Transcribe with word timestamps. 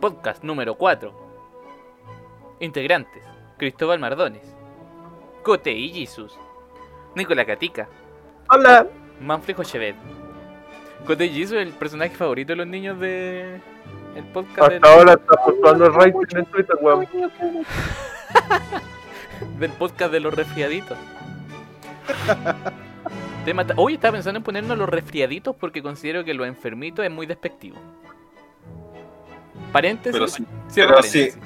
Podcast 0.00 0.42
número 0.42 0.76
4. 0.76 1.12
Integrantes: 2.60 3.22
Cristóbal 3.58 3.98
Mardones, 3.98 4.56
Cote 5.42 5.72
y 5.72 5.90
Jesus, 5.90 6.38
Nicola 7.14 7.44
Catica, 7.44 7.86
Hola. 8.48 8.86
Manfred 9.20 9.58
Chevet. 9.62 9.96
Cote 11.06 11.26
y 11.26 11.34
Jesus 11.34 11.58
es 11.58 11.66
el 11.66 11.74
personaje 11.74 12.14
favorito 12.14 12.52
de 12.52 12.56
los 12.56 12.66
niños 12.66 12.98
de. 12.98 13.60
El 14.16 14.24
podcast 14.32 14.58
Hasta 14.58 14.72
del, 14.72 14.84
ahora 14.84 15.12
está 15.12 15.36
fluctuando 15.44 15.84
el 15.86 15.92
rating 15.92 16.38
en 16.38 16.46
Twitter, 16.46 16.78
weón. 16.80 17.06
del 19.58 19.72
podcast 19.72 20.12
de 20.12 20.20
los 20.20 20.32
resfriaditos. 20.32 20.96
Tema 23.44 23.66
Hoy 23.76 23.94
estaba 23.94 24.12
pensando 24.12 24.38
en 24.38 24.44
ponernos 24.44 24.78
los 24.78 24.88
resfriaditos 24.88 25.54
porque 25.56 25.82
considero 25.82 26.24
que 26.24 26.32
los 26.32 26.46
enfermitos 26.46 27.04
es 27.04 27.10
muy 27.10 27.26
despectivo. 27.26 27.76
Paréntesis. 29.72 30.12
Pero 30.12 30.28
si, 30.28 30.44
pero 30.74 31.02
si- 31.02 31.18
paréntesis. 31.18 31.38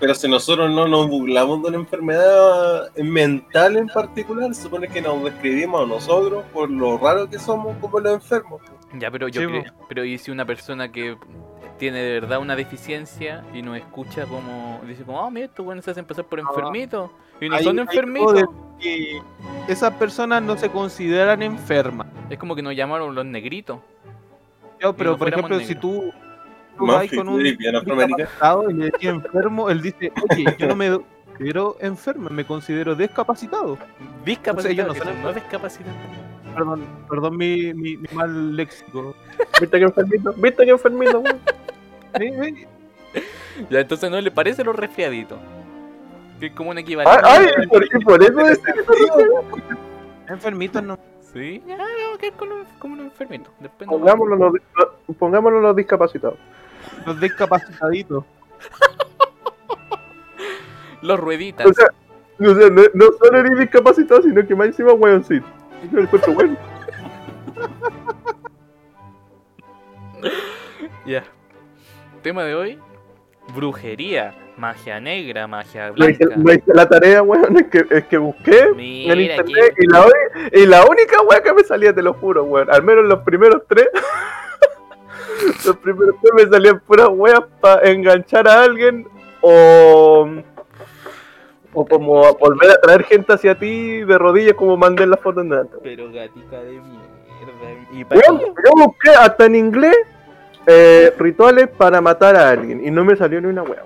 pero 0.00 0.14
si 0.14 0.28
nosotros 0.28 0.70
no 0.70 0.86
nos 0.88 1.08
burlamos 1.08 1.62
de 1.62 1.68
una 1.68 1.76
enfermedad 1.78 2.94
mental 2.96 3.76
en 3.76 3.88
particular, 3.88 4.54
se 4.54 4.62
supone 4.62 4.88
que 4.88 5.00
nos 5.00 5.22
describimos 5.24 5.82
a 5.82 5.86
nosotros 5.86 6.44
por 6.52 6.70
lo 6.70 6.98
raro 6.98 7.28
que 7.28 7.38
somos 7.38 7.76
como 7.80 8.00
los 8.00 8.14
enfermos. 8.14 8.60
Ya, 8.98 9.10
pero 9.10 9.28
yo 9.28 9.40
Sí, 9.42 9.46
creo. 9.46 9.64
Pero 9.88 10.04
y 10.04 10.18
si 10.18 10.30
una 10.30 10.44
persona 10.44 10.90
que 10.92 11.16
tiene 11.78 11.98
de 12.00 12.20
verdad 12.20 12.38
una 12.38 12.54
deficiencia 12.54 13.42
y 13.52 13.60
nos 13.62 13.76
escucha 13.76 14.26
como. 14.26 14.80
Dice 14.86 15.02
como, 15.02 15.24
ah, 15.24 15.30
mira, 15.30 15.46
estos 15.46 15.64
buenos 15.64 15.84
se 15.84 15.90
hacen 15.90 16.04
pasar 16.04 16.24
por 16.26 16.38
enfermitos. 16.38 17.10
Y 17.40 17.48
no 17.48 17.58
son 17.58 17.80
enfermitos. 17.80 18.44
Que 18.80 19.20
esas 19.68 19.92
personas 19.94 20.42
no 20.42 20.56
se 20.56 20.68
consideran 20.68 21.42
enfermas. 21.42 22.06
Es 22.30 22.38
como 22.38 22.54
que 22.54 22.62
nos 22.62 22.76
llamaron 22.76 23.14
los 23.14 23.24
negritos. 23.24 23.78
Yo, 24.80 24.92
pero 24.94 25.12
no 25.12 25.18
por 25.18 25.28
ejemplo, 25.28 25.58
si 25.60 25.74
negros. 25.74 25.80
tú 25.80 26.12
Manfred, 26.78 27.18
con 27.18 27.28
un 27.28 27.42
bien 27.42 27.76
afroamericano. 27.76 28.16
discapacitado 28.16 28.70
y 28.70 28.74
le 28.74 28.84
decís 28.86 29.08
enfermo, 29.08 29.70
él 29.70 29.82
dice, 29.82 30.12
oye, 30.30 30.44
yo 30.58 30.66
no 30.66 30.76
me 30.76 30.90
considero 31.36 31.76
enfermo, 31.80 32.30
me 32.30 32.44
considero 32.44 32.94
discapacitado. 32.94 33.78
Discapacitados. 34.24 34.66
ellos 34.72 34.86
no 34.86 34.94
son 35.12 35.22
no 35.22 35.32
discapacitados. 35.32 35.96
Perdón, 36.54 36.84
perdón 37.10 37.36
mi, 37.36 37.74
mi, 37.74 37.96
mi 37.96 38.08
mal 38.12 38.54
léxico. 38.56 39.14
¿Viste 39.60 39.78
que 39.78 39.84
enfermito? 39.84 40.32
¿Viste 40.34 40.64
que 40.64 40.70
enfermito? 40.70 41.22
Sí. 42.18 42.66
Ya, 43.70 43.80
entonces 43.80 44.10
no 44.10 44.20
le 44.20 44.30
parece 44.30 44.62
los 44.64 44.74
resfriaditos. 44.76 45.38
Que 46.40 46.46
es 46.46 46.52
como 46.52 46.70
un 46.70 46.76
Ay, 46.78 46.82
equivalente. 46.82 47.20
ay, 47.24 47.46
y 47.62 47.66
por, 47.66 47.84
y 47.84 48.04
por 48.04 48.22
eso 48.22 48.40
es 48.48 48.60
Enfermitos 50.28 50.82
no. 50.82 50.98
Sí, 51.32 51.62
ya, 51.66 51.76
vamos 51.76 51.88
a 52.14 52.18
quedar 52.18 52.32
con 52.34 52.48
los, 52.48 52.66
como. 52.78 52.96
Después 52.96 53.30
nos- 53.30 53.98
Pongámoslo 53.98 54.36
los, 54.36 54.52
dis- 54.54 55.14
pongámoslo 55.18 55.60
los 55.60 55.74
discapacitados. 55.76 56.38
Los 57.06 57.20
discapacitaditos. 57.20 58.24
Los 61.02 61.20
rueditas. 61.20 61.66
O 61.66 61.72
sea, 61.72 61.86
o 62.40 62.54
sea, 62.54 62.70
no, 62.70 62.82
no 62.94 63.06
solo 63.22 63.38
eres 63.38 63.58
discapacitado, 63.58 64.22
sino 64.22 64.46
que 64.46 64.54
más 64.54 64.68
encima 64.68 64.92
weoncito. 64.92 65.46
Yo 65.90 65.98
lo 65.98 66.02
encuentro 66.04 66.32
bueno. 66.32 66.56
Ya. 71.06 71.22
Tema 72.22 72.44
de 72.44 72.54
hoy: 72.54 72.78
brujería, 73.54 74.34
magia 74.56 74.98
negra, 75.00 75.46
magia 75.46 75.92
Me 75.98 76.12
hice, 76.12 76.24
blanca. 76.24 76.42
me 76.42 76.54
hice 76.54 76.72
la 76.74 76.88
tarea, 76.88 77.22
weón, 77.22 77.56
es 77.58 77.66
que, 77.66 77.84
es 77.90 78.04
que 78.06 78.16
busqué 78.16 78.58
en 78.60 78.76
Mira, 78.76 79.14
internet 79.20 79.72
aquí. 79.72 79.82
y 79.82 79.86
la, 79.86 80.06
y 80.52 80.66
la 80.66 80.84
única 80.86 81.20
weá 81.22 81.42
que 81.42 81.52
me 81.52 81.62
salía, 81.64 81.94
te 81.94 82.02
lo 82.02 82.14
juro, 82.14 82.44
weón, 82.44 82.70
al 82.72 82.82
menos 82.82 83.04
los 83.04 83.20
primeros 83.20 83.62
tres, 83.68 83.88
los 85.64 85.76
primeros 85.78 86.16
tres 86.20 86.32
me 86.34 86.50
salían 86.50 86.80
puras 86.80 87.08
weas 87.10 87.42
para 87.60 87.88
enganchar 87.90 88.48
a 88.48 88.62
alguien 88.62 89.06
o, 89.40 90.28
o 91.72 91.86
como 91.86 92.34
volver 92.34 92.70
a 92.70 92.80
traer 92.80 93.04
gente 93.04 93.32
hacia 93.32 93.58
ti 93.58 94.00
de 94.00 94.18
rodillas 94.18 94.54
como 94.54 94.76
mandé 94.76 95.04
en 95.04 95.10
la 95.10 95.16
foto 95.16 95.40
en 95.40 95.50
delante. 95.50 95.76
Pero 95.82 96.10
gatica 96.12 96.60
de 96.62 96.72
mierda. 96.72 97.04
¿Y 97.92 98.04
para 98.04 98.20
yo 98.20 98.38
busqué 98.76 99.10
hasta 99.10 99.46
en 99.46 99.54
inglés 99.54 99.96
eh, 100.66 101.12
rituales 101.18 101.68
para 101.68 102.00
matar 102.00 102.36
a 102.36 102.50
alguien 102.50 102.84
y 102.84 102.90
no 102.90 103.04
me 103.04 103.16
salió 103.16 103.40
ni 103.40 103.48
una 103.48 103.62
wea. 103.62 103.84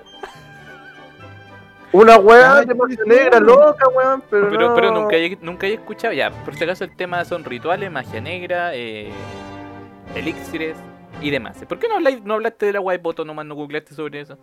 Una 1.91 2.19
wea 2.19 2.59
Ay, 2.59 2.67
de 2.67 2.75
magia 2.75 2.99
negra, 3.07 3.41
loca, 3.41 3.89
weón, 3.89 4.23
pero, 4.31 4.49
Pero, 4.51 4.69
no. 4.69 4.75
pero 4.75 4.91
nunca, 4.93 5.17
he, 5.17 5.39
nunca 5.41 5.67
he 5.67 5.75
escuchado, 5.75 6.13
ya, 6.13 6.31
por 6.31 6.55
si 6.55 6.65
acaso 6.65 6.85
el 6.85 6.95
tema 6.95 7.25
son 7.25 7.45
rituales, 7.45 7.91
magia 7.91 8.21
negra, 8.21 8.75
eh, 8.75 9.11
elixires 10.15 10.77
y 11.21 11.31
demás. 11.31 11.63
¿Por 11.69 11.79
qué 11.79 11.89
no, 11.89 11.97
habláis- 11.97 12.23
no 12.23 12.35
hablaste 12.35 12.67
de 12.67 12.73
la 12.75 12.79
guay 12.81 12.99
poto 12.99 13.25
nomás, 13.25 13.47
no 13.47 13.55
googleaste 13.55 13.95
sobre 13.95 14.21
eso? 14.21 14.39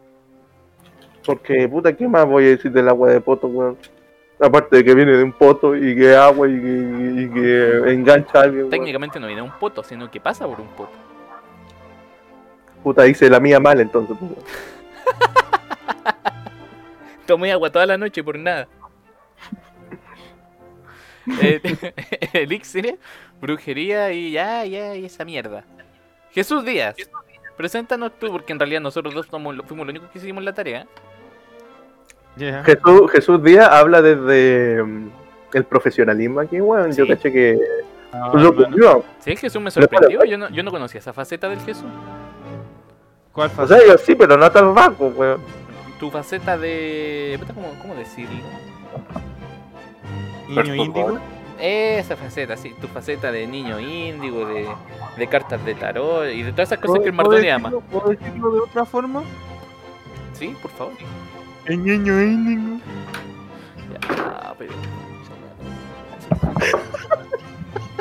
Porque, 1.25 1.68
puta, 1.68 1.96
¿qué 1.96 2.08
más 2.08 2.25
voy 2.25 2.46
a 2.46 2.50
decir 2.50 2.72
del 2.72 2.88
agua 2.90 3.09
de 3.09 3.22
poto, 3.22 3.47
weón? 3.47 3.78
Aparte 4.40 4.75
de 4.78 4.84
que 4.84 4.94
viene 4.94 5.13
de 5.13 5.24
un 5.24 5.31
poto 5.31 5.75
y 5.75 5.96
que 5.96 6.16
agua 6.16 6.47
y 6.47 6.59
que, 6.59 7.22
y 7.22 7.30
que 7.30 7.91
engancha 7.94 8.40
a 8.40 8.41
alguien, 8.44 8.59
weón. 8.63 8.72
Técnicamente 8.72 9.19
no 9.19 9.28
viene 9.28 9.41
de 9.41 9.47
un 9.47 9.53
poto, 9.58 9.84
sino 9.84 10.09
que 10.12 10.19
pasa 10.19 10.46
por 10.47 10.59
un 10.62 10.68
poto. 10.68 10.91
Puta, 12.84 13.07
hice 13.07 13.30
la 13.30 13.40
mía 13.40 13.59
mal 13.59 13.80
entonces, 13.80 14.16
weón. 14.22 14.36
Tomé 17.25 17.52
agua 17.52 17.72
toda 17.72 17.88
la 17.88 17.97
noche 17.97 18.24
por 18.24 18.38
nada. 18.38 18.68
Eh, 21.42 21.59
elixires, 22.34 22.97
brujería 23.42 24.12
y 24.13 24.31
ya, 24.31 24.63
ya, 24.66 24.96
y 24.96 25.06
esa 25.06 25.25
mierda. 25.25 25.63
Jesús 26.35 26.63
Díaz, 26.66 26.96
preséntanos 27.57 28.12
tú, 28.19 28.29
porque 28.29 28.51
en 28.53 28.59
realidad 28.59 28.81
nosotros 28.81 29.13
dos 29.13 29.25
somos, 29.25 29.56
fuimos 29.66 29.88
los 29.88 29.94
únicos 29.94 30.09
que 30.12 30.19
hicimos 30.19 30.44
la 30.44 30.53
tarea. 30.53 30.85
Jesús, 32.38 33.12
Jesús 33.12 33.41
Díaz 33.41 33.69
habla 33.72 34.01
desde 34.01 34.84
mm, 34.84 35.09
el 35.53 35.63
profesionalismo 35.63 36.41
aquí, 36.41 36.59
weón. 36.59 36.91
Yo 36.91 37.06
Sí. 37.06 37.09
caché 37.12 37.31
que 37.31 37.57
Ah, 38.12 38.29
bueno. 38.31 39.03
Sí, 39.19 39.35
Jesús 39.35 39.62
me 39.62 39.69
sorprendió, 39.72 40.24
yo 40.24 40.38
no, 40.38 40.50
yo 40.50 40.63
no 40.63 40.72
conocía 40.72 41.00
esa 41.00 41.12
faceta 41.12 41.50
del 41.50 41.59
Jesús. 41.62 41.85
¿Cuál 43.34 43.47
O 43.47 43.51
fue? 43.51 43.68
sea, 43.68 43.78
yo 43.85 43.97
sí, 43.97 44.16
pero 44.16 44.38
no 44.38 44.50
tan 44.51 44.74
bajo, 44.74 45.07
weón. 45.07 45.41
Tu 46.00 46.09
faceta 46.12 46.57
de... 46.57 47.38
¿Cómo, 47.53 47.74
cómo 47.81 47.95
decirlo? 47.95 48.35
Niño 50.47 50.75
índigo. 50.75 51.19
Esa 51.60 52.16
faceta, 52.18 52.58
sí, 52.58 52.76
tu 52.80 52.88
faceta 52.88 53.32
de 53.32 53.48
niño 53.48 53.80
índigo, 53.80 54.46
de, 54.46 54.68
de 55.18 55.28
cartas 55.28 55.64
de 55.66 55.76
tarot 55.76 56.30
y 56.30 56.44
de 56.44 56.52
todas 56.52 56.70
esas 56.70 56.80
cosas 56.80 57.00
que 57.02 57.10
el 57.10 57.16
¿Puedo 57.16 57.30
Mardone 57.30 57.52
ama. 57.52 57.72
¿Puedo 57.92 58.10
decirlo 58.10 58.52
de 58.52 58.60
otra 58.60 58.86
forma? 58.86 59.24
Sí, 60.34 60.56
por 60.62 60.72
favor. 60.72 60.94
El 61.66 61.84
niño 61.84 62.22
índigo. 62.22 62.80
Ya, 63.92 64.54
pero. 64.58 64.74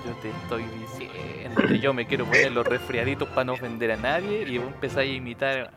Yo 0.04 0.12
te 0.20 0.30
estoy 0.30 0.64
diciendo 0.80 1.62
que 1.68 1.78
yo 1.78 1.94
me 1.94 2.06
quiero 2.06 2.24
poner 2.26 2.52
los 2.52 2.66
resfriaditos 2.66 3.28
para 3.28 3.44
no 3.44 3.52
ofender 3.52 3.92
a 3.92 3.96
nadie 3.96 4.42
y 4.48 4.58
vos 4.58 4.96
a 4.96 5.04
imitar 5.04 5.70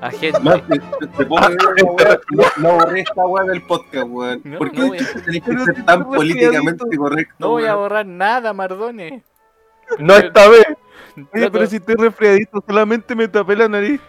a 0.00 0.10
gente. 0.10 0.40
Manfred, 0.40 0.80
te, 1.00 1.06
te 1.06 1.26
puedo 1.26 1.46
weón, 1.46 2.18
no, 2.30 2.44
no 2.58 2.70
aburrí 2.80 3.00
esta 3.00 3.26
weá 3.26 3.44
del 3.44 3.62
podcast, 3.62 4.06
weón. 4.08 4.40
No, 4.44 4.58
¿Por 4.58 4.70
qué 4.72 4.80
no 4.80 4.90
tenés 4.92 5.42
que 5.42 5.58
ser 5.64 5.84
tan 5.84 6.04
políticamente 6.08 6.96
correcto? 6.96 7.34
No 7.38 7.48
voy 7.50 7.64
a 7.66 7.74
borrar 7.74 8.06
nada, 8.06 8.52
Mardone. 8.52 9.22
No 9.98 10.14
esta 10.16 10.48
vez. 10.48 10.66
Oye, 11.34 11.50
pero 11.50 11.66
si 11.66 11.76
estoy 11.76 11.96
resfriadito, 11.96 12.62
solamente 12.66 13.14
me 13.14 13.28
tapé 13.28 13.56
la 13.56 13.68
nariz. 13.68 14.00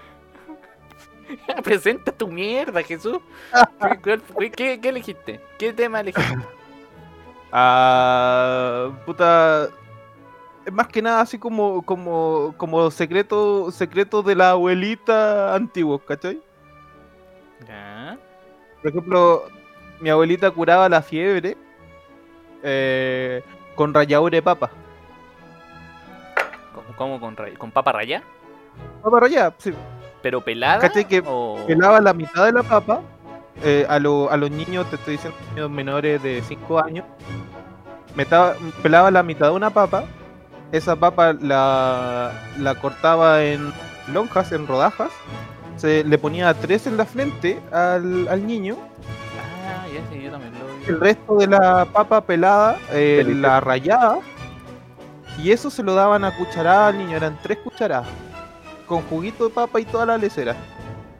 Presenta 1.63 2.11
tu 2.11 2.27
mierda, 2.27 2.83
Jesús. 2.83 3.19
¿Qué, 4.03 4.51
qué- 4.51 4.79
qué 4.81 4.89
elegiste? 4.89 5.39
¿Qué 5.57 5.73
tema 5.73 5.99
elegiste? 6.01 6.37
Ah, 7.53 8.89
puta. 9.05 9.67
Es 10.65 10.71
más 10.71 10.87
que 10.87 11.01
nada 11.01 11.21
así 11.21 11.39
como, 11.39 11.81
como, 11.83 12.53
como 12.57 12.91
secreto, 12.91 13.71
secreto 13.71 14.21
de 14.21 14.35
la 14.35 14.51
abuelita 14.51 15.55
antiguo, 15.55 15.97
¿cachai? 15.99 16.39
Por 18.81 18.89
ejemplo, 18.91 19.43
mi 19.99 20.09
abuelita 20.09 20.51
curaba 20.51 20.87
la 20.89 21.01
fiebre 21.01 21.57
eh, 22.63 23.43
con 23.75 23.93
ralladura 23.93 24.35
de 24.35 24.41
papa. 24.41 24.69
¿Cómo, 26.75 26.95
cómo 26.95 27.19
con, 27.19 27.35
con 27.57 27.71
papa 27.71 27.91
raya? 27.93 28.21
Papa 29.03 29.19
rallada, 29.19 29.53
sí. 29.57 29.73
¿Pero 30.21 30.41
pelada? 30.41 30.79
¿Cachai 30.79 31.07
que 31.07 31.23
o... 31.25 31.57
pelaba 31.67 31.99
la 31.99 32.13
mitad 32.13 32.45
de 32.45 32.51
la 32.51 32.61
papa 32.63 33.01
eh, 33.63 33.85
a, 33.89 33.97
lo- 33.99 34.29
a 34.31 34.37
los 34.37 34.51
niños, 34.51 34.87
te 34.89 34.95
estoy 34.95 35.13
diciendo, 35.15 35.37
niños 35.55 35.69
menores 35.71 36.21
de 36.21 36.41
5 36.43 36.83
años, 36.83 37.05
metaba- 38.15 38.55
pelaba 38.83 39.09
la 39.11 39.23
mitad 39.23 39.47
de 39.49 39.53
una 39.55 39.69
papa, 39.71 40.05
esa 40.71 40.95
papa 40.95 41.33
la, 41.33 42.31
la 42.57 42.75
cortaba 42.75 43.43
en 43.43 43.73
lonjas, 44.07 44.51
en 44.51 44.67
rodajas, 44.67 45.11
se 45.75 46.03
le 46.03 46.17
ponía 46.17 46.53
tres 46.53 46.87
en 46.87 46.97
la 46.97 47.05
frente 47.05 47.61
al, 47.71 48.27
al 48.27 48.45
niño, 48.45 48.77
Ah, 49.37 49.87
ya 49.87 50.01
sí, 50.09 50.21
yo 50.21 50.31
también 50.31 50.53
lo 50.59 50.65
vi. 50.67 50.85
el 50.85 50.99
resto 50.99 51.35
de 51.37 51.47
la 51.47 51.85
papa 51.85 52.21
pelada 52.21 52.77
eh, 52.91 53.23
la 53.27 53.59
rayaba 53.59 54.19
y 55.37 55.51
eso 55.51 55.69
se 55.69 55.83
lo 55.83 55.95
daban 55.95 56.23
a 56.25 56.35
cucharadas 56.35 56.93
al 56.93 56.97
niño, 56.99 57.17
eran 57.17 57.39
tres 57.41 57.59
cucharadas, 57.59 58.07
con 58.85 59.01
juguito 59.03 59.45
de 59.45 59.49
papa 59.53 59.79
y 59.79 59.85
toda 59.85 60.05
la 60.05 60.17
lecera. 60.17 60.55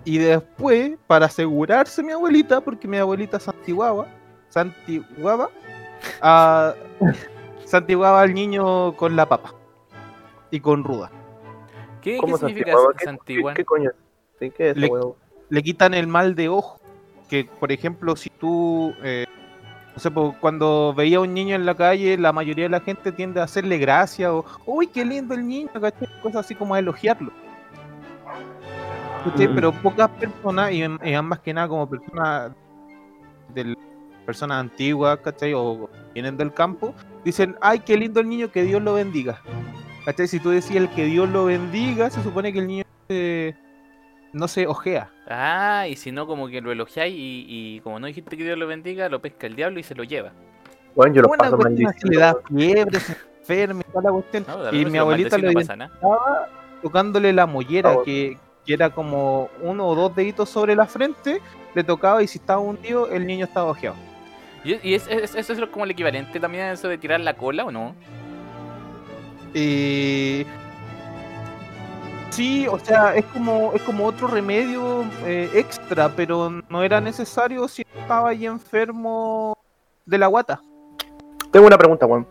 Y 0.04 0.18
después, 0.18 0.98
para 1.08 1.28
asegurarse 1.28 2.02
mi 2.04 2.12
abuelita, 2.12 2.60
porque 2.62 2.88
mi 2.88 2.98
abuelita 2.98 3.40
santiguaba, 3.40 4.08
santiguaba, 4.50 5.50
a, 6.22 6.74
santiguaba 7.72 8.22
al 8.22 8.34
niño 8.34 8.94
con 8.98 9.16
la 9.16 9.26
papa 9.26 9.54
y 10.52 10.60
con 10.60 10.84
ruda. 10.84 11.10
¿Qué, 12.02 12.18
¿Cómo 12.18 12.34
qué 12.34 12.40
se 12.40 12.48
significa 12.48 12.78
santiguar? 13.04 13.56
¿Qué, 13.56 13.62
qué 13.62 13.66
coño? 13.66 13.92
¿Sí? 14.40 14.52
¿Qué 14.52 14.72
es 14.72 14.78
eso, 14.78 15.16
Le- 15.50 15.64
quitan 15.64 15.94
el 15.94 16.08
mal 16.08 16.36
de 16.36 16.50
ojo. 16.50 16.80
Que, 17.30 17.46
por 17.46 17.72
ejemplo, 17.72 18.16
si 18.18 18.30
tú, 18.30 18.94
eh, 19.04 19.26
no 19.94 20.00
sé, 20.00 20.12
pues, 20.12 20.36
cuando 20.42 20.94
veía 20.94 21.18
a 21.18 21.22
un 21.22 21.34
niño 21.34 21.56
en 21.56 21.66
la 21.66 21.76
calle, 21.76 22.18
la 22.18 22.34
mayoría 22.34 22.66
de 22.66 22.70
la 22.70 22.82
gente 22.82 23.14
tiende 23.14 23.40
a 23.40 23.44
hacerle 23.46 23.78
gracia 23.78 24.34
o, 24.34 24.44
uy, 24.66 24.88
qué 24.88 25.06
lindo 25.06 25.34
el 25.34 25.48
niño, 25.48 25.70
¿cachai? 25.72 26.10
Cosas 26.22 26.46
así 26.46 26.56
como 26.56 26.76
a 26.76 26.80
elogiarlo. 26.80 27.32
¿Cachai? 29.24 29.48
Mm. 29.48 29.56
Pero 29.56 29.72
pocas 29.72 30.10
personas, 30.10 30.74
y, 30.74 30.84
y 30.84 31.22
más 31.22 31.40
que 31.40 31.54
nada 31.54 31.70
como 31.70 31.88
personas 31.90 32.52
del 33.54 33.78
personas 34.26 34.60
antiguas, 34.60 35.20
¿cachai? 35.20 35.54
O 35.54 35.90
vienen 36.14 36.36
del 36.36 36.54
campo, 36.54 36.94
dicen, 37.24 37.56
ay, 37.62 37.80
qué 37.80 37.98
lindo 37.98 38.20
el 38.20 38.30
niño, 38.30 38.52
que 38.52 38.64
Dios 38.64 38.82
lo 38.82 38.94
bendiga. 38.94 39.42
¿Cachai? 40.06 40.28
Si 40.28 40.40
tú 40.40 40.50
decías 40.50 40.84
el 40.84 40.90
que 40.90 41.06
Dios 41.06 41.30
lo 41.30 41.46
bendiga, 41.46 42.10
se 42.10 42.24
supone 42.24 42.52
que 42.52 42.60
el 42.60 42.68
niño 42.68 42.84
eh, 43.10 43.54
no 44.34 44.48
se 44.48 44.66
ojea. 44.68 45.12
Ah, 45.28 45.86
y 45.88 45.96
si 45.96 46.12
no, 46.12 46.26
como 46.26 46.48
que 46.48 46.62
lo 46.62 46.72
elogiáis 46.72 47.14
y, 47.16 47.46
y 47.48 47.80
como 47.82 48.00
no 48.00 48.08
dijiste 48.08 48.36
que 48.38 48.44
Dios 48.44 48.58
lo 48.58 48.68
bendiga, 48.68 49.10
lo 49.10 49.22
pesca 49.22 49.48
el 49.48 49.56
diablo 49.56 49.80
y 49.80 49.84
se 49.84 49.94
lo 49.96 50.04
lleva. 50.04 50.32
Weón, 50.96 51.14
yo 51.14 51.22
lo 51.22 51.30
Una 51.30 51.38
paso 51.38 51.58
le 52.04 52.18
da 52.18 52.36
fiebre, 52.48 53.00
se 53.00 53.16
enferma 53.40 53.82
y 53.88 53.92
toda 53.92 54.04
la 54.04 54.12
cuestión. 54.12 54.46
No, 54.48 54.74
y 54.74 54.86
mi 54.86 54.98
abuelita 54.98 55.38
nada. 55.38 55.52
identificaba 55.52 56.50
tocándole 56.82 57.32
la 57.32 57.46
mollera, 57.46 57.92
Ah, 57.92 57.98
que, 58.04 58.38
que 58.66 58.74
era 58.74 58.90
como 58.90 59.50
uno 59.62 59.88
o 59.88 59.96
dos 59.96 60.16
deditos 60.16 60.50
sobre 60.50 60.76
la 60.76 60.88
frente, 60.88 61.42
le 61.76 61.84
tocaba 61.84 62.24
y 62.24 62.28
si 62.28 62.40
estaba 62.40 62.60
hundido, 62.60 63.08
el 63.10 63.26
niño 63.28 63.46
estaba 63.46 63.70
ojeado. 63.70 63.96
¿Y, 64.64 64.90
y 64.90 64.94
es, 64.96 65.08
es- 65.08 65.36
eso 65.36 65.54
es 65.54 65.60
lo- 65.60 65.72
como 65.72 65.86
el 65.86 65.92
equivalente 65.92 66.40
también 66.40 66.66
a 66.66 66.72
eso 66.74 66.88
de 66.88 66.98
tirar 66.98 67.20
la 67.20 67.34
cola 67.36 67.66
o 67.66 67.72
no? 67.72 67.96
Y 69.54 70.46
sí, 72.30 72.68
o 72.68 72.80
sea, 72.80 73.16
es 73.16 73.26
como, 73.26 73.72
es 73.74 73.82
como 73.82 74.06
otro 74.06 74.28
remedio 74.28 75.04
eh, 75.26 75.50
extra, 75.56 76.10
pero 76.16 76.50
no 76.70 76.84
era 76.84 77.02
necesario 77.02 77.68
si 77.68 77.84
estaba 78.00 78.30
ahí 78.30 78.46
enfermo 78.46 79.58
de 80.06 80.18
la 80.18 80.28
guata. 80.28 80.62
Tengo 81.52 81.68
una 81.68 81.78
pregunta, 81.78 82.06
weón. 82.06 82.26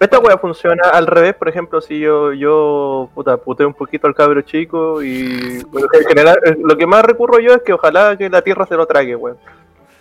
Esta 0.00 0.18
weá 0.18 0.36
funciona 0.36 0.82
al 0.90 1.06
revés, 1.06 1.34
por 1.36 1.48
ejemplo, 1.48 1.80
si 1.80 1.98
yo, 2.00 2.32
yo, 2.34 3.08
puta, 3.14 3.36
puteo 3.38 3.66
un 3.68 3.72
poquito 3.72 4.06
al 4.06 4.14
cabro 4.14 4.42
chico 4.42 5.02
y, 5.02 5.62
bueno, 5.70 5.86
en 5.92 6.04
general, 6.06 6.38
eh, 6.44 6.56
lo 6.62 6.76
que 6.76 6.86
más 6.86 7.02
recurro 7.02 7.38
yo 7.38 7.54
es 7.54 7.62
que 7.62 7.72
ojalá 7.72 8.14
que 8.18 8.28
la 8.28 8.42
tierra 8.42 8.66
se 8.66 8.74
lo 8.76 8.84
trague, 8.84 9.16
weón. 9.16 9.38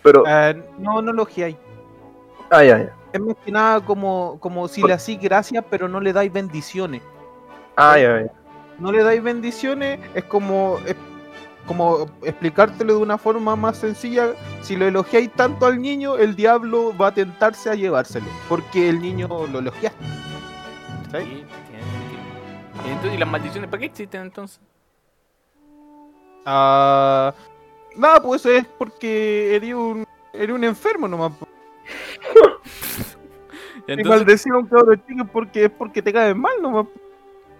Pero, 0.04 0.24
Eh, 0.28 0.62
no, 0.80 1.02
no 1.02 1.14
lo 1.14 1.26
ojeáis. 2.52 2.72
ay, 2.74 2.82
ay, 2.82 2.90
Es 3.14 3.22
más 3.22 3.36
que 3.44 3.52
nada 3.52 3.82
como, 3.82 4.38
como 4.40 4.68
si 4.68 4.84
le 4.84 4.94
hacís 4.94 5.20
gracias, 5.20 5.64
pero 5.70 5.88
no 5.88 6.00
le 6.00 6.14
dais 6.14 6.32
bendiciones. 6.32 7.02
ay, 7.76 8.04
ay. 8.06 8.28
No 8.80 8.92
le 8.92 9.04
dais 9.04 9.24
bendiciones, 9.24 10.00
es 10.14 10.26
como, 10.26 10.80
es 10.86 10.96
como 11.66 12.08
explicártelo 12.24 12.96
de 12.96 13.00
una 13.00 13.18
forma 13.18 13.56
más 13.56 13.78
sencilla. 13.78 14.34
Si 14.62 14.76
lo 14.76 14.86
elogiáis 14.86 15.32
tanto 15.32 15.66
al 15.66 15.82
niño, 15.82 16.18
el 16.18 16.36
diablo 16.36 16.94
va 16.98 17.08
a 17.08 17.14
tentarse 17.14 17.70
a 17.70 17.76
llevárselo, 17.76 18.28
porque 18.50 18.90
el 18.90 19.02
niño 19.02 19.30
lo 19.48 19.60
elogiaste. 19.60 20.04
¿Sabes? 21.10 21.26
Sí, 21.28 21.46
tiene 21.70 21.84
sentido. 21.84 22.22
¿Y, 22.86 22.90
entonces, 22.90 23.14
¿y 23.14 23.18
las 23.18 23.30
maldiciones 23.30 23.70
para 23.70 23.80
qué 23.80 23.86
existen 23.86 24.22
entonces? 24.24 24.60
Ah, 26.46 27.34
nada, 27.96 28.22
pues 28.22 28.46
es 28.46 28.66
porque 28.78 29.56
eres 29.56 29.74
un, 29.74 30.06
eres 30.34 30.54
un 30.56 30.64
enfermo 30.66 31.08
nomás. 31.08 31.32
Po. 32.34 32.40
Y 33.88 33.92
entonces, 33.92 34.20
maldecir 34.20 34.52
a 34.52 34.58
un 34.58 34.66
cabrón 34.66 35.04
chico 35.08 35.26
porque 35.32 35.66
es 35.66 35.70
porque 35.70 36.02
te 36.02 36.12
caes 36.12 36.36
mal 36.36 36.54
nomás. 36.60 36.88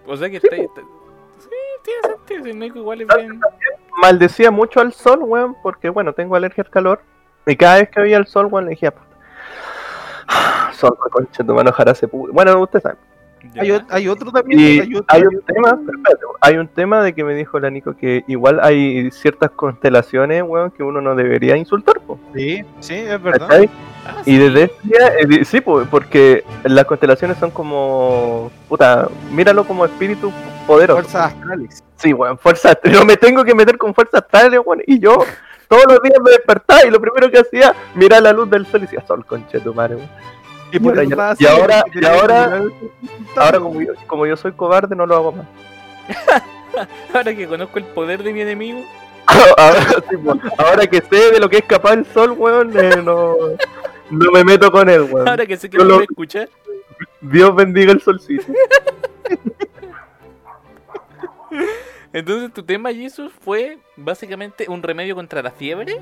o 0.06 0.16
sea 0.16 0.28
que 0.28 0.36
está, 0.38 0.56
está- 0.56 0.80
Sí, 1.38 1.48
tiene 1.84 2.16
sentido. 2.16 2.44
Si 2.44 2.50
el 2.50 2.56
médico 2.56 2.78
igual 2.80 3.00
es 3.02 3.06
bien. 3.16 3.40
Maldecía 4.02 4.50
mucho 4.50 4.80
al 4.80 4.92
sol, 4.92 5.20
weón, 5.22 5.54
porque, 5.62 5.88
bueno, 5.88 6.12
tengo 6.14 6.34
alergia 6.34 6.64
al 6.64 6.70
calor. 6.70 7.00
Y 7.46 7.54
cada 7.54 7.76
vez 7.76 7.90
que 7.90 8.00
veía 8.00 8.16
el 8.16 8.26
sol, 8.26 8.46
weón, 8.50 8.64
le 8.64 8.70
decía, 8.70 8.90
puta. 8.90 9.06
Sol, 10.72 10.96
concha, 11.12 11.44
tu 11.44 11.54
mano, 11.54 11.70
ojalá 11.70 11.94
se 11.94 12.08
pude. 12.08 12.32
Bueno, 12.32 12.60
usted 12.60 12.80
sabe. 12.82 12.96
Hay, 13.60 13.70
o- 13.70 13.86
hay 13.90 14.08
otro 14.08 14.32
también. 14.32 14.58
Y 14.60 14.80
hay 14.80 14.94
otro- 14.96 15.04
hay 15.08 15.22
un 15.22 15.40
tema, 15.42 15.68
espérate, 15.80 16.24
hay 16.40 16.56
un 16.56 16.66
tema 16.68 17.02
de 17.04 17.14
que 17.14 17.22
me 17.22 17.34
dijo 17.36 17.60
la 17.60 17.70
Nico 17.70 17.96
que 17.96 18.24
igual 18.26 18.58
hay 18.60 19.08
ciertas 19.12 19.52
constelaciones, 19.52 20.42
weón, 20.42 20.72
que 20.72 20.82
uno 20.82 21.00
no 21.00 21.14
debería 21.14 21.56
insultar, 21.56 22.00
po, 22.00 22.18
Sí, 22.34 22.64
sí, 22.80 22.94
es 22.94 23.22
verdad. 23.22 23.46
¿cachai? 23.46 23.70
Ah, 24.08 24.22
Y 24.24 24.32
sí. 24.32 24.38
desde 24.38 24.62
ese 24.64 24.74
día, 24.84 25.06
eh, 25.40 25.44
sí, 25.44 25.60
po, 25.60 25.84
porque 25.90 26.44
las 26.64 26.84
constelaciones 26.84 27.36
son 27.38 27.50
como, 27.50 28.50
puta, 28.68 29.08
míralo 29.30 29.64
como 29.64 29.84
espíritu 29.84 30.32
poderoso. 30.66 31.00
Fuerzas 31.02 31.32
astrales. 31.32 31.84
Sí, 31.96 32.12
weón, 32.12 32.38
fuerza 32.38 32.70
astral. 32.70 32.94
No 32.94 33.04
me 33.04 33.16
tengo 33.16 33.44
que 33.44 33.54
meter 33.54 33.78
con 33.78 33.94
fuerza 33.94 34.18
astral, 34.18 34.58
weón. 34.64 34.82
Y 34.86 34.98
yo 34.98 35.16
todos 35.68 35.84
los 35.88 36.00
días 36.02 36.18
me 36.24 36.30
despertaba 36.30 36.84
y 36.86 36.90
lo 36.90 37.00
primero 37.00 37.30
que 37.30 37.38
hacía, 37.38 37.74
mirar 37.94 38.22
la 38.22 38.32
luz 38.32 38.48
del 38.50 38.66
sol 38.66 38.80
y 38.80 38.82
decía, 38.84 39.04
sol, 39.06 39.24
conche 39.26 39.60
tu 39.60 39.74
madre, 39.74 39.96
weón. 39.96 40.08
Y, 40.72 40.84
ahora 40.84 41.02
estaba 41.02 41.28
y 41.30 41.32
así, 41.32 41.46
ahora- 41.46 41.84
y 41.94 42.04
ahora- 42.04 42.44
el 42.44 42.50
resultado. 42.70 43.46
Ahora, 43.46 43.60
como 43.60 43.80
yo, 43.82 43.92
como 44.06 44.26
yo 44.26 44.36
soy 44.36 44.52
cobarde, 44.52 44.94
no 44.96 45.06
lo 45.06 45.14
hago 45.16 45.32
más. 45.32 45.46
Ahora 47.14 47.34
que 47.34 47.46
conozco 47.46 47.78
el 47.78 47.84
poder 47.86 48.22
de 48.22 48.32
mi 48.32 48.40
enemigo. 48.42 48.80
ahora, 49.56 49.80
sí, 50.08 50.16
ahora 50.58 50.86
que 50.86 51.00
sé 51.00 51.32
de 51.32 51.40
lo 51.40 51.48
que 51.48 51.58
es 51.58 51.64
capaz 51.64 51.94
el 51.94 52.06
sol, 52.06 52.32
weón, 52.38 52.70
eh, 52.78 53.00
no, 53.02 53.34
no 54.10 54.30
me 54.32 54.44
meto 54.44 54.70
con 54.70 54.88
él, 54.88 55.02
weón. 55.02 55.28
Ahora 55.28 55.46
que 55.46 55.56
sé 55.56 55.68
que 55.70 55.78
no 55.78 55.84
lo- 55.84 55.98
me 55.98 56.04
escuchar. 56.04 56.48
Dios 57.20 57.54
bendiga 57.54 57.92
el 57.92 58.00
solcito. 58.00 58.44
Entonces 62.12 62.52
tu 62.52 62.62
tema, 62.62 62.92
Jesus, 62.92 63.32
fue 63.44 63.78
básicamente 63.96 64.66
un 64.68 64.82
remedio 64.82 65.14
contra 65.14 65.42
la 65.42 65.50
fiebre. 65.50 66.00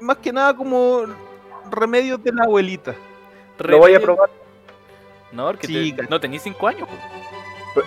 Más 0.00 0.16
que 0.18 0.32
nada 0.32 0.54
como 0.56 1.02
remedios 1.70 2.22
de 2.22 2.32
la 2.32 2.44
abuelita. 2.44 2.94
Lo 3.58 3.78
voy 3.78 3.94
a 3.94 4.00
probar. 4.00 4.30
No, 5.32 5.46
porque 5.46 5.66
Sí, 5.66 5.90
te- 5.92 5.96
cacho. 5.98 6.10
no 6.10 6.20
tenéis 6.20 6.42
5 6.42 6.68
años. 6.68 6.88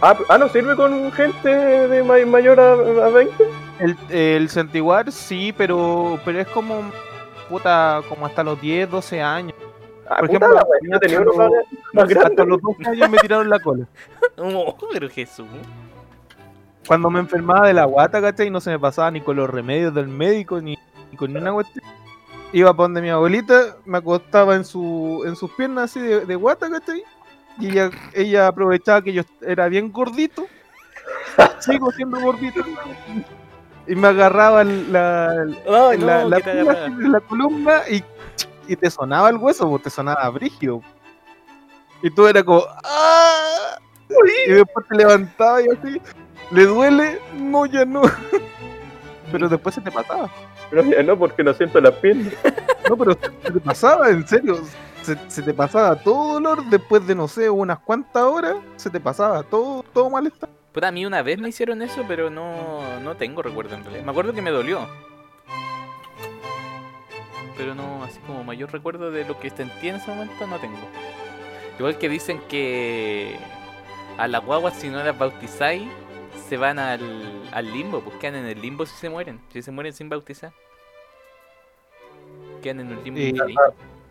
Ah, 0.02 0.18
ah, 0.30 0.38
no 0.38 0.50
sirve 0.50 0.76
con 0.76 1.12
gente 1.12 1.48
de 1.50 2.04
may- 2.04 2.26
mayor 2.26 2.60
a, 2.60 2.72
a 2.74 3.10
20. 3.10 3.44
El, 3.80 3.96
el 4.10 4.50
Santiguar 4.50 5.12
sí, 5.12 5.54
pero, 5.56 6.20
pero 6.26 6.40
es 6.40 6.48
como 6.48 6.92
puta, 7.48 8.02
como 8.10 8.26
hasta 8.26 8.44
los 8.44 8.60
10, 8.60 8.90
12 8.90 9.22
años. 9.22 9.56
Ah, 10.08 10.18
Por 10.20 10.30
ejemplo, 10.30 10.54
la 10.54 11.00
tenía 11.00 11.20
más, 11.94 12.16
Hasta 12.26 12.46
los 12.46 12.62
12 12.62 12.88
años 12.90 13.10
me 13.10 13.18
tiraron 13.18 13.50
la 13.50 13.60
cola. 13.60 13.86
Oh, 14.38 14.76
pero 14.92 15.10
Jesús. 15.10 15.48
Cuando 16.86 17.10
me 17.10 17.22
enfermaba 17.22 17.68
de 17.68 17.74
la 17.74 17.86
guata, 17.86 18.22
¿cachai? 18.22 18.50
No 18.50 18.60
se 18.60 18.70
me 18.70 18.78
pasaba 18.78 19.10
ni 19.10 19.22
con 19.22 19.38
los 19.38 19.50
remedios 19.50 19.94
del 19.94 20.10
médico, 20.10 20.60
ni, 20.60 20.78
ni 21.10 21.18
con 21.18 21.32
ninguna 21.32 21.54
cuestión. 21.54 21.86
Iba 22.52 22.74
para 22.74 22.84
donde 22.84 23.02
mi 23.02 23.10
abuelita, 23.10 23.78
me 23.86 24.00
acostaba 24.00 24.56
en 24.56 24.66
su 24.66 25.24
en 25.26 25.38
sus 25.38 25.52
piernas 25.52 25.86
así 25.86 26.02
de, 26.02 26.26
de 26.26 26.36
guata, 26.36 26.70
¿cachai? 26.70 27.02
Y 27.60 27.70
ella, 27.70 27.92
ella 28.14 28.48
aprovechaba 28.48 29.02
que 29.02 29.14
yo 29.14 29.24
era 29.42 29.70
bien 29.70 29.92
gordito. 29.92 30.46
Sigo 31.60 31.92
siendo 31.92 32.20
gordito. 32.20 32.62
Y 33.88 33.96
me 33.96 34.08
agarraba 34.08 34.64
la, 34.64 35.46
Ay, 35.68 35.98
la, 36.00 36.24
no, 36.24 36.26
la 36.26 36.42
que 36.42 36.44
te 36.44 36.52
pila 36.52 36.74
agarraba. 36.74 36.88
así 36.88 36.92
de 36.96 37.10
la 37.10 37.20
columna 37.22 37.82
y, 37.90 38.04
y 38.68 38.76
te 38.76 38.90
sonaba 38.90 39.30
el 39.30 39.38
hueso, 39.38 39.80
te 39.84 39.90
sonaba 39.90 40.28
brígido. 40.30 40.82
Y 42.02 42.10
tú 42.12 42.28
era 42.28 42.44
como 42.44 42.64
¡Ah! 42.84 43.78
Y 44.48 44.52
después 44.54 44.86
te 44.88 44.96
levantabas 44.96 45.64
y 45.66 45.70
así, 45.70 46.02
¿le 46.52 46.66
duele? 46.66 47.20
No, 47.34 47.66
ya 47.66 47.86
no. 47.86 48.02
Pero 49.32 49.50
después 49.50 49.76
se 49.76 49.82
te 49.82 49.92
pasaba. 49.92 50.30
No, 50.72 50.84
ya 50.84 51.04
no, 51.04 51.18
porque 51.18 51.44
no 51.44 51.54
siento 51.54 51.80
las 51.82 51.96
piernas. 51.96 52.34
No, 52.90 52.96
pero 52.98 53.14
se 53.44 53.52
te 53.52 53.60
pasaba, 53.60 54.10
en 54.10 54.28
serio. 54.28 54.60
Se, 55.02 55.18
se 55.30 55.42
te 55.42 55.54
pasaba 55.54 55.96
todo 55.96 56.34
dolor 56.36 56.64
después 56.70 57.06
de, 57.08 57.16
no 57.16 57.28
sé, 57.28 57.50
unas 57.50 57.80
cuantas 57.80 58.24
horas. 58.24 58.56
Se 58.76 58.90
te 58.90 59.00
pasaba 59.00 59.44
todo, 59.44 59.84
todo 59.94 60.10
malestar. 60.10 60.50
Puta, 60.76 60.90
a 60.90 60.92
mí 60.92 61.06
una 61.06 61.22
vez 61.22 61.40
me 61.40 61.48
hicieron 61.48 61.82
eso, 61.82 62.04
pero 62.06 62.30
no, 62.30 63.00
no 63.00 63.16
tengo 63.16 63.42
recuerdo 63.42 63.76
en 63.76 63.84
realidad. 63.86 64.04
Me 64.04 64.12
acuerdo 64.12 64.34
que 64.34 64.42
me 64.42 64.52
dolió. 64.52 64.86
Pero 67.56 67.74
no, 67.74 68.04
así 68.04 68.20
como 68.28 68.44
mayor 68.44 68.74
recuerdo 68.74 69.10
de 69.10 69.24
lo 69.24 69.40
que 69.40 69.50
sentí 69.50 69.88
en 69.88 69.96
ese 69.96 70.12
momento, 70.12 70.46
no 70.46 70.60
tengo. 70.60 70.78
Igual 71.80 71.98
que 71.98 72.10
dicen 72.10 72.42
que 72.50 73.38
a 74.18 74.28
las 74.28 74.44
guaguas 74.46 74.74
si 74.74 74.90
no 74.90 75.02
las 75.02 75.18
bautizáis, 75.18 75.88
se 76.50 76.58
van 76.58 76.78
al, 76.78 77.02
al 77.54 77.72
limbo, 77.72 78.02
pues 78.02 78.18
quedan 78.18 78.36
en 78.36 78.46
el 78.48 78.62
limbo 78.62 78.86
si 78.86 78.98
se 78.98 79.10
mueren. 79.10 79.40
Si 79.54 79.62
se 79.62 79.72
mueren 79.72 79.94
sin 79.94 80.10
bautizar. 80.10 80.52
Quedan 82.62 82.82
en 82.82 82.88
un 82.98 83.02
limbo 83.02 83.20
Eh, 83.22 83.30
infinito. 83.30 83.62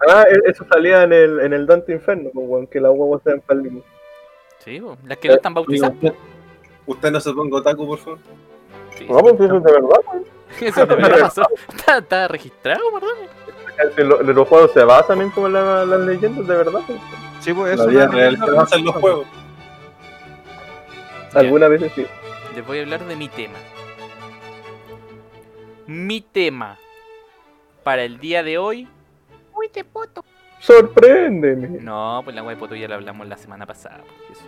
Ah, 0.08 0.24
e- 0.30 0.50
eso 0.50 0.64
salía 0.72 1.02
en 1.02 1.12
el, 1.12 1.40
en 1.40 1.52
el 1.52 1.66
Dante 1.66 1.92
Inferno, 1.92 2.30
pues, 2.32 2.48
weón, 2.48 2.66
que 2.68 2.80
la 2.80 2.88
guagua 2.88 3.20
se 3.22 3.32
en 3.32 3.62
limbo. 3.62 3.84
Sí, 4.60 4.80
pues, 4.80 4.98
las 5.04 5.18
que 5.18 5.28
no 5.28 5.34
están 5.34 5.52
bautizadas. 5.52 5.94
Usted, 6.86 7.10
no 7.10 7.20
se 7.20 7.32
ponga 7.32 7.58
otaku, 7.58 7.86
por 7.86 7.98
favor. 7.98 8.18
Sí, 8.96 9.06
No, 9.08 9.18
pues 9.18 9.34
eso 9.40 9.56
es 9.56 9.64
de 9.64 9.72
verdad. 9.72 10.00
Eso 10.60 10.86
de 10.86 10.94
verdad 10.94 11.20
pasó. 11.20 11.42
Está, 11.76 11.98
está 11.98 12.28
registrado, 12.28 12.80
perdón. 12.92 13.16
En 13.96 14.08
lo- 14.08 14.20
en 14.20 14.34
los 14.34 14.46
juegos 14.48 14.70
se 14.72 14.84
basan 14.84 15.20
en 15.22 15.30
como 15.30 15.48
la- 15.48 15.84
las 15.84 16.00
leyendas 16.00 16.46
de 16.46 16.56
verdad. 16.56 16.80
pues. 16.86 17.00
Sí, 17.40 17.52
pues 17.52 17.76
La 17.76 17.82
eso 17.82 17.90
vida 17.90 18.06
no- 18.06 18.12
real 18.12 18.38
se 18.38 18.50
basa 18.52 18.76
en 18.76 18.84
los 18.84 18.94
juegos. 18.94 19.26
Algunas 21.34 21.70
veces 21.70 21.90
sí. 21.96 22.06
Les 22.54 22.64
voy 22.64 22.78
a 22.78 22.82
hablar 22.82 23.04
de 23.04 23.16
mi 23.16 23.28
tema. 23.28 23.58
Mi 25.86 26.20
tema 26.20 26.78
para 27.82 28.04
el 28.04 28.18
día 28.18 28.42
de 28.42 28.58
hoy. 28.58 28.88
Uy, 29.56 29.68
te 29.68 29.84
poto. 29.84 30.24
Sorpréndeme. 30.60 31.68
No, 31.80 32.20
pues 32.24 32.34
la 32.36 32.42
wea 32.42 32.54
de 32.54 32.60
poto 32.60 32.74
ya 32.76 32.88
la 32.88 32.94
hablamos 32.94 33.26
la 33.26 33.36
semana 33.36 33.66
pasada. 33.66 34.02
pues, 34.28 34.38
eso. 34.38 34.46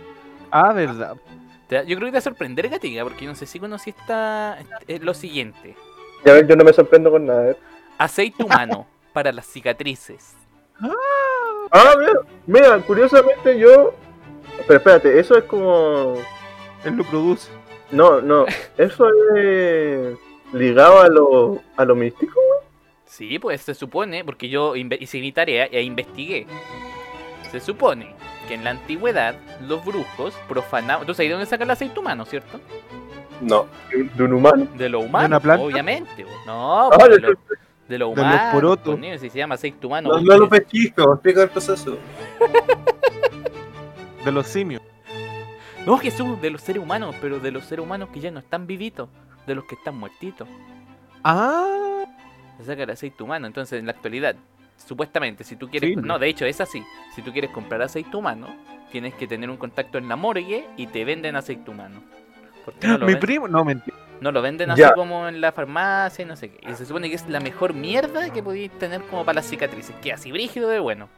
Ah, 0.51 0.71
verdad. 0.73 1.15
Yo 1.69 1.83
creo 1.83 1.99
que 1.99 2.05
te 2.05 2.11
va 2.11 2.17
a 2.19 2.21
sorprender, 2.21 2.69
Gatiga, 2.69 3.03
porque 3.03 3.25
yo 3.25 3.31
no 3.31 3.35
sé 3.35 3.45
si 3.45 3.59
conocí 3.59 3.89
esta, 3.89 4.57
eh, 4.87 4.99
lo 4.99 5.13
siguiente. 5.13 5.75
Ya 6.25 6.33
ves, 6.33 6.47
yo 6.47 6.55
no 6.55 6.63
me 6.63 6.71
sorprendo 6.71 7.11
con 7.11 7.25
nada. 7.25 7.51
¿eh? 7.51 7.57
Aceite 7.97 8.43
humano 8.43 8.87
para 9.13 9.31
las 9.33 9.45
cicatrices. 9.47 10.33
Ah, 11.71 11.95
mira, 11.99 12.13
mira, 12.45 12.79
curiosamente 12.79 13.59
yo. 13.59 13.93
Pero 14.65 14.77
espérate, 14.77 15.19
eso 15.19 15.37
es 15.37 15.43
como. 15.43 16.15
Él 16.85 16.95
lo 16.95 17.03
produce. 17.03 17.49
No, 17.91 18.21
no, 18.21 18.45
eso 18.77 19.09
es 19.35 20.17
ligado 20.53 21.01
a 21.01 21.07
lo, 21.09 21.61
a 21.75 21.83
lo 21.83 21.95
místico. 21.95 22.39
Sí, 23.05 23.39
pues 23.39 23.61
se 23.61 23.73
supone, 23.73 24.23
porque 24.23 24.49
yo 24.49 24.75
hice 24.75 25.19
mi 25.19 25.31
tarea 25.31 25.65
e 25.65 25.81
investigué. 25.81 26.45
Se 27.51 27.59
supone 27.59 28.15
que 28.47 28.53
en 28.55 28.63
la 28.63 28.71
antigüedad 28.71 29.35
los 29.67 29.83
brujos 29.85 30.33
profanaban. 30.47 31.05
¿Tú 31.05 31.13
sabes 31.13 31.29
de 31.29 31.33
dónde 31.33 31.45
saca 31.45 31.63
el 31.63 31.71
aceite 31.71 31.99
humano, 31.99 32.25
cierto? 32.25 32.59
No. 33.41 33.67
De 34.15 34.23
un 34.23 34.33
humano. 34.33 34.67
De 34.75 34.89
lo 34.89 35.01
humano, 35.01 35.27
una 35.27 35.39
planta? 35.39 35.63
obviamente. 35.65 36.25
No, 36.45 36.89
Ah, 36.91 37.07
de, 37.07 37.19
lo, 37.19 37.27
de 37.29 37.33
lo 37.33 37.37
de 37.87 37.97
los 37.99 38.09
humano. 38.13 38.51
porotos. 38.53 38.85
pues, 38.85 38.99
niño, 38.99 39.17
si 39.19 39.29
se 39.29 39.37
llama 39.37 39.55
aceite 39.55 39.85
humano. 39.85 40.09
No, 40.09 40.21
no 40.21 40.37
lo 40.37 40.49
pesquisco, 40.49 41.13
explica 41.13 41.43
el 41.43 41.49
proceso. 41.49 41.97
De 44.25 44.31
los 44.31 44.47
simios. 44.47 44.81
No, 45.85 45.97
Jesús, 45.97 46.41
de 46.41 46.49
los 46.49 46.61
seres 46.61 46.83
humanos, 46.83 47.15
pero 47.21 47.39
de 47.39 47.49
los 47.51 47.63
seres 47.63 47.85
humanos 47.85 48.09
que 48.11 48.19
ya 48.19 48.29
no 48.29 48.39
están 48.39 48.67
vivitos, 48.67 49.07
de 49.45 49.55
los 49.55 49.63
que 49.65 49.75
están 49.75 49.97
muertitos. 49.97 50.47
Ah, 51.23 52.03
Se 52.57 52.65
saca 52.65 52.83
el 52.83 52.89
aceite 52.89 53.23
humano. 53.23 53.47
Entonces, 53.47 53.79
en 53.79 53.85
la 53.85 53.93
actualidad, 53.93 54.35
supuestamente, 54.77 55.43
si 55.43 55.55
tú 55.55 55.69
quieres. 55.69 55.89
Sí. 55.91 55.95
No, 55.95 56.19
de 56.19 56.27
hecho, 56.29 56.45
es 56.45 56.61
así. 56.61 56.83
Si 57.15 57.21
tú 57.21 57.31
quieres 57.31 57.51
comprar 57.51 57.81
aceite 57.81 58.15
humano, 58.15 58.55
tienes 58.91 59.13
que 59.15 59.27
tener 59.27 59.49
un 59.49 59.57
contacto 59.57 59.97
en 59.97 60.07
la 60.07 60.15
morgue 60.15 60.65
y 60.77 60.87
te 60.87 61.03
venden 61.05 61.35
aceite 61.35 61.69
humano. 61.69 62.01
Porque 62.65 62.87
no 62.87 62.97
lo, 62.99 63.05
mi 63.05 63.13
ven- 63.13 63.19
primo. 63.21 63.47
No, 63.47 63.63
mentira. 63.65 63.97
no 64.21 64.31
lo 64.31 64.41
venden 64.41 64.71
así 64.71 64.81
Ya. 64.81 64.93
como 64.93 65.27
en 65.27 65.41
la 65.41 65.51
farmacia 65.51 66.23
y 66.23 66.25
no 66.25 66.35
sé 66.35 66.49
qué. 66.51 66.69
Y 66.71 66.75
se 66.75 66.85
supone 66.85 67.09
que 67.09 67.15
es 67.15 67.27
la 67.27 67.39
mejor 67.39 67.73
mierda 67.73 68.31
que 68.31 68.41
podéis 68.43 68.71
tener 68.77 69.01
como 69.03 69.25
para 69.25 69.35
las 69.37 69.47
cicatrices. 69.49 69.95
Que 70.01 70.13
así 70.13 70.31
brígido 70.31 70.69
de 70.69 70.79
bueno. 70.79 71.09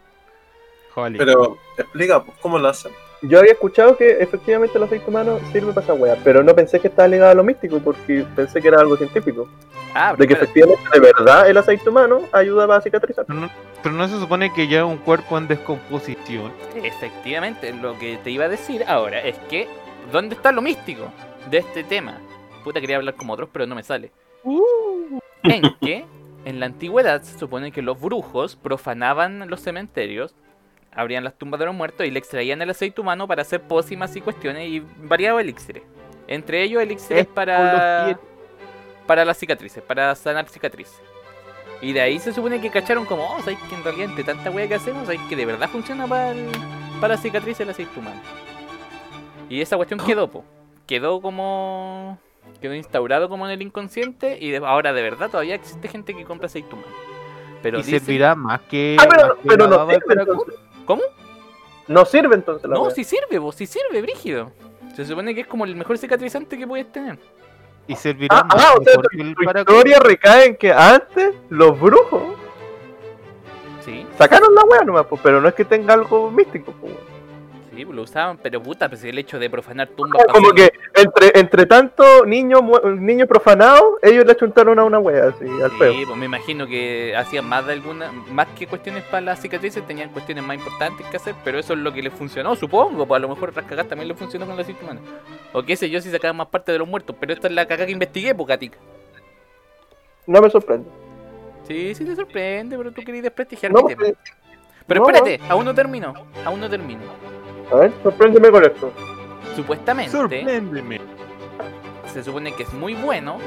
Joder. 0.95 1.17
Pero 1.17 1.57
explica, 1.77 2.23
pues, 2.23 2.37
¿cómo 2.39 2.57
lo 2.57 2.67
hacen? 2.69 2.91
Yo 3.21 3.39
había 3.39 3.51
escuchado 3.51 3.97
que 3.97 4.11
efectivamente 4.21 4.77
el 4.77 4.83
aceite 4.85 5.05
humano 5.09 5.39
sirve 5.51 5.73
para 5.73 5.83
esa 5.83 5.93
wea, 5.93 6.17
pero 6.23 6.41
no 6.41 6.55
pensé 6.55 6.79
que 6.79 6.87
estaba 6.87 7.07
ligado 7.07 7.31
a 7.31 7.33
lo 7.33 7.43
místico 7.43 7.79
porque 7.79 8.25
pensé 8.35 8.61
que 8.61 8.69
era 8.69 8.79
algo 8.79 8.95
científico. 8.95 9.49
Ah, 9.93 10.15
De 10.17 10.25
que 10.25 10.35
pero- 10.35 10.43
efectivamente, 10.45 10.83
de 10.93 10.99
verdad, 11.01 11.49
el 11.49 11.57
aceite 11.57 11.89
humano 11.89 12.21
ayuda 12.31 12.65
para 12.67 12.79
cicatrizar. 12.81 13.25
Pero 13.25 13.39
no, 13.41 13.49
pero 13.83 13.95
no 13.95 14.07
se 14.07 14.17
supone 14.19 14.53
que 14.53 14.67
ya 14.69 14.79
es 14.79 14.85
un 14.85 14.97
cuerpo 14.97 15.37
en 15.37 15.47
descomposición. 15.49 16.53
Efectivamente, 16.75 17.73
lo 17.73 17.97
que 17.99 18.17
te 18.23 18.31
iba 18.31 18.45
a 18.45 18.49
decir 18.49 18.85
ahora 18.87 19.19
es 19.21 19.37
que, 19.49 19.67
¿dónde 20.13 20.35
está 20.35 20.51
lo 20.53 20.61
místico 20.61 21.11
de 21.49 21.57
este 21.57 21.83
tema? 21.83 22.19
Puta, 22.63 22.79
quería 22.79 22.97
hablar 22.97 23.15
como 23.15 23.33
otros, 23.33 23.49
pero 23.51 23.65
no 23.65 23.75
me 23.75 23.83
sale. 23.83 24.11
En 25.43 25.61
que, 25.81 26.05
en 26.45 26.59
la 26.59 26.67
antigüedad, 26.67 27.21
se 27.21 27.37
supone 27.37 27.71
que 27.71 27.81
los 27.81 27.99
brujos 27.99 28.55
profanaban 28.55 29.49
los 29.49 29.61
cementerios, 29.61 30.35
abrían 30.93 31.23
las 31.23 31.33
tumbas 31.37 31.59
de 31.59 31.65
los 31.67 31.75
muertos 31.75 32.05
y 32.05 32.11
le 32.11 32.19
extraían 32.19 32.61
el 32.61 32.69
aceite 32.69 32.99
humano 33.01 33.27
para 33.27 33.41
hacer 33.41 33.61
pócimas 33.61 34.15
y 34.15 34.21
cuestiones 34.21 34.67
y 34.69 34.83
variados 35.03 35.41
elixires. 35.41 35.83
Entre 36.27 36.61
ellos, 36.63 36.81
elixires 36.81 37.25
para, 37.25 38.19
para 39.07 39.25
las 39.25 39.37
cicatrices, 39.37 39.81
para 39.83 40.13
sanar 40.15 40.47
cicatrices. 40.49 41.01
Y 41.81 41.93
de 41.93 42.01
ahí 42.01 42.19
se 42.19 42.33
supone 42.33 42.59
que 42.59 42.69
cacharon 42.69 43.05
como, 43.05 43.23
oh, 43.23 43.39
¿sabes 43.39 43.57
que 43.69 43.75
en 43.75 43.83
realidad 43.83 44.09
entre 44.09 44.23
tanta 44.25 44.51
wea 44.51 44.67
que 44.67 44.75
hacemos, 44.75 45.05
¿sabes 45.05 45.21
que 45.29 45.35
de 45.35 45.45
verdad 45.45 45.69
funciona 45.69 46.05
para, 46.07 46.31
el- 46.31 46.49
para 46.99 47.15
la 47.15 47.21
cicatriz 47.21 47.59
el 47.61 47.69
aceite 47.69 47.97
humano? 47.97 48.19
Y 49.49 49.61
esa 49.61 49.77
cuestión 49.77 49.99
quedó, 50.05 50.29
po. 50.29 50.43
Quedó 50.85 51.21
como... 51.21 52.19
Quedó 52.61 52.73
instaurado 52.73 53.29
como 53.29 53.45
en 53.45 53.51
el 53.53 53.61
inconsciente 53.61 54.37
y 54.41 54.49
de- 54.51 54.57
ahora 54.57 54.91
de 54.91 55.01
verdad 55.01 55.29
todavía 55.29 55.55
existe 55.55 55.87
gente 55.87 56.13
que 56.15 56.25
compra 56.25 56.47
aceite 56.47 56.73
humano. 56.73 56.91
Pero 57.61 57.79
y 57.79 57.83
dicen- 57.83 57.99
servirá 57.99 58.35
más 58.35 58.61
que. 58.61 58.97
Ah, 58.99 59.07
pero, 59.09 59.27
más 59.27 59.35
que 59.37 59.47
pero 59.47 59.67
no 59.67 59.89
sirve 59.89 60.21
entonces. 60.21 60.55
¿Cómo? 60.89 61.03
No 61.87 62.03
sirve 62.03 62.33
entonces 62.33 62.67
la 62.67 62.73
No, 62.73 62.81
wea. 62.85 62.95
si 62.95 63.03
sirve, 63.03 63.37
vos, 63.37 63.53
si 63.53 63.67
sirve, 63.67 64.01
brígido. 64.01 64.51
Se 64.95 65.05
supone 65.05 65.35
que 65.35 65.41
es 65.41 65.47
como 65.47 65.63
el 65.65 65.75
mejor 65.75 65.99
cicatrizante 65.99 66.57
que 66.57 66.65
puedes 66.65 66.91
tener. 66.91 67.19
Y 67.85 67.95
servirá 67.95 68.39
Ah, 68.39 68.43
más 68.45 68.65
ah, 68.65 68.73
o 68.79 68.83
sea, 68.83 68.93
tu, 68.95 69.01
que 69.09 69.35
historia 69.45 69.99
recae 69.99 70.45
en 70.47 70.55
que 70.55 70.73
antes 70.73 71.35
los 71.49 71.79
brujos 71.79 72.23
Sí, 73.85 74.03
sacaron 74.17 74.55
la 74.55 74.63
wea 74.63 74.81
nomás, 74.83 75.05
pues, 75.05 75.21
pero 75.23 75.39
no 75.39 75.47
es 75.47 75.53
que 75.53 75.63
tenga 75.63 75.93
algo 75.93 76.31
místico. 76.31 76.71
Pues. 76.81 76.93
Lo 77.85 78.03
usaban, 78.03 78.37
pero 78.37 78.61
puta, 78.61 78.89
pues 78.89 79.03
el 79.03 79.17
hecho 79.17 79.39
de 79.39 79.49
profanar 79.49 79.87
tumbas. 79.89 80.23
pa' 80.25 80.33
Como 80.33 80.51
que 80.51 80.71
entre, 80.95 81.39
entre 81.39 81.65
tanto 81.65 82.25
niños 82.25 82.61
niños 82.97 83.27
profanados, 83.27 83.95
ellos 84.01 84.25
le 84.25 84.35
chuntaron 84.35 84.79
a 84.79 84.83
una 84.83 84.99
wea 84.99 85.29
así, 85.29 85.45
al 85.61 85.71
feo. 85.71 85.93
Sí, 85.93 86.05
pues 86.05 86.17
me 86.17 86.25
imagino 86.25 86.67
que 86.67 87.15
hacían 87.15 87.47
más 87.47 87.65
de 87.65 87.73
alguna, 87.73 88.11
más 88.31 88.47
que 88.57 88.67
cuestiones 88.67 89.03
para 89.03 89.21
las 89.21 89.41
cicatrices, 89.41 89.85
tenían 89.85 90.09
cuestiones 90.09 90.43
más 90.43 90.57
importantes 90.57 91.05
que 91.07 91.17
hacer, 91.17 91.35
pero 91.43 91.59
eso 91.59 91.73
es 91.73 91.79
lo 91.79 91.91
que 91.91 92.01
les 92.01 92.13
funcionó, 92.13 92.55
supongo, 92.55 93.05
pues 93.05 93.17
a 93.17 93.21
lo 93.21 93.29
mejor 93.29 93.49
otras 93.49 93.65
cagadas 93.65 93.87
también 93.87 94.07
les 94.07 94.17
funcionó 94.17 94.45
con 94.45 94.55
la 94.55 94.63
humano. 94.81 95.01
O 95.53 95.63
qué 95.63 95.75
sé 95.75 95.89
yo 95.89 96.01
si 96.01 96.11
sacaban 96.11 96.37
más 96.37 96.47
parte 96.47 96.71
de 96.71 96.79
los 96.79 96.87
muertos, 96.87 97.15
pero 97.19 97.33
esta 97.33 97.47
es 97.47 97.53
la 97.53 97.65
cagada 97.65 97.85
que 97.85 97.91
investigué, 97.91 98.35
pues 98.35 98.47
Gatica. 98.47 98.77
No 100.27 100.41
me 100.41 100.49
sorprende. 100.49 100.89
Sí, 101.67 101.93
sí 101.95 102.05
te 102.05 102.15
sorprende, 102.15 102.77
pero 102.77 102.91
tú 102.91 103.01
querías 103.03 103.23
desprestigiar 103.23 103.71
No, 103.71 103.83
mi 103.83 103.95
tema. 103.95 104.17
Pero 104.87 105.01
no, 105.01 105.07
espérate, 105.07 105.39
aún 105.47 105.65
no 105.65 105.73
terminó, 105.73 106.13
aún 106.43 106.59
no 106.59 106.69
termino. 106.69 107.01
A 107.71 107.75
ver, 107.75 107.91
sorpréndeme 108.03 108.49
con 108.51 108.63
esto. 108.63 108.91
Supuestamente, 109.55 110.11
Sorpréndeme. 110.11 110.99
se 112.13 112.23
supone 112.23 112.53
que 112.53 112.63
es 112.63 112.73
muy 112.73 112.93
bueno, 112.93 113.37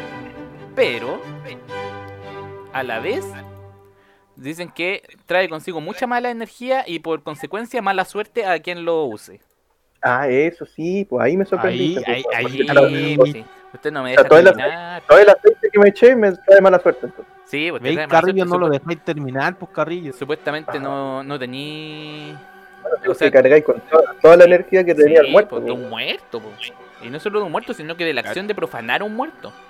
pero 0.74 1.20
a 2.72 2.82
la 2.82 3.00
vez 3.00 3.24
dicen 4.36 4.70
que 4.70 5.02
trae 5.26 5.48
consigo 5.48 5.80
mucha 5.80 6.06
mala 6.06 6.30
energía 6.30 6.84
y 6.86 6.98
por 6.98 7.22
consecuencia 7.22 7.82
mala 7.82 8.04
suerte 8.04 8.44
a 8.46 8.58
quien 8.60 8.84
lo 8.84 9.04
use. 9.04 9.40
Ah, 10.02 10.28
eso 10.28 10.66
sí, 10.66 11.06
pues 11.08 11.24
ahí 11.24 11.36
me 11.36 11.44
sorprendiste. 11.44 12.10
Ahí, 12.10 12.24
ahí, 12.34 12.66
ahí. 12.66 13.16
pues 13.16 13.32
sí. 13.32 13.44
Usted 13.72 13.90
no 13.92 14.02
me 14.02 14.10
O 14.12 14.14
sea, 14.14 14.22
deja 14.24 14.28
todo 14.28 14.38
el 14.40 14.44
terminar. 14.44 15.02
Todo 15.08 15.18
el 15.18 15.28
aceite 15.30 15.70
que 15.72 15.78
me 15.78 15.88
eché 15.88 16.16
me 16.16 16.32
trae 16.32 16.60
mala 16.60 16.78
suerte. 16.80 17.06
Entonces. 17.06 17.32
Sí, 17.46 17.70
pues 17.70 17.80
Carrillo 18.08 18.44
suerte. 18.44 18.44
no 18.44 18.58
lo 18.58 18.68
dejáis 18.68 19.04
terminar, 19.04 19.56
pues 19.56 19.70
Carrillo. 19.72 20.12
Supuestamente 20.12 20.78
no, 20.78 21.22
no 21.22 21.38
tení... 21.38 22.36
O 23.06 23.10
O 23.10 23.14
sea, 23.14 23.30
cargáis 23.30 23.64
con 23.64 23.80
toda, 23.80 24.14
toda 24.20 24.36
la 24.36 24.44
energía 24.44 24.84
que 24.84 24.94
tenía 24.94 25.20
sí, 25.20 25.26
el 25.26 25.32
muerto. 25.32 25.50
pues, 25.50 25.64
de 25.64 25.70
un 25.72 25.88
muerto. 25.88 26.40
pues. 26.40 26.72
Y 27.02 27.08
no 27.10 27.18
solo 27.20 27.40
de 27.40 27.46
un 27.46 27.52
muerto, 27.52 27.74
sino 27.74 27.96
que 27.96 28.04
de 28.04 28.12
la 28.14 28.20
acción 28.22 28.46
de 28.46 28.54
profanar 28.54 29.00
a 29.02 29.04
un 29.04 29.14
muerto. 29.16 29.52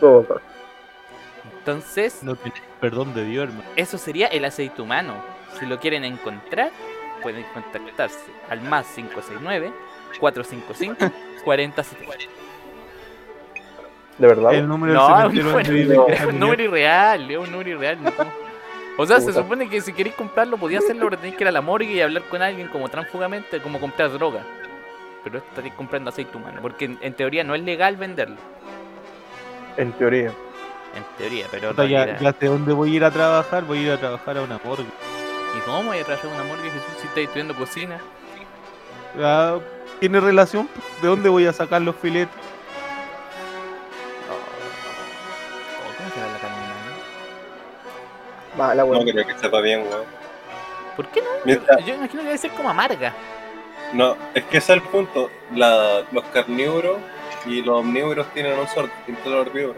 Pues. 0.00 0.40
Entonces, 1.58 2.22
No 2.22 2.36
tenés 2.36 2.62
perdón 2.80 3.12
de 3.14 3.24
Dios, 3.24 3.48
hermano. 3.48 3.64
eso 3.74 3.98
sería 3.98 4.28
el 4.28 4.44
aceite 4.44 4.80
humano. 4.82 5.14
Si 5.58 5.66
lo 5.66 5.80
quieren 5.80 6.04
encontrar, 6.04 6.70
pueden 7.22 7.44
contactarse 7.52 8.18
al 8.48 8.60
más 8.60 8.86
569 8.94 9.72
455 10.20 11.12
4070. 11.44 12.14
De 14.18 14.26
verdad. 14.26 14.54
El 14.54 14.68
número 14.68 14.94
No, 14.94 15.28
del 15.28 15.42
cementerio 15.42 15.94
no, 15.94 16.08
es 16.08 16.24
un 16.24 16.38
número 16.38 16.62
irreal, 16.62 17.30
es 17.30 17.36
un 17.38 17.50
número 17.50 17.70
irreal. 17.70 18.02
no. 18.02 18.12
O 18.98 19.04
sea, 19.06 19.20
se 19.20 19.32
supone 19.42 19.68
que 19.68 19.80
si 19.80 19.92
queréis 19.92 20.14
comprarlo, 20.16 20.56
podía 20.56 20.78
hacerlo, 20.78 21.04
pero 21.06 21.18
tenéis 21.18 21.36
que 21.36 21.44
ir 21.44 21.48
a 21.48 21.52
la 21.52 21.60
morgue 21.60 21.92
y 21.92 22.00
hablar 22.00 22.22
con 22.24 22.40
alguien 22.42 22.68
como 22.68 22.88
transfugamente, 22.88 23.60
como 23.60 23.78
comprar 23.78 24.10
droga. 24.12 24.42
Pero 25.22 25.38
estaréis 25.38 25.74
comprando 25.74 26.08
aceite 26.10 26.36
humano, 26.36 26.60
porque 26.62 26.86
en, 26.86 26.98
en 27.02 27.12
teoría 27.14 27.44
no 27.44 27.54
es 27.54 27.62
legal 27.62 27.96
venderlo. 27.96 28.36
En 29.76 29.92
teoría. 29.92 30.32
En 30.94 31.04
teoría, 31.18 31.46
pero 31.50 31.68
en 31.70 31.76
Puta, 31.76 31.86
ya, 31.86 32.04
realidad- 32.06 32.32
ya 32.32 32.38
sé 32.40 32.46
dónde 32.46 32.72
voy 32.72 32.92
a 32.92 32.96
ir 32.96 33.04
a 33.04 33.10
trabajar, 33.10 33.64
voy 33.64 33.78
a 33.78 33.82
ir 33.82 33.90
a 33.90 33.98
trabajar 33.98 34.38
a 34.38 34.42
una 34.42 34.58
morgue. 34.64 34.86
¿Y 35.56 35.60
cómo 35.60 35.82
voy 35.84 35.98
a 35.98 36.04
trabajar 36.04 36.30
en 36.30 36.36
una 36.36 36.44
morgue, 36.44 36.70
Jesús, 36.70 36.88
si 37.00 37.06
estáis 37.06 37.26
estudiando 37.26 37.54
cocina? 37.54 37.98
Ah, 39.20 39.58
¿Tiene 40.00 40.20
relación? 40.20 40.68
¿De 41.02 41.08
dónde 41.08 41.28
voy 41.28 41.46
a 41.46 41.52
sacar 41.52 41.82
los 41.82 41.96
filetes? 41.96 42.34
Mala, 48.56 48.84
No 48.84 49.00
creo 49.04 49.26
que 49.26 49.34
sepa 49.38 49.60
bien, 49.60 49.82
weón. 49.82 50.04
¿Por 50.96 51.06
qué 51.08 51.20
no? 51.20 51.28
Mientras- 51.44 51.84
Yo 51.84 51.94
imagino 51.94 52.22
que 52.22 52.26
debe 52.28 52.38
ser 52.38 52.50
como 52.52 52.70
amarga. 52.70 53.12
No, 53.92 54.16
es 54.34 54.44
que 54.44 54.58
ese 54.58 54.72
es 54.74 54.82
el 54.82 54.88
punto. 54.88 55.30
La, 55.54 56.02
los 56.12 56.24
carnívoros 56.32 56.98
Y 57.46 57.62
los 57.62 57.78
omnívoros 57.78 58.26
tienen 58.34 58.58
un 58.58 58.66
solo, 58.66 58.88
distinto 59.06 59.28
a 59.30 59.32
los 59.36 59.46
herbívoros. 59.46 59.76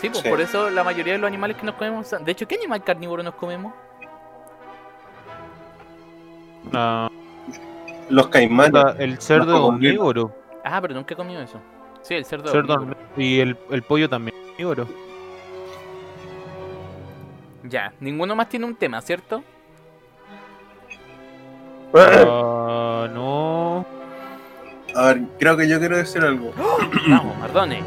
Sí, 0.00 0.08
pues 0.08 0.22
Sí. 0.22 0.28
por 0.30 0.40
eso 0.40 0.70
la 0.70 0.82
mayoría 0.84 1.12
de 1.14 1.18
los 1.18 1.28
animales 1.28 1.56
que 1.58 1.66
nos 1.66 1.74
comemos. 1.74 2.06
son- 2.08 2.24
De 2.24 2.32
hecho, 2.32 2.48
¿qué 2.48 2.54
animal 2.54 2.82
carnívoro 2.82 3.22
nos 3.22 3.34
comemos? 3.34 3.74
Ah, 6.72 7.10
Los 8.08 8.28
caimanes. 8.28 8.72
el 8.98 9.20
cerdo 9.20 9.66
omnívoro. 9.66 10.32
Ah, 10.64 10.80
pero 10.80 10.94
nunca 10.94 11.12
he 11.14 11.16
comido 11.16 11.42
eso. 11.42 11.60
Sí, 12.02 12.14
el 12.14 12.24
cerdo. 12.24 12.50
cerdo 12.50 12.74
omnívoro. 12.74 12.98
omní- 13.16 13.22
y 13.22 13.40
el, 13.40 13.58
el 13.70 13.82
pollo 13.82 14.08
también 14.08 14.34
omnívoro. 14.52 14.88
Ya, 17.68 17.92
ninguno 18.00 18.34
más 18.34 18.48
tiene 18.48 18.66
un 18.66 18.74
tema, 18.74 19.00
¿cierto? 19.02 19.42
Ah, 21.94 23.08
no. 23.12 23.86
A 24.94 25.06
ver, 25.06 25.22
creo 25.38 25.56
que 25.56 25.68
yo 25.68 25.78
quiero 25.78 25.96
decir 25.96 26.22
algo. 26.22 26.52
Vamos, 27.08 27.36
Mardone. 27.38 27.82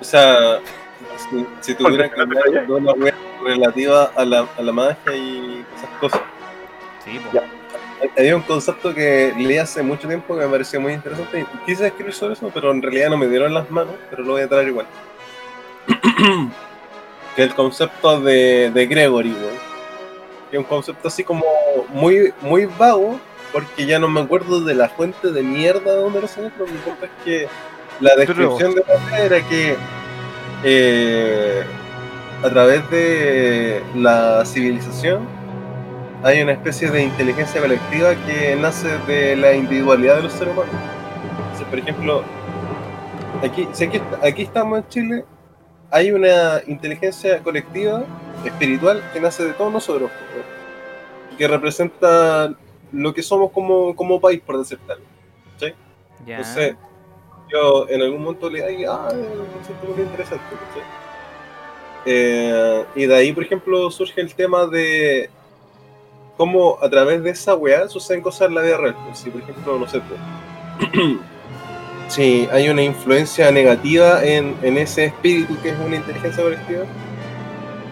O 0.00 0.04
sea, 0.04 0.60
si, 1.16 1.46
si 1.60 1.74
tuviera 1.74 2.08
que 2.08 2.20
hablar 2.20 2.44
de 2.44 2.72
una 2.72 2.92
wea 2.92 3.14
relativa 3.44 4.04
a 4.16 4.24
la, 4.24 4.48
a 4.56 4.62
la 4.62 4.72
magia 4.72 5.14
y 5.14 5.64
esas 5.76 5.90
cosas. 6.00 6.20
Sí, 7.04 7.18
pues. 7.20 7.32
Ya. 7.34 7.42
Había 8.16 8.36
un 8.36 8.42
concepto 8.42 8.94
que 8.94 9.34
leí 9.36 9.58
hace 9.58 9.82
mucho 9.82 10.06
tiempo 10.06 10.36
que 10.36 10.44
me 10.44 10.48
pareció 10.48 10.80
muy 10.80 10.92
interesante. 10.92 11.40
y 11.40 11.66
Quise 11.66 11.88
escribir 11.88 12.14
sobre 12.14 12.34
eso, 12.34 12.50
pero 12.54 12.70
en 12.70 12.80
realidad 12.80 13.10
no 13.10 13.16
me 13.16 13.26
dieron 13.26 13.52
las 13.52 13.68
manos, 13.70 13.94
pero 14.08 14.22
lo 14.22 14.32
voy 14.32 14.42
a 14.42 14.48
traer 14.48 14.68
igual. 14.68 14.86
que 17.36 17.42
el 17.42 17.54
concepto 17.54 18.20
de, 18.20 18.70
de 18.70 18.86
Gregory. 18.86 19.34
Que 20.50 20.56
es 20.56 20.58
un 20.58 20.64
concepto 20.64 21.08
así 21.08 21.24
como 21.24 21.44
muy, 21.90 22.32
muy 22.40 22.66
vago, 22.66 23.20
porque 23.52 23.86
ya 23.86 23.98
no 23.98 24.08
me 24.08 24.20
acuerdo 24.20 24.60
de 24.60 24.74
la 24.74 24.88
fuente 24.88 25.30
de 25.30 25.42
mierda 25.42 25.92
de 25.92 26.00
donde 26.00 26.20
lo 26.20 26.28
saqué, 26.28 26.50
pero 26.56 26.70
mi 26.70 26.78
punto 26.78 27.04
es 27.04 27.10
que 27.24 27.48
la 28.00 28.14
descripción 28.16 28.74
de 28.74 28.84
la 28.86 29.18
era 29.18 29.48
que 29.48 29.76
eh, 30.64 31.64
a 32.42 32.48
través 32.50 32.88
de 32.90 33.82
la 33.94 34.44
civilización 34.44 35.26
hay 36.22 36.42
una 36.42 36.52
especie 36.52 36.90
de 36.90 37.02
inteligencia 37.02 37.60
colectiva 37.60 38.14
que 38.26 38.56
nace 38.56 38.98
de 39.06 39.36
la 39.36 39.52
individualidad 39.54 40.16
de 40.16 40.22
los 40.22 40.32
seres 40.32 40.52
humanos. 40.52 40.74
Entonces, 41.42 41.66
por 41.68 41.78
ejemplo, 41.78 42.24
aquí, 43.42 43.68
si 43.72 43.84
aquí, 43.84 44.00
aquí 44.22 44.42
estamos 44.42 44.78
en 44.78 44.88
Chile, 44.88 45.24
hay 45.90 46.12
una 46.12 46.62
inteligencia 46.66 47.38
colectiva 47.40 48.04
espiritual 48.44 49.02
que 49.12 49.20
nace 49.20 49.44
de 49.44 49.52
todos 49.52 49.72
nosotros, 49.72 50.10
¿no? 50.10 51.36
que 51.36 51.48
representa 51.48 52.52
lo 52.92 53.14
que 53.14 53.22
somos 53.22 53.52
como, 53.52 53.94
como 53.94 54.20
país, 54.20 54.40
por 54.44 54.58
decir 54.58 54.78
tal. 54.86 54.98
Ya. 56.26 56.38
Entonces, 56.38 56.74
yo 57.50 57.88
en 57.88 58.02
algún 58.02 58.22
momento 58.22 58.50
le 58.50 58.66
dije, 58.66 58.86
ah, 58.88 59.08
es 59.08 59.88
muy 59.88 60.02
interesante, 60.02 60.44
¿cachai? 60.50 60.82
Eh, 62.04 62.84
y 62.96 63.06
de 63.06 63.14
ahí, 63.14 63.32
por 63.32 63.44
ejemplo, 63.44 63.90
surge 63.90 64.20
el 64.20 64.34
tema 64.34 64.66
de 64.66 65.30
cómo 66.36 66.78
a 66.82 66.90
través 66.90 67.22
de 67.22 67.30
esa 67.30 67.54
weá 67.54 67.88
suceden 67.88 68.20
cosas 68.20 68.48
en 68.48 68.54
la 68.54 68.62
vida 68.62 68.76
real. 68.78 68.96
Pues, 69.06 69.18
si, 69.18 69.30
por 69.30 69.42
ejemplo, 69.42 69.78
no 69.78 69.88
sé, 69.88 70.00
pues, 70.00 70.90
si 72.08 72.48
hay 72.50 72.68
una 72.68 72.82
influencia 72.82 73.50
negativa 73.50 74.24
en, 74.24 74.56
en 74.62 74.78
ese 74.78 75.06
espíritu 75.06 75.60
que 75.62 75.70
es 75.70 75.78
una 75.78 75.96
inteligencia 75.96 76.42
colectiva, 76.42 76.84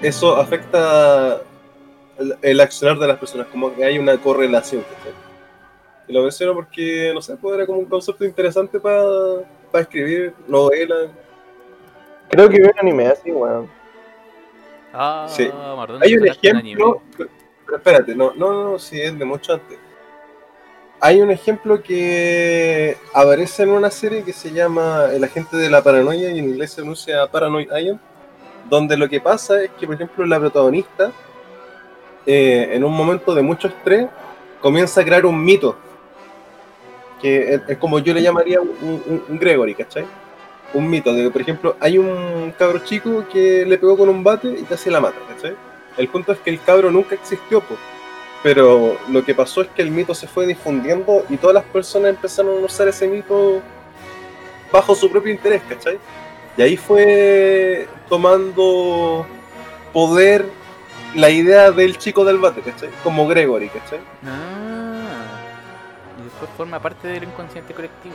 eso 0.02 0.37
afecta 0.37 1.40
el, 2.18 2.37
el 2.42 2.61
accionar 2.61 2.99
de 2.99 3.06
las 3.06 3.18
personas, 3.18 3.46
como 3.49 3.75
que 3.75 3.85
hay 3.85 3.99
una 3.99 4.16
correlación. 4.18 4.85
Y 6.08 6.12
lo 6.12 6.23
menciono 6.23 6.54
porque, 6.54 7.11
no 7.14 7.20
sé, 7.20 7.37
pues 7.37 7.56
era 7.56 7.66
como 7.66 7.80
un 7.80 7.87
concepto 7.87 8.24
interesante 8.24 8.79
para 8.79 9.42
escribir 9.74 10.33
novelas. 10.46 11.09
Creo 12.29 12.48
que 12.48 12.59
vi 12.59 12.64
un 12.64 12.79
anime 12.79 13.09
así, 13.09 13.31
weón. 13.31 13.68
Ah, 14.92 15.26
Sí. 15.29 15.50
Hay 16.00 16.14
un 16.14 16.26
en 16.26 16.33
ejemplo, 16.33 17.02
pero 17.16 17.76
espérate, 17.76 18.14
no, 18.14 18.33
no, 18.35 18.70
no, 18.70 18.79
sí, 18.79 19.00
es 19.00 19.18
de 19.18 19.24
mucho 19.24 19.55
antes. 19.55 19.79
Hay 21.00 21.20
un 21.20 21.30
ejemplo 21.30 21.82
que 21.82 22.96
aparece 23.12 23.64
en 23.64 23.70
una 23.70 23.90
serie 23.90 24.22
que 24.24 24.32
se 24.32 24.50
llama 24.52 25.06
El 25.12 25.22
agente 25.24 25.56
de 25.56 25.68
la 25.68 25.82
paranoia 25.82 26.30
y 26.30 26.38
en 26.38 26.48
inglés 26.48 26.70
se 26.70 26.76
pronuncia 26.76 27.26
Paranoid 27.26 27.70
Agent, 27.70 28.00
donde 28.68 28.96
lo 28.96 29.09
que 29.09 29.20
pasa 29.20 29.62
es 29.62 29.70
que, 29.78 29.87
por 29.87 29.94
ejemplo, 29.94 30.24
la 30.26 30.40
protagonista, 30.40 31.12
eh, 32.24 32.70
en 32.72 32.82
un 32.82 32.92
momento 32.94 33.35
de 33.35 33.42
mucho 33.42 33.68
estrés, 33.68 34.06
comienza 34.61 35.02
a 35.02 35.04
crear 35.04 35.26
un 35.26 35.42
mito, 35.44 35.76
que 37.20 37.61
es, 37.68 37.78
como 37.78 37.98
yo 37.98 38.12
le 38.14 38.22
llamaría 38.22 38.61
un, 38.61 38.70
un- 38.80 39.24
un 39.28 39.38
Gregory, 39.38 39.74
¿cachai? 39.74 40.06
Un 40.74 40.88
mito, 40.88 41.12
de 41.12 41.24
que, 41.24 41.30
por 41.30 41.40
ejemplo, 41.42 41.76
hay 41.78 41.98
un 41.98 42.52
cabro 42.59 42.78
chico 42.80 43.24
que 43.32 43.64
le 43.66 43.78
pegó 43.78 43.96
con 43.96 44.09
un 44.09 44.24
bate 44.24 44.48
y 44.48 44.62
casi 44.64 44.90
la 44.90 45.00
mata, 45.00 45.18
¿cachai? 45.28 45.54
El 45.98 46.09
punto 46.09 46.32
es 46.32 46.38
que 46.40 46.50
el 46.50 46.61
cabro 46.62 46.90
nunca 46.90 47.14
existió, 47.14 47.61
po. 47.61 47.76
Pero 48.46 48.96
lo 49.09 49.24
que 49.24 49.35
pasó 49.35 49.62
es 49.62 49.68
que 49.74 49.82
el 49.82 49.90
mito 49.90 50.14
se 50.14 50.28
fue 50.28 50.46
difundiendo 50.46 51.26
y 51.28 51.37
todas 51.37 51.52
las 51.52 51.64
personas 51.64 52.11
empezaron 52.11 52.62
a 52.62 52.66
usar 52.66 52.87
ese 52.87 53.09
mito 53.09 53.61
bajo 54.70 54.94
su 54.94 55.11
propio 55.11 55.32
interés, 55.32 55.62
¿cachai? 55.68 55.98
Y 56.56 56.62
ahí 56.62 56.76
fue 56.76 57.88
tomando 58.09 59.26
poder 59.92 60.46
la 61.16 61.28
idea 61.28 61.72
del 61.72 61.98
chico 61.98 62.24
del 62.24 62.38
bate, 62.38 62.61
¿cachai? 62.61 62.90
Como 63.02 63.26
Gregory, 63.26 63.68
¿cachai? 63.68 63.98
Ah. 64.24 65.40
Y 66.20 66.22
después 66.22 66.48
forma 66.56 66.78
parte 66.78 67.09
del 67.09 67.24
inconsciente 67.24 67.74
colectivo. 67.74 68.14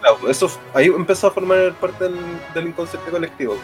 Claro, 0.00 0.28
eso, 0.28 0.50
ahí 0.74 0.86
empezó 0.86 1.28
a 1.28 1.30
formar 1.30 1.72
parte 1.74 2.02
del, 2.02 2.18
del 2.52 2.66
inconsciente 2.66 3.12
colectivo. 3.12 3.56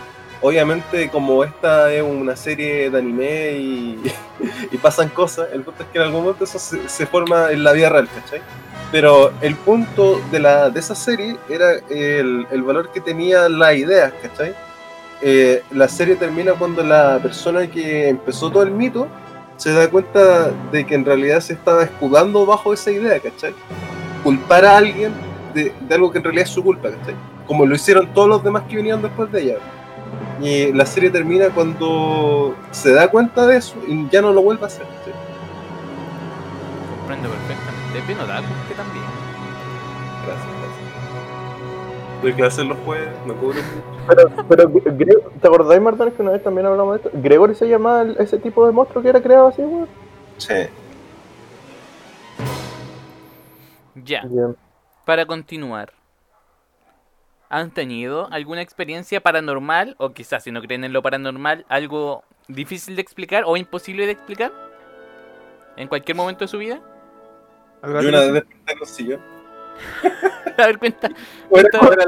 Obviamente, 0.42 1.08
como 1.08 1.44
esta 1.44 1.92
es 1.92 2.02
una 2.02 2.34
serie 2.34 2.90
de 2.90 2.98
anime 2.98 3.52
y, 3.52 4.02
y 4.72 4.76
pasan 4.76 5.08
cosas, 5.08 5.48
el 5.52 5.62
punto 5.62 5.84
es 5.84 5.88
que 5.90 5.98
en 5.98 6.04
algún 6.04 6.22
momento 6.22 6.44
eso 6.44 6.58
se, 6.58 6.88
se 6.88 7.06
forma 7.06 7.52
en 7.52 7.62
la 7.62 7.72
vida 7.72 7.88
real, 7.88 8.08
¿cachai? 8.12 8.40
Pero 8.90 9.32
el 9.40 9.54
punto 9.54 10.20
de, 10.32 10.40
la, 10.40 10.68
de 10.68 10.80
esa 10.80 10.96
serie 10.96 11.36
era 11.48 11.74
el, 11.88 12.46
el 12.50 12.62
valor 12.62 12.90
que 12.90 13.00
tenía 13.00 13.48
la 13.48 13.72
idea, 13.72 14.12
¿cachai? 14.20 14.54
Eh, 15.22 15.62
la 15.70 15.88
serie 15.88 16.16
termina 16.16 16.54
cuando 16.54 16.82
la 16.82 17.20
persona 17.22 17.68
que 17.68 18.08
empezó 18.08 18.50
todo 18.50 18.64
el 18.64 18.72
mito 18.72 19.06
se 19.56 19.72
da 19.72 19.88
cuenta 19.88 20.50
de 20.72 20.84
que 20.84 20.96
en 20.96 21.04
realidad 21.04 21.38
se 21.38 21.52
estaba 21.52 21.84
escudando 21.84 22.44
bajo 22.44 22.72
esa 22.74 22.90
idea, 22.90 23.20
¿cachai? 23.20 23.54
Culpar 24.24 24.64
a 24.64 24.76
alguien 24.76 25.12
de, 25.54 25.72
de 25.80 25.94
algo 25.94 26.10
que 26.10 26.18
en 26.18 26.24
realidad 26.24 26.46
es 26.48 26.52
su 26.52 26.64
culpa, 26.64 26.90
¿cachai? 26.90 27.14
Como 27.46 27.64
lo 27.64 27.76
hicieron 27.76 28.12
todos 28.12 28.28
los 28.28 28.42
demás 28.42 28.64
que 28.68 28.74
venían 28.74 29.00
después 29.00 29.30
de 29.30 29.42
ella. 29.42 29.54
Y 30.40 30.72
la 30.72 30.86
serie 30.86 31.10
termina 31.10 31.50
cuando 31.50 32.54
se 32.72 32.92
da 32.92 33.08
cuenta 33.10 33.46
de 33.46 33.56
eso 33.58 33.76
y 33.86 34.08
ya 34.08 34.20
no 34.22 34.32
lo 34.32 34.42
vuelve 34.42 34.64
a 34.64 34.66
hacer. 34.66 34.84
¿cachai? 34.86 35.12
Comprendo 36.98 37.28
perfectamente. 37.28 37.98
Es 37.98 38.06
bien 38.06 38.18
que 38.18 38.74
también. 38.74 39.04
Gracias, 40.26 40.46
gracias. 40.46 42.22
Doy 42.22 42.32
clases 42.34 42.64
los 42.66 42.78
jueves, 42.84 43.08
me 43.26 43.34
cubro. 43.34 43.58
Pero, 44.08 44.30
pero 44.48 44.68
Gre- 44.70 45.22
¿te 45.40 45.46
acordáis, 45.48 45.80
Martínez, 45.82 46.14
que 46.14 46.22
una 46.22 46.32
vez 46.32 46.42
también 46.42 46.66
hablamos 46.66 46.94
de 47.00 47.08
esto? 47.08 47.18
¿Gregory 47.22 47.54
se 47.54 47.68
llamaba 47.68 48.04
ese 48.18 48.38
tipo 48.38 48.66
de 48.66 48.72
monstruo 48.72 49.02
que 49.02 49.08
era 49.10 49.20
creado 49.20 49.48
así, 49.48 49.62
weón? 49.62 49.88
Sí. 50.38 50.54
Ya, 53.94 54.22
Bien. 54.24 54.56
para 55.04 55.26
continuar. 55.26 55.92
¿Han 57.54 57.70
tenido 57.70 58.28
alguna 58.32 58.62
experiencia 58.62 59.20
paranormal, 59.20 59.94
o 59.98 60.14
quizás 60.14 60.42
si 60.42 60.50
no 60.50 60.62
creen 60.62 60.84
en 60.84 60.94
lo 60.94 61.02
paranormal, 61.02 61.66
algo 61.68 62.24
difícil 62.48 62.96
de 62.96 63.02
explicar 63.02 63.44
o 63.46 63.58
imposible 63.58 64.06
de 64.06 64.12
explicar? 64.12 64.50
¿En 65.76 65.86
cualquier 65.86 66.16
momento 66.16 66.44
de 66.44 66.48
su 66.48 66.56
vida? 66.56 66.80
Algo 67.82 67.96
Y 67.96 67.98
así. 67.98 68.08
una 68.08 68.20
vez 68.20 68.32
desperté 68.32 68.72
en 68.72 68.78
un 68.80 68.86
sillón. 68.86 69.20
A 70.58 70.66
ver, 70.66 70.78
cuenta, 70.78 71.10
Cuenta- 71.50 71.78
revés. 71.80 72.06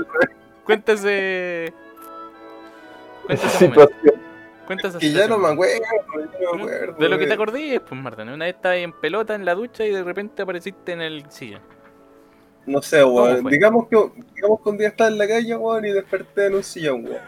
cuéntase. 0.64 1.74
Momento, 3.24 3.48
Situación. 3.48 4.14
cuenta 4.66 4.88
esa 4.88 4.98
Que 4.98 5.12
ya 5.12 5.28
no 5.28 5.36
situación. 5.36 5.42
me 5.42 5.48
acuerdo, 5.52 5.82
ya 6.40 6.46
no 6.46 6.54
me 6.54 6.62
acuerdo. 6.62 6.92
De 6.94 7.08
lo 7.10 7.18
que 7.18 7.26
te 7.26 7.32
acordé, 7.34 7.80
pues 7.80 8.00
Marta, 8.00 8.22
una 8.22 8.46
vez 8.46 8.54
estabas 8.54 8.78
en 8.78 8.92
pelota 8.92 9.34
en 9.34 9.44
la 9.44 9.54
ducha 9.54 9.84
y 9.84 9.90
de 9.90 10.02
repente 10.02 10.42
apareciste 10.42 10.92
en 10.92 11.02
el 11.02 11.30
sillón. 11.30 11.60
No 12.66 12.80
sé, 12.82 13.02
¿Cómo 13.02 13.22
weón. 13.24 13.44
Digamos 13.46 13.88
que, 13.88 13.96
digamos 14.34 14.60
que 14.62 14.68
un 14.70 14.78
día 14.78 14.88
estaba 14.88 15.10
en 15.10 15.18
la 15.18 15.28
calle, 15.28 15.56
weón, 15.56 15.84
y 15.84 15.92
desperté 15.92 16.46
en 16.46 16.54
un 16.56 16.62
sillón, 16.64 17.04
weón. 17.04 17.20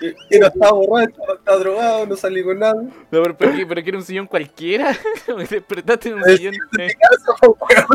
Y, 0.00 0.36
y 0.36 0.38
no 0.40 0.46
estaba 0.48 0.72
borracho, 0.72 1.20
no 1.26 1.34
estaba 1.34 1.58
drogado, 1.58 2.06
no 2.06 2.16
salí 2.16 2.42
con 2.44 2.58
nada. 2.58 2.74
No, 2.82 2.92
pero, 3.10 3.36
pero, 3.36 3.54
que- 3.56 3.66
pero 3.66 3.82
que 3.82 3.88
era 3.90 3.98
un 3.98 4.04
sillón 4.04 4.26
cualquiera. 4.26 4.96
Que 5.26 5.32
despertaste 5.56 6.08
en 6.10 6.14
un 6.16 6.28
El 6.28 6.36
sillón. 6.38 6.54
eh, 6.78 6.86
Eso, 6.88 7.56
weón. 7.60 7.86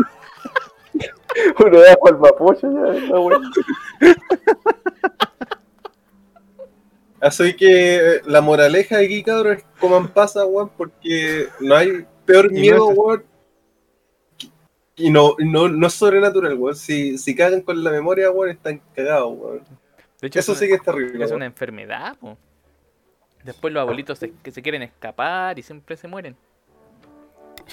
Uno 1.60 1.78
deja 1.78 1.96
el 2.08 2.16
mapuche 2.18 2.66
ya, 2.66 3.04
esa 3.04 3.18
weón. 3.20 3.42
Así 7.20 7.54
que 7.56 8.20
la 8.26 8.40
moraleja 8.40 8.98
de 8.98 9.04
aquí, 9.06 9.22
cabrón, 9.24 9.54
es 9.58 9.64
coman 9.80 10.08
pasa, 10.08 10.44
weón, 10.46 10.70
porque 10.76 11.48
no 11.60 11.74
hay 11.74 12.06
peor 12.24 12.46
no 12.52 12.58
miedo, 12.60 12.90
es- 12.92 12.96
weón. 12.98 13.24
Y 14.98 15.10
no, 15.10 15.34
no, 15.38 15.68
no 15.68 15.86
es 15.86 15.94
sobrenatural, 15.94 16.54
weón. 16.54 16.74
Si, 16.76 17.16
si 17.18 17.34
cagan 17.34 17.60
con 17.62 17.82
la 17.82 17.90
memoria, 17.90 18.30
weón, 18.30 18.50
están 18.50 18.80
cagados, 18.94 19.32
weón. 19.36 19.62
De 20.20 20.26
hecho, 20.26 20.40
Eso 20.40 20.52
es 20.52 20.58
sí 20.58 20.64
una- 20.64 20.70
que 20.70 20.74
es 20.76 20.82
terrible. 20.82 21.24
es 21.24 21.30
weón. 21.30 21.36
una 21.36 21.46
enfermedad, 21.46 22.16
po. 22.18 22.36
Después 23.44 23.72
los 23.72 23.80
abuelitos 23.82 24.18
se, 24.18 24.32
que 24.42 24.50
se 24.50 24.60
quieren 24.60 24.82
escapar 24.82 25.58
y 25.58 25.62
siempre 25.62 25.96
se 25.96 26.08
mueren. 26.08 26.36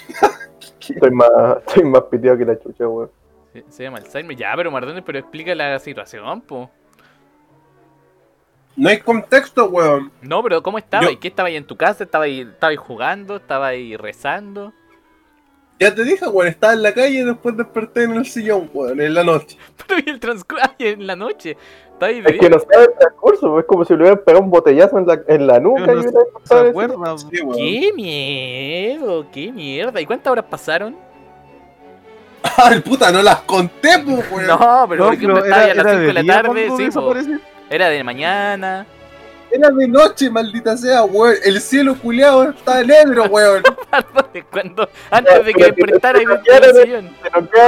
Estoy 0.88 1.10
más, 1.10 1.28
estoy 1.66 1.84
más 1.84 2.02
piteado 2.04 2.38
que 2.38 2.44
la 2.44 2.58
chucha, 2.58 2.86
weón. 2.86 3.10
Se, 3.52 3.64
se 3.68 3.82
llama 3.82 3.98
Alzheimer. 3.98 4.36
Ya, 4.36 4.52
pero 4.56 4.70
Mardones, 4.70 5.02
pero 5.04 5.18
explica 5.18 5.54
la 5.54 5.78
situación, 5.80 6.40
po. 6.42 6.70
No 8.76 8.88
hay 8.90 9.00
contexto, 9.00 9.66
weón. 9.68 10.12
No, 10.22 10.42
pero 10.42 10.62
¿cómo 10.62 10.78
estaba? 10.78 11.02
Yo- 11.04 11.10
¿Y 11.10 11.16
qué 11.16 11.28
estaba 11.28 11.48
ahí 11.48 11.56
en 11.56 11.66
tu 11.66 11.76
casa? 11.76 12.04
¿Estaba 12.04 12.24
ahí, 12.24 12.40
estaba 12.42 12.70
ahí 12.70 12.76
jugando? 12.76 13.36
¿Estaba 13.36 13.66
ahí 13.68 13.96
rezando? 13.96 14.72
Ya 15.78 15.94
te 15.94 16.04
dije, 16.04 16.26
weón, 16.26 16.48
estaba 16.48 16.72
en 16.72 16.82
la 16.82 16.94
calle 16.94 17.20
y 17.20 17.24
después 17.24 17.56
desperté 17.56 18.04
en 18.04 18.12
el 18.12 18.24
sillón, 18.26 18.70
weón, 18.72 19.00
en 19.00 19.12
la 19.12 19.22
noche. 19.24 19.58
Pero 19.86 20.00
y 20.04 20.10
el 20.10 20.20
transcurso 20.20 20.64
en 20.78 21.06
la 21.06 21.16
noche. 21.16 21.56
Estaba 21.92 22.10
ahí 22.10 22.20
de 22.22 22.30
Es 22.30 22.38
que 22.38 22.48
no 22.50 22.58
sabe 22.58 22.84
el 22.84 22.98
transcurso, 22.98 23.58
es 23.58 23.66
como 23.66 23.84
si 23.84 23.92
le 23.92 24.00
hubieran 24.00 24.22
pegado 24.24 24.44
un 24.44 24.50
botellazo 24.50 24.98
en 24.98 25.06
la, 25.06 25.20
en 25.28 25.46
la 25.46 25.60
nuca 25.60 25.82
y 25.82 25.86
no 25.86 25.92
hubiera 25.92 26.10
¿Se 26.10 26.32
pasado 26.32 26.68
acuerda? 26.70 27.18
Sí, 27.18 27.40
weón. 27.42 27.56
¡Qué 27.56 27.92
miedo! 27.94 29.26
¡Qué 29.30 29.52
mierda! 29.52 30.00
¿Y 30.00 30.06
cuántas 30.06 30.30
horas 30.30 30.46
pasaron? 30.48 30.96
Ay, 32.56 32.80
puta, 32.80 33.12
no 33.12 33.22
las 33.22 33.40
conté, 33.40 33.98
pues, 34.04 34.30
weón. 34.32 34.46
No, 34.46 34.86
pero 34.88 35.04
No, 35.04 35.06
por 35.06 35.14
ejemplo, 35.14 35.34
pero 35.34 35.44
estaba 35.44 35.64
era, 35.64 35.72
a 35.72 35.74
las 35.74 35.86
era 35.86 35.90
5 35.92 36.00
de 36.00 36.06
de 36.06 36.22
la 36.22 36.42
tarde, 36.42 36.70
sí. 36.76 37.40
Era 37.68 37.88
de 37.88 38.04
mañana. 38.04 38.86
Era 39.56 39.70
de 39.70 39.88
noche, 39.88 40.30
maldita 40.30 40.76
sea, 40.76 41.04
weón. 41.04 41.34
El 41.44 41.60
cielo 41.60 41.94
culiado 41.96 42.50
está 42.50 42.82
negro, 42.82 43.24
weón. 43.24 43.62
Cuando, 44.52 44.88
antes 45.10 45.44
de 45.46 45.52
que 45.54 45.60
que 45.64 45.72
despertara 45.72 46.20
y 46.22 46.26
ver- 46.26 46.40
sillón. 46.84 47.16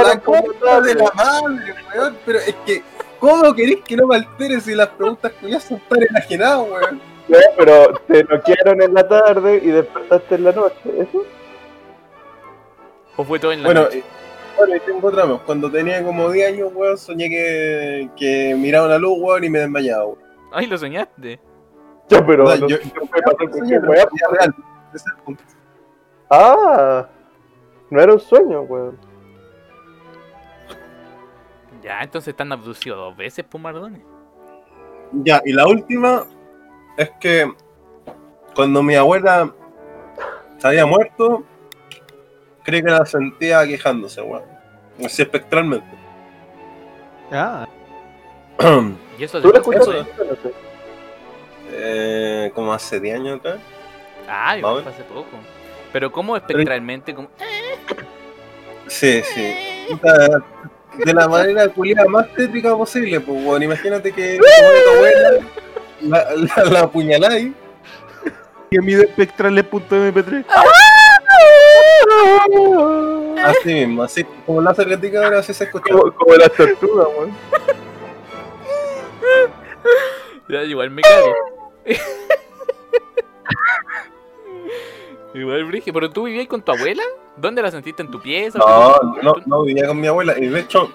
La 0.05 0.19
concha 0.19 0.81
de 0.81 0.95
la 0.95 1.11
madre, 1.15 1.75
weón. 1.95 2.17
Pero 2.25 2.39
es 2.39 2.55
que, 2.65 2.83
¿cómo 3.19 3.53
querés 3.53 3.77
que 3.85 3.95
no 3.95 4.07
me 4.07 4.15
altere 4.17 4.59
si 4.61 4.75
las 4.75 4.89
preguntas 4.89 5.31
culiadas 5.39 5.63
son 5.63 5.79
tan 5.89 6.03
enajenadas, 6.03 6.67
weón? 6.69 7.01
No, 7.27 7.37
pero 7.57 7.93
te 8.07 8.23
noquearon 8.23 8.81
en 8.81 8.93
la 8.93 9.07
tarde 9.07 9.61
y 9.63 9.67
despertaste 9.67 10.35
en 10.35 10.43
la 10.45 10.51
noche. 10.51 10.75
¿Eso? 10.97 11.23
¿O 13.15 13.23
fue 13.23 13.39
todo 13.39 13.51
en 13.51 13.61
la 13.61 13.65
Bueno, 13.67 13.81
noche? 13.83 13.99
eh, 13.99 14.03
bueno, 14.57 14.75
y 14.75 14.79
tengo 14.79 15.07
otra 15.07 15.25
más. 15.25 15.41
Cuando 15.41 15.69
tenía 15.71 16.03
como 16.03 16.31
10 16.31 16.53
años, 16.53 16.71
weón, 16.73 16.97
soñé 16.97 17.29
que, 17.29 18.09
que 18.17 18.55
miraba 18.57 18.87
una 18.87 18.97
luz, 18.97 19.17
weón, 19.19 19.43
y 19.43 19.49
me 19.49 19.59
desmayaba, 19.59 20.05
weón. 20.05 20.19
Ay, 20.51 20.65
lo 20.67 20.77
soñaste. 20.77 21.39
Ya, 22.09 22.25
pero 22.25 22.43
no, 22.43 22.55
yo- 22.67 22.77
no 22.95 23.01
me 23.01 23.21
pasó 23.21 23.37
con 23.37 23.53
Soñé, 23.53 23.69
qué 23.69 23.79
pero 23.79 23.91
weá. 23.91 24.01
era 24.01 24.29
real. 24.31 24.55
Ese 24.93 24.97
es 24.97 25.05
el 25.15 25.23
punto. 25.23 25.43
Ah, 26.29 27.07
no 27.89 28.01
era 28.01 28.13
un 28.13 28.19
sueño, 28.19 28.61
weón. 28.61 28.97
Ya, 31.81 32.01
entonces 32.01 32.29
están 32.29 32.51
abducidos 32.51 32.97
dos 32.97 33.15
veces, 33.15 33.45
pues 33.49 33.61
Mardones. 33.63 34.01
Ya, 35.23 35.41
y 35.45 35.53
la 35.53 35.65
última 35.67 36.25
es 36.97 37.09
que 37.19 37.51
cuando 38.55 38.83
mi 38.83 38.95
abuela 38.95 39.53
se 40.57 40.67
había 40.67 40.85
muerto, 40.85 41.43
creí 42.63 42.83
que 42.83 42.91
la 42.91 43.05
sentía 43.05 43.65
quejándose, 43.65 44.21
weón. 44.21 44.43
Así 45.03 45.21
espectralmente. 45.21 45.87
Ah, 47.31 47.67
Y 49.17 49.23
eso 49.23 49.41
¿Tú 49.41 49.49
la 49.51 49.59
eso- 49.59 49.71
escuchaste? 49.71 50.03
Sé. 50.41 50.53
Eh, 51.81 52.51
como 52.53 52.73
hace 52.73 52.99
10 52.99 53.15
años 53.19 53.39
atrás. 53.39 53.57
Ah, 54.27 54.57
igual 54.57 54.87
hace 54.87 55.03
poco. 55.03 55.27
Pero 55.91 56.11
¿cómo 56.11 56.35
espectralmente? 56.37 57.15
Como... 57.15 57.29
Sí, 58.87 59.21
sí. 59.23 59.55
De 61.05 61.13
la 61.13 61.27
manera 61.27 61.67
culiada 61.69 62.07
más 62.07 62.27
tétrica 62.35 62.75
posible, 62.75 63.19
pues, 63.19 63.43
weón. 63.45 63.63
Imagínate 63.63 64.11
que 64.11 64.37
tu 64.39 64.95
abuela, 64.95 65.29
la, 66.01 66.27
la, 66.35 66.63
la 66.69 66.79
apuñaláis. 66.81 67.51
que 68.69 68.81
mide 68.81 69.03
espectrales.mp3. 69.03 70.45
Así 73.43 73.73
mismo, 73.73 74.03
así 74.03 74.25
como 74.45 74.61
la 74.61 74.73
cercaticadora, 74.73 75.39
así 75.39 75.53
se 75.53 75.63
escucha. 75.63 75.93
Como, 75.93 76.11
como 76.13 76.35
las 76.35 76.51
tortugas, 76.51 77.07
weón. 77.17 77.31
Ya, 80.49 80.63
igual 80.63 80.89
me 80.89 81.03
cago. 81.03 81.58
igual 85.33 85.63
Brige, 85.65 85.93
pero 85.93 86.09
tú 86.09 86.23
vivías 86.23 86.47
con 86.47 86.61
tu 86.61 86.71
abuela? 86.71 87.03
¿Dónde 87.37 87.61
la 87.61 87.71
sentiste 87.71 88.01
en 88.01 88.11
tu 88.11 88.21
pieza? 88.21 88.59
No, 88.59 88.95
¿En 89.01 89.23
no, 89.23 89.33
no 89.45 89.63
vivía 89.63 89.87
con 89.87 89.99
mi 89.99 90.07
abuela. 90.07 90.37
Y 90.37 90.47
de 90.47 90.59
hecho, 90.59 90.91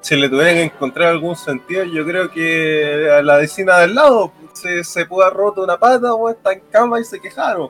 si 0.00 0.16
le 0.16 0.28
tuviera 0.28 0.52
que 0.52 0.62
encontrar 0.64 1.08
algún 1.08 1.36
sentido, 1.36 1.84
yo 1.84 2.04
creo 2.04 2.30
que 2.30 3.10
a 3.10 3.22
la 3.22 3.38
vecina 3.38 3.78
del 3.78 3.94
lado 3.94 4.32
se, 4.52 4.82
se 4.84 5.06
pudo 5.06 5.24
haber 5.24 5.36
roto 5.36 5.62
una 5.62 5.78
pata 5.78 6.14
o 6.14 6.30
está 6.30 6.52
en 6.52 6.60
cama 6.70 7.00
y 7.00 7.04
se 7.04 7.20
quejaron. 7.20 7.68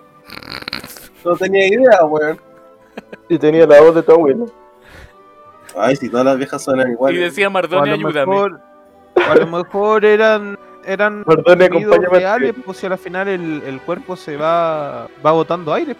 No 1.24 1.36
tenía 1.36 1.66
idea, 1.66 2.04
weón. 2.04 2.40
Y 3.28 3.38
tenía 3.38 3.66
la 3.66 3.80
voz 3.80 3.94
de 3.94 4.02
tu 4.02 4.12
abuelo. 4.12 4.46
Ay, 5.76 5.96
si 5.96 6.08
todas 6.08 6.24
las 6.24 6.38
viejas 6.38 6.62
suenan 6.62 6.90
igual. 6.90 7.14
Y 7.14 7.18
decía 7.18 7.50
Mardone, 7.50 7.92
ayúdame. 7.92 8.26
mejor, 8.26 8.60
a 9.28 9.34
lo 9.34 9.46
mejor 9.46 10.04
eran 10.04 10.58
eran 10.86 11.24
Perdone, 11.24 11.68
reales, 12.10 12.54
pues 12.64 12.78
si 12.78 12.86
al 12.86 12.96
final 12.98 13.28
el, 13.28 13.62
el 13.66 13.80
cuerpo 13.80 14.16
se 14.16 14.36
va 14.36 15.08
va 15.24 15.32
botando 15.32 15.72
aire. 15.74 15.96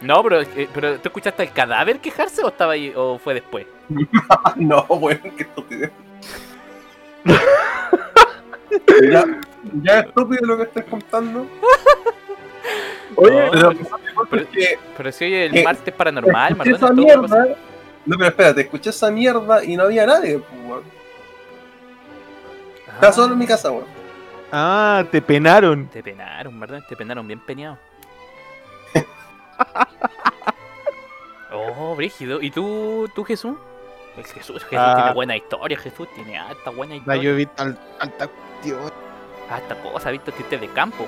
No, 0.00 0.22
pero, 0.22 0.40
eh, 0.42 0.68
pero 0.74 0.94
¿tú 0.98 1.08
escuchaste 1.08 1.42
al 1.42 1.52
cadáver 1.52 2.00
quejarse 2.00 2.42
o 2.42 2.48
estaba 2.48 2.72
ahí 2.72 2.92
o 2.94 3.18
fue 3.18 3.34
después? 3.34 3.66
No, 4.56 4.82
weón, 4.88 5.20
qué 5.36 5.42
estupidez. 5.44 5.90
ya, 9.10 9.24
ya 9.82 9.98
es 10.00 10.06
estúpido 10.06 10.46
lo 10.46 10.56
que 10.58 10.62
estás 10.64 10.84
contando. 10.84 11.46
Oye, 13.16 13.50
No, 13.52 13.72
Pero, 14.30 14.46
pero- 14.96 15.12
si 15.12 15.24
hoy 15.24 15.34
el 15.34 15.64
martes 15.64 15.94
paranormal, 15.94 16.56
pasar. 16.56 16.94
mierda. 16.94 17.46
No, 18.06 18.16
pero 18.18 18.28
espérate, 18.28 18.60
escuché 18.62 18.90
esa 18.90 19.10
mierda 19.10 19.64
y 19.64 19.76
no 19.76 19.84
había 19.84 20.06
nadie, 20.06 20.38
pues, 20.38 20.60
weón. 20.66 20.82
Estaba 22.94 23.12
solo 23.12 23.32
en 23.32 23.38
mi 23.38 23.46
casa, 23.46 23.70
weón. 23.70 23.84
Ah, 24.52 25.04
te 25.10 25.20
penaron. 25.20 25.88
Te 25.88 26.02
penaron, 26.02 26.58
¿verdad? 26.60 26.82
Te 26.88 26.96
penaron 26.96 27.26
bien 27.26 27.40
peñado. 27.40 27.78
oh, 31.52 31.94
brígido. 31.96 32.40
¿Y 32.40 32.50
tú, 32.50 33.08
tú 33.14 33.24
Jesús? 33.24 33.56
El 34.16 34.24
Jesús, 34.24 34.62
Jesús 34.64 34.78
Ah. 34.78 34.94
tiene 34.96 35.12
buena 35.12 35.36
historia, 35.36 35.76
Jesús 35.76 36.08
tiene 36.14 36.38
alta 36.38 36.70
buena 36.70 36.94
historia. 36.96 37.20
yo 37.22 37.34
vi 37.34 37.46
tal, 37.46 37.76
alta 37.98 38.28
cuestión. 38.28 38.80
Hasta 39.50 39.74
cosa, 39.82 40.10
visto 40.10 40.32
que 40.32 40.42
usted 40.42 40.56
es 40.56 40.60
de 40.62 40.68
campo. 40.68 41.04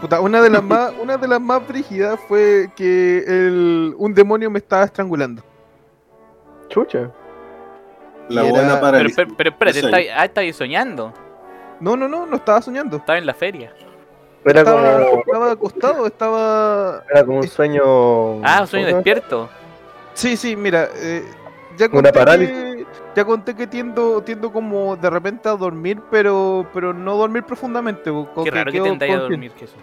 Puta, 0.00 0.20
una 0.20 0.40
de 0.40 0.50
las 0.50 0.62
más, 0.62 0.92
una 1.00 1.16
de 1.16 1.28
las 1.28 1.40
más 1.40 1.66
brígidas 1.66 2.18
fue 2.28 2.70
que 2.76 3.18
el, 3.26 3.94
un 3.98 4.14
demonio 4.14 4.50
me 4.50 4.58
estaba 4.58 4.84
estrangulando. 4.84 5.42
chucha. 6.68 7.10
La 8.32 8.42
Y 8.44 8.46
era- 8.48 8.52
buena 8.54 8.80
para 8.80 8.98
Pero, 8.98 9.10
pero, 9.14 9.34
pero 9.36 9.50
espérate, 9.50 9.78
Eso 9.78 9.88
está, 9.88 9.98
ah, 10.20 10.24
está 10.24 10.40
ahí 10.40 10.52
soñando. 10.52 11.12
No, 11.80 11.96
no, 11.96 12.08
no, 12.08 12.26
no 12.26 12.36
estaba 12.36 12.62
soñando. 12.62 12.96
Estaba 12.98 13.18
en 13.18 13.26
la 13.26 13.34
feria. 13.34 13.72
Era 14.44 14.60
Estaba, 14.60 15.06
como, 15.06 15.20
estaba 15.20 15.52
acostado, 15.52 16.06
estaba. 16.06 17.04
era 17.12 17.24
como 17.24 17.38
un 17.38 17.48
sueño. 17.48 18.42
Ah, 18.44 18.58
un 18.62 18.66
sueño 18.66 18.86
despierto. 18.86 19.48
Sí, 20.14 20.36
sí, 20.36 20.56
mira, 20.56 20.88
eh, 20.96 21.24
ya 21.76 21.86
Una 21.86 21.94
conté 21.94 22.12
parálisis. 22.12 22.54
que, 22.54 22.86
ya 23.14 23.24
conté 23.24 23.54
que 23.54 23.66
tiendo, 23.66 24.20
tiendo 24.22 24.52
como 24.52 24.96
de 24.96 25.08
repente 25.10 25.48
a 25.48 25.52
dormir, 25.52 26.00
pero, 26.10 26.66
pero 26.74 26.92
no 26.92 27.16
dormir 27.16 27.44
profundamente. 27.44 28.10
Qué 28.44 28.50
raro 28.50 28.72
que 28.72 28.80
tendáis 28.80 29.14
a 29.14 29.18
dormir, 29.18 29.52
Jesús. 29.58 29.78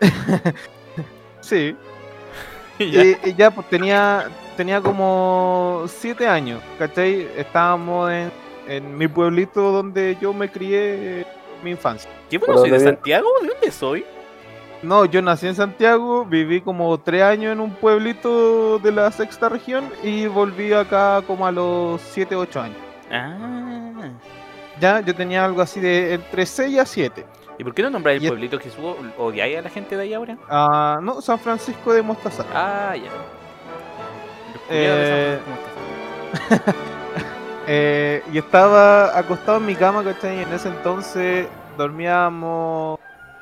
Sí. 1.40 1.76
Y 2.78 2.90
ya. 2.90 3.02
Y 3.24 3.34
ya, 3.34 3.50
pues 3.50 3.66
tenía, 3.70 4.26
tenía 4.56 4.80
como 4.80 5.84
siete 5.86 6.26
años, 6.26 6.62
¿cachai? 6.78 7.28
Estábamos 7.36 8.10
en, 8.10 8.32
en 8.66 8.96
mi 8.98 9.06
pueblito 9.08 9.72
donde 9.72 10.16
yo 10.20 10.32
me 10.32 10.50
crié 10.50 11.20
eh, 11.20 11.26
mi 11.62 11.70
infancia. 11.72 12.10
¿Qué 12.28 12.38
bueno 12.38 12.54
¿Por 12.54 12.62
soy 12.62 12.70
de? 12.70 12.80
Santiago? 12.80 13.28
¿De 13.42 13.48
dónde 13.48 13.70
soy? 13.70 14.04
No, 14.82 15.04
yo 15.04 15.22
nací 15.22 15.46
en 15.46 15.54
Santiago, 15.54 16.24
viví 16.24 16.60
como 16.60 16.98
tres 16.98 17.22
años 17.22 17.52
en 17.52 17.60
un 17.60 17.74
pueblito 17.74 18.78
de 18.78 18.92
la 18.92 19.10
sexta 19.10 19.48
región 19.48 19.90
y 20.02 20.26
volví 20.26 20.72
acá 20.72 21.22
como 21.26 21.46
a 21.46 21.52
los 21.52 22.00
siete, 22.02 22.36
ocho 22.36 22.60
años. 22.60 22.78
Ah. 23.10 24.10
Ya, 24.78 25.00
yo 25.00 25.14
tenía 25.14 25.44
algo 25.44 25.62
así 25.62 25.80
de 25.80 26.14
entre 26.14 26.44
6 26.44 26.78
a 26.78 26.84
7. 26.84 27.24
¿Y 27.58 27.64
por 27.64 27.74
qué 27.74 27.82
no 27.82 27.88
nombráis 27.88 28.22
el 28.22 28.28
pueblito 28.28 28.58
Jesús? 28.58 28.78
¿Odiáis 29.16 29.56
a 29.56 29.62
la 29.62 29.70
gente 29.70 29.96
de 29.96 30.02
ahí 30.02 30.12
ahora? 30.12 30.36
Ah, 30.48 30.98
no, 31.02 31.22
San 31.22 31.38
Francisco 31.38 31.92
de 31.94 32.02
Mostazal. 32.02 32.46
Ah, 32.52 32.94
ya. 32.94 33.10
Eh. 34.70 35.38
Eh, 37.68 38.22
y 38.32 38.38
estaba 38.38 39.18
acostado 39.18 39.58
en 39.58 39.66
mi 39.66 39.74
cama, 39.74 40.04
¿cachai? 40.04 40.38
Y 40.38 40.42
en 40.42 40.52
ese 40.52 40.68
entonces 40.68 41.48
dormíamos 41.76 43.00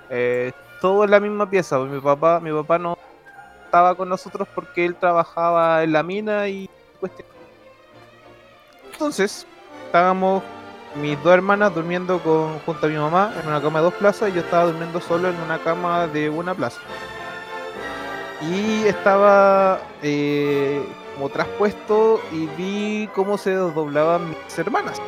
eh, 0.09 0.51
todos 0.81 1.05
en 1.05 1.11
la 1.11 1.21
misma 1.21 1.51
pieza. 1.51 1.77
porque 1.77 1.95
Mi 1.95 2.01
papá, 2.01 2.41
mi 2.41 2.51
papá 2.51 2.79
no 2.79 2.97
estaba 3.67 3.95
con 3.95 4.09
nosotros 4.09 4.49
porque 4.55 4.87
él 4.87 4.95
trabajaba 4.95 5.83
en 5.83 5.93
la 5.93 6.03
mina 6.03 6.49
y 6.49 6.71
cuestión. 6.99 7.29
Entonces, 8.93 9.47
estábamos 9.85 10.43
mis 10.95 11.23
dos 11.23 11.35
hermanas 11.35 11.75
durmiendo 11.75 12.19
con, 12.21 12.59
junto 12.61 12.87
a 12.87 12.89
mi 12.89 12.97
mamá 12.97 13.35
en 13.41 13.49
una 13.49 13.61
cama 13.61 13.81
de 13.81 13.85
dos 13.85 13.95
plazas 13.95 14.31
y 14.31 14.33
yo 14.33 14.41
estaba 14.41 14.65
durmiendo 14.65 15.01
solo 15.01 15.29
en 15.29 15.39
una 15.41 15.59
cama 15.59 16.07
de 16.07 16.31
una 16.31 16.55
plaza. 16.55 16.81
Y 18.41 18.85
estaba 18.87 19.81
eh, 20.03 20.83
como 21.15 21.29
traspuesto 21.29 22.21
y 22.33 22.47
vi 22.57 23.09
cómo 23.15 23.39
se 23.39 23.51
desdoblaban 23.51 24.29
mis 24.29 24.59
hermanas. 24.59 25.01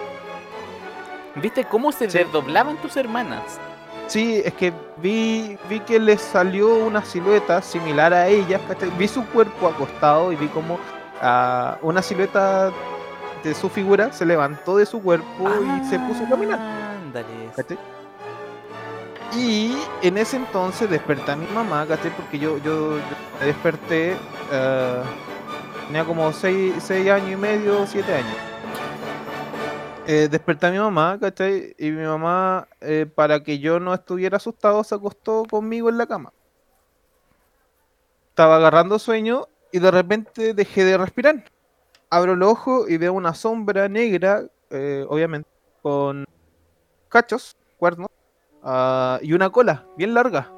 ¿Viste 1.37 1.64
cómo 1.64 1.92
se 1.92 2.09
Sí. 2.11 2.19
desdoblaban 2.19 2.77
tus 2.79 2.97
hermanas? 2.97 3.59
Sí, 4.07 4.40
es 4.45 4.55
que 4.55 4.73
vi, 4.99 5.59
vi 5.69 5.81
que 5.81 5.99
les 5.99 6.21
salió 6.23 6.73
una 6.75 7.05
silueta 7.05 7.61
similar 7.61 8.14
a 8.14 8.29
ellas. 8.29 8.61
Vi 8.97 9.09
su 9.09 9.25
cuerpo 9.27 9.66
acostado 9.69 10.33
y 10.33 10.37
vi 10.37 10.47
como 10.49 10.79
ah, 11.21 11.77
una 11.83 12.01
silueta 12.03 12.71
de 13.42 13.55
su 13.55 13.69
figura 13.69 14.12
se 14.12 14.25
levantó 14.27 14.77
de 14.77 14.87
su 14.87 15.01
cuerpo 15.01 15.49
y 15.49 15.85
se 15.88 15.99
puso 16.01 16.25
a 16.25 16.29
caminar. 16.29 16.59
Ándale. 16.59 17.51
Y 19.37 19.77
en 20.03 20.19
ese 20.19 20.37
entonces 20.37 20.88
desperté 20.88 21.33
a 21.33 21.37
mi 21.37 21.47
mamá, 21.49 21.85
¿cachai? 21.87 22.11
Porque 22.16 22.38
yo, 22.38 22.59
yo, 22.59 22.97
yo 22.97 23.03
me 23.40 23.47
desperté, 23.47 24.16
ah, 24.53 25.03
tenía 25.87 26.05
como 26.05 26.33
6 26.33 26.90
años 26.90 27.31
y 27.31 27.37
medio, 27.37 27.87
7 27.87 28.14
años. 28.14 28.37
Eh, 30.09 30.29
desperté 30.31 30.66
a 30.66 30.70
mi 30.70 30.79
mamá, 30.79 31.18
¿cachai? 31.20 31.75
Y 31.79 31.90
mi 31.90 32.05
mamá, 32.05 32.68
eh, 32.81 33.07
para 33.12 33.42
que 33.42 33.59
yo 33.59 33.81
no 33.81 33.92
estuviera 33.92 34.37
asustado, 34.37 34.85
se 34.85 34.94
acostó 34.94 35.44
conmigo 35.51 35.88
en 35.88 35.99
la 35.99 36.07
cama. 36.07 36.33
Estaba 38.29 38.57
agarrando 38.57 38.99
sueño 38.99 39.49
y 39.72 39.81
de 39.81 39.90
repente 39.90 40.55
dejé 40.55 40.85
de 40.85 40.96
respirar. 40.96 41.44
Abro 42.09 42.37
los 42.37 42.51
ojos 42.51 42.88
y 42.88 42.99
veo 42.99 43.12
una 43.14 43.35
sombra 43.35 43.88
negra, 43.88 44.44
eh, 44.70 45.05
obviamente, 45.09 45.49
con 45.83 46.25
cachos, 47.09 47.57
cuernos, 47.77 48.09
ah, 48.62 49.18
y 49.22 49.33
una 49.33 49.51
cola 49.51 49.87
bien 49.96 50.14
larga, 50.14 50.53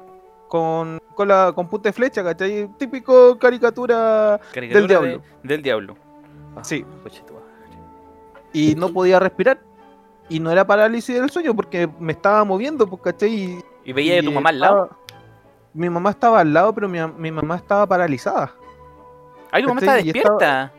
con 0.49 0.99
cola 1.15 1.53
con 1.55 1.69
punta 1.69 1.87
de 1.89 1.93
flecha, 1.93 2.21
¿cachai? 2.23 2.67
Típico 2.77 3.37
caricatura 3.39 4.39
Caricatura 4.53 4.81
de- 4.99 5.07
diablo. 5.07 5.23
del 5.43 5.61
diablo. 5.61 5.95
Ah, 6.57 6.63
Sí. 6.63 6.83
y 8.53 8.75
no 8.75 8.89
podía 8.89 9.19
respirar. 9.19 9.59
Y 10.27 10.39
no 10.39 10.51
era 10.51 10.65
parálisis 10.65 11.19
del 11.19 11.29
sueño 11.29 11.55
porque 11.55 11.89
me 11.99 12.11
estaba 12.11 12.43
moviendo, 12.43 12.85
pues, 12.87 13.01
¿cachai? 13.01 13.33
Y, 13.33 13.63
¿Y 13.85 13.93
veía 13.93 14.19
a 14.19 14.23
tu 14.23 14.29
y 14.29 14.33
mamá 14.33 14.49
al 14.49 14.59
lado? 14.59 14.83
estaba- 14.85 14.99
Mi 15.73 15.89
mamá 15.89 16.09
estaba 16.09 16.39
al 16.39 16.51
lado, 16.53 16.73
pero 16.73 16.89
mi, 16.89 16.99
mi 17.17 17.31
mamá 17.31 17.55
estaba 17.55 17.85
paralizada. 17.87 18.51
¡Ay, 19.51 19.61
tu 19.63 19.69
mamá 19.69 19.79
está 19.81 19.99
Y 20.01 20.09
estaba- 20.09 20.37
despierta! 20.39 20.71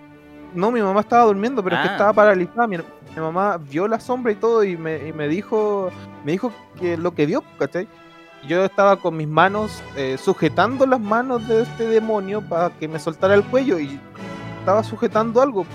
No, 0.52 0.70
mi 0.72 0.82
mamá 0.82 1.00
estaba 1.00 1.24
durmiendo, 1.24 1.62
pero 1.62 1.76
es 1.76 1.80
Ah. 1.80 1.84
que 1.86 1.92
estaba 1.92 2.12
paralizada. 2.12 2.66
Mi, 2.66 2.76
mi 2.76 3.20
mamá 3.20 3.56
vio 3.56 3.86
la 3.86 4.00
sombra 4.00 4.32
y 4.32 4.34
todo 4.36 4.64
y 4.64 4.76
me, 4.76 5.08
y 5.08 5.12
me 5.12 5.28
dijo 5.28 5.90
me 6.24 6.32
dijo 6.32 6.52
que 6.78 6.96
lo 6.96 7.12
que 7.14 7.24
vio, 7.26 7.42
¿cachai? 7.58 7.88
Yo 8.46 8.64
estaba 8.64 8.96
con 8.96 9.16
mis 9.16 9.28
manos 9.28 9.82
eh, 9.96 10.16
sujetando 10.18 10.86
las 10.86 11.00
manos 11.00 11.46
de 11.46 11.62
este 11.62 11.86
demonio 11.86 12.40
para 12.40 12.70
que 12.70 12.88
me 12.88 12.98
soltara 12.98 13.34
el 13.34 13.44
cuello 13.44 13.78
y 13.78 14.00
estaba 14.60 14.82
sujetando 14.82 15.42
algo. 15.42 15.66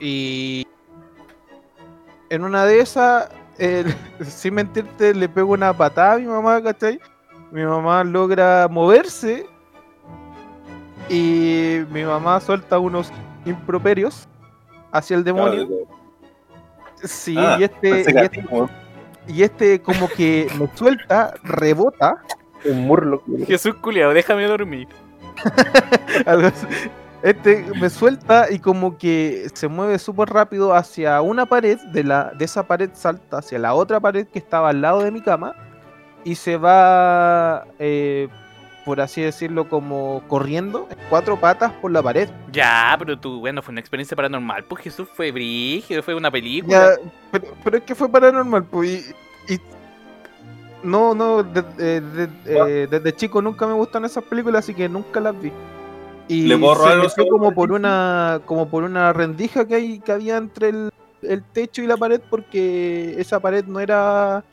Y 0.00 0.66
en 2.30 2.44
una 2.44 2.64
de 2.64 2.80
esas, 2.80 3.28
eh, 3.58 3.84
sin 4.24 4.54
mentirte, 4.54 5.14
le 5.14 5.28
pego 5.28 5.52
una 5.52 5.72
patada 5.72 6.14
a 6.14 6.18
mi 6.18 6.26
mamá, 6.26 6.62
¿cachai? 6.62 7.00
Mi 7.50 7.64
mamá 7.64 8.02
logra 8.02 8.66
moverse 8.68 9.46
y 11.08 11.80
mi 11.90 12.04
mamá 12.04 12.40
suelta 12.40 12.78
unos 12.78 13.12
improperios 13.44 14.26
hacia 14.90 15.16
el 15.16 15.24
demonio. 15.24 15.68
Sí, 17.04 17.36
Ah, 17.38 17.56
y, 17.60 17.64
este, 17.64 17.88
y, 17.88 18.18
este, 18.18 18.44
y 19.28 19.42
este 19.42 19.80
como 19.80 20.08
que 20.08 20.48
me 20.58 20.68
suelta, 20.74 21.34
rebota. 21.42 22.22
Un 22.64 22.86
murlo. 22.86 23.22
Jesús 23.46 23.74
culiao, 23.76 24.12
déjame 24.12 24.46
dormir. 24.46 24.88
algo 26.26 26.48
así. 26.48 26.66
Este 27.22 27.64
me 27.80 27.90
suelta 27.90 28.46
y 28.50 28.58
como 28.58 28.98
que 28.98 29.48
se 29.54 29.68
mueve 29.68 29.98
súper 29.98 30.28
rápido 30.28 30.74
hacia 30.74 31.20
una 31.22 31.46
pared, 31.46 31.78
de, 31.92 32.04
la, 32.04 32.32
de 32.38 32.44
esa 32.44 32.66
pared 32.66 32.90
salta 32.92 33.38
hacia 33.38 33.58
la 33.58 33.74
otra 33.74 34.00
pared 34.00 34.26
que 34.26 34.38
estaba 34.38 34.70
al 34.70 34.80
lado 34.80 35.02
de 35.02 35.10
mi 35.10 35.22
cama 35.22 35.54
y 36.24 36.34
se 36.34 36.56
va, 36.56 37.66
eh, 37.78 38.28
por 38.86 39.00
así 39.00 39.20
decirlo, 39.20 39.68
como 39.68 40.22
corriendo 40.28 40.86
en 40.88 40.96
cuatro 41.10 41.36
patas 41.38 41.72
por 41.82 41.90
la 41.90 42.00
pared. 42.00 42.28
Ya, 42.52 42.94
pero 42.96 43.18
tú, 43.18 43.40
bueno, 43.40 43.60
fue 43.60 43.72
una 43.72 43.80
experiencia 43.80 44.16
paranormal. 44.16 44.62
Pues 44.64 44.84
Jesús 44.84 45.08
fue 45.12 45.32
brígido, 45.32 46.04
fue 46.04 46.14
una 46.14 46.30
película. 46.30 46.94
Ya, 46.94 47.10
pero, 47.32 47.46
pero 47.64 47.76
es 47.78 47.82
que 47.82 47.96
fue 47.96 48.08
paranormal, 48.08 48.62
pues. 48.64 49.12
Y, 49.48 49.54
y- 49.54 49.60
no, 50.84 51.16
no, 51.16 51.42
de- 51.42 51.62
de- 51.62 52.00
de- 52.00 52.28
eh, 52.46 52.86
desde 52.88 53.12
chico 53.16 53.42
nunca 53.42 53.66
me 53.66 53.72
gustan 53.72 54.04
esas 54.04 54.22
películas, 54.22 54.60
así 54.64 54.72
que 54.72 54.88
nunca 54.88 55.18
las 55.18 55.38
vi. 55.40 55.50
Y 56.28 56.46
¿Le 56.46 56.56
puedo 56.56 57.08
se 57.08 57.28
como 57.28 57.52
por 57.52 57.72
una, 57.72 58.40
como 58.44 58.68
por 58.68 58.84
una 58.84 59.12
rendija 59.12 59.66
que 59.66 59.74
hay, 59.74 59.98
que 59.98 60.12
había 60.12 60.36
entre 60.36 60.68
el, 60.68 60.90
el 61.22 61.42
techo 61.42 61.82
y 61.82 61.88
la 61.88 61.96
pared, 61.96 62.20
porque 62.30 63.16
esa 63.18 63.40
pared 63.40 63.64
no 63.64 63.80
era, 63.80 64.44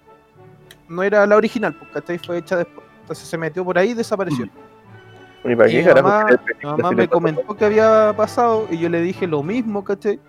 no 0.89 1.03
era 1.03 1.27
la 1.27 1.35
original, 1.35 1.75
pues, 1.75 1.91
¿cachai? 1.91 2.17
Fue 2.17 2.39
hecha 2.39 2.57
después. 2.57 2.82
Entonces 3.03 3.27
se 3.27 3.37
metió 3.37 3.65
por 3.65 3.77
ahí 3.77 3.89
y 3.89 3.93
desapareció. 3.93 4.47
¿Y 5.43 5.55
para 5.57 5.69
Y 5.69 5.73
qué 5.73 5.77
mi 5.79 5.83
carajo 5.83 6.07
mamá, 6.63 6.89
mi 6.91 6.95
me 6.95 7.07
comentó 7.09 7.55
que 7.55 7.65
había 7.65 8.13
pasado 8.15 8.65
y 8.71 8.77
yo 8.77 8.87
le 8.87 9.01
dije 9.01 9.27
lo 9.27 9.43
mismo, 9.43 9.83
¿cachai? 9.83 10.21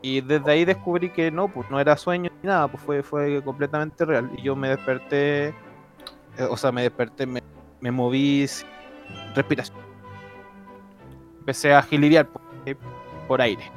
Y 0.00 0.22
desde 0.22 0.50
ahí 0.50 0.64
descubrí 0.64 1.10
que 1.10 1.30
no, 1.30 1.48
pues 1.48 1.70
no 1.70 1.78
era 1.78 1.94
sueño 1.96 2.30
ni 2.42 2.48
nada, 2.48 2.66
pues 2.68 2.82
fue, 2.82 3.02
fue 3.02 3.42
completamente 3.44 4.02
real. 4.06 4.30
Y 4.34 4.42
yo 4.42 4.56
me 4.56 4.70
desperté, 4.70 5.48
eh, 5.48 5.54
o 6.48 6.56
sea, 6.56 6.72
me 6.72 6.82
desperté, 6.82 7.26
me, 7.26 7.42
me 7.80 7.90
moví 7.90 8.48
sin 8.48 8.66
respiración. 9.34 9.76
Empecé 11.40 11.74
a 11.74 11.82
gilirear 11.82 12.26
por, 12.26 12.40
eh, 12.64 12.76
por 13.28 13.42
aire. 13.42 13.70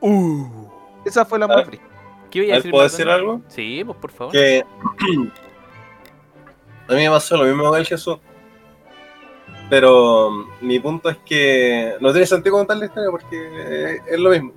Uh. 0.00 0.46
Esa 1.06 1.24
fue 1.24 1.38
la 1.38 1.48
más 1.48 1.64
fría. 1.64 1.80
¿Qué 2.30 2.44
iba 2.44 2.56
a 2.56 2.60
¿Puedo 2.60 2.62
decir? 2.62 2.72
Maldonado? 2.72 2.90
decir 2.90 3.08
algo? 3.08 3.40
Sí, 3.48 3.82
pues 3.84 3.98
por 3.98 4.10
favor. 4.10 4.32
Que 4.32 4.62
a 6.90 6.94
mí 6.94 7.04
me 7.04 7.10
pasó 7.10 7.36
lo 7.36 7.44
mismo 7.44 7.68
con 7.68 7.78
el 7.78 7.86
Jesús. 7.86 8.18
Pero 9.68 10.30
mm, 10.30 10.66
mi 10.66 10.80
punto 10.80 11.08
es 11.08 11.16
que 11.18 11.94
no 12.00 12.10
tiene 12.10 12.26
sentido 12.26 12.56
contar 12.56 12.76
la 12.78 12.86
historia 12.86 13.10
porque 13.10 13.36
eh, 13.36 13.98
es 14.08 14.18
lo 14.18 14.30
mismo. 14.30 14.52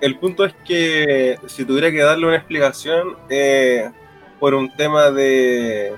El 0.00 0.18
punto 0.18 0.44
es 0.44 0.54
que 0.64 1.38
si 1.46 1.64
tuviera 1.64 1.90
que 1.90 1.98
darle 1.98 2.26
una 2.26 2.36
explicación 2.36 3.16
eh, 3.28 3.90
por 4.38 4.54
un 4.54 4.74
tema 4.76 5.10
de 5.10 5.92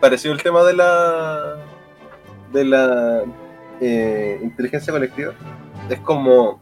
parecido 0.00 0.32
al 0.32 0.42
tema 0.42 0.62
de 0.62 0.74
la 0.74 1.56
de 2.52 2.64
la 2.64 3.24
eh, 3.80 4.38
inteligencia 4.42 4.92
colectiva, 4.92 5.34
es 5.90 5.98
como 6.00 6.60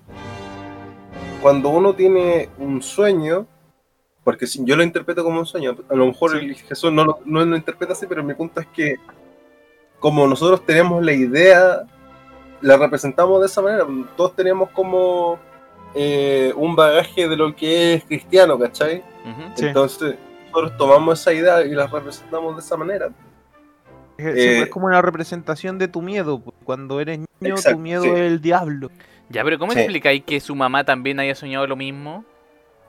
cuando 1.42 1.68
uno 1.68 1.94
tiene 1.94 2.48
un 2.58 2.82
sueño 2.82 3.46
porque 4.26 4.48
si 4.48 4.58
yo 4.64 4.74
lo 4.74 4.82
interpreto 4.82 5.22
como 5.22 5.38
un 5.38 5.46
sueño, 5.46 5.76
a 5.88 5.94
lo 5.94 6.04
mejor 6.06 6.36
el 6.36 6.52
Jesús 6.56 6.90
no 6.92 7.04
lo, 7.04 7.20
no 7.24 7.44
lo 7.44 7.54
interpreta 7.56 7.92
así, 7.92 8.06
pero 8.08 8.24
mi 8.24 8.34
punto 8.34 8.60
es 8.60 8.66
que 8.74 8.96
como 10.00 10.26
nosotros 10.26 10.66
tenemos 10.66 11.00
la 11.04 11.12
idea, 11.12 11.82
la 12.60 12.76
representamos 12.76 13.38
de 13.38 13.46
esa 13.46 13.62
manera. 13.62 13.86
Todos 14.16 14.34
tenemos 14.34 14.70
como 14.70 15.38
eh, 15.94 16.52
un 16.56 16.74
bagaje 16.74 17.28
de 17.28 17.36
lo 17.36 17.54
que 17.54 17.94
es 17.94 18.04
cristiano, 18.04 18.58
¿cachai? 18.58 18.96
Ujú. 19.24 19.42
Sí. 19.54 19.66
Entonces 19.66 20.16
nosotros 20.46 20.76
tomamos 20.76 21.20
esa 21.20 21.32
idea 21.32 21.62
y 21.64 21.70
la 21.70 21.86
representamos 21.86 22.56
de 22.56 22.62
esa 22.62 22.76
manera. 22.76 23.10
Es, 24.18 24.26
Eh, 24.26 24.58
es 24.62 24.68
como 24.70 24.86
una 24.86 25.02
representación 25.02 25.78
de 25.78 25.86
tu 25.86 26.02
miedo. 26.02 26.42
Cuando 26.64 26.98
eres 27.00 27.20
niño, 27.38 27.54
tu 27.62 27.78
miedo 27.78 28.02
sí. 28.02 28.08
es 28.08 28.18
el 28.18 28.40
diablo. 28.40 28.90
Ya, 29.28 29.44
pero 29.44 29.56
¿cómo 29.56 29.70
Sí. 29.70 29.78
explicáis 29.78 30.24
que 30.24 30.40
su 30.40 30.56
mamá 30.56 30.82
también 30.82 31.20
haya 31.20 31.36
soñado 31.36 31.64
lo 31.68 31.76
mismo? 31.76 32.24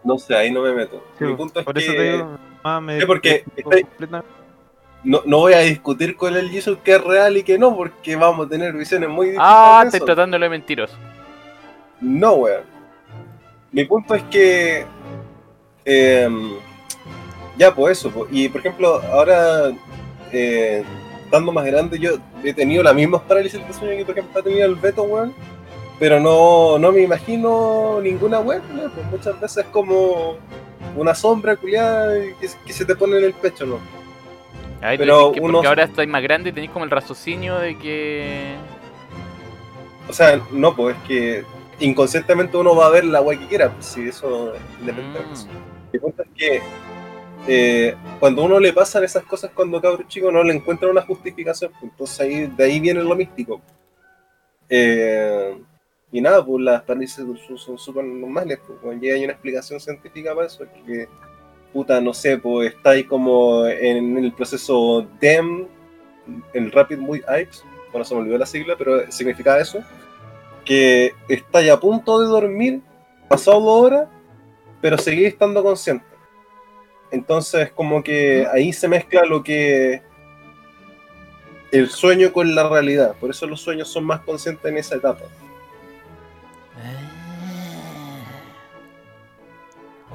No 0.08 0.18
sé, 0.18 0.34
ahí 0.38 0.50
no 0.52 0.62
me 0.62 0.72
meto. 0.74 1.04
Sí, 1.20 1.26
mi 1.26 1.36
punto 1.36 1.60
es 1.60 1.66
por 1.66 1.74
que 1.76 1.82
eso 1.82 1.92
te 1.92 2.12
digo, 2.14 2.38
me 2.82 3.06
porque 3.06 3.44
estoy- 3.58 3.86
no, 5.04 5.22
no 5.26 5.40
voy 5.40 5.52
a 5.52 5.60
discutir 5.60 6.16
con 6.16 6.34
el 6.38 6.50
Jesus 6.50 6.78
que 6.82 6.94
es 6.96 7.04
real 7.04 7.36
y 7.36 7.44
que 7.44 7.58
no, 7.60 7.76
porque 7.76 8.16
vamos 8.16 8.46
a 8.46 8.50
tener 8.50 8.72
visiones 8.72 9.10
muy 9.10 9.28
distintas. 9.28 9.48
Ah, 9.52 9.80
de 9.82 9.90
estoy 9.90 10.06
tratándolo 10.06 10.46
de 10.46 10.50
mentiroso. 10.50 10.96
No, 12.00 12.34
weón. 12.36 12.64
Mi 13.74 13.84
punto 13.84 14.16
es 14.16 14.24
que. 14.24 14.86
em, 15.84 16.52
ya, 17.58 17.76
pues 17.76 17.98
eso. 17.98 18.10
po. 18.10 18.28
Y 18.32 18.48
por 18.48 18.62
ejemplo, 18.62 19.02
ahora, 19.12 19.72
eh, 20.32 20.86
estando 21.26 21.52
más 21.52 21.66
grande, 21.66 22.00
yo 22.00 22.12
he 22.46 22.54
tenido 22.54 22.82
las 22.82 22.96
mismas 22.96 23.22
parálisis 23.24 23.60
de 23.68 23.74
sueño 23.74 23.98
que 23.98 24.06
por 24.06 24.18
ejemplo 24.18 24.40
ha 24.40 24.44
tenido 24.44 24.66
el 24.66 24.76
Beto, 24.76 25.04
weón. 25.04 25.34
Pero 26.00 26.20
no, 26.20 26.78
no 26.78 26.92
me 26.92 27.02
imagino 27.02 28.00
ninguna. 28.02 28.40
¿no? 28.40 28.46
Pues 28.46 29.06
muchas 29.12 29.40
veces 29.40 29.66
es 29.66 29.72
como 29.72 30.38
una 30.96 31.16
sombra 31.16 31.56
culiada 31.56 32.14
que, 32.40 32.48
que 32.66 32.74
se 32.74 32.86
te 32.86 32.96
pone 32.96 33.18
en 33.18 33.24
el 33.24 33.34
pecho, 33.34 33.66
¿no? 33.66 33.80
Ay, 34.82 34.98
Pero 34.98 35.32
que 35.32 35.40
uno- 35.40 35.54
porque 35.54 35.68
ahora 35.68 35.84
estoy 35.84 36.06
más 36.08 36.22
grande 36.22 36.50
y 36.52 36.54
tenéis 36.54 36.72
como 36.72 36.86
el 36.86 36.92
raciocinio 36.92 37.58
de 37.60 37.78
que. 37.78 38.56
O 40.08 40.14
sea, 40.14 40.40
no, 40.52 40.76
pues 40.76 40.96
es 40.96 41.04
que 41.08 41.44
inconscientemente 41.80 42.58
uno 42.58 42.76
va 42.76 42.88
a 42.88 42.90
ver 42.90 43.06
la 43.06 43.22
weá 43.22 43.38
que 43.40 43.48
quiera, 43.48 43.72
pues 43.72 43.86
sí, 43.88 44.08
eso 44.08 44.54
independiente. 44.80 45.28
de 45.28 45.34
eso. 45.34 45.46
Mm. 45.48 45.94
El 45.94 46.00
punto 46.00 46.24
es 46.24 46.30
que 46.36 46.62
eh, 47.48 47.96
cuando 48.20 48.44
uno 48.44 48.60
le 48.60 48.72
pasan 48.74 49.04
esas 49.04 49.24
cosas 49.24 49.52
cuando 49.54 49.82
cabro 49.82 50.04
chico 50.08 50.32
no 50.32 50.44
le 50.44 50.54
encuentra 50.54 50.90
una 50.90 51.02
justificación, 51.02 51.72
pues, 51.80 51.92
entonces 51.92 52.20
ahí, 52.20 52.46
de 52.48 52.64
ahí 52.64 52.80
viene 52.80 53.02
lo 53.04 53.16
místico. 53.16 53.62
Eh, 54.70 55.58
y 56.18 56.22
nada, 56.22 56.44
pues 56.46 56.64
las 56.64 56.82
parálisis 56.84 57.24
son- 57.58 57.78
súper 57.78 58.04
normales, 58.04 58.60
pues 58.82 59.00
llega 59.00 59.16
hay 59.16 59.24
una 59.24 59.34
explicación 59.34 59.80
científica 59.80 60.34
para 60.34 60.48
eso, 60.48 60.66
que 60.86 61.08
puta, 61.74 62.00
no 62.02 62.14
sé, 62.14 62.38
pues 62.38 62.74
está 62.74 62.92
ahí 62.92 63.04
como 63.04 63.66
en 63.68 64.18
el 64.18 64.34
proceso 64.34 65.06
DEM, 65.20 65.68
el 66.54 66.72
Rapid 66.72 67.00
Eye 67.00 67.24
Eyes, 67.30 67.64
bueno, 67.92 68.04
se 68.06 68.16
me 68.16 68.22
olvidó 68.22 68.38
la 68.38 68.46
sigla, 68.46 68.76
pero 68.78 69.12
significaba 69.12 69.60
eso, 69.60 69.80
que 70.66 71.14
está 71.30 71.60
a 71.74 71.80
punto 71.80 72.20
de 72.20 72.28
dormir, 72.28 72.82
pasado 73.30 73.60
dos 73.62 73.86
horas, 73.86 74.08
pero 74.82 74.98
seguir 74.98 75.28
estando 75.28 75.64
consciente. 75.64 76.06
Entonces, 77.12 77.72
como 77.72 78.04
que 78.04 78.46
ahí 78.52 78.74
se 78.74 78.88
mezcla 78.88 79.24
lo 79.26 79.42
que. 79.44 80.02
el 81.72 81.90
sueño 81.90 82.32
con 82.34 82.54
la 82.56 82.68
realidad. 82.70 83.16
Por 83.20 83.30
eso 83.30 83.46
los 83.48 83.62
sueños 83.62 83.88
son 83.90 84.04
más 84.06 84.22
conscientes 84.22 84.66
en 84.66 84.78
esa 84.78 84.96
etapa. 84.96 85.24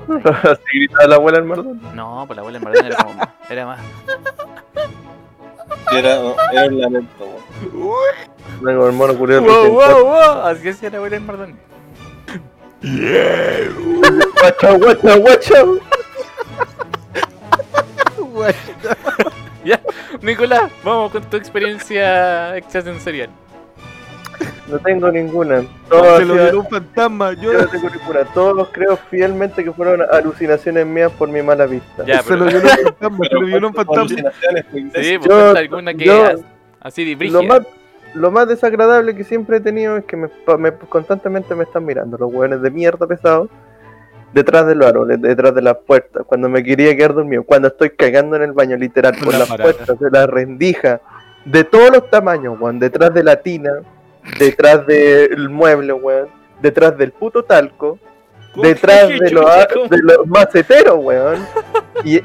Así 0.42 0.62
gritaba 0.74 1.06
la 1.06 1.16
abuela 1.16 1.38
del 1.38 1.48
Mardón. 1.48 1.80
No, 1.94 2.24
pues 2.26 2.36
la 2.36 2.40
abuela 2.40 2.58
en 2.58 2.64
verdad 2.64 2.86
era 2.86 2.96
como 2.96 3.14
más. 3.14 3.28
Era 3.48 3.66
más. 3.66 3.80
Era, 5.92 6.20
era 6.52 6.66
un 6.68 6.80
lamento, 6.80 7.24
weón. 7.72 8.02
Vengo 8.60 8.86
el 8.86 8.92
mono 8.92 9.16
curioso. 9.16 9.44
Wow, 9.44 9.72
wow, 9.72 10.04
wow. 10.04 10.46
Así 10.46 10.62
decía 10.62 10.90
la 10.90 10.98
abuela 10.98 11.16
en 11.16 11.26
Mardón. 11.26 11.58
Guacha, 14.40 14.72
guacha, 14.72 15.16
guacha. 15.16 15.64
Nicolás, 20.20 20.70
vamos 20.84 21.12
con 21.12 21.22
tu 21.24 21.36
experiencia 21.36 22.56
extrasensorial. 22.56 23.30
No 24.68 24.78
tengo 24.78 25.10
ninguna. 25.10 25.62
Se 26.18 26.24
lo 26.24 26.34
dio 26.34 26.60
un 26.60 26.68
fantasma. 26.68 27.32
Yo 27.34 27.52
Yo 27.52 27.58
no 27.62 27.66
tengo 27.68 27.90
ninguna. 27.90 28.24
Todos 28.32 28.68
creo 28.72 28.96
fielmente 28.96 29.64
que 29.64 29.72
fueron 29.72 30.02
alucinaciones 30.10 30.86
mías 30.86 31.10
por 31.12 31.28
mi 31.28 31.42
mala 31.42 31.66
vista. 31.66 32.04
Ya, 32.06 32.22
se 32.22 32.36
lo 32.36 32.46
dio 32.46 32.58
un 32.58 32.68
fantasma. 32.68 33.26
Se 33.28 33.34
lo 33.34 33.46
dio 33.46 33.56
un 33.56 33.74
fantasma. 33.74 34.00
alucinaciones, 34.02 34.64
Sí, 34.72 35.18
pues 35.18 35.28
Yo- 35.28 35.56
alguna 35.56 35.94
que 35.94 36.04
yo- 36.04 36.24
as- 36.26 36.40
así 36.80 37.14
de 37.14 37.24
Lo 37.28 37.42
más, 37.42 37.62
lo 38.14 38.30
más 38.30 38.46
desagradable 38.46 39.16
que 39.16 39.24
siempre 39.24 39.56
he 39.56 39.60
tenido 39.60 39.96
es 39.96 40.04
que 40.04 40.16
me, 40.16 40.28
me- 40.58 40.72
constantemente 40.88 41.54
me 41.56 41.64
están 41.64 41.84
mirando 41.84 42.16
los 42.16 42.32
hueones 42.32 42.62
de 42.62 42.70
mierda 42.70 43.06
pesados 43.06 43.48
detrás 44.32 44.66
de 44.66 44.74
los 44.76 44.86
árboles, 44.86 45.20
detrás 45.20 45.54
de 45.54 45.60
las 45.62 45.76
puertas, 45.78 46.22
cuando 46.26 46.48
me 46.48 46.62
quería 46.62 46.96
quedar 46.96 47.14
dormido, 47.14 47.42
cuando 47.42 47.68
estoy 47.68 47.90
cagando 47.90 48.36
en 48.36 48.42
el 48.42 48.52
baño, 48.52 48.76
literal, 48.76 49.14
por 49.22 49.32
la 49.32 49.40
las 49.40 49.48
parada. 49.48 49.72
puertas, 49.72 49.98
de 49.98 50.10
la 50.10 50.26
rendija, 50.26 51.00
de 51.44 51.64
todos 51.64 51.90
los 51.90 52.08
tamaños, 52.08 52.58
weón, 52.58 52.78
detrás 52.78 53.12
de 53.12 53.24
la 53.24 53.36
tina, 53.36 53.72
detrás 54.38 54.86
del 54.86 55.48
mueble, 55.48 55.92
weón, 55.92 56.28
detrás 56.60 56.96
del 56.96 57.12
puto 57.12 57.42
talco, 57.44 57.98
detrás 58.56 59.08
de 59.08 59.30
los, 59.30 59.90
de 59.90 59.98
los 60.02 60.26
maceteros, 60.26 60.96
weón. 60.98 61.46
Y, 62.04 62.20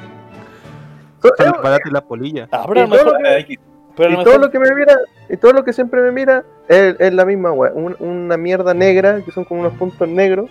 pararte 1.61 1.91
la 1.91 2.01
polilla. 2.01 2.47
Ah, 2.51 2.65
pero 2.67 2.85
y 2.85 2.89
todo 2.89 2.97
mejor. 3.05 3.21
lo 3.21 3.45
que- 3.47 3.59
Pero 3.95 4.11
y 4.11 4.23
todo 4.23 4.37
lo 4.37 4.59
me 4.59 4.75
mira, 4.75 4.95
y 5.29 5.37
todo 5.37 5.53
lo 5.53 5.63
que 5.63 5.73
siempre 5.73 6.01
me 6.01 6.11
mira 6.11 6.43
es, 6.67 6.95
es 6.99 7.13
la 7.13 7.25
misma 7.25 7.51
weá, 7.51 7.71
un- 7.73 7.95
una 7.99 8.37
mierda 8.37 8.73
negra, 8.73 9.21
que 9.25 9.31
son 9.31 9.43
como 9.43 9.61
unos 9.61 9.73
puntos 9.73 10.07
negros. 10.07 10.49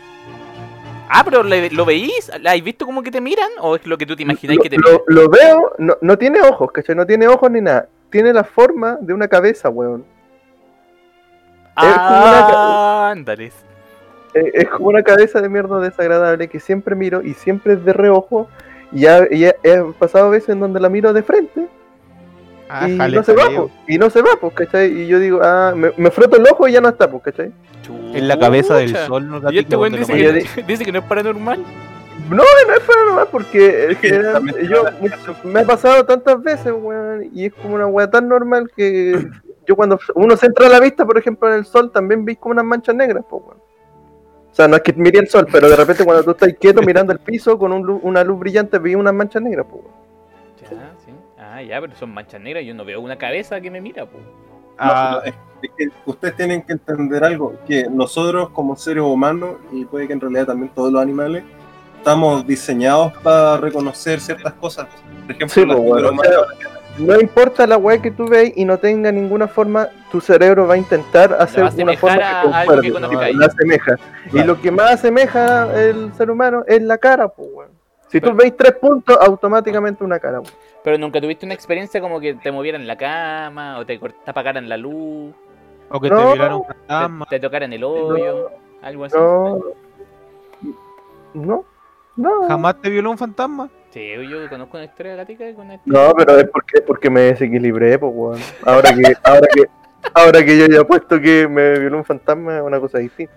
Ah, 1.08 1.22
pero 1.24 1.42
le- 1.44 1.70
¿lo 1.70 1.84
veís? 1.84 2.30
¿La 2.40 2.52
¿Has 2.52 2.62
visto 2.62 2.84
como 2.84 3.02
que 3.02 3.10
te 3.12 3.20
miran? 3.20 3.48
¿O 3.60 3.76
es 3.76 3.86
lo 3.86 3.96
que 3.96 4.06
tú 4.06 4.16
te 4.16 4.22
imagináis 4.24 4.58
Lo, 4.58 4.62
que 4.62 4.70
te 4.70 4.76
lo- 4.76 4.82
miran? 4.90 5.00
lo 5.08 5.28
veo, 5.28 5.72
no, 5.78 5.96
no 6.00 6.18
tiene 6.18 6.40
ojos, 6.42 6.72
¿cachai? 6.72 6.96
No 6.96 7.06
tiene 7.06 7.28
ojos 7.28 7.48
ni 7.50 7.60
nada. 7.60 7.88
Tiene 8.10 8.32
la 8.32 8.42
forma 8.44 8.98
de 9.00 9.12
una 9.14 9.28
cabeza, 9.28 9.68
weón. 9.68 10.04
Es 11.76 11.94
como 11.94 12.18
una 12.22 12.46
Ah, 12.48 13.10
ándale. 13.12 13.46
Es, 13.46 13.54
es 14.34 14.68
como 14.68 14.88
una 14.88 15.02
cabeza 15.02 15.40
de 15.40 15.48
mierda 15.48 15.78
desagradable 15.80 16.48
que 16.48 16.60
siempre 16.60 16.94
miro 16.94 17.22
y 17.22 17.34
siempre 17.34 17.74
es 17.74 17.84
de 17.84 17.92
reojo. 17.92 18.48
Y 18.92 19.00
ya, 19.00 19.26
he 19.30 19.82
pasado 19.98 20.30
veces 20.30 20.50
en 20.50 20.60
donde 20.60 20.78
la 20.80 20.88
miro 20.88 21.12
de 21.12 21.22
frente 21.22 21.66
Ah, 22.68 22.88
y, 22.88 22.96
jale, 22.96 23.16
no 23.16 23.22
se 23.22 23.32
va, 23.32 23.44
po, 23.54 23.70
y 23.86 23.96
no 23.96 24.10
se 24.10 24.22
va, 24.22 24.30
pues, 24.40 24.52
¿cachai? 24.54 24.90
Y 25.02 25.06
yo 25.06 25.20
digo, 25.20 25.40
ah, 25.42 25.72
me, 25.76 25.92
me 25.96 26.10
froto 26.10 26.36
el 26.36 26.44
ojo 26.50 26.66
y 26.66 26.72
ya 26.72 26.80
no 26.80 26.88
está, 26.88 27.08
pues, 27.08 27.22
¿cachai? 27.22 27.52
En 28.12 28.26
la 28.26 28.38
cabeza 28.40 28.74
del 28.76 28.96
sol, 28.96 29.28
¿no? 29.28 29.52
Y 29.52 29.58
este 29.58 29.76
weón 29.76 29.92
dice, 29.92 30.12
que, 30.12 30.62
dice 30.66 30.84
que 30.84 30.90
no 30.90 30.98
es 30.98 31.04
paranormal. 31.04 31.62
No, 32.28 32.36
no 32.38 32.74
es 32.74 32.80
para 32.80 33.04
nada, 33.06 33.26
porque 33.26 33.92
es 33.92 33.98
que 33.98 34.08
Sí, 34.08 34.14
era- 34.16 34.32
también 34.32 34.56
yo 34.68 34.82
la 34.82 34.94
me 35.44 35.60
ha 35.60 35.64
pasado 35.64 36.04
tantas 36.06 36.42
veces, 36.42 36.72
weón, 36.76 37.28
y 37.32 37.44
es 37.46 37.54
como 37.54 37.76
una 37.76 37.86
weá 37.86 38.10
tan 38.10 38.26
normal 38.28 38.68
que 38.76 39.28
yo 39.66 39.76
cuando 39.76 39.98
uno 40.14 40.36
centra 40.36 40.68
la 40.68 40.80
vista, 40.80 41.04
por 41.04 41.18
ejemplo, 41.18 41.48
en 41.48 41.54
el 41.58 41.64
sol, 41.64 41.90
también 41.92 42.24
veis 42.24 42.38
como 42.38 42.52
unas 42.52 42.64
manchas 42.64 42.94
negras, 42.94 43.24
pues. 43.28 43.42
O 43.44 44.54
sea, 44.56 44.66
no 44.68 44.76
es 44.76 44.82
que 44.82 44.92
mire 44.94 45.18
el 45.18 45.28
sol, 45.28 45.46
pero 45.52 45.68
de 45.68 45.76
repente 45.76 46.04
cuando 46.04 46.22
tú 46.24 46.30
estás 46.30 46.48
quieto 46.58 46.80
mirando 46.82 47.12
el 47.12 47.18
piso 47.18 47.58
con 47.58 47.72
un 47.72 47.82
lu- 47.86 48.00
una 48.02 48.24
luz 48.24 48.38
brillante, 48.38 48.78
veis 48.78 48.96
unas 48.96 49.12
manchas 49.12 49.42
negras, 49.42 49.66
pues. 49.70 49.82
Ya, 50.62 50.92
sí. 51.04 51.12
Ah, 51.38 51.62
ya, 51.62 51.80
pero 51.80 51.94
son 51.94 52.14
manchas 52.14 52.40
negras. 52.40 52.64
Yo 52.64 52.74
no 52.74 52.84
veo 52.84 53.00
una 53.00 53.16
cabeza 53.18 53.60
que 53.60 53.70
me 53.70 53.80
mira, 53.80 54.06
po. 54.06 54.18
Ah, 54.78 55.20
No, 55.20 55.22
es- 55.30 55.34
es 55.62 55.70
que 55.76 55.88
ustedes 56.06 56.36
tienen 56.36 56.62
que 56.62 56.72
entender 56.72 57.22
algo, 57.24 57.54
que 57.66 57.84
nosotros 57.90 58.50
como 58.50 58.76
seres 58.76 59.02
humanos, 59.02 59.56
y 59.72 59.84
puede 59.84 60.06
que 60.06 60.12
en 60.14 60.20
realidad 60.20 60.46
también 60.46 60.70
todos 60.74 60.90
los 60.92 61.00
animales, 61.02 61.44
estamos 61.98 62.46
diseñados 62.46 63.12
para 63.18 63.58
reconocer 63.58 64.20
ciertas 64.20 64.52
cosas. 64.54 64.86
Por 65.26 65.34
ejemplo, 65.34 65.48
Sí, 65.48 65.64
pues, 65.66 65.78
bueno, 65.78 66.08
o 66.08 66.22
sea, 66.22 66.30
humana- 66.40 66.75
No 66.98 67.20
importa 67.20 67.66
la 67.66 67.76
weá 67.76 68.00
que 68.00 68.10
tú 68.10 68.26
veis 68.26 68.52
y 68.56 68.64
no 68.64 68.78
tenga 68.78 69.12
ninguna 69.12 69.46
forma, 69.48 69.88
tu 70.10 70.20
cerebro 70.20 70.66
va 70.66 70.74
a 70.74 70.76
intentar 70.78 71.34
hacer 71.34 71.64
va 71.64 71.68
a 71.68 71.72
una 71.82 71.96
forma 71.96 72.16
que 72.16 72.24
algo 72.24 72.50
que 72.50 72.90
concuerde, 72.92 72.92
conozcáis. 72.92 73.36
la 73.36 73.46
asemeja. 73.46 73.96
Y 74.32 74.42
lo 74.42 74.60
que 74.60 74.70
más 74.70 74.92
asemeja 74.92 75.78
el 75.82 76.12
ser 76.14 76.30
humano 76.30 76.64
es 76.66 76.82
la 76.82 76.96
cara, 76.98 77.28
pues, 77.28 77.48
weón. 77.52 77.70
Si 78.08 78.20
tú 78.20 78.26
Pero- 78.28 78.36
veis 78.36 78.56
tres 78.56 78.72
puntos, 78.74 79.18
automáticamente 79.20 80.04
una 80.04 80.18
cara, 80.18 80.40
weón. 80.40 80.52
Pero 80.82 80.96
nunca 80.98 81.20
tuviste 81.20 81.44
una 81.44 81.54
experiencia 81.54 82.00
como 82.00 82.18
que 82.20 82.34
te 82.34 82.50
movieran 82.50 82.80
en 82.80 82.86
la 82.86 82.96
cama, 82.96 83.78
o 83.78 83.84
te, 83.84 84.00
apagaran 84.24 84.68
la 84.68 84.76
luz, 84.76 85.34
o 85.90 86.00
que 86.00 86.08
no. 86.08 86.16
te 86.16 86.26
violaron 86.28 86.56
un 86.60 86.66
te, 86.66 86.74
fantasma. 86.74 87.26
te 87.26 87.40
tocaran 87.40 87.72
el 87.72 87.84
hoyo, 87.84 88.50
algo 88.82 89.04
así. 89.04 89.16
No. 89.18 89.60
No. 91.34 91.64
No. 92.16 92.48
¿Jamás 92.48 92.80
te 92.80 92.88
violó 92.88 93.10
un 93.10 93.18
fantasma? 93.18 93.68
Sí, 93.96 94.10
yo 94.28 94.46
conozco 94.50 94.76
una 94.76 94.84
historia 94.84 95.16
gatica 95.16 95.50
con 95.54 95.68
una 95.68 95.80
No, 95.86 96.12
pero 96.14 96.38
es 96.38 96.50
porque, 96.50 96.82
porque 96.82 97.08
me 97.08 97.22
desequilibré, 97.22 97.98
pues, 97.98 98.12
weón. 98.14 98.38
Ahora 98.62 98.94
que, 98.94 99.16
ahora 99.22 99.48
que, 99.54 99.64
ahora 100.12 100.44
que 100.44 100.58
yo 100.58 100.66
ya 100.66 100.84
puesto 100.84 101.18
que 101.18 101.48
me 101.48 101.78
violó 101.78 101.96
un 101.96 102.04
fantasma, 102.04 102.58
es 102.58 102.62
una 102.62 102.78
cosa 102.78 102.98
distinta. 102.98 103.32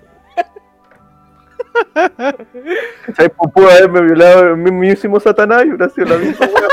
Pues 3.15 3.31
pudo 3.53 3.69
haberme 3.69 4.01
violado 4.01 4.49
el 4.49 4.57
mismísimo 4.57 5.17
Satanás 5.21 5.63
y 5.65 5.69
hubiera 5.69 5.87
sido 5.87 6.07
la 6.07 6.17
misma 6.17 6.45
weón. 6.45 6.69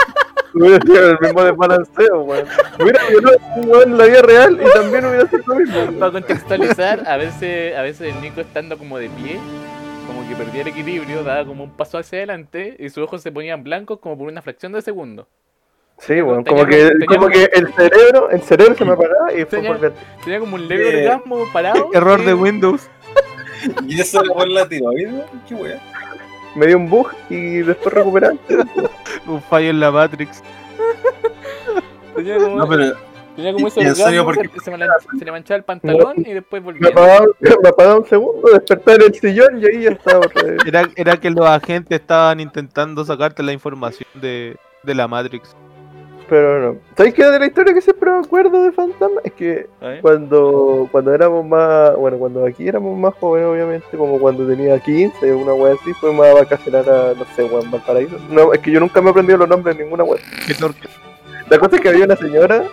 Hubiera 0.55 0.81
sido 0.85 1.11
el 1.11 1.19
mismo 1.21 1.45
desbalanceo, 1.45 2.23
weón. 2.23 2.47
Hubiera 2.81 3.09
violado 3.09 3.39
un 3.55 3.71
weón 3.71 3.91
en 3.93 3.99
la 3.99 4.05
vida 4.07 4.23
real 4.23 4.61
y 4.61 4.73
también 4.73 5.05
hubiera 5.05 5.29
sido 5.29 5.43
lo 5.47 5.55
mismo. 5.55 5.77
weón. 5.77 5.95
Para 6.01 6.11
contextualizar, 6.11 7.07
a 7.07 7.17
veces, 7.19 7.77
a 7.77 7.83
veces 7.83 8.13
el 8.13 8.21
Nico 8.21 8.41
estando 8.41 8.79
como 8.79 8.99
de 8.99 9.11
pie, 9.11 9.39
como 10.27 10.39
que 10.39 10.45
perdía 10.45 10.63
el 10.63 10.69
equilibrio, 10.69 11.23
daba 11.23 11.45
como 11.47 11.65
un 11.65 11.71
paso 11.71 11.99
hacia 11.99 12.19
adelante 12.19 12.77
y 12.79 12.89
sus 12.89 13.05
ojos 13.05 13.23
se 13.23 13.31
ponían 13.33 13.63
blancos 13.63 13.99
como 14.01 14.17
por 14.19 14.29
una 14.29 14.43
fracción 14.43 14.73
de 14.73 14.83
segundo. 14.83 15.29
Sí, 15.99 16.21
weón. 16.21 16.45
Tenía 16.45 16.59
Como 16.65 16.71
que, 16.71 16.91
como- 17.07 17.21
como 17.21 17.29
que 17.31 17.45
el 17.55 17.73
cerebro, 17.73 18.31
el 18.31 18.43
cerebro 18.43 18.75
se 18.75 18.85
me 18.85 18.93
apagaba 18.93 19.33
y 19.33 19.45
Tenía- 19.47 19.73
volvía. 19.73 19.93
Tenía 20.25 20.41
como 20.41 20.57
un 20.57 20.69
leve 20.69 20.91
Eh, 21.05 21.07
orgasmo 21.09 21.45
parado. 21.53 21.89
Error 21.95 22.23
de 22.25 22.35
Windows. 22.35 22.89
Y 23.87 24.01
eso 24.01 24.23
era 24.23 24.35
por 24.35 24.47
la 24.49 24.69
tiroides, 24.69 25.25
qué 25.49 25.55
wea. 25.55 25.81
Me 26.55 26.67
dio 26.67 26.77
un 26.77 26.89
bug 26.91 27.09
y 27.31 27.59
después 27.59 27.95
recuperé. 27.95 28.29
Un 29.27 29.41
fallo 29.43 29.71
en 29.71 29.81
la 29.81 29.91
Matrix. 29.91 30.43
Tenía 32.15 32.37
como, 32.39 32.57
No, 32.57 32.69
pero 32.69 32.95
tenía 33.37 33.53
como 33.53 33.69
en 33.69 33.95
serio, 33.95 34.25
porque- 34.25 34.49
se, 34.59 34.65
se 34.65 34.71
me 34.71 34.79
le 34.79 35.31
manchaba 35.33 35.59
el 35.59 35.65
pantalón 35.65 36.15
y 36.19 36.33
después 36.33 36.63
Me 36.63 36.73
volvía. 36.73 36.89
apagaba, 36.91 37.27
me 37.63 37.69
apagaba 37.69 37.99
un 38.01 38.07
segundo, 38.07 38.49
despertar 38.53 38.97
en 38.97 39.03
el 39.03 39.15
sillón 39.15 39.63
y 39.63 39.67
ahí 39.67 39.83
ya 39.85 39.91
estaba. 39.91 40.27
Era, 40.67 40.89
era 40.97 41.17
que 41.19 41.31
los 41.31 41.47
agentes 41.47 42.01
estaban 42.01 42.41
intentando 42.41 43.05
sacarte 43.05 43.43
la 43.43 43.53
información 43.53 44.09
de, 44.15 44.57
de 44.83 44.95
la 44.95 45.07
Matrix. 45.07 45.55
Pero 46.29 46.61
no. 46.73 46.79
¿Sabéis 46.97 47.15
qué 47.15 47.25
de 47.25 47.39
la 47.39 47.47
historia 47.47 47.73
que 47.73 47.81
siempre 47.81 48.11
me 48.11 48.19
acuerdo 48.19 48.65
de 48.65 48.73
Fantasma? 48.73 49.21
Es 49.23 49.33
que 49.33 49.69
cuando, 50.01 50.89
cuando 50.91 51.15
éramos 51.15 51.47
más, 51.47 51.95
bueno, 51.95 52.19
cuando 52.19 52.45
aquí 52.45 52.67
éramos 52.67 52.99
más 52.99 53.15
jóvenes, 53.21 53.49
obviamente, 53.49 53.97
como 53.97 54.19
cuando 54.19 54.45
tenía 54.45 54.77
15, 54.81 55.33
una 55.35 55.53
wea 55.55 55.75
así, 55.75 55.93
fuimos 55.93 56.27
a 56.27 56.35
vacacionar 56.35 56.89
a, 56.91 57.15
no 57.15 57.25
sé, 57.37 57.45
weón, 57.45 57.71
Valparaíso. 57.71 58.17
No, 58.29 58.53
es 58.53 58.59
que 58.59 58.73
yo 58.73 58.81
nunca 58.81 59.01
me 59.01 59.07
he 59.07 59.11
aprendido 59.13 59.39
los 59.39 59.49
nombres 59.49 59.77
de 59.79 59.85
ninguna 59.85 60.03
wea. 60.03 60.21
La 61.49 61.59
cosa 61.61 61.77
es 61.77 61.81
que 61.83 61.89
había 61.91 62.05
una 62.07 62.17
señora 62.17 62.65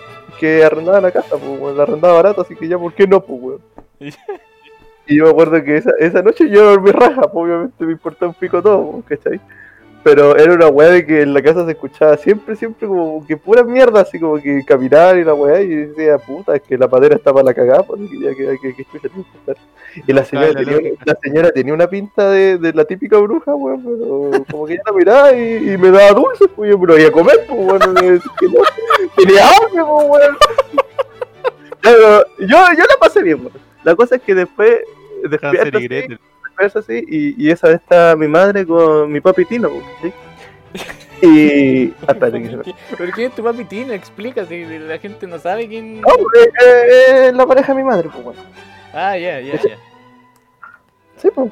que 0.44 0.62
arrendaba 0.62 1.00
la 1.00 1.10
casa, 1.10 1.38
pues, 1.38 1.58
weón, 1.58 1.78
la 1.78 1.84
arrendaba 1.84 2.16
barato, 2.16 2.42
así 2.42 2.54
que 2.54 2.68
ya, 2.68 2.78
¿por 2.78 2.94
qué 2.94 3.08
no, 3.08 3.24
pues, 3.24 3.42
weón? 3.42 3.62
Y 5.06 5.18
yo 5.18 5.26
me 5.26 5.30
acuerdo 5.32 5.62
que 5.64 5.76
esa, 5.78 5.92
esa 6.00 6.22
noche 6.22 6.50
yo 6.50 6.64
dormí 6.64 6.92
raja, 6.92 7.22
pues, 7.22 7.34
obviamente 7.34 7.86
me 7.86 7.94
importaba 7.94 8.30
un 8.30 8.36
pico 8.36 8.62
todo, 8.62 8.92
pues, 8.92 9.20
¿cachai? 9.22 9.40
Pero 10.04 10.36
era 10.36 10.54
una 10.54 10.68
weá 10.68 10.90
de 10.90 11.06
que 11.06 11.22
en 11.22 11.34
la 11.34 11.42
casa 11.42 11.66
se 11.66 11.72
escuchaba 11.72 12.18
siempre, 12.18 12.58
siempre 12.58 12.88
como 12.88 13.26
que 13.26 13.38
pura 13.38 13.64
mierda, 13.64 14.02
así 14.02 14.20
como 14.20 14.36
que 14.36 14.64
caminar 14.66 15.18
y 15.18 15.24
la 15.24 15.34
weá, 15.34 15.62
y 15.62 15.68
decía, 15.68 16.18
puta, 16.18 16.56
es 16.56 16.62
que 16.62 16.78
la 16.78 16.90
padera 16.90 17.16
estaba 17.16 17.42
la 17.42 17.54
cagada, 17.54 17.84
pues, 17.84 18.02
que, 18.10 18.20
ya 18.20 18.36
que, 18.36 18.58
que, 18.60 18.76
que 18.76 19.00
que. 19.00 19.10
Y 20.06 20.12
la 20.12 20.26
señora, 20.26 20.52
Claro, 20.52 20.66
tenía, 20.66 20.92
la 21.06 21.18
señora 21.24 21.52
tenía 21.52 21.74
una 21.74 21.88
pinta 21.88 22.30
de, 22.30 22.58
de 22.58 22.74
la 22.74 22.84
típica 22.84 23.18
bruja, 23.18 23.56
weón, 23.56 23.82
pero 23.82 24.46
como 24.52 24.66
que 24.66 24.74
ella 24.74 24.84
la 24.86 24.92
miraba 24.92 25.34
y, 25.34 25.72
y 25.72 25.78
me 25.78 25.90
daba 25.90 26.12
dulce, 26.12 26.48
pues 26.50 26.70
yo 26.70 26.78
me 26.78 26.88
lo 26.88 27.00
iba 27.00 27.08
a 27.08 27.12
comer, 27.12 27.46
pues, 27.48 28.22
que 28.40 28.48
no, 28.48 28.62
tenía 29.16 29.48
hambre, 29.48 29.84
pues, 29.86 30.10
weón. 30.10 30.38
Pero 31.82 32.26
yo, 32.40 32.58
yo 32.78 32.84
la 32.84 32.98
pasé 33.00 33.24
bien, 33.24 33.40
weón. 33.40 33.54
La 33.84 33.96
cosa 33.96 34.16
es 34.18 34.22
que 34.22 34.36
después, 34.36 34.82
despierto 35.30 35.80
eso 36.60 36.80
así, 36.80 37.04
y, 37.08 37.44
y 37.48 37.50
esa 37.52 37.68
vez 37.68 37.78
está 37.78 38.16
mi 38.16 38.28
madre 38.28 38.66
con 38.66 39.12
mi 39.12 39.20
papi 39.22 39.46
Tino, 39.46 39.70
¿sí? 40.02 40.14
Y. 41.22 41.94
Me- 42.32 42.74
¿Pero 42.98 43.12
quién 43.14 43.30
es 43.30 43.36
tu 43.36 43.44
papi 43.44 43.64
Tino? 43.66 43.94
Explica 43.94 44.46
si 44.46 44.66
la 44.66 44.98
gente 44.98 45.26
no 45.28 45.40
sabe 45.40 45.68
quién. 45.68 46.02
No, 46.02 46.10
eh, 46.10 46.52
eh, 47.28 47.32
la 47.34 47.46
pareja 47.46 47.74
de 47.74 47.82
mi 47.82 47.88
madre, 47.88 48.10
pues 48.12 48.24
bueno. 48.24 48.42
Ah, 48.94 49.18
ya, 49.18 49.40
ya, 49.40 49.54
ya. 49.54 49.78
Sí, 51.18 51.30
pues. 51.34 51.50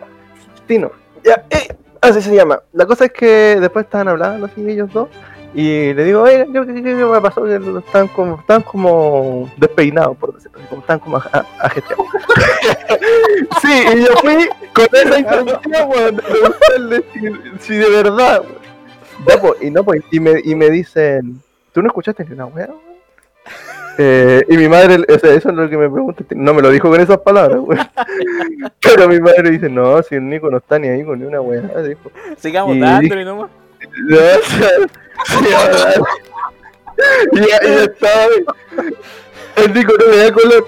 Tino. 0.67 0.91
Ya, 1.23 1.45
eh, 1.49 1.73
así 2.01 2.21
se 2.21 2.35
llama. 2.35 2.61
La 2.73 2.85
cosa 2.85 3.05
es 3.05 3.11
que 3.13 3.57
después 3.59 3.85
estaban 3.85 4.07
hablando 4.09 4.45
así 4.47 4.67
ellos 4.69 4.91
dos. 4.91 5.09
Y 5.53 5.93
le 5.93 6.05
digo, 6.05 6.21
oigan, 6.21 6.53
yo, 6.53 6.65
¿qué, 6.65 6.73
qué, 6.75 6.81
qué 6.83 6.93
me 6.95 7.19
pasó? 7.21 7.43
Que 7.43 7.55
están 7.85 8.07
como, 8.07 8.39
están 8.39 8.61
como 8.61 9.51
despeinados, 9.57 10.15
por 10.17 10.33
decirlo 10.33 10.57
así, 10.59 10.67
como 10.69 10.81
están 10.81 10.99
como 10.99 11.17
a- 11.17 11.29
a- 11.33 11.65
ajetreados. 11.65 12.05
sí, 13.61 13.83
y 13.95 13.99
yo 14.01 14.13
fui 14.21 14.49
con 14.73 14.85
esa 14.93 15.19
intención, 15.19 15.89
weón, 15.89 16.15
de 16.15 16.21
preguntarle 16.23 17.03
si, 17.13 17.19
si 17.67 17.75
de 17.75 17.89
verdad, 17.89 18.43
pues, 19.25 19.53
y 19.61 19.69
no, 19.71 19.83
pues, 19.83 20.01
y 20.11 20.19
me, 20.21 20.39
y 20.43 20.55
me 20.55 20.69
dicen, 20.69 21.41
¿tú 21.73 21.81
no 21.81 21.87
escuchaste 21.87 22.23
ni 22.25 22.31
una 22.33 22.45
weá? 22.45 22.69
Eh, 23.97 24.43
y 24.47 24.55
mi 24.57 24.69
madre, 24.69 24.95
o 25.13 25.19
sea, 25.19 25.33
eso 25.33 25.49
es 25.49 25.55
lo 25.55 25.69
que 25.69 25.77
me 25.77 25.89
pregunta, 25.89 26.23
no 26.33 26.53
me 26.53 26.61
lo 26.61 26.69
dijo 26.71 26.89
con 26.89 26.99
esas 27.01 27.17
palabras, 27.19 27.59
weón. 27.61 27.87
Pero 28.79 29.07
mi 29.09 29.19
madre 29.19 29.49
dice, 29.51 29.69
no, 29.69 30.01
si 30.01 30.15
el 30.15 30.27
Nico 30.29 30.49
no 30.49 30.57
está 30.57 30.79
ni 30.79 30.87
ahí 30.87 31.03
con 31.03 31.19
ni 31.19 31.25
una 31.25 31.41
weá, 31.41 31.61
dijo. 31.81 32.09
Sigamos 32.37 32.77
Y- 32.77 32.79
dándole 32.79 33.25
nomás. 33.25 33.49
No, 33.97 34.17
sí, 34.45 35.45
ya, 37.33 37.61
ya 37.61 37.83
estaba. 37.83 38.25
El 39.55 39.73
Nico 39.73 39.93
no 39.99 40.07
me 40.07 40.17
da 40.17 40.31
color. 40.33 40.65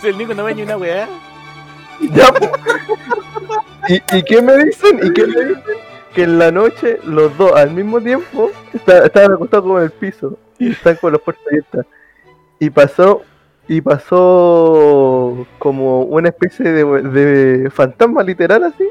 Si 0.00 0.08
el 0.08 0.18
Nico 0.18 0.34
no 0.34 0.44
ve 0.44 0.54
ni 0.54 0.62
una 0.62 0.76
weá. 0.76 1.08
Ya. 2.00 2.32
¿Y, 3.88 3.94
¿Y 4.16 4.22
qué 4.22 4.40
me 4.42 4.56
dicen? 4.64 5.00
¿Y 5.02 5.12
qué 5.12 5.26
me 5.26 5.44
dicen? 5.44 5.62
Que 6.14 6.22
en 6.24 6.38
la 6.38 6.50
noche 6.50 6.98
los 7.04 7.36
dos 7.36 7.52
al 7.52 7.70
mismo 7.72 8.00
tiempo 8.00 8.50
está- 8.72 9.04
estaban 9.06 9.32
acostados 9.32 9.64
como 9.64 9.78
en 9.78 9.84
el 9.84 9.90
piso 9.90 10.38
y 10.58 10.70
están 10.72 10.96
con 10.96 11.12
las 11.12 11.20
puertas 11.22 11.44
abiertas. 11.46 11.86
Y 12.58 12.70
pasó, 12.70 13.22
y 13.68 13.80
pasó 13.80 15.46
como 15.58 16.02
una 16.02 16.28
especie 16.28 16.70
de, 16.72 16.84
de 16.84 17.70
fantasma 17.70 18.22
literal 18.22 18.64
así, 18.64 18.88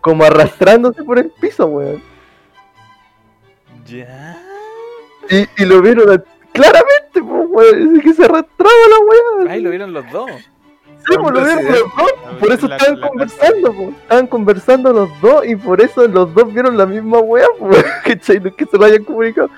como 0.00 0.24
arrastrándose 0.24 1.02
por 1.04 1.18
el 1.18 1.30
piso, 1.40 1.66
weón. 1.66 2.02
Ya. 3.88 4.36
Y, 5.30 5.62
y 5.62 5.66
lo 5.66 5.80
vieron 5.82 6.10
a- 6.10 6.22
claramente, 6.52 7.20
pues, 7.20 7.46
weón, 7.48 8.00
que 8.00 8.14
se 8.14 8.24
arrastraba 8.24 8.72
la 8.90 9.44
weá. 9.44 9.52
Ay, 9.52 9.60
lo 9.62 9.70
vieron 9.70 9.92
los 9.92 10.10
dos. 10.10 10.30
Sí, 10.30 11.14
pues, 11.16 11.32
lo 11.34 11.44
vieron 11.44 11.64
los 11.64 11.78
dos. 11.80 12.12
Por 12.40 12.52
eso 12.52 12.68
La- 12.68 12.76
estaban 12.76 13.00
la 13.00 13.08
conversando, 13.08 13.70
estaban 14.02 14.26
conversando 14.26 14.92
los 14.92 15.20
dos 15.20 15.46
y 15.46 15.56
por 15.56 15.80
eso 15.80 16.06
los 16.08 16.34
dos 16.34 16.52
vieron 16.52 16.76
la 16.76 16.86
misma 16.86 17.18
weá, 17.18 17.46
po, 17.58 17.68
¿cachai? 18.04 18.40
No 18.40 18.48
es 18.48 18.54
que 18.54 18.66
se 18.66 18.76
lo 18.78 18.84
hayan 18.84 19.04
comunicado. 19.04 19.50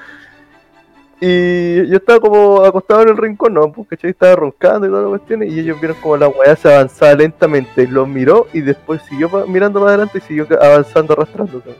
Y 1.22 1.86
yo 1.88 1.96
estaba 1.98 2.18
como 2.18 2.64
acostado 2.64 3.02
en 3.02 3.10
el 3.10 3.16
rincón, 3.18 3.52
no, 3.52 3.70
porque 3.70 3.96
¿cachai? 3.96 4.10
Estaba 4.10 4.36
roncando 4.36 4.86
y 4.86 4.90
todas 4.90 5.02
las 5.04 5.10
cuestiones, 5.10 5.52
y 5.52 5.60
ellos 5.60 5.78
vieron 5.78 5.98
como 6.00 6.16
la 6.16 6.28
weá 6.28 6.56
se 6.56 6.72
avanzaba 6.72 7.12
lentamente, 7.14 7.86
los 7.86 8.08
miró 8.08 8.46
y 8.54 8.60
después 8.62 9.02
siguió 9.02 9.28
mirando 9.46 9.80
para 9.80 9.92
adelante 9.92 10.18
y 10.18 10.20
siguió 10.22 10.46
avanzando, 10.60 11.12
arrastrándose. 11.12 11.74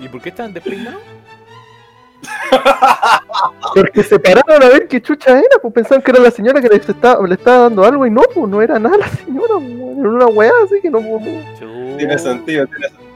¿Y 0.00 0.08
por 0.08 0.20
qué 0.22 0.30
estaban 0.30 0.52
despeinados? 0.52 1.00
Porque 3.74 4.02
se 4.02 4.18
pararon 4.18 4.62
a 4.62 4.68
ver 4.68 4.88
qué 4.88 5.00
chucha 5.00 5.30
era, 5.38 5.58
pues 5.62 5.72
pensaban 5.72 6.02
que 6.02 6.10
era 6.10 6.20
la 6.20 6.30
señora 6.30 6.60
que 6.60 6.68
les 6.68 6.88
estaba, 6.88 7.26
le 7.26 7.34
estaba 7.34 7.58
dando 7.64 7.84
algo 7.84 8.06
y 8.06 8.10
no, 8.10 8.22
pues 8.34 8.48
no 8.48 8.60
era 8.60 8.78
nada 8.78 8.96
la 8.98 9.08
señora, 9.08 9.54
pues, 9.54 9.70
era 9.98 10.08
una 10.08 10.26
weá 10.26 10.50
así 10.64 10.80
que 10.82 10.90
no, 10.90 11.00
pues, 11.00 11.22
no. 11.60 11.96
Tiene 11.96 12.18
sentido, 12.18 12.66
tiene 12.66 12.88
sentido. 12.88 13.10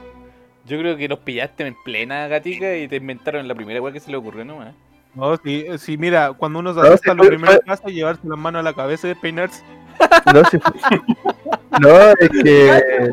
Yo 0.67 0.79
creo 0.79 0.97
que 0.97 1.07
los 1.07 1.19
pillaste 1.19 1.67
en 1.67 1.75
plena 1.83 2.27
gatica 2.27 2.75
y 2.75 2.87
te 2.87 2.95
inventaron 2.95 3.47
la 3.47 3.53
primera 3.55 3.81
weá 3.81 3.93
que 3.93 3.99
se 3.99 4.09
le 4.09 4.17
ocurrió 4.17 4.45
nomás. 4.45 4.73
No, 5.13 5.37
sí, 5.37 5.65
sí, 5.77 5.97
mira, 5.97 6.33
cuando 6.33 6.59
uno 6.59 6.73
se 6.73 6.79
No, 6.81 6.87
asusta, 6.87 7.11
sí, 7.11 7.17
lo 7.17 7.23
fue- 7.23 7.29
primero 7.29 7.51
fue- 7.53 7.61
que 7.61 7.71
hace 7.71 7.87
es 7.89 7.93
llevarse 7.93 8.21
las 8.27 8.37
manos 8.37 8.59
a 8.59 8.63
la 8.63 8.73
cabeza 8.73 9.07
y 9.07 9.09
despeinarse. 9.11 9.63
No, 10.33 10.43
sí 10.45 10.57
fue- 10.59 11.01
no, 11.79 11.97
es 12.19 12.29
que 12.43 13.11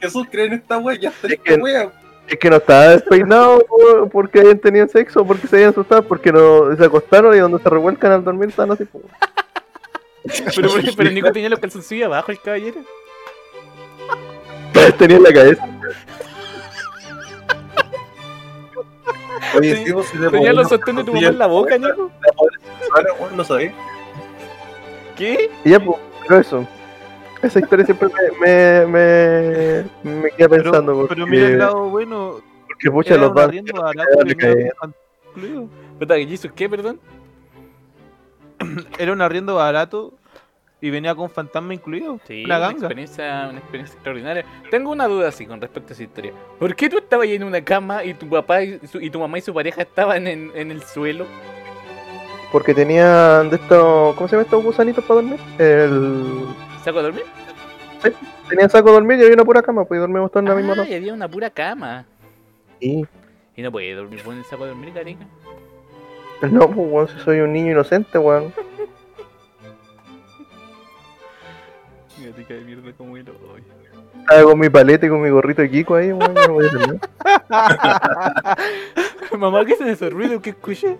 Jesús 0.00 0.26
cree 0.30 0.46
en 0.46 0.52
esta 0.54 0.78
wea, 0.78 0.98
ya 0.98 1.08
está 1.10 1.26
Es 1.28 1.32
esta 1.34 1.44
que- 1.44 1.60
wea. 1.62 1.92
Es 2.28 2.38
que 2.38 2.50
no 2.50 2.56
estaba 2.56 2.88
despeinado 2.88 3.60
por- 3.66 4.08
porque 4.10 4.40
hayan 4.40 4.58
tenido 4.58 4.88
sexo, 4.88 5.24
porque 5.26 5.46
se 5.46 5.56
habían 5.56 5.70
asustado, 5.70 6.02
porque 6.02 6.32
no 6.32 6.74
se 6.76 6.84
acostaron 6.84 7.34
y 7.34 7.38
donde 7.38 7.62
se 7.62 7.68
revuelcan 7.68 8.12
al 8.12 8.24
dormir 8.24 8.48
están 8.48 8.70
así. 8.72 8.84
pues. 8.84 9.04
Pero, 10.56 10.70
pero, 10.74 10.92
pero 10.96 11.10
Nico 11.10 11.30
tenía 11.32 11.50
los 11.50 11.58
calzoncillos 11.58 12.06
abajo, 12.06 12.32
el 12.32 12.40
caballero. 12.40 12.80
Tenía 14.98 15.18
en 15.18 15.22
la 15.22 15.32
cabeza. 15.34 15.68
Oye, 19.56 19.92
vos 19.92 20.06
si 20.06 20.18
le 20.18 20.30
Tenía 20.30 20.52
los 20.52 20.68
sostenes 20.68 21.04
de 21.04 21.10
tu 21.10 21.14
mamá 21.14 21.28
en 21.28 21.38
la 21.38 21.46
boca, 21.46 21.76
Nico. 21.78 22.10
No 23.36 23.44
sabés. 23.44 23.72
¿Qué? 25.16 25.50
Y 25.64 25.70
ya, 25.70 25.78
pues, 25.80 25.98
pero 26.26 26.40
eso. 26.40 26.66
Esa 27.44 27.60
historia 27.60 27.84
siempre 27.84 28.08
me, 28.08 28.86
me, 28.86 29.84
me, 30.02 30.20
me 30.22 30.30
queda 30.30 30.48
Pero, 30.48 30.62
pensando. 30.64 30.94
Porque, 30.94 31.14
pero 31.14 31.26
mira 31.26 31.46
el 31.46 31.58
lado 31.58 31.88
bueno, 31.90 32.40
porque 32.66 32.90
pucha, 32.90 33.14
era 33.14 33.22
los 33.24 33.30
que 33.32 33.36
Jesus, 36.26 36.50
¿qué, 36.54 36.68
perdón? 36.68 37.00
Era 38.98 39.12
un 39.12 39.20
arriendo 39.20 39.56
barato 39.56 40.14
y 40.80 40.90
venía 40.90 41.14
con 41.14 41.28
fantasma 41.30 41.74
incluido. 41.74 42.18
Sí, 42.26 42.44
una 42.44 42.56
una, 42.56 42.66
ganga. 42.66 42.78
experiencia, 42.78 43.46
una 43.50 43.58
experiencia 43.58 43.94
extraordinaria. 43.94 44.44
Tengo 44.70 44.90
una 44.90 45.06
duda 45.08 45.28
así 45.28 45.44
con 45.46 45.60
respecto 45.60 45.92
a 45.92 45.94
esa 45.94 46.02
historia. 46.02 46.32
¿Por 46.58 46.74
qué 46.76 46.88
tú 46.88 46.98
estabas 46.98 47.24
ahí 47.24 47.34
en 47.34 47.44
una 47.44 47.62
cama 47.64 48.04
y 48.04 48.14
tu 48.14 48.28
papá 48.28 48.62
y, 48.62 48.78
su- 48.86 49.00
y 49.00 49.10
tu 49.10 49.18
mamá 49.18 49.38
y 49.38 49.42
su 49.42 49.52
pareja 49.52 49.82
estaban 49.82 50.26
en, 50.26 50.50
en 50.54 50.70
el 50.70 50.82
suelo? 50.82 51.26
Porque 52.52 52.72
tenían 52.74 53.50
de 53.50 53.56
estos. 53.56 54.14
¿Cómo 54.14 54.28
se 54.28 54.36
llama 54.36 54.44
estos 54.44 54.62
gusanitos 54.62 55.04
para 55.04 55.20
dormir? 55.20 55.40
El. 55.58 56.46
¿Saco 56.84 56.98
a 56.98 57.02
dormir? 57.02 57.24
Tenían 58.48 58.68
saco 58.70 58.88
de 58.88 58.94
dormir 58.94 59.18
y 59.18 59.22
había 59.22 59.34
una 59.34 59.44
pura 59.44 59.62
cama, 59.62 59.84
pues 59.86 59.98
dormimos 60.00 60.30
todos 60.30 60.42
en 60.44 60.48
la 60.50 60.54
misma 60.54 60.72
Ah, 60.74 60.76
cama. 60.76 60.88
y 60.90 60.94
había 60.94 61.14
una 61.14 61.28
pura 61.28 61.48
cama. 61.50 62.04
Y. 62.78 63.06
Y 63.56 63.62
no 63.62 63.72
puede 63.72 63.94
dormir 63.94 64.22
con 64.22 64.36
el 64.36 64.44
saco 64.44 64.64
a 64.64 64.66
dormir, 64.68 64.92
carica. 64.92 65.24
No, 66.42 66.68
pues 66.68 66.88
weón, 66.90 67.08
si 67.08 67.18
soy 67.20 67.40
un 67.40 67.52
niño 67.54 67.72
inocente, 67.72 68.18
weón. 68.18 68.52
Gatica 72.22 72.54
de 72.54 72.60
mierda 72.60 72.92
como 72.96 73.16
el 73.16 73.28
hoyo. 73.28 73.64
Estaba 74.20 74.42
con 74.44 74.58
mi 74.58 74.68
paleta 74.70 75.06
y 75.06 75.08
con 75.08 75.20
mi 75.22 75.30
gorrito 75.30 75.62
de 75.62 75.70
Kiko 75.70 75.94
ahí, 75.96 76.12
weón. 76.12 76.34
no 76.34 76.52
voy 76.52 76.66
a 76.68 76.72
nada. 76.72 78.56
Mamá, 79.38 79.64
¿qué 79.64 79.72
es 79.72 79.80
ese 79.80 80.10
ruido 80.10 80.40
que 80.42 80.50
escuché? 80.50 80.96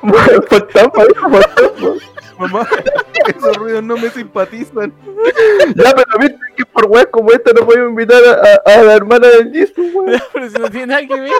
Fantasma, 0.02 1.04
dijo 1.06 1.28
fantasma. 1.30 1.92
Mamá, 2.40 2.66
esos 3.36 3.56
ruidos 3.56 3.82
no 3.82 3.96
me 3.96 4.08
simpatizan. 4.10 4.92
Ya, 5.76 5.94
pero 5.94 6.18
viste 6.18 6.38
que 6.56 6.64
por 6.64 6.86
weas 6.86 7.06
como 7.10 7.30
esta 7.32 7.52
no 7.52 7.66
podemos 7.66 7.90
invitar 7.90 8.22
a, 8.24 8.70
a- 8.70 8.74
a 8.80 8.82
la 8.82 8.94
hermana 8.94 9.28
del 9.28 9.52
Jesus, 9.52 9.76
weón. 9.94 10.20
Pero 10.32 10.50
si 10.50 10.58
no 10.58 10.70
tiene 10.70 10.86
nada 10.86 11.06
que 11.06 11.20
ver. 11.20 11.32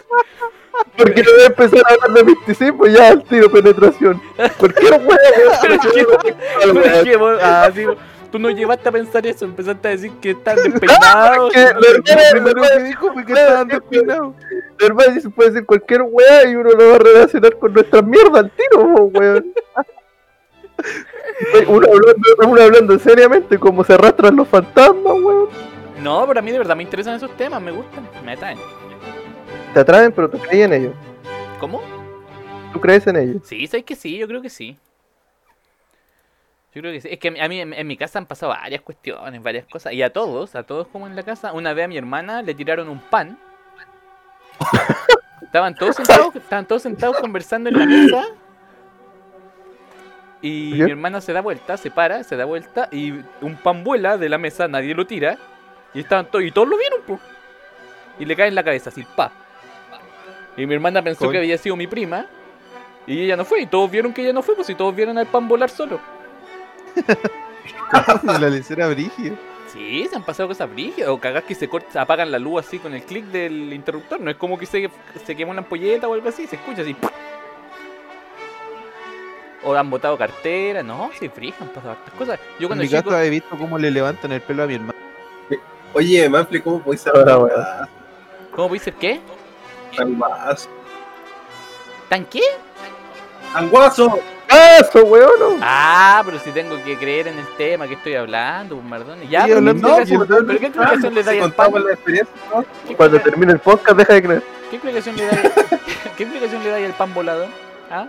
Porque 0.96 1.22
no 1.22 1.30
voy 1.32 1.42
a 1.42 1.46
empezar 1.46 1.82
a 1.86 1.94
hablar 1.94 2.10
de 2.18 2.24
misticismo 2.24 2.86
ya 2.86 3.08
al 3.08 3.22
tiro 3.24 3.50
penetración. 3.50 4.20
¿Por 4.58 4.74
qué 4.74 4.90
no 4.90 4.96
weón? 4.96 5.18
Que- 6.72 7.02
que 7.10 7.18
ah, 7.42 7.70
sí, 7.74 7.84
tú 8.30 8.38
no 8.38 8.50
llevaste 8.50 8.88
a 8.88 8.92
pensar 8.92 9.26
eso, 9.26 9.44
empezaste 9.44 9.88
a 9.88 9.90
decir 9.92 10.12
que 10.20 10.30
están 10.30 10.56
despeinados. 10.62 11.52
que 11.52 11.60
hermana, 11.60 11.80
la 12.04 12.30
primero 12.30 12.62
que 12.62 12.82
dijo 12.84 13.12
fue 13.12 13.24
que 13.26 13.32
estaban 13.32 13.68
despeinados. 13.68 14.34
la 14.78 14.86
hermana 14.86 15.12
dice 15.14 15.30
puede 15.30 15.50
decir 15.50 15.66
cualquier 15.66 16.02
wea 16.02 16.48
y 16.48 16.54
uno 16.56 16.70
lo 16.70 16.88
va 16.90 16.94
a 16.96 16.98
relacionar 16.98 17.56
con 17.58 17.72
nuestra 17.72 18.02
mierda 18.02 18.40
al 18.40 18.50
tiro, 18.50 18.82
weón. 19.04 19.52
Uno 21.68 21.86
hablando, 21.86 22.28
uno 22.46 22.62
hablando 22.62 22.98
seriamente 22.98 23.58
como 23.58 23.82
se 23.84 23.94
arrastran 23.94 24.36
los 24.36 24.46
fantasmas, 24.48 25.14
weón. 25.14 25.48
No, 26.02 26.26
pero 26.26 26.40
a 26.40 26.42
mí 26.42 26.50
de 26.50 26.58
verdad 26.58 26.76
me 26.76 26.82
interesan 26.82 27.14
esos 27.14 27.34
temas, 27.36 27.60
me 27.60 27.70
gustan, 27.70 28.08
me 28.24 28.32
atraen. 28.32 28.58
Te 29.74 29.80
atraen, 29.80 30.12
pero 30.12 30.28
tú 30.30 30.38
crees 30.38 30.66
en 30.66 30.72
ellos. 30.72 30.94
¿Cómo? 31.58 31.82
Tú 32.72 32.80
crees 32.80 33.06
en 33.06 33.16
ellos. 33.16 33.42
Sí, 33.44 33.66
sabes 33.66 33.84
que 33.84 33.96
sí, 33.96 34.16
yo 34.16 34.26
creo 34.26 34.40
que 34.42 34.50
sí. 34.50 34.76
Yo 36.74 36.80
creo 36.82 36.92
que 36.92 37.00
sí. 37.00 37.08
Es 37.10 37.18
que 37.18 37.28
a 37.40 37.48
mí- 37.48 37.60
en 37.60 37.86
mi 37.86 37.96
casa 37.96 38.18
han 38.18 38.26
pasado 38.26 38.52
varias 38.52 38.80
cuestiones, 38.82 39.42
varias 39.42 39.66
cosas. 39.66 39.92
Y 39.92 40.02
a 40.02 40.12
todos, 40.12 40.54
a 40.54 40.62
todos 40.62 40.86
como 40.88 41.06
en 41.06 41.16
la 41.16 41.22
casa, 41.22 41.52
una 41.52 41.72
vez 41.74 41.84
a 41.86 41.88
mi 41.88 41.96
hermana 41.98 42.42
le 42.42 42.54
tiraron 42.54 42.88
un 42.88 43.00
pan. 43.00 43.38
Estaban 45.42 45.74
todos 45.74 45.96
sentados, 45.96 46.36
estaban 46.36 46.66
todos 46.66 46.82
sentados 46.82 47.16
conversando 47.18 47.70
en 47.70 47.78
la 47.78 47.86
mesa. 47.86 48.24
Y 50.42 50.72
mi 50.74 50.90
hermana 50.90 51.20
se 51.20 51.32
da 51.32 51.42
vuelta, 51.42 51.76
se 51.76 51.90
para, 51.90 52.24
se 52.24 52.36
da 52.36 52.46
vuelta 52.46 52.88
y 52.90 53.12
un 53.42 53.56
pan 53.62 53.84
vuela 53.84 54.16
de 54.16 54.28
la 54.28 54.38
mesa, 54.38 54.68
nadie 54.68 54.94
lo 54.94 55.06
tira. 55.06 55.36
Y 55.92 56.00
estaban 56.00 56.26
todos, 56.26 56.44
y 56.44 56.50
todos 56.50 56.68
lo 56.68 56.78
vieron, 56.78 57.02
po. 57.02 57.20
Y 58.18 58.24
le 58.24 58.36
cae 58.36 58.48
en 58.48 58.54
la 58.54 58.62
cabeza, 58.62 58.90
así, 58.90 59.04
pa. 59.16 59.32
Y 60.56 60.66
mi 60.66 60.74
hermana 60.74 61.02
pensó 61.02 61.30
que 61.30 61.38
había 61.38 61.58
sido 61.58 61.76
mi 61.76 61.86
prima. 61.86 62.26
Y 63.06 63.22
ella 63.22 63.36
no 63.36 63.44
fue, 63.44 63.62
y 63.62 63.66
todos 63.66 63.90
vieron 63.90 64.12
que 64.12 64.22
ella 64.22 64.32
no 64.32 64.42
fue, 64.42 64.54
pues 64.54 64.66
si 64.66 64.74
todos 64.74 64.94
vieron 64.94 65.18
al 65.18 65.26
pan 65.26 65.48
volar 65.48 65.68
solo. 65.68 66.00
la 68.22 68.48
lecera 68.48 68.88
brígida. 68.88 69.36
Sí, 69.72 70.06
se 70.08 70.16
han 70.16 70.24
pasado 70.24 70.48
cosas 70.48 70.70
brígidas. 70.70 71.10
O 71.10 71.18
cagás 71.18 71.44
que 71.44 71.54
se 71.54 71.68
corta, 71.68 72.02
apagan 72.02 72.30
la 72.30 72.38
luz 72.38 72.66
así 72.66 72.78
con 72.78 72.94
el 72.94 73.02
clic 73.02 73.24
del 73.26 73.72
interruptor. 73.72 74.20
No 74.20 74.30
es 74.30 74.36
como 74.36 74.58
que 74.58 74.66
se, 74.66 74.90
se 75.24 75.36
quema 75.36 75.52
una 75.52 75.60
ampolleta 75.60 76.08
o 76.08 76.14
algo 76.14 76.28
así, 76.28 76.46
se 76.46 76.56
escucha 76.56 76.82
así. 76.82 76.96
O 79.62 79.74
han 79.74 79.90
botado 79.90 80.16
cartera, 80.16 80.82
no, 80.82 81.10
se 81.18 81.28
frijan, 81.28 81.68
han 81.68 81.74
pasado 81.74 81.92
hartas 81.92 82.14
cosas. 82.14 82.38
Yo 82.58 82.62
En 82.62 82.68
cuando 82.68 82.82
mi 82.84 82.88
chico. 82.88 83.02
casa 83.04 83.24
he 83.24 83.30
visto 83.30 83.56
cómo 83.58 83.78
le 83.78 83.90
levantan 83.90 84.32
el 84.32 84.40
pelo 84.40 84.62
a 84.62 84.66
mi 84.66 84.74
hermano. 84.74 84.94
Oye, 85.92 86.28
Manfly, 86.28 86.60
¿cómo 86.62 86.80
podéis 86.80 87.02
saber 87.02 87.28
Ahora, 87.28 87.38
weón. 87.38 87.50
weá? 87.58 87.88
¿Cómo 88.54 88.68
puede 88.68 88.80
ser 88.82 88.94
qué? 88.94 89.20
Tan 89.96 90.16
guaso. 90.16 90.68
¿Tan 92.08 92.24
qué? 92.26 92.40
¡Tan 93.52 93.68
guaso! 93.68 94.18
¡Eso, 94.80 95.04
weón! 95.04 95.30
no! 95.38 95.58
Ah, 95.62 96.22
pero 96.24 96.38
si 96.38 96.50
tengo 96.52 96.82
que 96.84 96.96
creer 96.96 97.28
en 97.28 97.38
el 97.38 97.46
tema 97.56 97.86
que 97.86 97.94
estoy 97.94 98.14
hablando, 98.14 98.76
pues 98.76 98.86
Mardoni. 98.88 99.28
Ya, 99.28 99.40
Estoy 99.46 99.54
pero, 99.54 99.60
¿qué 99.60 99.64
de 99.64 99.70
explicación- 99.80 100.18
mierda. 100.18 100.46
¿pero 100.46 100.58
qué 100.60 100.66
explicación 100.66 101.14
le 101.14 101.22
dais 101.22 101.42
al 101.42 101.52
pan? 101.52 101.66
contamos 101.66 101.84
la 101.88 101.92
experiencia, 101.94 102.34
¿no? 102.54 102.64
¿Qué 102.88 102.96
Cuando 102.96 103.20
termine 103.20 103.52
el 103.52 103.58
podcast, 103.58 103.96
deja 103.98 104.12
de 104.14 104.22
creer. 104.22 104.42
¿Qué 104.70 104.76
explicación 104.76 105.16
le 105.16 105.26
dais? 105.26 105.40
¿Qué 106.16 106.22
explicación 106.22 106.62
le 106.64 106.70
dais 106.70 106.86
al 106.86 106.94
pan 106.94 107.12
volado? 107.14 107.46
¿Ah? 107.90 108.06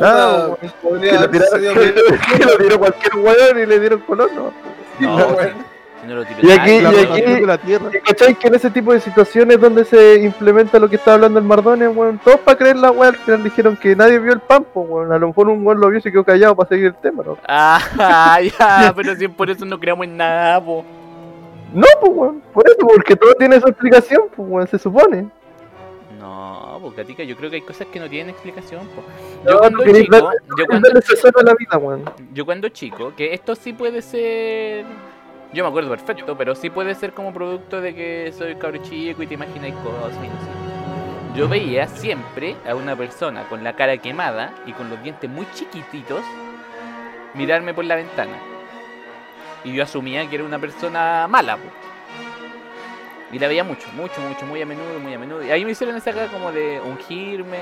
Ah, 0.00 0.48
Puta, 0.80 1.00
Que 1.00 1.12
lo 1.18 1.30
que 2.56 2.64
tiró 2.64 2.78
cualquier 2.78 3.16
weón 3.16 3.58
y 3.62 3.66
le 3.66 3.80
dieron 3.80 4.00
color, 4.00 4.30
¿no? 4.32 4.52
No, 5.00 5.18
No, 5.18 5.28
si- 5.28 5.34
weón. 5.34 5.52
si 6.00 6.06
no 6.08 6.14
lo 6.16 6.24
tiró 6.24 6.38
Y 6.42 6.50
aquí- 6.52 6.70
y 6.70 6.84
aquí-. 6.84 7.96
¿Y 7.96 8.00
cachai 8.00 8.34
que 8.34 8.48
en 8.48 8.54
ese 8.54 8.70
tipo 8.70 8.92
de 8.92 9.00
situaciones 9.00 9.60
donde 9.60 9.84
se 9.84 10.16
implementa 10.22 10.78
lo 10.78 10.88
que 10.88 10.96
está 10.96 11.14
hablando 11.14 11.38
el 11.38 11.44
Mardones, 11.44 11.94
weón? 11.94 12.18
Todos 12.24 12.40
para 12.40 12.56
creer 12.58 12.76
la 12.76 12.88
al 12.88 13.16
final 13.16 13.44
dijeron 13.44 13.76
que 13.76 13.94
nadie 13.94 14.18
vio 14.18 14.32
el 14.32 14.40
pampo, 14.40 14.80
weón. 14.80 15.12
A 15.12 15.18
lo 15.18 15.28
mejor 15.28 15.48
un 15.48 15.64
weón 15.66 15.80
lo 15.80 15.88
vio 15.88 15.98
y 15.98 16.02
se 16.02 16.10
quedó 16.10 16.24
callado 16.24 16.56
para 16.56 16.68
seguir 16.68 16.86
el 16.86 16.94
tema, 16.94 17.22
¿no? 17.24 17.36
Ah, 17.46 18.38
ya, 18.58 18.92
pero 18.96 19.14
si 19.16 19.28
por 19.28 19.50
eso 19.50 19.64
no 19.64 19.78
creamos 19.78 20.04
en 20.06 20.16
nada, 20.16 20.62
po. 20.64 20.84
No, 21.74 21.86
pues, 22.00 22.12
weón. 22.14 22.42
Por 22.52 22.66
eso, 22.66 22.76
porque 22.78 23.16
todo 23.16 23.34
tiene 23.34 23.60
su 23.60 23.66
explicación, 23.68 24.22
pues, 24.34 24.48
weón, 24.48 24.66
se 24.68 24.78
supone. 24.78 25.28
No, 26.22 26.78
pues 26.80 26.94
Gatica, 26.94 27.24
yo 27.24 27.36
creo 27.36 27.50
que 27.50 27.56
hay 27.56 27.62
cosas 27.62 27.88
que 27.88 27.98
no 27.98 28.08
tienen 28.08 28.30
explicación, 28.30 28.86
po. 28.88 29.02
Yo 29.44 29.54
no 29.54 29.58
cuando 29.58 29.84
chico, 29.84 30.16
darle- 30.16 30.38
yo 30.56 30.66
cuando, 30.66 30.88
a 30.88 31.42
la 31.42 31.54
vida, 31.54 32.02
yo 32.32 32.44
cuando 32.46 32.68
chico, 32.68 33.12
que 33.16 33.34
esto 33.34 33.56
sí 33.56 33.72
puede 33.72 34.00
ser... 34.02 34.84
Yo 35.52 35.64
me 35.64 35.68
acuerdo 35.68 35.90
perfecto, 35.90 36.38
pero 36.38 36.54
sí 36.54 36.70
puede 36.70 36.94
ser 36.94 37.12
como 37.12 37.34
producto 37.34 37.80
de 37.80 37.92
que 37.94 38.32
soy 38.38 38.54
cabro 38.54 38.78
chico 38.78 39.24
y 39.24 39.26
te 39.26 39.34
imagináis 39.34 39.74
cosas 39.74 40.12
y 40.24 40.28
no 40.28 40.34
sé. 40.40 41.38
Yo 41.38 41.48
veía 41.48 41.88
siempre 41.88 42.54
a 42.68 42.76
una 42.76 42.94
persona 42.94 43.48
con 43.48 43.64
la 43.64 43.74
cara 43.74 43.96
quemada 43.98 44.54
y 44.64 44.72
con 44.72 44.88
los 44.90 45.02
dientes 45.02 45.28
muy 45.28 45.46
chiquititos 45.54 46.20
mirarme 47.34 47.74
por 47.74 47.84
la 47.84 47.96
ventana. 47.96 48.36
Y 49.64 49.72
yo 49.72 49.82
asumía 49.82 50.28
que 50.30 50.36
era 50.36 50.44
una 50.44 50.60
persona 50.60 51.26
mala, 51.28 51.56
po. 51.56 51.64
Y 53.32 53.38
la 53.38 53.48
veía 53.48 53.64
mucho, 53.64 53.88
mucho, 53.96 54.20
mucho, 54.20 54.44
muy 54.44 54.60
a 54.60 54.66
menudo, 54.66 55.00
muy 55.00 55.14
a 55.14 55.18
menudo. 55.18 55.42
Y 55.42 55.50
ahí 55.50 55.64
me 55.64 55.72
hicieron 55.72 55.96
esa 55.96 56.12
cara 56.12 56.26
como 56.26 56.52
de 56.52 56.80
ungirme, 56.80 57.60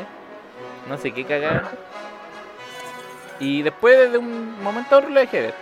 no 0.89 0.99
sé 0.99 1.13
qué 1.13 1.25
cagar. 1.25 1.71
Y 3.39 3.63
después 3.63 4.11
de 4.11 4.19
un 4.19 4.61
momento 4.63 4.97
a 4.97 4.99
otro 4.99 5.11
lo 5.11 5.21
dejé 5.21 5.37
de 5.37 5.43
ver. 5.47 5.55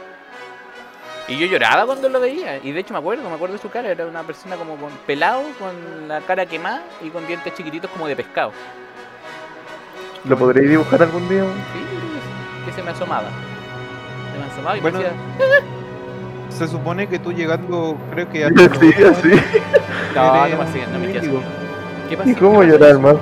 Y 1.28 1.36
yo 1.36 1.46
lloraba 1.46 1.84
cuando 1.84 2.08
lo 2.08 2.20
veía. 2.20 2.56
Y 2.56 2.72
de 2.72 2.80
hecho 2.80 2.94
me 2.94 3.00
acuerdo, 3.00 3.28
me 3.28 3.34
acuerdo 3.34 3.56
de 3.56 3.60
su 3.60 3.68
cara. 3.68 3.90
Era 3.90 4.06
una 4.06 4.22
persona 4.22 4.56
como 4.56 4.76
con 4.76 4.90
pelado, 5.06 5.42
con 5.58 6.08
la 6.08 6.22
cara 6.22 6.46
quemada 6.46 6.82
y 7.02 7.10
con 7.10 7.26
dientes 7.26 7.54
chiquititos 7.54 7.90
como 7.90 8.08
de 8.08 8.16
pescado. 8.16 8.52
¿Lo 10.24 10.38
podréis 10.38 10.70
dibujar 10.70 11.02
algún 11.02 11.28
día, 11.28 11.44
sí, 11.44 12.64
que 12.64 12.72
se 12.72 12.82
me 12.82 12.90
asomaba. 12.90 13.28
Se 14.32 14.38
me 14.38 14.44
asomaba 14.46 14.76
y 14.78 14.80
Bueno, 14.80 14.98
me 14.98 15.04
decía, 15.04 15.62
Se 16.50 16.66
supone 16.66 17.06
que 17.08 17.18
tú 17.18 17.32
llegando, 17.32 17.96
creo 18.10 18.28
que 18.28 18.48
Sí, 18.80 19.04
así. 19.04 19.28
no, 20.14 20.24
no 20.26 20.32
me 20.32 20.48
no 20.48 20.48
me 20.48 20.54
un 20.54 20.60
hacían. 20.62 21.14
índigo. 21.24 21.42
¿Qué 22.08 22.16
pasa? 22.16 22.30
¿Y 22.30 22.34
cómo 22.34 22.62
llorar, 22.64 22.98
más? 22.98 23.16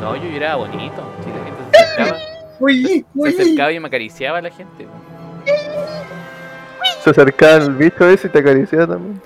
No, 0.00 0.16
yo 0.16 0.28
lloraba 0.30 0.56
bonito. 0.56 1.02
Si 1.24 1.30
la 1.30 1.44
gente 1.44 1.62
se 1.72 1.78
acercaba, 1.78 2.18
Uy, 2.58 2.84
se 2.86 3.04
uy. 3.14 3.28
acercaba 3.28 3.72
y 3.72 3.80
me 3.80 3.86
acariciaba 3.88 4.38
a 4.38 4.42
la 4.42 4.50
gente. 4.50 4.86
Se 7.02 7.10
acercaba 7.10 7.54
el 7.64 7.74
bicho 7.74 8.08
ese 8.08 8.26
y 8.26 8.30
te 8.30 8.38
acariciaba 8.40 8.86
también. 8.88 9.20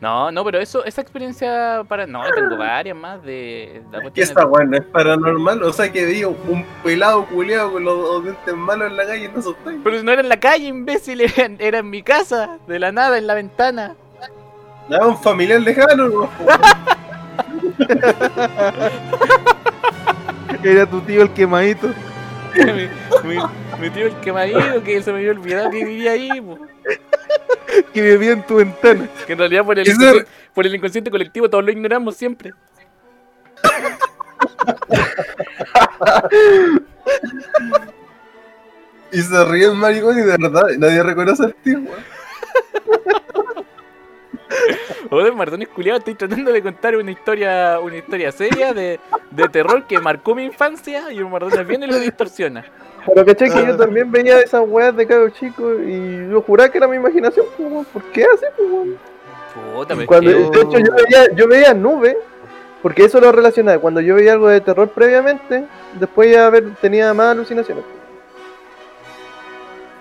No, 0.00 0.30
no, 0.30 0.44
pero 0.44 0.60
eso, 0.60 0.84
esa 0.84 1.00
experiencia 1.00 1.82
para. 1.88 2.06
No, 2.06 2.22
tengo 2.32 2.56
varias 2.56 2.96
más 2.96 3.20
de. 3.24 3.82
la 3.90 3.98
¿Qué 3.98 4.02
cuestión 4.02 4.28
esta 4.28 4.40
de- 4.42 4.46
weá 4.46 4.64
no 4.64 4.76
es 4.76 4.84
paranormal? 4.84 5.62
O 5.64 5.72
sea 5.72 5.90
que 5.90 6.04
vi 6.06 6.22
un 6.22 6.64
pelado 6.84 7.24
culeado 7.26 7.72
con 7.72 7.84
los 7.84 8.22
dientes 8.22 8.54
malos 8.54 8.90
en 8.92 8.96
la 8.96 9.04
calle 9.06 9.24
y 9.24 9.28
no 9.28 9.40
asustáis. 9.40 9.80
Pero 9.82 9.98
si 9.98 10.04
no 10.04 10.12
era 10.12 10.20
en 10.22 10.28
la 10.28 10.38
calle, 10.38 10.66
imbécil, 10.68 11.20
era 11.22 11.44
en, 11.46 11.56
era 11.60 11.78
en 11.78 11.90
mi 11.90 12.02
casa, 12.04 12.58
de 12.68 12.78
la 12.78 12.92
nada, 12.92 13.18
en 13.18 13.26
la 13.26 13.34
ventana. 13.34 13.96
Nada, 14.88 15.06
un 15.08 15.18
familiar 15.18 15.60
lejano, 15.60 16.08
¿no? 16.08 16.30
Era 20.64 20.86
tu 20.86 21.00
tío 21.02 21.22
el 21.22 21.30
quemadito. 21.32 21.88
mi, 22.56 23.34
mi- 23.36 23.42
mi 23.80 23.90
tío 23.90 24.06
el 24.06 24.14
quemadito, 24.20 24.82
que 24.82 25.02
se 25.02 25.12
me 25.12 25.18
había 25.18 25.30
olvidado 25.32 25.70
que 25.70 25.84
vivía 25.84 26.12
ahí, 26.12 26.40
po. 26.40 26.58
Que 27.92 28.02
vivía 28.02 28.32
en 28.32 28.46
tu 28.46 28.56
ventana. 28.56 29.08
que 29.26 29.34
en 29.34 29.38
realidad 29.38 29.64
por 29.64 29.78
el, 29.78 29.86
inconsciente, 29.86 30.30
por 30.54 30.66
el 30.66 30.74
inconsciente 30.74 31.10
colectivo 31.10 31.50
todos 31.50 31.64
lo 31.64 31.70
ignoramos 31.70 32.16
siempre. 32.16 32.54
Y 39.10 39.22
se 39.22 39.44
ríe 39.44 39.66
el 39.66 39.74
maricón 39.74 40.18
y 40.18 40.22
de 40.22 40.36
verdad 40.36 40.64
nadie 40.76 41.02
reconoce 41.02 41.44
al 41.44 41.54
tío. 41.54 41.78
Joder, 45.10 45.34
Mardones 45.34 45.68
culiado, 45.68 45.98
estoy 45.98 46.14
tratando 46.14 46.52
de 46.52 46.62
contar 46.62 46.96
una 46.96 47.10
historia, 47.10 47.80
una 47.80 47.96
historia 47.96 48.32
seria 48.32 48.74
de, 48.74 49.00
de 49.30 49.48
terror 49.48 49.86
que 49.86 49.98
marcó 49.98 50.34
mi 50.34 50.44
infancia 50.44 51.10
y 51.10 51.20
un 51.20 51.30
Mardones 51.30 51.66
viene 51.66 51.86
y 51.86 51.90
lo 51.90 51.98
distorsiona. 51.98 52.64
Pero 53.14 53.26
caché 53.26 53.50
que 53.50 53.66
yo 53.66 53.76
también 53.76 54.10
veía 54.10 54.40
esas 54.40 54.62
weas 54.66 54.94
de 54.96 55.06
cabros 55.06 55.32
chico 55.34 55.74
y 55.80 56.28
yo 56.30 56.42
juraba 56.42 56.70
que 56.70 56.78
era 56.78 56.88
mi 56.88 56.96
imaginación, 56.96 57.46
pues. 57.56 57.86
¿Por 57.92 58.02
qué 58.12 58.24
así, 58.24 58.46
pues, 58.56 60.06
Cuando, 60.06 60.30
de 60.30 60.60
hecho, 60.60 60.78
yo 60.78 60.92
veía, 60.94 61.34
yo 61.34 61.48
veía 61.48 61.74
nubes, 61.74 62.16
porque 62.82 63.04
eso 63.04 63.20
lo 63.20 63.32
relacionaba. 63.32 63.78
Cuando 63.78 64.00
yo 64.00 64.14
veía 64.14 64.32
algo 64.32 64.48
de 64.48 64.60
terror 64.60 64.88
previamente, 64.90 65.64
después 65.98 66.30
ya 66.30 66.50
ver, 66.50 66.74
tenía 66.80 67.12
más 67.14 67.32
alucinaciones. 67.32 67.84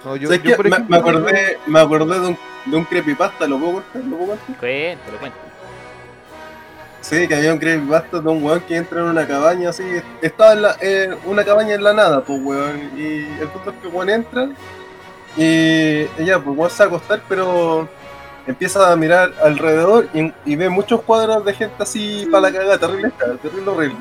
No, 0.03 0.15
yo, 0.15 0.29
me, 0.29 0.35
ejemplo, 0.35 0.69
me 0.87 0.97
acordé, 0.97 1.57
me 1.65 1.79
acordé 1.79 2.19
de 2.19 2.27
un, 2.27 2.37
de 2.65 2.77
un 2.77 2.85
creepypasta, 2.85 3.47
¿lo 3.47 3.57
puedo 3.57 3.73
contar? 3.73 4.01
¿Lo 4.03 4.17
puedo 4.17 4.29
contar? 4.29 4.55
Cuéntalo, 4.57 5.17
cuéntalo. 5.17 5.56
Sí, 7.09 7.25
que 7.25 7.35
había 7.35 7.53
un 7.53 7.59
creepypasta 7.59 8.19
de 8.19 8.27
un 8.27 8.43
weón 8.43 8.59
que 8.59 8.75
entra 8.75 8.99
en 8.99 9.05
una 9.05 9.25
cabaña 9.25 9.69
así. 9.69 9.83
Estaba 10.21 10.51
en 10.51 10.61
la, 10.61 10.75
en 10.81 11.15
una 11.25 11.45
cabaña 11.45 11.75
en 11.75 11.81
la 11.81 11.93
nada, 11.93 12.21
pues 12.21 12.37
weón. 12.43 12.91
Y 12.97 13.19
el 13.39 13.47
punto 13.47 13.69
es 13.71 13.77
que 13.77 13.87
weón 13.87 14.09
entra 14.09 14.49
y 15.37 16.01
ella, 16.21 16.37
pues 16.43 16.57
weón 16.57 16.69
se 16.69 16.79
va 16.79 16.83
a 16.83 16.87
acostar, 16.87 17.21
pero 17.29 17.87
empieza 18.45 18.91
a 18.91 18.95
mirar 18.97 19.31
alrededor 19.41 20.09
y, 20.13 20.33
y 20.43 20.57
ve 20.57 20.67
muchos 20.67 21.01
cuadros 21.01 21.45
de 21.45 21.53
gente 21.53 21.81
así 21.81 22.27
para 22.29 22.41
la 22.41 22.51
cagada, 22.51 22.77
terrible, 22.77 23.13
terrible 23.41 23.71
horrible. 23.71 23.97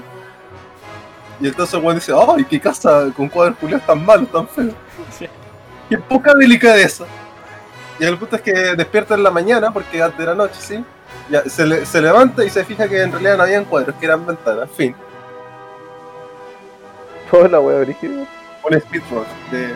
Y 1.40 1.46
entonces 1.46 1.80
weón 1.80 1.94
dice, 1.94 2.12
¡ay, 2.12 2.44
qué 2.44 2.58
casa 2.58 3.06
con 3.16 3.28
cuadros 3.28 3.56
culiados 3.58 3.86
tan 3.86 4.04
malos, 4.04 4.32
tan 4.32 4.48
feos! 4.48 4.74
Sí. 5.16 5.28
¡Qué 5.88 5.96
poca 5.96 6.34
delicadeza! 6.34 7.04
Y 8.00 8.04
el 8.04 8.18
punto 8.18 8.34
es 8.34 8.42
que 8.42 8.52
despierta 8.74 9.14
en 9.14 9.22
la 9.22 9.30
mañana, 9.30 9.70
porque 9.70 10.02
antes 10.02 10.18
de 10.18 10.26
la 10.26 10.34
noche, 10.34 10.56
¿sí? 10.58 10.84
Ya, 11.30 11.42
se, 11.44 11.66
le- 11.66 11.84
se 11.84 12.00
levanta 12.00 12.44
y 12.44 12.50
se 12.50 12.64
fija 12.64 12.88
que 12.88 13.02
en 13.02 13.10
realidad 13.10 13.36
no 13.36 13.42
habían 13.42 13.64
cuadros, 13.64 13.96
que 13.96 14.06
eran 14.06 14.24
ventanas. 14.24 14.70
Fin. 14.70 14.94
Toda 17.30 17.48
la 17.48 17.60
wea 17.60 17.80
brígida. 17.80 18.24
Un 18.68 18.80
speedrun 18.80 19.24
de, 19.50 19.72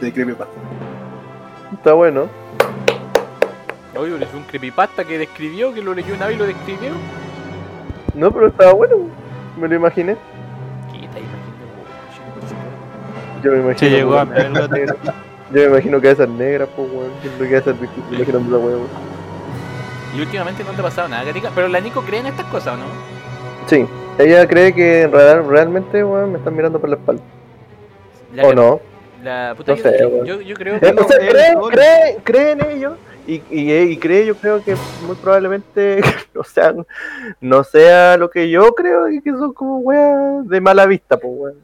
de 0.00 0.12
Creepypasta. 0.12 0.52
Está 1.72 1.92
bueno. 1.92 2.28
Oye, 3.96 4.16
es 4.24 4.34
un 4.34 4.42
creepypasta 4.42 5.04
que 5.04 5.18
describió, 5.18 5.72
que 5.72 5.80
lo 5.80 5.94
leyó 5.94 6.14
una 6.14 6.26
vez 6.26 6.34
y 6.34 6.38
lo 6.38 6.46
describió. 6.46 6.90
No, 8.14 8.30
pero 8.32 8.48
estaba 8.48 8.72
bueno. 8.72 8.96
Me 9.56 9.68
lo 9.68 9.76
imaginé. 9.76 10.16
¿Qué 10.92 11.04
está 11.04 11.18
imaginando? 11.20 11.64
Yo 13.42 13.52
me 13.52 13.58
imagino. 13.58 13.78
Se 13.78 13.90
llegó 13.90 14.18
a 14.18 14.24
ver 14.24 14.50
la 14.50 14.66
negras. 14.68 14.96
Yo 15.52 15.60
me 15.60 15.64
imagino 15.66 16.00
que 16.00 16.10
esas 16.10 16.28
negras, 16.28 16.68
pues, 16.74 16.90
weón. 16.92 17.12
Siempre 17.22 17.48
que 17.48 17.56
esas 17.56 17.76
imaginando 18.10 18.58
la 18.58 18.64
weón. 18.64 18.88
Y 20.16 20.20
últimamente 20.20 20.62
no 20.64 20.72
te 20.72 20.80
ha 20.80 20.84
pasado 20.84 21.08
nada, 21.08 21.24
Gatica. 21.24 21.50
Pero 21.54 21.68
la 21.68 21.80
Nico 21.80 22.02
cree 22.02 22.20
en 22.20 22.26
estas 22.26 22.46
cosas, 22.46 22.74
¿o 22.74 22.76
no? 22.76 22.84
Sí, 23.66 23.86
ella 24.18 24.46
cree 24.46 24.72
que 24.74 25.02
en 25.02 25.12
real- 25.12 25.46
realmente, 25.48 26.04
weón, 26.04 26.32
me 26.32 26.38
están 26.38 26.54
mirando 26.54 26.78
por 26.78 26.88
la 26.90 26.96
espalda. 26.96 27.22
La 28.34 28.44
¿O 28.44 28.48
que- 28.50 28.54
no? 28.54 28.80
La 29.22 29.54
puta 29.56 29.72
No 29.72 29.78
yo, 29.78 29.82
sé, 29.82 29.98
yo, 30.44 30.54
creo 30.54 30.74
Eh, 30.76 30.80
que. 30.80 30.86
o 30.88 31.08
él 31.08 31.28
cree, 31.30 31.54
cree, 31.70 32.16
cree 32.22 32.50
en 32.52 32.60
ello 32.66 32.96
y, 33.26 33.36
y, 33.50 33.72
y 33.72 33.96
cree, 33.96 34.26
yo 34.26 34.34
creo 34.36 34.62
que 34.62 34.76
muy 35.06 35.16
probablemente 35.16 36.02
no 36.34 36.44
sea, 36.44 36.74
no 37.40 37.64
sea 37.64 38.18
lo 38.18 38.28
que 38.28 38.50
yo 38.50 38.74
creo 38.74 39.08
y 39.08 39.22
que 39.22 39.30
son 39.30 39.54
como 39.54 39.78
weas 39.78 40.46
de 40.46 40.60
mala 40.60 40.84
vista, 40.84 41.16
pues 41.16 41.32
weón. 41.34 41.54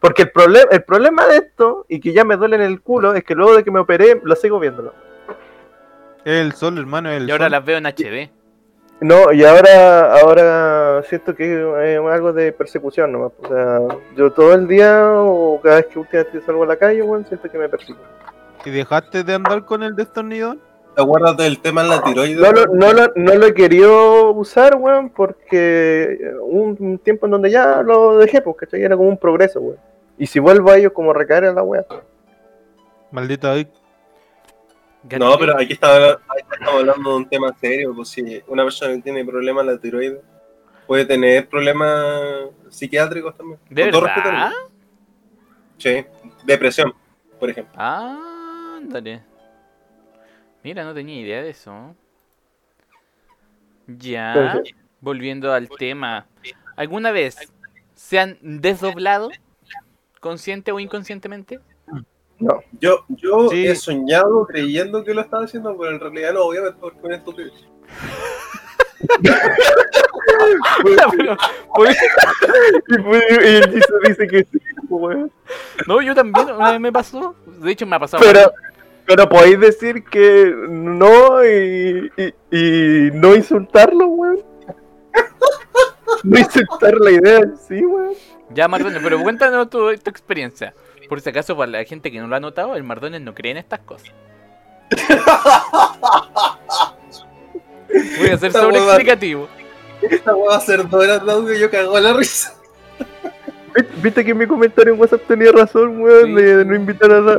Porque 0.00 0.22
el, 0.22 0.30
problema 0.32 0.68
el 0.72 0.82
problema 0.82 1.26
de 1.26 1.36
esto, 1.38 1.86
y 1.88 2.00
que 2.00 2.12
ya 2.12 2.24
me 2.24 2.36
duele 2.36 2.56
en 2.56 2.62
el 2.62 2.80
culo, 2.80 3.14
es 3.14 3.22
que 3.24 3.34
luego 3.36 3.56
de 3.56 3.62
que 3.64 3.70
me 3.70 3.78
operé, 3.80 4.20
lo 4.24 4.34
sigo 4.34 4.58
viéndolo. 4.58 4.92
El 6.26 6.54
sol, 6.54 6.76
hermano, 6.76 7.08
el 7.08 7.28
Y 7.28 7.30
ahora 7.30 7.44
sol. 7.44 7.52
las 7.52 7.64
veo 7.64 7.78
en 7.78 7.86
HD. 7.86 8.30
No, 9.00 9.32
y 9.32 9.44
ahora, 9.44 10.18
ahora 10.20 11.02
siento 11.04 11.36
que 11.36 11.54
es 11.54 11.98
algo 11.98 12.32
de 12.32 12.50
persecución 12.50 13.12
nomás. 13.12 13.30
O 13.40 13.46
sea, 13.46 13.78
yo 14.16 14.32
todo 14.32 14.52
el 14.54 14.66
día 14.66 15.04
o 15.08 15.60
cada 15.62 15.76
vez 15.76 15.86
que 15.86 16.00
últimamente 16.00 16.40
salgo 16.40 16.64
a 16.64 16.66
la 16.66 16.76
calle, 16.76 17.00
weón, 17.02 17.24
siento 17.26 17.48
que 17.48 17.58
me 17.58 17.68
persiguen. 17.68 18.02
¿Y 18.64 18.70
dejaste 18.70 19.22
de 19.22 19.34
andar 19.34 19.64
con 19.64 19.84
el 19.84 19.94
destornillador? 19.94 20.58
¿Te 20.96 21.02
acuerdas 21.02 21.36
del 21.36 21.60
tema 21.60 21.82
en 21.82 21.90
la 21.90 22.02
tiroides? 22.02 22.38
No 22.38 22.50
lo, 22.50 22.66
no, 22.74 22.92
lo, 22.92 23.12
no 23.14 23.34
lo 23.36 23.46
he 23.46 23.54
querido 23.54 24.32
usar, 24.32 24.74
weón, 24.74 25.10
porque 25.10 26.32
hubo 26.40 26.74
un, 26.76 26.98
tiempo 26.98 27.26
en 27.26 27.32
donde 27.32 27.52
ya 27.52 27.82
lo 27.82 28.18
dejé, 28.18 28.40
pues, 28.40 28.56
¿cachai? 28.56 28.82
Era 28.82 28.96
como 28.96 29.10
un 29.10 29.18
progreso, 29.18 29.60
weón. 29.60 29.78
Y 30.18 30.26
si 30.26 30.40
vuelvo 30.40 30.72
a 30.72 30.78
ello, 30.78 30.92
como 30.92 31.12
recaer 31.12 31.44
en 31.44 31.54
la 31.54 31.62
weá. 31.62 31.84
Maldito 33.12 33.48
No, 35.18 35.38
pero 35.38 35.58
aquí, 35.58 35.74
estamos 35.74 36.18
hablando 36.66 37.10
de 37.10 37.16
un 37.16 37.28
tema 37.28 37.54
serio. 37.58 37.94
Pues 37.94 38.08
si 38.08 38.42
una 38.48 38.64
persona 38.64 38.94
que 38.94 39.02
tiene 39.02 39.24
problemas 39.24 39.62
en 39.66 39.72
la 39.72 39.78
tiroides 39.78 40.20
puede 40.86 41.04
tener 41.04 41.48
problemas 41.48 42.50
psiquiátricos 42.70 43.36
también. 43.36 43.60
¿De 43.68 43.90
Con 43.90 44.04
verdad? 44.04 44.52
Sí, 45.78 46.04
depresión, 46.44 46.94
por 47.38 47.50
ejemplo. 47.50 47.74
Ah, 47.76 48.76
ándale. 48.78 49.22
Mira, 50.62 50.84
no 50.84 50.94
tenía 50.94 51.20
idea 51.20 51.42
de 51.42 51.50
eso. 51.50 51.94
Ya. 53.86 54.60
Volviendo 55.00 55.52
al 55.52 55.68
tema. 55.68 56.26
¿Alguna 56.76 57.12
vez 57.12 57.52
se 57.94 58.18
han 58.18 58.38
desdoblado? 58.40 59.30
¿Consciente 60.20 60.72
o 60.72 60.80
inconscientemente? 60.80 61.60
No. 62.38 62.60
Yo, 62.80 63.04
yo 63.08 63.48
Sí. 63.48 63.66
he 63.66 63.74
soñado 63.74 64.46
creyendo 64.46 65.02
que 65.04 65.14
lo 65.14 65.22
estaba 65.22 65.44
haciendo, 65.44 65.76
pero 65.78 65.92
en 65.92 66.00
realidad 66.00 66.34
no, 66.34 66.42
obviamente, 66.44 66.78
porque. 67.24 67.50
Pero, 70.82 71.36
pues, 71.74 71.96
Y, 72.88 73.46
el 73.46 73.70
Jesus 73.70 74.00
dice 74.06 74.26
que 74.26 74.44
sí, 74.44 74.58
weón. 74.88 75.30
no, 75.86 76.00
yo 76.02 76.14
también, 76.14 76.50
una 76.50 76.72
vez 76.72 76.80
me 76.80 76.92
pasó. 76.92 77.34
De 77.46 77.70
hecho, 77.72 77.86
me 77.86 77.96
ha 77.96 78.00
pasado. 78.00 78.22
Pero, 78.24 78.52
pero 79.06 79.28
podéis 79.28 79.60
decir 79.60 80.04
que 80.04 80.52
no 80.68 81.44
y, 81.44 82.10
y, 82.16 82.56
y 82.56 83.10
no 83.12 83.34
insultarlo, 83.34 84.06
weón. 84.06 84.42
No 86.24 86.38
insultar 86.38 86.94
la 87.00 87.10
idea 87.10 87.40
sí, 87.68 87.84
weón. 87.84 88.14
Ya, 88.50 88.68
Mardones, 88.68 89.02
pero 89.02 89.20
cuéntanos 89.22 89.68
tu, 89.70 89.94
tu 89.98 90.10
experiencia. 90.10 90.74
Por 91.08 91.20
si 91.20 91.30
acaso, 91.30 91.56
para 91.56 91.70
la 91.70 91.84
gente 91.84 92.10
que 92.10 92.18
no 92.20 92.26
lo 92.26 92.36
ha 92.36 92.40
notado, 92.40 92.74
el 92.76 92.82
Mardones 92.82 93.20
no 93.20 93.34
cree 93.34 93.52
en 93.52 93.58
estas 93.58 93.80
cosas. 93.80 94.10
Voy 98.18 98.28
a 98.30 98.36
ser 98.38 98.48
Esta 98.48 98.60
sobre 98.60 98.78
hueva- 98.80 98.92
explicativo. 98.94 99.48
Esta 100.02 100.34
weá 100.34 100.50
va 100.50 100.56
a 100.56 100.60
ser 100.60 100.88
dos 100.88 101.02
horas 101.02 101.24
de 101.24 101.32
audio 101.32 101.54
y 101.54 101.60
yo 101.60 101.70
cago 101.70 101.96
en 101.96 102.04
la 102.04 102.12
risa. 102.12 102.52
¿Viste- 103.74 103.92
¿Viste 104.02 104.24
que 104.24 104.34
mi 104.34 104.46
comentario 104.46 104.94
en 104.94 105.00
WhatsApp 105.00 105.22
tenía 105.26 105.52
razón, 105.52 106.00
weón? 106.00 106.26
Sí. 106.26 106.32
De, 106.42 106.64
no 106.64 106.74
invitar 106.74 107.10
a 107.12 107.20
la. 107.20 107.38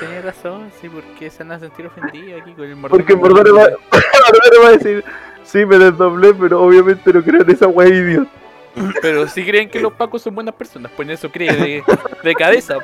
Tenía 0.00 0.22
razón, 0.22 0.70
sí, 0.80 0.88
porque 0.88 1.30
se 1.30 1.42
van 1.44 1.52
a 1.52 1.58
sentir 1.60 1.86
ofendidos 1.86 2.40
aquí 2.42 2.52
con 2.54 2.64
el 2.64 2.76
Mardones. 2.76 2.90
Porque 3.06 3.16
Mordore 3.16 3.50
va, 3.52 3.62
Mordore 3.92 4.58
va 4.62 4.68
a 4.68 4.72
decir: 4.72 5.04
Sí, 5.44 5.64
me 5.66 5.78
desdoblé, 5.78 6.34
pero 6.34 6.62
obviamente 6.62 7.12
no 7.12 7.22
creo 7.22 7.42
en 7.42 7.50
esa 7.50 7.66
weá 7.68 7.88
idiota. 7.88 8.30
Pero 9.02 9.26
si 9.28 9.44
creen 9.44 9.68
que 9.68 9.80
los 9.80 9.92
pacos 9.92 10.22
son 10.22 10.34
buenas 10.34 10.54
personas, 10.54 10.90
pues 10.94 11.08
en 11.08 11.14
eso 11.14 11.30
cree 11.30 11.52
de, 11.52 11.82
de 12.22 12.34
cabeza. 12.34 12.78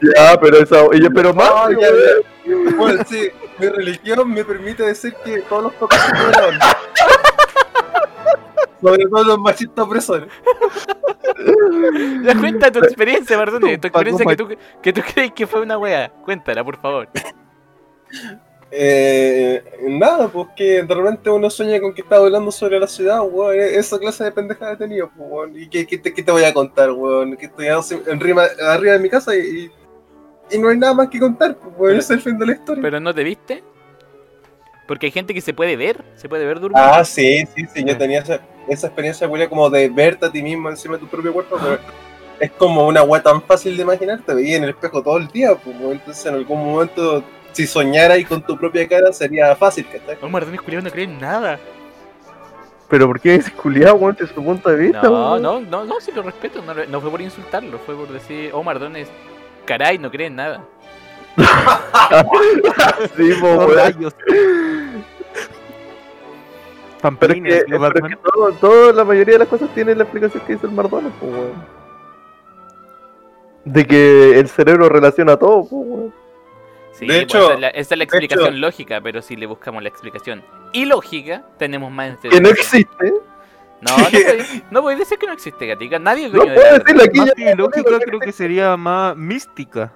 Ya, 0.00 0.38
pero 0.40 0.58
esa. 0.58 0.84
ella- 0.92 1.10
Pero 1.12 1.34
más. 1.34 1.50
No, 1.50 1.80
ya, 1.80 1.88
weón. 1.90 2.70
ya. 2.70 2.76
Bueno, 2.76 3.04
sí, 3.08 3.30
mi 3.58 3.68
religión 3.68 4.30
me 4.32 4.44
permite 4.44 4.84
decir 4.84 5.12
que 5.24 5.38
todos 5.42 5.64
los 5.64 5.72
papás 5.74 6.00
son 6.06 6.30
buenos. 6.32 6.64
Sobre 8.80 9.04
todo 9.06 9.24
los 9.24 9.38
machistas 9.38 9.84
opresores. 9.84 10.28
Ya 12.22 12.36
cuenta 12.38 12.70
tu 12.70 12.78
experiencia, 12.80 13.36
Mardones, 13.36 13.80
tu 13.80 13.86
experiencia 13.88 14.24
que 14.26 14.36
tú, 14.36 14.48
que 14.82 14.92
tú 14.92 15.00
crees 15.14 15.32
que 15.32 15.46
fue 15.46 15.60
una 15.62 15.78
wea. 15.78 16.10
Cuéntala, 16.24 16.62
por 16.64 16.80
favor. 16.80 17.08
Eh, 18.74 19.62
nada, 19.86 20.28
pues 20.28 20.48
que 20.56 20.82
de 20.82 20.94
repente 20.94 21.28
uno 21.28 21.50
sueña 21.50 21.78
con 21.78 21.92
que 21.92 22.00
está 22.00 22.18
volando 22.18 22.50
sobre 22.50 22.80
la 22.80 22.86
ciudad, 22.86 23.20
weón. 23.22 23.54
Esa 23.60 23.98
clase 23.98 24.24
de 24.24 24.32
pendejada 24.32 24.72
he 24.72 24.76
tenido, 24.78 25.10
pues, 25.14 25.28
weón. 25.30 25.60
¿Y 25.60 25.68
qué, 25.68 25.86
qué 25.86 25.98
te, 25.98 26.14
qué 26.14 26.22
te 26.22 26.32
voy 26.32 26.44
a 26.44 26.54
contar, 26.54 26.90
weón? 26.90 27.36
Que 27.36 27.46
estoy 27.46 27.66
en 27.66 28.18
rima- 28.18 28.48
arriba 28.66 28.94
de 28.94 28.98
mi 28.98 29.10
casa 29.10 29.36
y, 29.36 29.70
no 30.58 30.68
hay 30.68 30.78
nada 30.78 30.94
más 30.94 31.08
que 31.10 31.20
contar, 31.20 31.54
pues, 31.54 31.74
weón. 31.76 31.98
Ese 31.98 32.14
es 32.14 32.18
el 32.18 32.20
fin 32.22 32.38
de 32.38 32.46
la 32.46 32.52
historia. 32.52 32.80
Pero 32.82 32.98
no 32.98 33.14
te 33.14 33.22
viste. 33.22 33.62
Porque 34.88 35.06
hay 35.06 35.12
gente 35.12 35.34
que 35.34 35.42
se 35.42 35.52
puede 35.52 35.76
ver, 35.76 36.02
se 36.16 36.30
puede 36.30 36.46
ver 36.46 36.58
durmiendo. 36.58 36.92
Ah, 36.94 37.04
sí, 37.04 37.44
sí, 37.54 37.66
sí. 37.74 37.84
Yo 37.84 37.98
tenía 37.98 38.20
esa, 38.20 38.40
esa 38.68 38.86
experiencia, 38.86 39.28
weón, 39.28 39.50
como 39.50 39.68
de 39.68 39.86
verte 39.90 40.24
a 40.24 40.32
ti 40.32 40.42
mismo 40.42 40.70
encima 40.70 40.94
de 40.94 41.00
tu 41.00 41.08
propio 41.08 41.30
cuerpo, 41.34 41.58
pero 41.62 41.78
es 42.40 42.50
como 42.52 42.86
una 42.86 43.02
weá 43.02 43.22
tan 43.22 43.42
fácil 43.42 43.76
de 43.76 43.82
imaginar. 43.82 44.22
Te 44.24 44.32
veía 44.32 44.56
en 44.56 44.64
el 44.64 44.70
espejo 44.70 45.02
todo 45.02 45.18
el 45.18 45.28
día, 45.28 45.54
pues, 45.56 45.76
weón. 45.78 45.92
Entonces, 45.92 46.24
en 46.24 46.36
algún 46.36 46.64
momento, 46.64 47.22
si 47.52 47.66
soñara 47.66 48.14
ahí 48.14 48.24
con 48.24 48.42
tu 48.42 48.56
propia 48.56 48.86
cara, 48.88 49.12
sería 49.12 49.54
fácil, 49.56 49.86
¿cachai? 49.90 50.16
No, 50.20 50.28
Mardones 50.28 50.60
culiao 50.60 50.82
no 50.82 50.90
cree 50.90 51.04
en 51.04 51.18
nada. 51.18 51.58
Pero 52.88 53.06
¿por 53.06 53.20
qué 53.20 53.36
ese 53.36 53.52
culiado, 53.52 53.94
weón? 53.94 54.16
Desde 54.18 54.34
su 54.34 54.44
punto 54.44 54.68
de 54.68 54.76
vista, 54.76 55.02
No, 55.02 55.10
weón? 55.10 55.42
no, 55.42 55.60
no, 55.60 55.84
no, 55.84 56.00
sí 56.00 56.12
lo 56.14 56.22
respeto. 56.22 56.62
No, 56.88 57.00
fue 57.00 57.10
por 57.10 57.20
insultarlo, 57.20 57.78
fue 57.78 57.94
por 57.94 58.08
decir, 58.08 58.50
oh, 58.52 58.62
Mardones, 58.62 59.08
caray, 59.64 59.98
no 59.98 60.10
cree 60.10 60.26
en 60.26 60.36
nada. 60.36 60.64
Sí, 63.16 63.32
po. 63.40 63.66
Pero 67.18 67.32
es 67.32 67.42
que, 67.42 67.64
pero 67.68 68.06
es 68.06 68.18
todo, 68.22 68.52
todo, 68.60 68.92
la 68.92 69.04
mayoría 69.04 69.34
de 69.34 69.38
las 69.40 69.48
cosas 69.48 69.68
tienen 69.74 69.98
la 69.98 70.04
explicación 70.04 70.44
que 70.46 70.52
hizo 70.52 70.66
el 70.66 70.72
Mardona, 70.72 71.10
pues, 71.18 71.32
weón. 71.32 71.52
De 73.64 73.84
que 73.86 74.38
el 74.38 74.48
cerebro 74.48 74.88
relaciona 74.88 75.36
todo, 75.36 75.62
pues, 75.62 75.72
weón. 75.72 76.21
Sí, 76.92 77.06
De 77.06 77.12
pues, 77.14 77.22
hecho- 77.22 77.44
esa 77.44 77.54
es 77.54 77.60
la, 77.60 77.68
esa 77.68 77.94
es 77.94 77.98
la 77.98 78.04
explicación 78.04 78.48
hecho- 78.48 78.58
lógica, 78.58 79.00
pero 79.00 79.22
si 79.22 79.36
le 79.36 79.46
buscamos 79.46 79.82
la 79.82 79.88
explicación 79.88 80.42
ilógica, 80.72 81.44
tenemos 81.58 81.90
más 81.90 82.18
Que 82.18 82.40
no 82.40 82.48
existe. 82.50 83.12
No, 83.80 83.96
no 83.98 84.04
puede, 84.10 84.44
no 84.70 84.82
puede 84.82 84.96
decir 84.98 85.18
que 85.18 85.26
no 85.26 85.32
existe, 85.32 85.66
gatica. 85.66 85.98
Nadie 85.98 86.26
es 86.26 86.32
No 86.32 86.38
dueño 86.38 86.52
de 86.52 86.58
puedo 86.60 86.70
la 86.96 87.04
aquí 87.04 87.18
Más 87.18 87.26
ya. 87.28 87.34
que 87.34 87.54
lógica, 87.56 87.98
creo 88.04 88.20
que 88.20 88.32
sería 88.32 88.76
más 88.76 89.16
mística. 89.16 89.92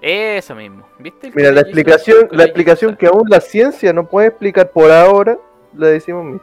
Eso 0.00 0.54
mismo, 0.54 0.86
¿viste? 0.98 1.32
Mira, 1.34 1.50
la 1.50 1.60
explicación, 1.62 2.28
la 2.30 2.44
explicación 2.44 2.96
que 2.96 3.06
aún 3.06 3.24
la 3.28 3.40
ciencia 3.40 3.92
no 3.92 4.06
puede 4.08 4.28
explicar 4.28 4.70
por 4.70 4.90
ahora, 4.90 5.36
la 5.74 5.88
decimos 5.88 6.24
mismo. 6.24 6.40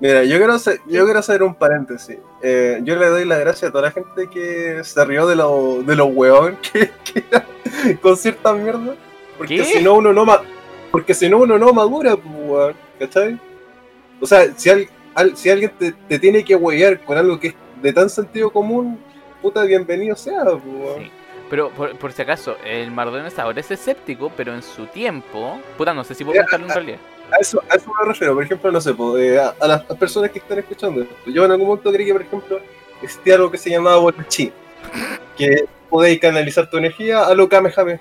Mira, 0.00 0.24
yo 0.24 0.38
quiero 0.38 0.54
hacer, 0.54 0.80
yo 0.86 1.04
quiero 1.04 1.18
hacer 1.20 1.42
un 1.42 1.54
paréntesis. 1.54 2.16
Eh, 2.42 2.80
yo 2.84 2.96
le 2.96 3.06
doy 3.06 3.24
las 3.26 3.38
gracias 3.40 3.68
a 3.68 3.72
toda 3.72 3.84
la 3.84 3.90
gente 3.90 4.28
que 4.30 4.80
se 4.82 5.04
rió 5.04 5.26
de 5.26 5.36
los 5.36 5.84
de 5.86 5.94
los 5.96 6.08
hueones 6.12 6.58
que, 6.72 6.90
que 7.04 7.96
con 8.00 8.16
ciertas 8.16 8.56
mierdas. 8.56 8.96
Porque 9.36 9.64
si 9.64 9.82
no 9.82 9.94
uno 9.94 10.12
no 10.12 10.24
ma- 10.24 10.42
porque 10.90 11.14
si 11.14 11.28
no 11.28 11.38
uno 11.38 11.58
no 11.58 11.72
madura, 11.72 12.16
pues, 12.16 12.34
weón, 12.34 12.74
¿cachai? 12.98 13.38
O 14.20 14.26
sea, 14.26 14.52
si, 14.56 14.70
al- 14.70 14.88
al- 15.14 15.36
si 15.36 15.50
alguien 15.50 15.70
te, 15.78 15.92
te 15.92 16.18
tiene 16.18 16.44
que 16.44 16.56
huevear 16.56 17.00
con 17.04 17.16
algo 17.18 17.38
que 17.38 17.48
es 17.48 17.54
de 17.82 17.92
tan 17.92 18.08
sentido 18.10 18.50
común, 18.50 18.98
puta 19.40 19.62
bienvenido 19.64 20.16
sea, 20.16 20.44
pues, 20.44 20.62
weón. 20.64 21.02
Sí. 21.02 21.10
Pero 21.48 21.70
por, 21.70 21.96
por 21.98 22.12
si 22.12 22.22
acaso, 22.22 22.56
el 22.64 22.90
Mardones 22.90 23.38
ahora 23.38 23.60
es 23.60 23.70
escéptico, 23.70 24.30
pero 24.36 24.54
en 24.54 24.62
su 24.62 24.86
tiempo. 24.86 25.60
Puta, 25.76 25.92
no 25.92 26.04
sé 26.04 26.14
si 26.14 26.24
puedo 26.24 26.38
contarlo 26.40 26.66
en 26.66 26.72
realidad. 26.74 26.98
A 27.32 27.36
eso, 27.40 27.62
a 27.68 27.76
eso 27.76 27.90
me 27.98 28.08
refiero, 28.08 28.34
por 28.34 28.42
ejemplo, 28.42 28.72
no 28.72 28.80
sé, 28.80 28.94
pues, 28.94 29.38
a, 29.38 29.66
las 29.66 29.82
personas 29.96 30.30
que 30.30 30.38
están 30.38 30.58
escuchando 30.58 31.02
esto. 31.02 31.14
Yo 31.26 31.44
en 31.44 31.52
algún 31.52 31.68
momento 31.68 31.92
creí 31.92 32.06
que, 32.06 32.12
por 32.12 32.22
ejemplo, 32.22 32.60
existía 33.02 33.36
algo 33.36 33.50
que 33.50 33.58
se 33.58 33.70
llamaba 33.70 33.98
Bolachi, 33.98 34.52
que 35.36 35.66
podéis 35.88 36.20
canalizar 36.20 36.68
tu 36.68 36.78
energía 36.78 37.26
a 37.26 37.34
lo 37.34 37.48
Kamehameha. 37.48 38.00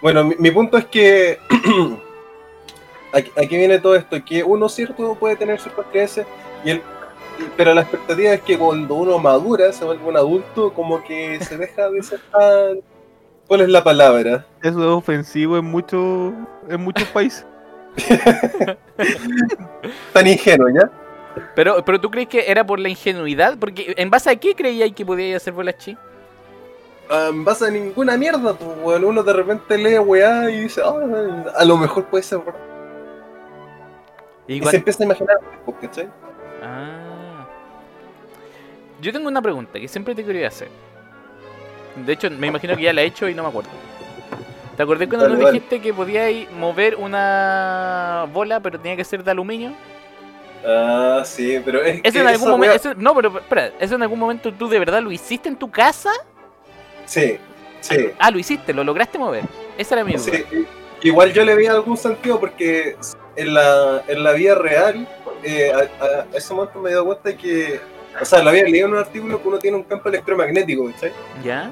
Bueno, 0.00 0.24
mi, 0.24 0.50
punto 0.50 0.76
es 0.78 0.84
que 0.84 1.38
aquí, 3.12 3.32
aquí 3.36 3.56
viene 3.56 3.78
todo 3.78 3.96
esto, 3.96 4.24
que 4.24 4.44
uno 4.44 4.68
cierto 4.68 5.14
puede 5.16 5.36
tener 5.36 5.60
ciertas 5.60 5.86
creencias 5.90 6.26
y 6.64 6.70
el, 6.70 6.82
pero 7.56 7.74
la 7.74 7.82
expectativa 7.82 8.32
es 8.32 8.40
que 8.42 8.58
cuando 8.58 8.94
uno 8.94 9.18
madura, 9.18 9.72
se 9.72 9.84
vuelve 9.84 10.04
un 10.04 10.16
adulto, 10.16 10.72
como 10.72 11.02
que 11.02 11.38
se 11.44 11.56
deja 11.56 11.90
de 11.90 12.02
ser 12.02 12.20
tan... 12.30 12.80
¿Cuál 13.46 13.60
es 13.60 13.68
la 13.68 13.84
palabra? 13.84 14.44
Eso 14.62 14.80
es 14.80 14.86
ofensivo 14.86 15.56
en, 15.56 15.64
muchos 15.64 16.34
en 16.68 16.80
muchos 16.80 17.08
países. 17.08 17.46
Tan 20.12 20.26
ingenuo, 20.26 20.68
¿ya? 20.68 20.90
Pero, 21.54 21.84
pero 21.84 22.00
tú 22.00 22.10
crees 22.10 22.28
que 22.28 22.50
era 22.50 22.66
por 22.66 22.80
la 22.80 22.88
ingenuidad? 22.88 23.56
Porque 23.58 23.94
¿en 23.96 24.10
base 24.10 24.30
a 24.30 24.36
qué 24.36 24.54
creíais 24.54 24.94
que 24.94 25.06
podía 25.06 25.36
hacer 25.36 25.52
bolas 25.52 25.76
chi? 25.78 25.96
Ah, 27.08 27.28
en 27.30 27.44
base 27.44 27.66
a 27.66 27.70
ninguna 27.70 28.16
mierda, 28.16 28.54
pues, 28.54 28.70
weón. 28.82 29.04
Uno 29.04 29.22
de 29.22 29.32
repente 29.32 29.78
lee 29.78 29.98
weá 29.98 30.50
y 30.50 30.62
dice, 30.62 30.80
ah, 30.84 31.52
a 31.56 31.64
lo 31.64 31.76
mejor 31.76 32.06
puede 32.06 32.24
ser 32.24 32.40
verdad. 32.40 32.60
Y 34.48 34.62
se 34.62 34.76
empieza 34.76 35.02
a 35.02 35.06
imaginar, 35.06 35.36
pues, 35.64 35.76
¿cachai? 35.82 36.08
Ah. 36.62 37.46
Yo 39.00 39.12
tengo 39.12 39.28
una 39.28 39.42
pregunta 39.42 39.78
que 39.78 39.88
siempre 39.88 40.14
te 40.14 40.24
quería 40.24 40.48
hacer. 40.48 40.68
De 42.04 42.12
hecho, 42.12 42.30
me 42.30 42.46
imagino 42.48 42.76
que 42.76 42.82
ya 42.82 42.92
la 42.92 43.02
he 43.02 43.06
hecho 43.06 43.28
y 43.28 43.34
no 43.34 43.42
me 43.42 43.48
acuerdo. 43.48 43.70
¿Te 44.76 44.82
acordás 44.82 45.08
cuando 45.08 45.24
Dale, 45.24 45.36
nos 45.36 45.44
dale. 45.44 45.52
dijiste 45.58 45.80
que 45.80 45.94
podíais 45.94 46.50
mover 46.52 46.96
una 46.96 48.26
bola, 48.32 48.60
pero 48.60 48.78
tenía 48.78 48.96
que 48.96 49.04
ser 49.04 49.24
de 49.24 49.30
aluminio? 49.30 49.72
Ah, 50.66 51.22
sí, 51.24 51.60
pero 51.64 51.80
es 51.82 52.00
¿Eso 52.02 52.12
que 52.12 52.20
en 52.20 52.26
algún 52.26 52.50
momento. 52.50 52.74
eso- 52.76 52.94
no, 52.94 53.14
pero 53.14 53.38
espera, 53.38 53.70
¿eso 53.80 53.94
en 53.94 54.02
algún 54.02 54.18
momento 54.18 54.52
tú 54.52 54.68
de 54.68 54.78
verdad 54.78 55.00
lo 55.00 55.10
hiciste 55.10 55.48
en 55.48 55.56
tu 55.56 55.70
casa? 55.70 56.10
Sí, 57.06 57.38
sí. 57.80 58.10
Ah, 58.18 58.30
lo 58.30 58.38
hiciste, 58.38 58.74
lo 58.74 58.84
lograste 58.84 59.18
mover. 59.18 59.44
Esa 59.78 59.94
era 59.94 60.04
mi 60.04 60.12
duda. 60.14 60.24
Sí, 60.24 60.66
igual 61.02 61.32
yo 61.32 61.44
le 61.44 61.54
veía 61.54 61.70
algún 61.72 61.96
sentido 61.96 62.38
porque 62.40 62.96
en 63.36 63.54
la, 63.54 64.02
en 64.08 64.22
la 64.24 64.32
vida 64.32 64.56
real, 64.56 65.08
eh, 65.42 65.72
a, 65.72 66.04
a- 66.04 66.20
a 66.22 66.36
ese 66.36 66.52
momento 66.52 66.80
me 66.80 66.90
he 66.90 66.92
dado 66.94 67.06
cuenta 67.06 67.28
de 67.30 67.36
que, 67.36 67.80
o 68.20 68.24
sea, 68.24 68.42
lo 68.42 68.50
había 68.50 68.64
leído 68.64 68.86
en 68.86 68.94
un 68.94 68.98
artículo 68.98 69.40
que 69.40 69.48
uno 69.48 69.58
tiene 69.58 69.76
un 69.76 69.82
campo 69.84 70.08
electromagnético, 70.08 70.90
¿cachai? 70.90 71.12
¿Ya? 71.44 71.70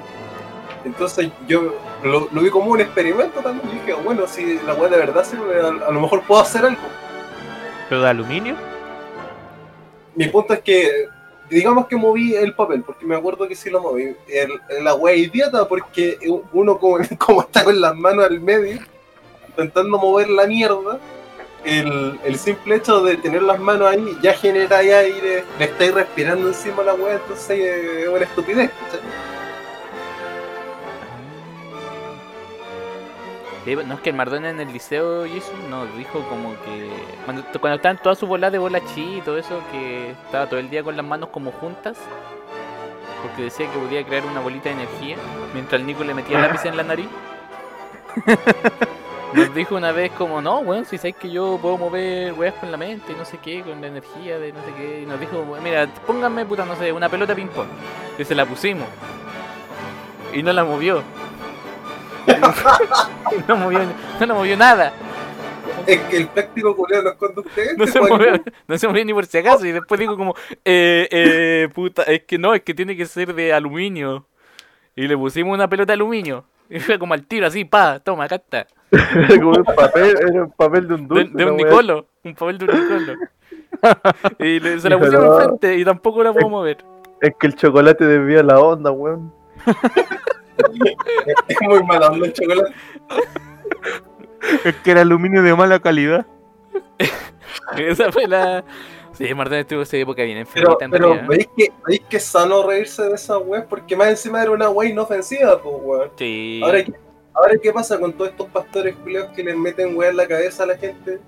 Entonces 0.83 1.29
yo 1.47 1.75
lo, 2.03 2.29
lo 2.31 2.41
vi 2.41 2.49
como 2.49 2.71
un 2.71 2.81
experimento 2.81 3.39
también 3.41 3.69
y 3.69 3.79
dije, 3.79 3.93
bueno, 3.93 4.27
si 4.27 4.59
la 4.65 4.75
weá 4.75 4.89
de 4.89 4.97
verdad 4.97 5.25
sirve, 5.25 5.59
a, 5.59 5.87
a 5.87 5.91
lo 5.91 5.99
mejor 5.99 6.21
puedo 6.23 6.41
hacer 6.41 6.63
algo. 6.63 6.81
¿Pero 7.89 8.01
de 8.01 8.09
aluminio? 8.09 8.55
Mi 10.15 10.27
punto 10.27 10.53
es 10.53 10.59
que, 10.61 11.07
digamos 11.49 11.87
que 11.87 11.95
moví 11.95 12.35
el 12.35 12.53
papel, 12.53 12.83
porque 12.83 13.05
me 13.05 13.15
acuerdo 13.15 13.47
que 13.47 13.55
sí 13.55 13.69
lo 13.69 13.81
moví. 13.81 14.15
El, 14.27 14.83
la 14.83 14.95
wea 14.95 15.15
idiota, 15.15 15.67
porque 15.67 16.17
uno 16.53 16.77
como, 16.77 16.97
como 17.17 17.41
está 17.41 17.63
con 17.63 17.79
las 17.79 17.95
manos 17.95 18.25
al 18.25 18.39
medio, 18.39 18.79
intentando 19.47 19.97
mover 19.97 20.29
la 20.29 20.45
mierda, 20.45 20.99
el, 21.65 22.19
el 22.23 22.37
simple 22.37 22.75
hecho 22.75 23.01
de 23.01 23.17
tener 23.17 23.41
las 23.41 23.59
manos 23.59 23.87
ahí 23.89 24.17
ya 24.21 24.33
genera 24.33 24.77
aire, 24.77 25.43
le 25.57 25.65
estáis 25.65 25.93
respirando 25.93 26.47
encima 26.47 26.83
a 26.83 26.85
la 26.85 26.93
wea, 26.93 27.15
entonces 27.15 27.59
eh, 27.59 28.03
es 28.03 28.07
una 28.07 28.23
estupidez. 28.23 28.71
no 33.87 33.95
es 33.95 33.99
que 34.01 34.11
el 34.11 34.15
Mardona 34.15 34.51
en 34.51 34.59
el 34.59 34.71
liceo 34.71 35.25
Jesus 35.25 35.57
nos 35.71 35.91
dijo 35.97 36.21
como 36.29 36.51
que 36.61 36.87
cuando, 37.25 37.43
cuando 37.59 37.77
estaban 37.77 37.97
todas 37.97 38.19
sus 38.19 38.29
bolas 38.29 38.51
de 38.51 38.59
bola 38.59 38.79
chi 38.93 39.17
y 39.17 39.21
todo 39.21 39.39
eso, 39.39 39.59
que 39.71 40.11
estaba 40.11 40.47
todo 40.47 40.59
el 40.59 40.69
día 40.69 40.83
con 40.83 40.95
las 40.95 41.05
manos 41.05 41.29
como 41.29 41.51
juntas, 41.51 41.97
porque 43.23 43.43
decía 43.43 43.71
que 43.71 43.79
podía 43.79 44.05
crear 44.05 44.23
una 44.25 44.39
bolita 44.39 44.69
de 44.69 44.75
energía, 44.75 45.17
mientras 45.53 45.81
el 45.81 45.87
Nico 45.87 46.03
le 46.03 46.13
metía 46.13 46.39
lápiz 46.39 46.63
en 46.65 46.77
la 46.77 46.83
nariz. 46.83 47.07
Nos 49.35 49.53
dijo 49.53 49.75
una 49.75 49.91
vez 49.91 50.11
como, 50.13 50.41
no, 50.41 50.59
weón, 50.59 50.85
si 50.85 50.97
sabes 50.97 51.15
que 51.17 51.29
yo 51.29 51.59
puedo 51.61 51.77
mover 51.77 52.31
weas 52.33 52.53
con 52.55 52.71
la 52.71 52.77
mente 52.77 53.11
y 53.11 53.15
no 53.15 53.25
sé 53.25 53.37
qué, 53.39 53.61
con 53.61 53.81
la 53.81 53.87
energía 53.87 54.39
de 54.39 54.53
no 54.53 54.63
sé 54.63 54.73
qué. 54.77 55.01
Y 55.01 55.05
nos 55.05 55.19
dijo, 55.19 55.45
mira, 55.61 55.87
pónganme, 56.07 56.45
puta, 56.45 56.63
no 56.63 56.75
sé, 56.77 56.91
una 56.93 57.09
pelota 57.09 57.35
ping 57.35 57.47
pong. 57.47 57.67
Y 58.17 58.23
se 58.23 58.33
la 58.33 58.45
pusimos. 58.45 58.87
Y 60.33 60.41
no 60.41 60.53
la 60.53 60.63
movió. 60.63 61.03
no 63.47 63.57
movió, 63.57 63.79
no 64.19 64.25
la 64.25 64.33
movió 64.33 64.55
nada. 64.55 64.93
Es 65.85 65.99
que 66.01 66.17
el 66.17 66.27
práctico 66.29 66.75
culiao 66.75 67.03
no 67.03 67.09
es 67.09 67.15
conductente. 67.15 67.75
No 67.77 67.87
se, 67.87 67.99
pues, 67.99 68.11
movió, 68.11 68.43
no 68.67 68.77
se 68.77 68.87
movió 68.87 69.05
ni 69.05 69.13
por 69.13 69.25
si 69.25 69.37
acaso. 69.37 69.65
Y 69.65 69.73
después 69.73 69.99
dijo 69.99 70.15
como, 70.15 70.33
eh, 70.63 71.07
eh, 71.11 71.69
puta, 71.73 72.03
es 72.03 72.23
que 72.23 72.37
no, 72.37 72.53
es 72.53 72.61
que 72.61 72.73
tiene 72.73 72.95
que 72.95 73.05
ser 73.05 73.33
de 73.33 73.53
aluminio. 73.53 74.25
Y 74.95 75.07
le 75.07 75.17
pusimos 75.17 75.53
una 75.53 75.67
pelota 75.67 75.91
de 75.91 75.95
aluminio. 75.95 76.45
Y 76.69 76.79
fue 76.81 76.97
como 76.99 77.13
al 77.13 77.25
tiro 77.25 77.47
así, 77.47 77.65
pa, 77.65 77.99
toma, 77.99 78.25
acá 78.25 78.35
está. 78.35 78.67
Era 78.91 79.27
como 79.41 79.51
un 79.51 79.63
papel, 79.63 80.15
era 80.19 80.43
un 80.43 80.51
papel 80.51 80.87
de 80.87 80.93
un 80.95 81.07
dulce. 81.07 81.31
de 81.33 81.45
un. 81.45 81.57
Nicolo, 81.57 82.07
un 82.23 82.35
papel 82.35 82.57
de 82.59 82.65
un 82.65 82.71
Nicolo. 82.71 83.13
Y 84.39 84.59
le- 84.59 84.79
se 84.79 84.89
la 84.89 84.97
pusimos 84.97 85.27
la- 85.27 85.35
enfrente 85.43 85.75
y 85.77 85.83
tampoco 85.85 86.23
la 86.23 86.31
puedo 86.33 86.49
mover. 86.49 86.77
Es 87.21 87.33
que 87.39 87.47
el 87.47 87.55
chocolate 87.55 88.05
desvía 88.05 88.41
la 88.41 88.59
onda, 88.59 88.89
weón. 88.91 89.31
Es 91.47 91.57
muy 91.61 91.83
mala 91.83 92.07
onda 92.07 92.25
el 92.27 92.33
chocolate. 92.33 92.73
Es 94.63 94.75
que 94.77 94.91
era 94.91 95.01
aluminio 95.01 95.41
de 95.43 95.55
mala 95.55 95.79
calidad. 95.79 96.25
Esa 97.77 98.11
fue 98.11 98.27
la. 98.27 98.63
Sí, 99.17 99.33
Martín 99.33 99.59
estuvo 99.59 99.81
esa 99.81 99.97
época 99.97 100.23
bien 100.23 100.45
Pero, 100.53 100.71
enfermita 100.71 100.85
en 100.85 100.91
pero. 100.91 101.27
¿veis 101.27 101.47
que, 101.55 101.71
¿veis 101.87 102.01
que 102.09 102.17
es 102.17 102.23
sano 102.25 102.67
reírse 102.67 103.03
de 103.03 103.15
esa 103.15 103.37
wea? 103.37 103.65
Porque 103.65 103.95
más 103.95 104.09
encima 104.09 104.41
era 104.41 104.51
una 104.51 104.69
wea 104.69 104.89
inofensiva, 104.89 105.61
pues 105.61 105.75
weón. 105.81 106.09
Sí. 106.17 106.59
Ahora, 106.63 106.83
¿qué, 106.83 106.93
ahora, 107.33 107.53
¿qué 107.61 107.71
pasa 107.71 107.99
con 107.99 108.13
todos 108.13 108.31
estos 108.31 108.49
pastores 108.49 108.95
culiados 108.95 109.31
que 109.31 109.43
les 109.43 109.55
meten 109.55 109.95
weá 109.95 110.09
en 110.09 110.17
la 110.17 110.27
cabeza 110.27 110.63
a 110.63 110.67
la 110.67 110.77
gente? 110.77 111.19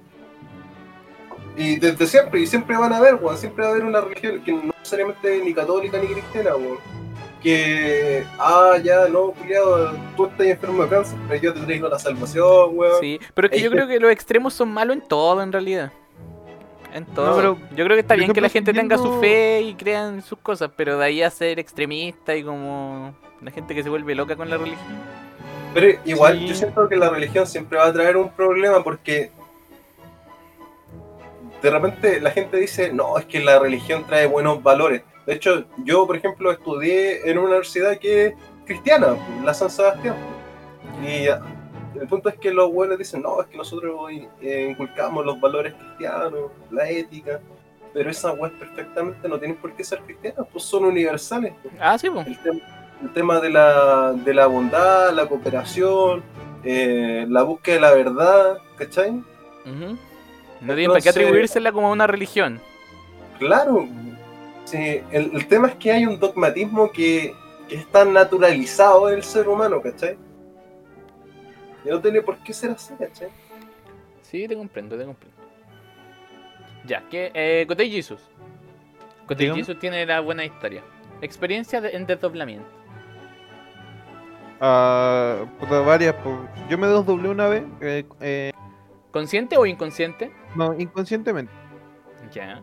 Y 1.56 1.78
desde 1.78 2.06
siempre, 2.06 2.42
y 2.42 2.48
siempre 2.48 2.78
van 2.78 2.94
a 2.94 2.98
haber, 2.98 3.16
weón, 3.16 3.38
siempre 3.38 3.64
va 3.64 3.70
a 3.70 3.72
haber 3.74 3.86
una 3.86 4.02
religión 4.02 4.44
que 4.44 4.52
no 4.52 4.74
necesariamente 4.78 5.42
ni 5.44 5.54
católica 5.54 5.98
ni 5.98 6.08
cristiana, 6.08 6.56
weón. 6.56 6.78
Que, 7.42 8.26
ah, 8.40 8.78
ya, 8.84 9.08
no, 9.08 9.32
culiado, 9.32 9.94
tú 10.18 10.26
estás 10.26 10.48
enfermo 10.48 10.84
de 10.84 10.90
cáncer, 10.90 11.18
pero 11.28 11.42
yo 11.42 11.54
te 11.54 11.62
traigo 11.62 11.88
la 11.88 12.00
salvación, 12.00 12.70
weón. 12.74 13.00
Sí, 13.00 13.20
pero 13.34 13.48
es 13.48 13.54
que 13.54 13.62
yo 13.62 13.72
creo 13.72 13.88
que 13.88 14.00
los 14.00 14.12
extremos 14.12 14.54
son 14.54 14.70
malos 14.70 14.98
en 14.98 15.08
todo, 15.08 15.42
en 15.42 15.52
realidad. 15.52 15.92
En 16.98 17.06
todo. 17.06 17.36
pero, 17.36 17.58
yo 17.76 17.86
creo 17.86 17.96
que 17.96 18.02
está 18.02 18.16
bien 18.16 18.34
que 18.34 18.42
la 18.42 18.50
gente 18.50 18.74
tenga 18.74 18.98
su 18.98 19.20
fe 19.20 19.62
y 19.62 19.76
crean 19.76 20.22
sus 20.22 20.40
cosas, 20.40 20.72
pero 20.76 20.98
de 20.98 21.06
ahí 21.06 21.22
a 21.22 21.30
ser 21.30 21.60
extremista 21.60 22.36
y 22.36 22.44
como 22.44 23.16
la 23.42 23.52
gente 23.52 23.76
que 23.76 23.84
se 23.84 23.90
vuelve 23.90 24.16
loca 24.16 24.36
con 24.36 24.50
la 24.50 24.58
religión. 24.58 24.88
Pero 25.74 26.00
igual, 26.06 26.40
Sí. 26.40 26.48
yo 26.48 26.56
siento 26.56 26.90
que 26.90 26.96
la 26.96 27.10
religión 27.10 27.46
siempre 27.46 27.78
va 27.78 27.86
a 27.86 27.94
traer 27.94 28.18
un 28.18 28.30
problema 28.30 28.84
porque 28.84 29.32
de 31.62 31.70
repente 31.70 32.20
la 32.22 32.32
gente 32.32 32.58
dice, 32.58 32.92
no, 32.94 33.18
es 33.18 33.26
que 33.26 33.40
la 33.40 33.60
religión 33.60 34.06
trae 34.08 34.26
buenos 34.26 34.62
valores. 34.64 35.04
De 35.26 35.34
hecho, 35.34 35.66
yo, 35.84 36.08
por 36.08 36.16
ejemplo, 36.16 36.52
estudié 36.52 37.30
en 37.30 37.38
una 37.38 37.48
universidad 37.50 37.98
que 37.98 38.28
es 38.28 38.34
cristiana, 38.66 39.18
la 39.44 39.54
San 39.54 39.70
Sebastián. 39.70 40.16
Y 41.04 41.28
el 42.00 42.08
punto 42.08 42.30
es 42.30 42.36
que 42.36 42.52
los 42.54 42.72
buenos 42.72 42.98
dicen, 42.98 43.22
no, 43.22 43.42
es 43.42 43.48
que 43.48 43.58
nosotros 43.58 43.94
eh, 44.42 44.68
inculcamos 44.70 45.26
los 45.26 45.40
valores 45.40 45.74
cristianos, 45.74 46.52
la 46.72 46.90
ética. 46.90 47.40
Pero 47.94 48.12
esas 48.12 48.38
weas 48.38 48.54
perfectamente 48.60 49.28
no 49.28 49.40
tienen 49.40 49.58
por 49.58 49.74
qué 49.74 49.84
ser 49.84 50.00
cristianas, 50.02 50.46
pues 50.52 50.64
son 50.64 50.86
universales. 50.86 51.54
pues 51.64 51.74
Ah, 51.80 51.98
sí, 51.98 52.10
pues. 52.10 52.28
el, 52.28 52.38
tem- 52.44 52.62
el 53.02 53.14
tema 53.14 53.40
de 53.40 53.50
la, 53.50 54.14
de 54.14 54.34
la 54.34 54.46
bondad, 54.48 55.12
la 55.14 55.26
cooperación, 55.28 56.22
eh, 56.64 57.26
la 57.30 57.44
búsqueda 57.44 57.76
de 57.76 57.82
la 57.82 57.92
verdad, 57.94 58.58
¿cachai? 58.78 59.12
Ujú. 59.12 59.98
No 60.62 60.74
tienen 60.76 60.90
para 60.92 61.02
qué 61.02 61.10
atribuírsela 61.10 61.72
como 61.72 61.92
una 61.92 62.06
religión. 62.08 62.60
Claro. 63.40 63.88
Sí, 64.66 65.02
el, 65.12 65.32
el 65.34 65.48
tema 65.48 65.70
es 65.70 65.76
que 65.76 65.92
hay 65.92 66.06
un 66.06 66.20
dogmatismo 66.20 66.92
que, 66.92 67.34
que 67.70 67.76
es 67.76 67.88
tan 67.88 68.12
naturalizado 68.14 69.10
en 69.10 69.16
el 69.16 69.24
ser 69.24 69.48
humano, 69.48 69.82
¿cachai? 69.82 70.18
Y 71.88 71.90
no 71.90 72.02
tiene 72.02 72.22
por 72.22 72.38
qué 72.40 72.54
ser 72.54 72.72
así, 72.72 72.94
¿cachai? 72.96 73.30
Sí, 74.22 74.46
te 74.48 74.56
comprendo, 74.56 74.98
te 74.98 75.06
comprendo. 75.06 75.38
Ya, 76.86 77.02
que 77.10 77.32
eh, 77.34 77.66
Cottage 77.68 77.90
Jesus. 77.90 78.22
Jesus 79.30 79.80
tiene 79.80 80.06
la 80.06 80.20
buena 80.20 80.44
historia. 80.46 80.84
Experiencia 81.22 81.80
de- 81.82 81.92
en 81.96 82.06
desdoblamiento. 82.06 82.68
Ah, 84.60 85.46
puta, 85.60 85.80
varias. 85.82 86.14
po. 86.16 86.38
Yo 86.70 86.78
me 86.78 86.88
desdoblé 86.88 87.30
una 87.30 87.48
vez, 87.48 87.64
eh, 87.82 88.06
eh, 88.22 88.52
¿Consciente 89.12 89.58
o 89.58 89.66
inconsciente? 89.66 90.32
no, 90.56 90.74
inconscientemente. 90.78 91.52
Ya. 92.34 92.62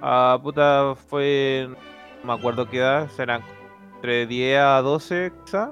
Ah, 0.00 0.38
puta, 0.42 0.94
fue. 1.08 1.68
No 2.22 2.32
me 2.34 2.38
acuerdo 2.38 2.68
qué 2.68 2.78
edad, 2.78 3.08
serán 3.10 3.42
entre 3.96 4.26
10 4.26 4.58
a 4.60 4.80
12, 4.82 5.32
quizá. 5.44 5.70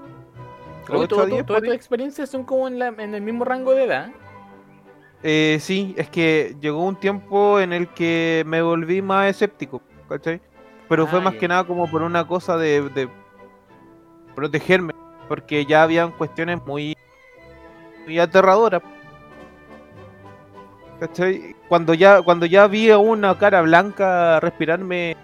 Uy, 0.88 0.96
8 0.96 1.04
a 1.04 1.08
todo- 1.08 1.26
10, 1.26 1.28
todo- 1.28 1.38
por 1.38 1.46
todas 1.46 1.62
tus 1.64 1.74
experiencias 1.74 2.30
son 2.30 2.44
como 2.44 2.68
en, 2.68 2.78
la- 2.78 2.88
en 2.88 3.14
el 3.14 3.22
mismo 3.22 3.44
rango 3.44 3.72
de 3.74 3.84
edad. 3.84 4.10
Eh, 5.22 5.58
sí, 5.60 5.94
es 5.96 6.08
que 6.10 6.56
llegó 6.60 6.84
un 6.84 6.96
tiempo 6.96 7.60
en 7.60 7.72
el 7.72 7.88
que 7.88 8.42
me 8.46 8.60
volví 8.62 9.00
más 9.02 9.28
escéptico, 9.30 9.80
¿cachai? 10.08 10.40
Pero 10.88 11.06
fue 11.06 11.20
Ah, 11.20 11.22
más 11.22 11.34
que 11.34 11.46
nada 11.48 11.64
como 11.64 11.88
por 11.90 12.02
una 12.02 12.26
cosa 12.26 12.56
de, 12.56 12.82
de 12.90 13.08
protegerme, 14.34 14.94
porque 15.28 15.64
ya 15.64 15.84
habían 15.84 16.10
cuestiones 16.10 16.58
muy, 16.66 16.96
muy 18.04 18.18
aterradoras. 18.18 18.82
¿Cachai? 21.00 21.56
Cuando 21.68 21.94
ya, 21.94 22.22
cuando 22.22 22.46
ya 22.46 22.66
vi 22.66 22.90
a 22.90 22.98
una 22.98 23.36
cara 23.38 23.62
blanca 23.62 24.38
respirarme 24.40 25.16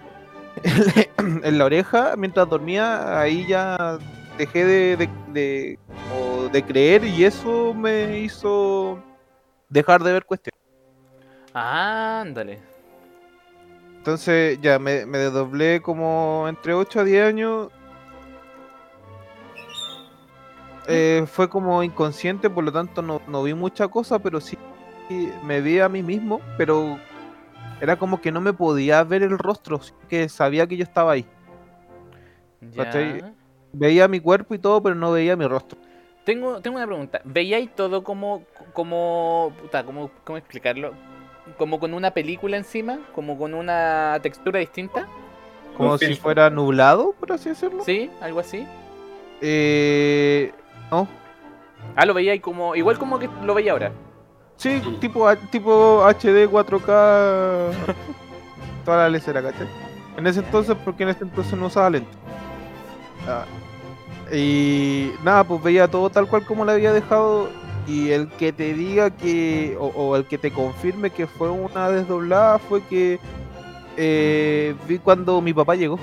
en, 1.17 1.41
en 1.43 1.57
la 1.57 1.65
oreja 1.65 2.15
mientras 2.17 2.49
dormía, 2.49 3.19
ahí 3.19 3.45
ya 3.47 3.97
dejé 4.39 4.65
de, 4.65 4.97
de, 4.97 5.09
de- 5.33 5.79
como 5.85 6.47
de 6.49 6.63
creer 6.63 7.03
y 7.03 7.25
eso 7.25 7.73
me 7.73 8.19
hizo 8.19 8.97
dejar 9.67 10.01
de 10.01 10.13
ver 10.13 10.25
cuestiones. 10.25 10.57
Ándale. 11.53 12.59
Entonces 13.97 14.57
ya 14.61 14.79
me, 14.79 15.05
me 15.05 15.17
desdoblé 15.17 15.81
como 15.81 16.45
entre 16.47 16.73
8 16.73 17.01
a 17.01 17.03
10 17.03 17.27
años. 17.27 17.67
Eh, 20.87 21.25
fue 21.27 21.49
como 21.49 21.83
inconsciente, 21.83 22.49
por 22.49 22.63
lo 22.63 22.71
tanto 22.71 23.01
no, 23.01 23.21
no 23.27 23.43
vi 23.43 23.53
mucha 23.53 23.89
cosa, 23.89 24.17
pero 24.19 24.39
sí 24.39 24.57
me 25.43 25.59
vi 25.61 25.79
a 25.79 25.89
mí 25.89 26.01
mismo, 26.01 26.39
pero 26.57 26.97
era 27.81 27.97
como 27.97 28.21
que 28.21 28.31
no 28.31 28.41
me 28.41 28.53
podía 28.53 29.03
ver 29.03 29.21
el 29.21 29.37
rostro, 29.37 29.81
que 30.07 30.29
sabía 30.29 30.65
que 30.65 30.77
yo 30.77 30.83
estaba 30.83 31.11
ahí. 31.11 31.25
Ya. 32.71 33.33
Veía 33.73 34.07
mi 34.07 34.19
cuerpo 34.19 34.53
y 34.55 34.59
todo, 34.59 34.81
pero 34.81 34.95
no 34.95 35.11
veía 35.11 35.35
mi 35.35 35.45
rostro. 35.47 35.77
Tengo, 36.25 36.59
tengo 36.61 36.77
una 36.77 36.85
pregunta. 36.87 37.21
¿Veíais 37.23 37.73
todo 37.75 38.03
como, 38.03 38.43
como, 38.73 39.53
puta, 39.61 39.83
como, 39.83 40.11
cómo 40.23 40.37
explicarlo? 40.37 40.93
Como 41.57 41.79
con 41.79 41.93
una 41.93 42.11
película 42.11 42.57
encima, 42.57 42.99
como 43.15 43.37
con 43.37 43.53
una 43.53 44.19
textura 44.21 44.59
distinta, 44.59 45.07
Como 45.75 45.97
si 45.97 46.13
fuera 46.15 46.49
nublado, 46.49 47.13
por 47.19 47.31
así 47.31 47.49
decirlo. 47.49 47.83
¿sí? 47.83 48.09
Algo 48.21 48.39
así. 48.39 48.67
Eh, 49.41 50.51
no, 50.91 51.07
Ah, 51.95 52.05
lo 52.05 52.13
veíais 52.13 52.41
como, 52.41 52.75
igual 52.75 52.99
como 52.99 53.17
que 53.19 53.29
lo 53.43 53.53
veía 53.55 53.71
ahora. 53.71 53.91
Sí, 54.57 54.81
tipo, 54.99 55.27
H- 55.27 55.41
tipo 55.49 56.03
HD 56.03 56.47
4K. 56.47 57.71
toda 58.85 58.97
la 58.97 59.09
lecera, 59.09 59.41
¿cachai? 59.41 59.67
En 60.17 60.27
ese 60.27 60.41
entonces, 60.41 60.75
porque 60.83 61.03
en 61.03 61.09
ese 61.09 61.23
entonces 61.23 61.57
no 61.57 61.67
usaba 61.67 61.89
lente. 61.89 62.09
Ah, 63.27 63.45
y 64.33 65.11
nada, 65.23 65.43
pues 65.43 65.61
veía 65.63 65.87
todo 65.87 66.09
tal 66.09 66.27
cual 66.27 66.45
como 66.45 66.65
lo 66.65 66.71
había 66.71 66.93
dejado. 66.93 67.49
Y 67.87 68.11
el 68.11 68.27
que 68.27 68.53
te 68.53 68.73
diga 68.73 69.09
que, 69.09 69.75
o, 69.79 69.87
o 69.87 70.15
el 70.15 70.25
que 70.25 70.37
te 70.37 70.51
confirme 70.51 71.09
que 71.09 71.25
fue 71.25 71.49
una 71.49 71.89
desdoblada, 71.89 72.59
fue 72.59 72.81
que 72.83 73.19
eh, 73.97 74.75
vi 74.87 74.97
cuando 74.99 75.41
mi 75.41 75.53
papá 75.53 75.75
llegó. 75.75 75.99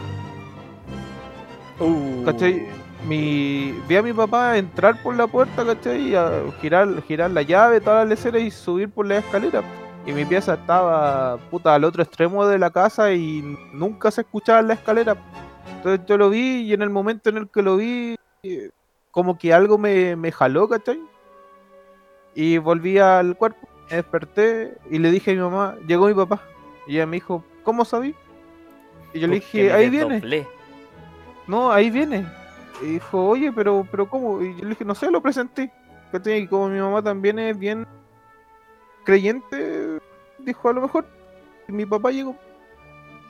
¿cachai? 2.24 2.66
Mi, 3.06 3.72
vi 3.88 3.96
a 3.96 4.02
mi 4.02 4.12
papá 4.12 4.58
entrar 4.58 5.02
por 5.02 5.14
la 5.16 5.26
puerta, 5.26 5.64
¿cachai? 5.64 6.10
Y 6.10 6.14
a 6.14 6.42
girar, 6.60 7.02
girar 7.02 7.30
la 7.30 7.42
llave, 7.42 7.80
toda 7.80 7.98
la 7.98 8.04
lecera 8.04 8.38
y 8.38 8.50
subir 8.50 8.90
por 8.90 9.06
la 9.06 9.18
escalera. 9.18 9.62
Y 10.04 10.12
mi 10.12 10.24
pieza 10.24 10.54
estaba 10.54 11.38
puta 11.50 11.74
al 11.74 11.84
otro 11.84 12.02
extremo 12.02 12.46
de 12.46 12.58
la 12.58 12.70
casa 12.70 13.12
y 13.12 13.42
nunca 13.72 14.10
se 14.10 14.22
escuchaba 14.22 14.60
en 14.60 14.68
la 14.68 14.74
escalera. 14.74 15.16
Entonces 15.86 16.06
yo 16.08 16.18
lo 16.18 16.30
vi 16.30 16.62
y 16.62 16.72
en 16.72 16.82
el 16.82 16.90
momento 16.90 17.30
en 17.30 17.36
el 17.36 17.48
que 17.48 17.62
lo 17.62 17.76
vi, 17.76 18.16
como 19.12 19.38
que 19.38 19.54
algo 19.54 19.78
me, 19.78 20.16
me 20.16 20.32
jaló, 20.32 20.68
¿cachai? 20.68 21.00
Y 22.34 22.58
volví 22.58 22.98
al 22.98 23.36
cuerpo, 23.36 23.68
me 23.88 23.98
desperté 23.98 24.78
y 24.90 24.98
le 24.98 25.12
dije 25.12 25.30
a 25.30 25.34
mi 25.34 25.40
mamá, 25.40 25.76
llegó 25.86 26.08
mi 26.08 26.14
papá. 26.14 26.42
Y 26.88 26.96
ella 26.96 27.06
me 27.06 27.18
dijo, 27.18 27.44
¿cómo 27.62 27.84
sabí? 27.84 28.16
Y 29.14 29.20
yo 29.20 29.28
le 29.28 29.34
dije, 29.34 29.72
ahí 29.72 29.88
viene. 29.88 30.48
No, 31.46 31.70
ahí 31.70 31.88
viene. 31.88 32.26
Y 32.82 32.86
dijo, 32.94 33.24
oye, 33.24 33.52
pero, 33.52 33.86
pero 33.88 34.08
¿cómo? 34.08 34.42
Y 34.42 34.56
yo 34.56 34.64
le 34.64 34.70
dije, 34.70 34.84
no 34.84 34.96
sé, 34.96 35.08
lo 35.08 35.22
presenté. 35.22 35.70
¿Cachai? 36.10 36.38
Y 36.38 36.48
como 36.48 36.68
mi 36.68 36.80
mamá 36.80 37.00
también 37.00 37.38
es 37.38 37.56
bien 37.56 37.86
creyente, 39.04 40.00
dijo, 40.40 40.68
a 40.68 40.72
lo 40.72 40.80
mejor 40.80 41.06
mi 41.68 41.86
papá 41.86 42.10
llegó. 42.10 42.36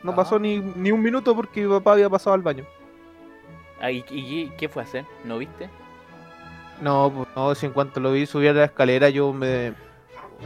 No 0.02 0.12
Ah. 0.12 0.16
pasó 0.16 0.38
ni, 0.38 0.58
ni 0.58 0.92
un 0.92 1.02
minuto 1.02 1.34
porque 1.34 1.62
mi 1.62 1.68
papá 1.68 1.92
había 1.92 2.08
pasado 2.10 2.34
al 2.34 2.42
baño. 2.42 2.64
Ah, 3.80 3.90
¿y, 3.90 4.04
y 4.10 4.50
qué 4.56 4.68
fue 4.68 4.82
a 4.82 4.86
hacer? 4.86 5.04
¿No 5.24 5.38
viste? 5.38 5.68
No, 6.80 7.10
pues 7.14 7.28
no, 7.34 7.54
si 7.54 7.66
en 7.66 7.72
cuanto 7.72 8.00
lo 8.00 8.12
vi 8.12 8.26
subir 8.26 8.50
a 8.50 8.52
la 8.52 8.64
escalera 8.64 9.08
yo 9.08 9.32
me, 9.32 9.72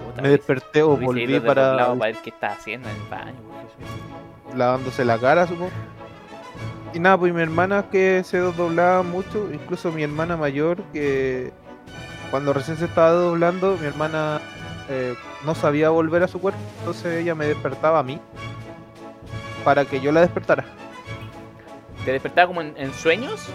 Puta, 0.07 0.23
me 0.23 0.29
desperté 0.29 0.83
o 0.83 0.97
volví 0.97 1.41
para 1.41 1.77
para 1.77 1.95
ver 1.95 2.17
qué 2.23 2.31
estaba 2.31 2.53
haciendo 2.55 2.89
en 2.89 2.97
el 2.97 3.03
baño. 3.09 3.33
eso- 3.33 4.57
lavándose 4.57 5.05
la 5.05 5.19
cara, 5.19 5.47
supongo. 5.47 5.71
Y 6.93 6.99
nada, 6.99 7.17
pues 7.19 7.33
mi 7.33 7.41
hermana 7.41 7.85
que 7.91 8.23
se 8.25 8.39
doblaba 8.39 9.03
mucho, 9.05 9.49
incluso 9.53 9.93
mi 9.93 10.03
hermana 10.03 10.37
mayor, 10.37 10.79
que 10.93 11.53
cuando 12.33 12.53
recién 12.53 12.77
se 12.77 12.87
estaba 12.87 13.11
doblando, 13.11 13.77
mi 13.81 13.87
hermana 13.87 14.41
eh, 14.89 15.15
no 15.45 15.55
sabía 15.55 15.91
volver 15.91 16.25
a 16.25 16.29
su 16.29 16.41
cuerpo, 16.41 16.59
entonces 16.81 17.21
ella 17.23 17.35
me 17.37 17.47
despertaba 17.47 18.01
a 18.01 18.03
mí 18.03 18.21
para 19.65 19.85
que 19.85 20.01
yo 20.01 20.13
la 20.13 20.21
despertara. 20.21 20.65
¿Te 22.05 22.13
despertaba 22.13 22.47
como 22.49 22.63
en, 22.63 22.75
en 22.77 22.93
sueños? 22.95 23.47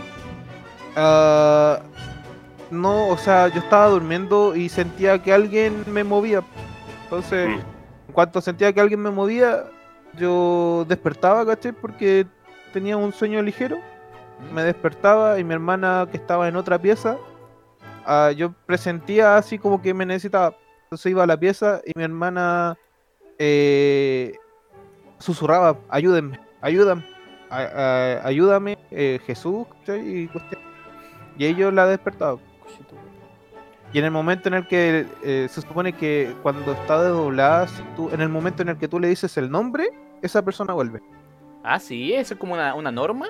Ah, 0.96 1.80
no, 2.72 3.10
o 3.10 3.18
sea, 3.18 3.48
yo 3.48 3.60
estaba 3.60 3.88
durmiendo 3.88 4.56
y 4.56 4.70
sentía 4.70 5.22
que 5.22 5.34
alguien 5.34 5.84
me 5.88 6.04
movía. 6.04 6.42
Entonces, 7.04 7.50
Mm. 7.50 7.54
en 8.08 8.14
cuanto 8.14 8.42
sentía 8.42 8.72
que 8.74 8.82
alguien 8.82 9.02
me 9.02 9.12
movía, 9.12 9.66
yo 10.18 10.86
despertaba, 10.88 11.46
¿cachai? 11.46 11.72
Porque 11.74 12.26
tenía 12.74 12.98
un 12.98 13.12
sueño 13.14 13.42
ligero. 13.42 13.78
Me 14.54 14.64
despertaba 14.64 15.40
y 15.40 15.44
mi 15.44 15.54
hermana 15.54 16.08
que 16.12 16.18
estaba 16.18 16.48
en 16.48 16.56
otra 16.56 16.78
pieza, 16.80 17.18
ah, 18.06 18.32
yo 18.36 18.54
presentía 18.66 19.38
así 19.38 19.58
como 19.58 19.82
que 19.82 19.94
me 19.94 20.06
necesitaba. 20.06 20.56
Entonces 20.84 21.10
iba 21.12 21.24
a 21.24 21.28
la 21.28 21.38
pieza 21.38 21.82
y 21.86 21.92
mi 21.96 22.04
hermana 22.04 22.78
eh, 23.40 24.34
susurraba, 25.26 25.78
ayúdenme, 25.90 26.40
ayúdame, 26.62 27.04
a- 27.50 27.58
a- 28.22 28.28
ayúdame, 28.28 28.78
eh, 28.92 29.20
Jesús. 29.26 29.66
Y, 29.88 30.28
cuestión. 30.28 30.62
y 31.38 31.46
ellos 31.46 31.74
la 31.74 31.86
despertaban. 31.88 32.40
Y 33.94 34.00
en 34.00 34.06
el 34.06 34.12
momento 34.12 34.50
en 34.50 34.56
el 34.56 34.68
que 34.68 35.06
eh, 35.24 35.48
se 35.50 35.62
supone 35.62 35.94
que 35.94 36.34
cuando 36.44 36.74
está 36.74 37.02
desdoblada, 37.02 37.68
tú, 37.96 38.10
en 38.12 38.20
el 38.22 38.30
momento 38.30 38.62
en 38.62 38.70
el 38.70 38.78
que 38.78 38.88
tú 38.88 39.00
le 39.00 39.08
dices 39.08 39.38
el 39.38 39.50
nombre, 39.50 39.88
esa 40.22 40.42
persona 40.44 40.74
vuelve. 40.74 41.02
Ah, 41.64 41.80
sí, 41.80 42.14
eso 42.14 42.34
es 42.34 42.40
como 42.40 42.54
una, 42.56 42.76
una 42.76 42.92
norma. 42.92 43.28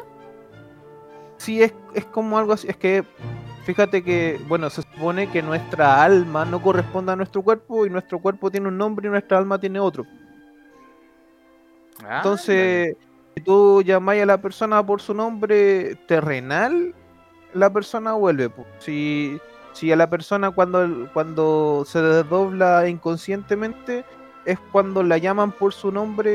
Sí, 1.37 1.61
es, 1.61 1.73
es 1.93 2.05
como 2.05 2.37
algo 2.39 2.53
así. 2.53 2.67
Es 2.67 2.77
que 2.77 3.03
fíjate 3.65 4.03
que, 4.03 4.39
bueno, 4.47 4.69
se 4.69 4.81
supone 4.81 5.29
que 5.29 5.41
nuestra 5.43 6.01
alma 6.03 6.45
no 6.45 6.61
corresponde 6.61 7.11
a 7.11 7.15
nuestro 7.15 7.41
cuerpo 7.43 7.85
y 7.85 7.89
nuestro 7.89 8.19
cuerpo 8.19 8.49
tiene 8.49 8.67
un 8.67 8.77
nombre 8.77 9.07
y 9.07 9.11
nuestra 9.11 9.37
alma 9.37 9.59
tiene 9.59 9.79
otro. 9.79 10.05
Ah, 12.07 12.17
Entonces, 12.17 12.95
si 13.35 13.41
tú 13.43 13.81
llamáis 13.81 14.23
a 14.23 14.25
la 14.25 14.37
persona 14.41 14.85
por 14.85 15.01
su 15.01 15.13
nombre 15.13 15.95
terrenal, 16.07 16.93
la 17.53 17.69
persona 17.71 18.13
vuelve. 18.13 18.49
Si, 18.79 19.39
si 19.73 19.91
a 19.91 19.95
la 19.95 20.09
persona 20.09 20.51
cuando, 20.51 21.09
cuando 21.13 21.83
se 21.87 22.01
desdobla 22.01 22.87
inconscientemente, 22.87 24.03
es 24.45 24.59
cuando 24.71 25.01
la 25.03 25.17
llaman 25.17 25.51
por 25.51 25.73
su 25.73 25.91
nombre 25.91 26.31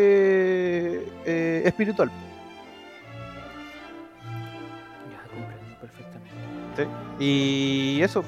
eh, 1.24 1.62
espiritual. 1.64 2.10
Ya 5.10 5.22
comprendo 5.30 5.76
perfectamente. 5.80 6.88
Y 7.18 8.00
eso, 8.02 8.24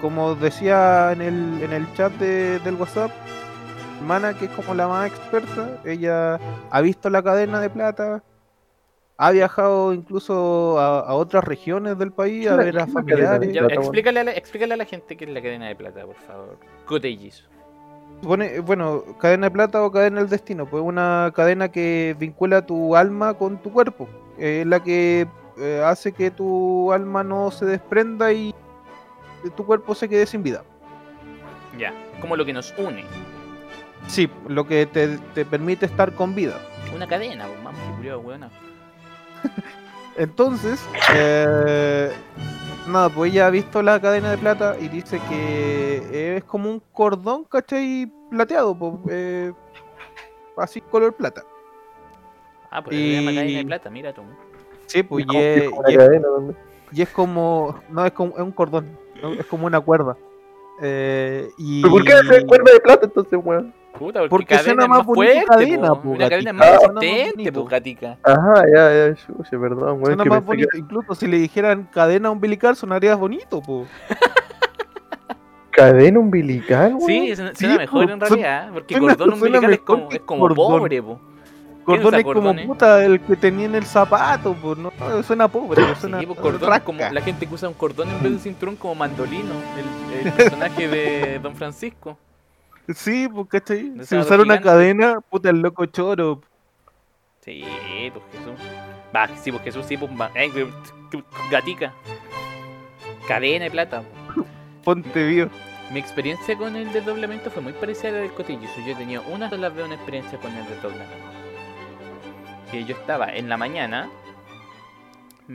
como 0.00 0.34
decía 0.34 1.12
en 1.12 1.20
el, 1.22 1.62
en 1.62 1.72
el 1.72 1.92
chat 1.94 2.12
de- 2.14 2.58
del 2.60 2.76
WhatsApp, 2.76 3.10
Mana, 4.04 4.34
que 4.34 4.44
es 4.46 4.50
como 4.52 4.74
la 4.74 4.88
más 4.88 5.08
experta, 5.08 5.80
ella 5.84 6.38
ha 6.70 6.80
visto 6.80 7.08
la 7.10 7.22
cadena 7.22 7.60
de 7.60 7.70
plata, 7.70 8.22
ha 9.16 9.30
viajado 9.30 9.92
incluso 9.94 10.78
a, 10.78 11.00
a 11.00 11.14
otras 11.14 11.44
regiones 11.44 11.98
del 11.98 12.12
país 12.12 12.42
¿Qué 12.42 12.48
a 12.50 12.56
ver 12.56 12.78
a 12.78 12.86
familiares. 12.86 13.52
Ya, 13.52 13.62
explícale, 13.62 14.20
a 14.20 14.24
la, 14.24 14.32
explícale 14.32 14.74
a 14.74 14.76
la 14.76 14.84
gente 14.84 15.16
qué 15.16 15.24
es 15.24 15.30
la 15.30 15.40
cadena 15.40 15.68
de 15.68 15.76
plata, 15.76 16.04
por 16.04 16.16
favor. 16.16 16.58
Cotellizo. 16.84 17.44
Pone- 18.22 18.60
bueno, 18.60 19.02
cadena 19.18 19.46
de 19.46 19.50
plata 19.50 19.82
o 19.82 19.90
cadena 19.90 20.20
del 20.20 20.28
destino, 20.28 20.66
pues 20.66 20.82
una 20.82 21.32
cadena 21.34 21.68
que 21.70 22.14
vincula 22.18 22.64
tu 22.64 22.94
alma 22.96 23.34
con 23.34 23.58
tu 23.58 23.72
cuerpo, 23.72 24.08
eh, 24.38 24.60
es 24.60 24.66
la 24.66 24.82
que 24.82 25.26
eh, 25.58 25.82
hace 25.84 26.12
que 26.12 26.30
tu 26.30 26.92
alma 26.92 27.24
no 27.24 27.50
se 27.50 27.64
desprenda 27.64 28.32
y 28.32 28.54
tu 29.56 29.64
cuerpo 29.64 29.94
se 29.94 30.08
quede 30.08 30.26
sin 30.26 30.42
vida. 30.42 30.62
Ya, 31.78 31.90
es 32.14 32.20
como 32.20 32.36
lo 32.36 32.44
que 32.44 32.52
nos 32.52 32.74
une. 32.78 33.04
Sí, 34.06 34.30
lo 34.48 34.66
que 34.66 34.86
te, 34.86 35.18
te 35.34 35.44
permite 35.44 35.86
estar 35.86 36.12
con 36.12 36.34
vida. 36.34 36.54
Una 36.94 37.06
cadena, 37.06 37.46
pues, 37.46 37.62
mamá, 37.62 37.76
que 37.78 37.96
culiao, 37.96 38.20
weona. 38.20 38.50
Entonces, 40.16 40.80
eh, 41.14 42.10
nada, 42.88 43.08
pues 43.10 43.32
ella 43.32 43.46
ha 43.46 43.50
visto 43.50 43.82
la 43.82 44.00
cadena 44.00 44.30
de 44.30 44.38
plata 44.38 44.76
y 44.80 44.88
dice 44.88 45.20
que 45.28 46.36
es 46.36 46.44
como 46.44 46.70
un 46.70 46.80
cordón, 46.92 47.44
¿cachai? 47.44 48.10
Plateado, 48.30 48.76
pues, 48.78 48.94
eh, 49.10 49.52
así 50.56 50.80
color 50.80 51.12
plata. 51.14 51.42
Ah, 52.70 52.82
pues 52.82 52.96
se 52.96 53.12
llama 53.12 53.30
cadena 53.32 53.42
de 53.58 53.60
Y- 53.62 53.64
plata, 53.64 53.90
mira 53.90 54.12
tú. 54.14 54.22
Sí, 54.86 55.02
pues 55.02 55.26
Es 55.28 55.34
y 55.34 55.36
es, 55.38 55.64
y 55.64 55.92
es- 55.92 55.96
cadena 55.98 56.28
también. 56.34 56.56
y 56.92 57.02
es 57.02 57.08
como, 57.10 57.78
no, 57.90 58.06
es 58.06 58.12
como 58.12 58.32
es 58.36 58.40
un 58.42 58.52
cordón, 58.52 58.98
¿no? 59.20 59.32
es 59.34 59.44
como 59.46 59.66
una 59.66 59.80
cuerda. 59.80 60.16
Eh, 60.80 61.50
y... 61.58 61.82
¿Pero 61.82 61.92
por 61.92 62.04
qué 62.04 62.12
hacer 62.12 62.46
cuerda 62.46 62.72
de 62.72 62.80
plata 62.80 63.06
entonces, 63.06 63.38
weón? 63.42 63.74
Puta, 63.98 64.20
porque, 64.20 64.30
Porque 64.30 64.46
cadena 64.46 64.64
suena 64.64 64.82
es 64.84 64.88
más 64.88 64.98
más 64.98 65.06
bonito 65.06 65.32
fuerte, 65.32 65.46
cadena, 65.46 65.88
po. 65.94 66.00
po, 66.02 66.08
Una 66.10 66.28
cadena 66.28 66.50
es 66.50 66.56
más 66.56 66.78
potente, 66.80 67.32
bonito. 67.36 67.52
po, 67.62 67.68
gatica. 67.68 68.18
Ajá, 68.22 68.54
ya, 68.74 69.08
ya, 69.08 69.14
chuche, 69.14 69.58
perdón. 69.58 70.04
Suena 70.04 70.24
más 70.24 70.44
bonito. 70.44 70.68
que- 70.72 70.78
Incluso 70.78 71.14
si 71.14 71.26
le 71.26 71.38
dijeran 71.38 71.84
cadena 71.92 72.30
umbilical 72.30 72.76
sonaría 72.76 73.14
bonito, 73.14 73.60
po. 73.62 73.86
Cadena 75.70 76.18
umbilical, 76.18 76.94
weón. 76.94 77.06
Sí, 77.06 77.36
suena, 77.36 77.54
suena 77.54 77.74
Sí, 77.74 77.78
mejor 77.78 78.06
po, 78.06 78.12
en 78.12 78.18
suena- 78.20 78.26
realidad, 78.28 78.70
porque 78.72 78.94
suena- 78.96 79.14
cordón 79.16 79.28
suena 79.38 79.58
umbilical 79.58 79.72
es 79.74 79.80
como, 79.80 80.08
es 80.10 80.20
como 80.20 80.40
cordón. 80.40 80.56
pobre, 80.80 81.02
po. 81.02 81.20
Cordón 81.84 82.14
es 82.16 82.22
como 82.24 82.34
cordones? 82.34 82.66
puta 82.66 83.04
el 83.04 83.20
que 83.20 83.36
tenía 83.36 83.66
en 83.66 83.74
el 83.76 83.84
zapato, 83.84 84.54
po. 84.54 84.74
No, 84.74 84.90
suena 85.22 85.46
pobre, 85.48 85.82
suena 86.00 86.18
Sí, 86.20 86.26
cordón 86.26 86.80
como 86.84 86.98
la 87.12 87.20
gente 87.20 87.46
que 87.46 87.54
usa 87.54 87.68
un 87.68 87.74
cordón 87.74 88.10
en 88.10 88.22
vez 88.22 88.32
de 88.32 88.38
cinturón 88.40 88.74
como 88.76 88.94
mandolino, 88.96 89.52
el, 90.12 90.26
el 90.26 90.32
personaje 90.32 90.88
de 90.88 91.38
Don 91.38 91.54
Francisco. 91.54 92.18
Sí, 92.94 93.28
pues, 93.28 93.48
¿cachai? 93.48 93.92
Si 94.04 94.16
usara 94.16 94.42
una 94.42 94.60
cadena, 94.60 95.20
puta, 95.20 95.50
el 95.50 95.60
loco 95.60 95.86
choro. 95.86 96.40
Sí, 97.40 97.64
pues 98.12 98.24
Jesús. 98.32 98.60
Va, 99.14 99.28
sí, 99.36 99.50
pues 99.50 99.62
Jesús, 99.64 99.86
sí, 99.86 99.96
pues 99.96 100.10
tu- 101.10 101.24
gatica. 101.50 101.92
Cadena 103.28 103.64
de 103.64 103.70
plata. 103.70 104.02
Ponte 104.84 105.26
vivo. 105.26 105.48
Mi 105.92 106.00
experiencia 106.00 106.56
con 106.56 106.74
el 106.76 106.92
desdoblamiento 106.92 107.50
fue 107.50 107.62
muy 107.62 107.72
parecida 107.72 108.08
a 108.08 108.12
la 108.12 108.18
del 108.18 108.32
cotillizo. 108.32 108.74
Yo 108.86 108.96
tenía 108.96 109.20
una 109.20 109.48
sola 109.50 109.68
vez 109.68 109.84
una 109.84 109.94
experiencia 109.94 110.38
con 110.38 110.52
el 110.54 110.66
desdoblamiento. 110.66 111.14
Que 112.70 112.84
yo 112.84 112.94
estaba 112.96 113.32
en 113.34 113.48
la 113.48 113.56
mañana, 113.56 114.10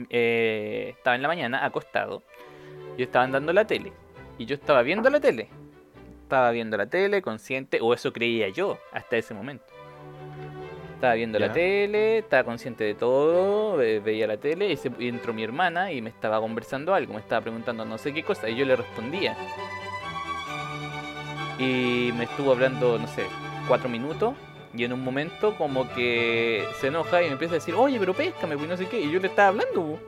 eh, 0.08 0.94
estaba 0.96 1.16
en 1.16 1.22
la 1.22 1.28
mañana 1.28 1.64
acostado, 1.64 2.22
yo 2.96 3.04
estaba 3.04 3.26
andando 3.26 3.52
la 3.52 3.66
tele, 3.66 3.92
y 4.38 4.46
yo 4.46 4.54
estaba 4.54 4.82
viendo 4.82 5.10
la 5.10 5.20
tele. 5.20 5.48
Estaba 6.32 6.50
viendo 6.50 6.78
la 6.78 6.86
tele, 6.86 7.20
consciente, 7.20 7.78
o 7.82 7.92
eso 7.92 8.10
creía 8.10 8.48
yo 8.48 8.78
hasta 8.90 9.18
ese 9.18 9.34
momento. 9.34 9.66
Estaba 10.94 11.12
viendo 11.12 11.38
la 11.38 11.52
tele, 11.52 12.18
estaba 12.18 12.44
consciente 12.44 12.84
de 12.84 12.94
todo, 12.94 13.76
ve- 13.76 14.00
veía 14.00 14.26
la 14.26 14.38
tele 14.38 14.72
y, 14.72 14.78
se, 14.78 14.90
y 14.98 15.08
entró 15.08 15.34
mi 15.34 15.44
hermana 15.44 15.92
y 15.92 16.00
me 16.00 16.08
estaba 16.08 16.40
conversando 16.40 16.94
algo, 16.94 17.12
me 17.12 17.20
estaba 17.20 17.42
preguntando 17.42 17.84
no 17.84 17.98
sé 17.98 18.14
qué 18.14 18.22
cosa 18.22 18.48
y 18.48 18.56
yo 18.56 18.64
le 18.64 18.76
respondía. 18.76 19.36
Y 21.58 22.12
me 22.16 22.24
estuvo 22.24 22.52
hablando, 22.52 22.98
no 22.98 23.06
sé, 23.08 23.24
cuatro 23.68 23.90
minutos 23.90 24.32
y 24.74 24.84
en 24.84 24.94
un 24.94 25.04
momento 25.04 25.54
como 25.58 25.86
que 25.92 26.64
se 26.80 26.86
enoja 26.86 27.20
y 27.22 27.26
me 27.26 27.32
empieza 27.32 27.56
a 27.56 27.58
decir, 27.58 27.74
oye, 27.74 27.98
pero 27.98 28.14
péscame, 28.14 28.56
pues 28.56 28.70
no 28.70 28.76
sé 28.78 28.86
qué, 28.88 29.00
y 29.02 29.10
yo 29.12 29.20
le 29.20 29.26
estaba 29.28 29.48
hablando. 29.48 29.74
po. 29.82 29.98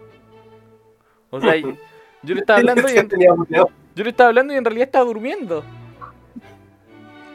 O 1.37 1.41
sea, 1.43 1.55
yo 1.57 1.69
yo 2.23 2.35
le 2.35 2.41
estaba 2.41 2.61
hablando 2.61 2.89
y 2.89 2.97
en, 2.97 3.09
yo 3.95 4.05
le 4.05 4.09
estaba 4.09 4.29
hablando 4.29 4.55
y 4.55 4.57
en 4.57 4.65
realidad 4.65 4.87
estaba 4.87 5.05
durmiendo. 5.05 5.63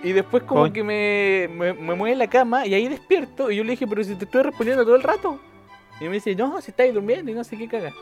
Y 0.02 0.14
después 0.14 0.44
como 0.44 0.72
que 0.72 0.84
me, 0.84 1.50
me, 1.54 1.74
me 1.74 1.94
mueve 1.94 2.16
la 2.16 2.30
cama 2.30 2.66
y 2.66 2.74
ahí 2.74 2.88
despierto 2.88 3.52
y 3.52 3.58
yo 3.58 3.64
le 3.64 3.72
dije, 3.72 3.86
pero 3.86 4.04
si 4.04 4.16
te 4.16 4.26
estoy 4.26 4.44
respondiendo 4.44 4.86
todo 4.86 4.96
el 4.96 5.04
rato. 5.04 5.40
Y 6.00 6.06
me 6.06 6.12
dice, 6.12 6.34
no, 6.36 6.62
si 6.62 6.72
estáis 6.72 6.94
durmiendo 6.94 7.32
y 7.32 7.34
no 7.34 7.44
sé 7.44 7.58
qué 7.58 7.68
caga. 7.68 7.94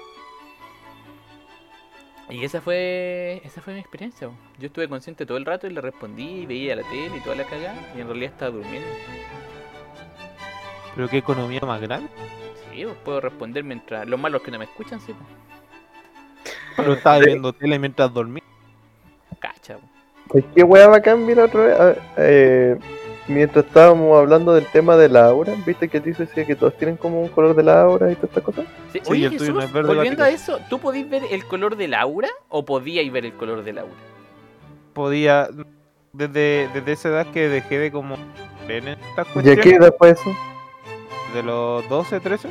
Y 2.30 2.44
esa 2.44 2.62
fue 2.62 3.42
esa 3.44 3.62
fue 3.62 3.74
mi 3.74 3.80
experiencia. 3.80 4.30
Yo 4.60 4.68
estuve 4.68 4.88
consciente 4.88 5.26
todo 5.26 5.38
el 5.38 5.46
rato 5.46 5.66
y 5.66 5.72
le 5.72 5.82
respondí, 5.82 6.46
veía 6.46 6.76
la 6.76 6.84
tele 6.84 7.18
y 7.18 7.22
toda 7.22 7.36
la 7.36 7.46
cagada 7.46 7.76
y 7.96 8.02
en 8.02 8.08
realidad 8.08 8.34
estaba 8.34 8.52
durmiendo. 8.52 8.90
Pero 10.96 11.10
qué 11.10 11.18
economía 11.18 11.62
más 11.62 11.82
grande. 11.82 12.10
Sí, 12.70 12.84
pues 12.84 12.98
puedo 13.06 13.22
responder 13.22 13.64
mientras... 13.64 14.08
Los 14.08 14.20
malos 14.20 14.42
que 14.42 14.52
no 14.52 14.60
me 14.60 14.66
escuchan, 14.66 15.00
sí, 15.00 15.14
pues. 15.14 16.56
Pero 16.76 16.94
estaba 16.94 17.20
viendo 17.20 17.54
tele 17.54 17.80
mientras 17.80 18.14
dormía. 18.14 18.44
Cacha, 19.40 19.78
po. 19.78 19.97
¿Sabes 20.30 20.46
qué 20.56 20.64
weá 20.64 20.88
bacán, 20.88 21.26
mira 21.26 21.46
otra 21.46 21.62
vez? 21.62 21.98
Eh, 22.18 22.78
mientras 23.28 23.66
estábamos 23.66 24.18
hablando 24.18 24.54
del 24.54 24.66
tema 24.66 24.98
de 24.98 25.10
la 25.10 25.26
aura, 25.26 25.54
viste 25.66 25.88
que 25.88 26.00
te 26.00 26.12
decía 26.12 26.46
que 26.46 26.56
todos 26.56 26.76
tienen 26.78 26.98
como 26.98 27.22
un 27.22 27.30
color 27.30 27.56
de 27.56 27.64
la 27.64 27.82
aura 27.82 28.12
y 28.12 28.16
todas 28.16 28.30
estas 28.30 28.44
cosas. 28.44 28.66
Sí, 28.92 29.00
Sí, 29.04 29.12
Oye, 29.12 29.26
no 29.26 29.32
Jesús, 29.32 29.64
es 29.64 29.74
verde, 29.74 29.94
volviendo 29.94 30.24
a 30.24 30.30
eso, 30.30 30.60
¿tú 30.70 30.80
podías 30.80 31.10
ver 31.10 31.24
el 31.32 31.46
color 31.46 31.76
del 31.76 31.94
aura 31.94 32.30
o 32.50 32.66
podíais 32.66 33.12
ver 33.12 33.26
el 33.26 33.34
color 33.34 33.64
del 33.64 33.80
aura? 33.80 33.94
Podía. 34.94 35.50
Desde, 36.14 36.68
desde 36.74 36.92
esa 36.94 37.10
edad 37.10 37.28
que 37.28 37.48
dejé 37.48 37.78
de 37.78 37.92
como. 37.92 38.16
ver 38.68 38.88
en 38.88 38.98
estas 39.00 39.28
¿Y 39.44 39.50
a 39.50 39.56
qué 39.56 39.76
edad 39.76 39.94
fue 39.98 40.12
eso? 40.12 40.36
De 41.34 41.44
los 41.44 41.88
12, 41.90 42.20
13. 42.20 42.50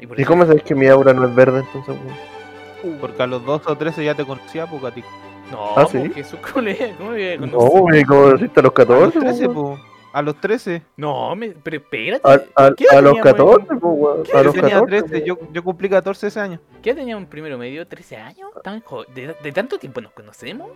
¿Y, 0.00 0.06
por 0.06 0.18
¿Y 0.18 0.24
cómo 0.24 0.46
sabes 0.46 0.62
que 0.62 0.74
mi 0.74 0.86
aura 0.86 1.12
no 1.12 1.26
es 1.26 1.34
verde 1.34 1.60
entonces, 1.60 1.94
weón? 1.94 2.98
Porque 3.00 3.22
a 3.22 3.26
los 3.26 3.44
12 3.44 3.70
o 3.70 3.76
13 3.76 4.04
ya 4.04 4.14
te 4.14 4.24
conocía, 4.24 4.66
pues 4.66 4.82
gatito. 4.82 5.08
No, 5.50 5.72
¿Ah, 5.76 5.82
po, 5.84 5.88
sí? 5.90 6.10
Jesús, 6.14 6.38
¿cómo 6.52 6.60
le 6.62 6.94
cómo 6.96 7.12
le 7.12 7.38
No, 7.38 7.58
conocí? 7.58 7.78
güey, 7.80 8.04
¿cómo 8.04 8.26
naciste 8.32 8.60
a 8.60 8.62
los 8.62 8.72
A 8.76 8.82
los 8.84 8.86
14? 9.12 9.20
13, 9.20 9.46
weón? 9.48 9.54
pues. 9.76 9.80
A 10.12 10.22
los 10.22 10.40
13. 10.40 10.82
No, 10.96 11.34
me, 11.34 11.48
pero 11.50 11.76
espérate. 11.78 12.22
A, 12.28 12.64
a- 12.66 12.74
¿qué 12.76 12.84
a 12.90 13.00
los 13.00 13.14
teníamos 13.14 13.16
en- 13.16 13.22
14, 13.22 13.66
pues, 13.66 13.80
weón. 13.82 14.20
A 14.20 14.36
Yo 14.38 14.42
los 14.44 14.54
tenía 14.54 14.80
14. 14.80 15.02
13, 15.08 15.26
yo, 15.26 15.38
yo 15.52 15.64
cumplí 15.64 15.88
14 15.88 16.26
ese 16.28 16.40
año. 16.40 16.60
¿Qué 16.82 16.90
edad 16.90 16.98
teníamos 16.98 17.24
en 17.24 17.30
primero 17.30 17.58
medio? 17.58 17.86
¿13 17.88 18.16
años? 18.22 18.50
¿Tan 18.62 18.80
jo- 18.82 19.04
de, 19.14 19.34
de 19.42 19.52
tanto 19.52 19.76
tiempo 19.78 20.00
nos 20.00 20.12
conocemos? 20.12 20.68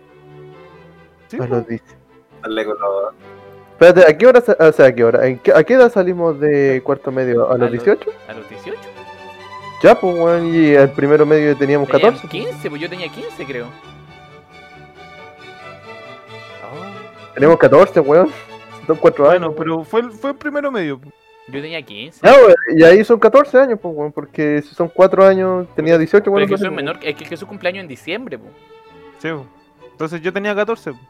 Sí, 1.27 1.37
A 1.37 1.39
pues. 1.39 1.49
los 1.49 1.67
10. 1.67 1.81
Dale 2.43 2.65
con 2.65 2.75
la- 2.79 3.11
Espérate, 3.71 4.11
¿a 4.11 4.17
qué 4.17 4.27
hora, 4.27 4.43
o 4.59 4.71
sea, 4.73 4.85
a 4.87 4.91
qué 4.93 5.03
hora? 5.05 5.25
¿En 5.25 5.39
qué- 5.39 5.53
¿A 5.55 5.63
qué 5.63 5.73
edad 5.75 5.89
salimos 5.89 6.37
de 6.39 6.81
cuarto 6.83 7.11
medio? 7.11 7.45
¿A 7.49 7.51
los 7.57 7.71
los- 7.71 7.71
18? 7.71 8.11
¿A 8.27 8.33
los 8.33 8.49
18? 8.49 8.77
Ya, 9.81 9.95
pues, 9.97 10.13
weón, 10.19 10.53
y 10.53 10.75
al 10.75 10.91
primero 10.91 11.25
medio 11.25 11.55
teníamos 11.55 11.87
Teníamos 11.87 12.19
14. 12.21 12.27
15, 12.27 12.69
pues 12.69 12.81
yo 12.81 12.89
tenía 12.89 13.07
15, 13.07 13.45
creo. 13.45 13.67
Tenemos 17.39 17.57
14, 17.57 17.99
weón. 18.01 18.29
Son 18.85 18.97
4 18.97 19.23
Bueno, 19.25 19.45
años. 19.47 19.55
pero 19.57 19.83
fue, 19.85 20.01
el- 20.01 20.11
fue 20.11 20.31
el 20.31 20.35
primero 20.35 20.69
medio. 20.71 20.99
Yo 21.47 21.61
tenía 21.61 21.81
15. 21.81 22.19
Ya, 22.21 22.33
weón, 22.33 22.53
y 22.75 22.83
ahí 22.83 23.01
son 23.05 23.17
14 23.17 23.57
años, 23.59 23.79
pues, 23.81 23.95
weón, 23.95 24.11
porque 24.11 24.61
si 24.61 24.75
son 24.75 24.89
4 24.89 25.25
años, 25.25 25.65
tenía 25.73 25.97
18, 25.97 26.23
Pero 26.25 26.33
weón. 26.35 26.43
es 26.43 26.49
que 26.51 26.57
soy 26.57 26.69
menor, 26.75 26.99
es 27.01 27.15
que 27.15 27.23
Jesús 27.25 27.47
cumpleaños 27.47 27.81
en 27.83 27.87
diciembre, 27.87 28.37
pues. 28.37 28.51
Sí, 29.19 29.29
pues. 29.31 29.47
Entonces 29.91 30.21
yo 30.21 30.33
tenía 30.33 30.53
14. 30.53 30.91
pues. 30.91 31.01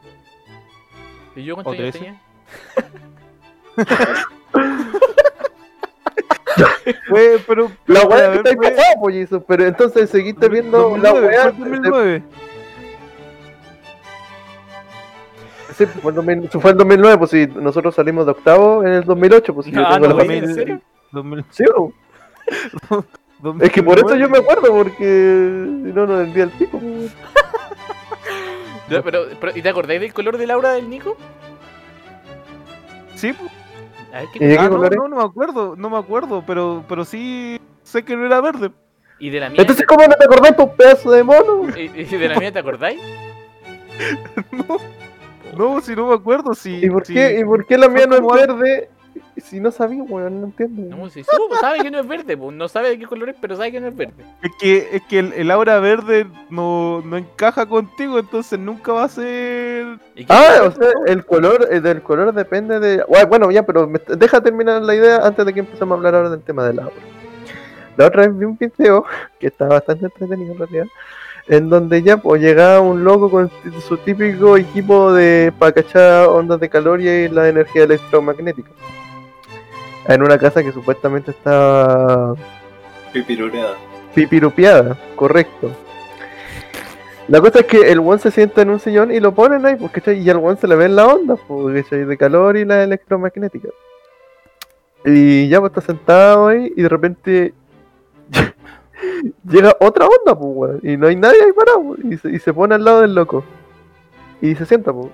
¿Y 1.36 1.44
yo 1.44 1.54
cuántos 1.56 1.74
¿O 1.76 1.80
años 1.80 1.92
13? 1.92 1.98
tenía? 1.98 2.20
Fue, 7.08 7.38
pero. 7.46 7.70
La 7.86 8.04
weá 8.04 8.30
que 8.42 8.50
está 8.50 8.50
ahí 8.50 8.94
pues, 9.00 9.28
pero 9.46 9.66
entonces 9.66 10.10
seguiste 10.10 10.48
viendo 10.48 10.96
la 10.96 11.10
2009, 11.12 11.96
weá. 11.96 12.22
Sí, 15.80 15.86
pues, 15.86 16.02
fue 16.02 16.10
el 16.10 16.16
2000 16.16 16.48
fue 16.50 16.70
el 16.72 16.76
2009, 16.76 17.16
pues 17.18 17.30
si 17.30 17.46
nosotros 17.46 17.94
salimos 17.94 18.26
de 18.26 18.32
octavo 18.32 18.84
en 18.84 18.92
el 18.92 19.04
2008, 19.04 19.54
pues 19.54 19.64
si 19.64 19.72
yo 19.72 19.80
Ah, 19.82 19.94
tengo 19.94 20.08
no, 20.08 20.14
la 20.18 20.24
¿en 20.34 20.54
serio? 20.54 20.80
2000, 21.10 21.44
Sí, 21.50 21.64
weón. 23.40 23.62
Es 23.62 23.70
que 23.70 23.82
por 23.82 23.96
eso 23.98 24.14
yo 24.16 24.28
me 24.28 24.36
acuerdo, 24.36 24.68
porque 24.74 25.64
si 25.84 25.92
no, 25.94 26.06
no 26.06 26.18
vendía 26.18 26.44
el 26.44 26.50
pico. 26.50 26.78
Ya, 28.90 29.00
pero, 29.02 29.22
pero, 29.40 29.56
¿Y 29.56 29.62
te 29.62 29.70
acordáis 29.70 30.02
del 30.02 30.12
color 30.12 30.36
del 30.36 30.50
aura 30.50 30.72
del 30.72 30.90
Nico? 30.90 31.16
Sí, 33.14 33.32
pues. 33.32 33.50
A 34.12 34.18
ver, 34.18 34.28
¿Y 34.34 34.38
¿qué 34.38 34.58
Ah, 34.58 34.68
no, 34.68 34.76
no, 34.76 35.08
no 35.08 35.16
me 35.16 35.22
acuerdo, 35.24 35.76
no 35.76 35.88
me 35.88 35.96
acuerdo, 35.96 36.44
pero, 36.46 36.84
pero 36.88 37.06
sí 37.06 37.58
sé 37.84 38.04
que 38.04 38.16
no 38.16 38.26
era 38.26 38.42
verde. 38.42 38.70
¿Y 39.18 39.30
de 39.30 39.40
la 39.40 39.48
mía? 39.48 39.62
Entonces, 39.62 39.86
¿cómo 39.86 40.02
no 40.06 40.14
te 40.14 40.24
acordás, 40.26 40.54
pues, 40.54 40.68
pedazo 40.76 41.10
de 41.12 41.24
mono? 41.24 41.68
¿Y, 41.74 41.90
y 42.00 42.04
de 42.04 42.28
la 42.28 42.38
mía 42.38 42.52
te 42.52 42.58
acordáis? 42.58 43.00
No, 44.52 44.78
si 45.82 45.94
no 45.96 46.08
me 46.08 46.14
acuerdo, 46.14 46.54
si. 46.54 46.84
¿Y 46.84 46.90
por 46.90 47.06
si- 47.06 47.14
qué, 47.14 47.38
¿y 47.40 47.44
por 47.44 47.66
qué 47.66 47.76
la 47.78 47.88
mía 47.88 48.06
no 48.06 48.16
es 48.16 48.22
verde? 48.46 48.88
Si 49.38 49.58
no 49.58 49.70
sabía, 49.70 50.02
weón, 50.02 50.40
no 50.40 50.46
entiendo. 50.48 50.96
No, 50.96 51.08
si 51.08 51.24
supo, 51.24 51.56
sabe 51.60 51.80
que 51.80 51.90
no 51.90 51.98
es 51.98 52.06
verde, 52.06 52.36
pues. 52.36 52.54
No 52.54 52.68
sabe 52.68 52.90
de 52.90 52.98
qué 52.98 53.06
color 53.06 53.30
es, 53.30 53.36
pero 53.40 53.56
sabe 53.56 53.72
que 53.72 53.80
no 53.80 53.88
es 53.88 53.96
verde. 53.96 54.22
Es 54.42 54.50
que, 54.60 54.88
es 54.92 55.02
que 55.08 55.18
el, 55.18 55.32
el 55.32 55.50
aura 55.50 55.80
verde 55.80 56.26
no, 56.50 57.02
no 57.04 57.16
encaja 57.16 57.64
contigo, 57.66 58.18
entonces 58.18 58.58
nunca 58.58 58.92
va 58.92 59.04
a 59.04 59.08
ser. 59.08 59.98
¿Y 60.14 60.26
qué 60.26 60.32
Ah, 60.32 60.62
o 60.66 60.70
sea, 60.72 60.88
el 61.06 61.24
color, 61.24 61.66
eh, 61.70 61.80
del 61.80 62.02
color 62.02 62.34
depende 62.34 62.78
de... 62.80 63.02
Bueno, 63.28 63.50
ya, 63.50 63.64
pero 63.64 63.86
me- 63.88 63.98
deja 64.16 64.40
terminar 64.42 64.82
la 64.82 64.94
idea 64.94 65.26
antes 65.26 65.44
de 65.46 65.54
que 65.54 65.60
empecemos 65.60 65.92
a 65.92 65.96
hablar 65.96 66.14
ahora 66.14 66.30
del 66.30 66.42
tema 66.42 66.64
del 66.66 66.78
agua. 66.80 66.92
La 67.96 68.06
otra 68.06 68.22
vez 68.26 68.38
vi 68.38 68.44
un 68.44 68.58
video, 68.58 69.04
que 69.40 69.46
está 69.48 69.66
bastante 69.66 70.04
entretenido 70.06 70.52
en 70.52 70.58
realidad, 70.58 70.86
en 71.48 71.68
donde 71.68 72.02
ya 72.02 72.16
pues 72.18 72.40
llegaba 72.40 72.80
un 72.80 73.04
loco 73.04 73.30
con 73.30 73.50
su 73.86 73.96
típico 73.98 74.56
equipo 74.56 75.12
de 75.12 75.52
para 75.58 75.72
cachar 75.72 76.28
ondas 76.28 76.60
de 76.60 76.68
calor 76.68 77.00
y 77.00 77.28
la 77.28 77.48
energía 77.48 77.84
electromagnética. 77.84 78.70
En 80.06 80.22
una 80.22 80.38
casa 80.38 80.62
que 80.62 80.72
supuestamente 80.72 81.30
está 81.32 82.34
Pipirureada. 83.12 83.74
pipirupiada, 84.14 84.96
correcto. 85.16 85.70
La 87.28 87.40
cosa 87.40 87.60
es 87.60 87.66
que 87.66 87.92
el 87.92 88.00
one 88.00 88.18
se 88.18 88.30
sienta 88.30 88.62
en 88.62 88.70
un 88.70 88.80
sillón 88.80 89.12
y 89.12 89.20
lo 89.20 89.32
ponen 89.32 89.64
ahí, 89.64 89.76
pues, 89.76 89.92
¿cachai? 89.92 90.18
Y 90.18 90.28
al 90.30 90.38
one 90.38 90.56
se 90.56 90.66
le 90.66 90.74
ven 90.74 90.96
la 90.96 91.06
onda, 91.06 91.36
pues, 91.36 91.84
¿cachai? 91.84 92.04
De 92.04 92.16
calor 92.16 92.56
y 92.56 92.64
la 92.64 92.82
electromagnética. 92.82 93.68
Y 95.04 95.48
ya 95.48 95.60
pues 95.60 95.70
está 95.70 95.80
sentado 95.80 96.48
ahí 96.48 96.72
y 96.76 96.82
de 96.82 96.88
repente 96.88 97.54
llega 99.48 99.76
otra 99.80 100.06
onda, 100.06 100.38
pues, 100.38 100.50
weón. 100.54 100.80
Y 100.82 100.96
no 100.96 101.06
hay 101.06 101.16
nadie 101.16 101.42
ahí 101.44 101.52
parado, 101.52 101.82
pues, 101.82 102.00
y 102.04 102.18
se, 102.18 102.30
y 102.30 102.38
se 102.38 102.52
pone 102.52 102.74
al 102.74 102.84
lado 102.84 103.00
del 103.02 103.14
loco. 103.14 103.44
Y 104.40 104.54
se 104.54 104.66
sienta, 104.66 104.92
pues. 104.92 105.08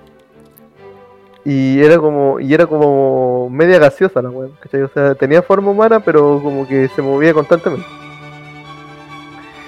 Y 1.45 1.79
era 1.81 1.97
como, 1.97 2.39
y 2.39 2.53
era 2.53 2.65
como 2.67 3.49
media 3.49 3.79
gaseosa 3.79 4.21
la 4.21 4.29
weá, 4.29 4.49
¿cachai? 4.59 4.81
O 4.81 4.89
sea, 4.89 5.15
tenía 5.15 5.41
forma 5.41 5.71
humana, 5.71 6.01
pero 6.01 6.41
como 6.43 6.67
que 6.67 6.89
se 6.89 7.01
movía 7.01 7.33
constantemente. 7.33 7.87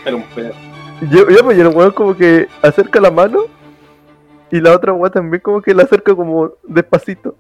Era 0.06 0.16
un 0.16 0.24
yo, 1.10 1.30
yo, 1.30 1.44
pues, 1.44 1.58
y 1.58 1.62
el 1.62 1.68
weón 1.68 1.92
como 1.92 2.16
que 2.16 2.48
acerca 2.62 3.00
la 3.00 3.12
mano 3.12 3.44
y 4.52 4.60
la 4.60 4.76
otra 4.76 4.92
weá 4.92 5.10
también 5.10 5.42
como 5.42 5.62
que 5.62 5.74
la 5.74 5.84
acerca 5.84 6.14
como 6.14 6.52
despacito. 6.68 7.36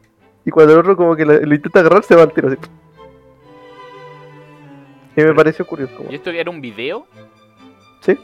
Y 0.46 0.52
cuando 0.52 0.74
el 0.74 0.80
otro 0.80 0.96
como 0.96 1.16
que 1.16 1.26
le, 1.26 1.46
le 1.46 1.56
intenta 1.56 1.82
agarrar, 1.82 2.04
se 2.04 2.16
va 2.16 2.24
al 2.24 2.32
tiro 2.32 2.48
así. 2.48 2.58
Y 5.16 5.22
me 5.22 5.34
pareció 5.34 5.66
curioso. 5.66 6.06
¿Y 6.10 6.16
esto 6.16 6.30
era 6.30 6.50
un 6.50 6.62
video? 6.62 7.06
Sí. 8.02 8.18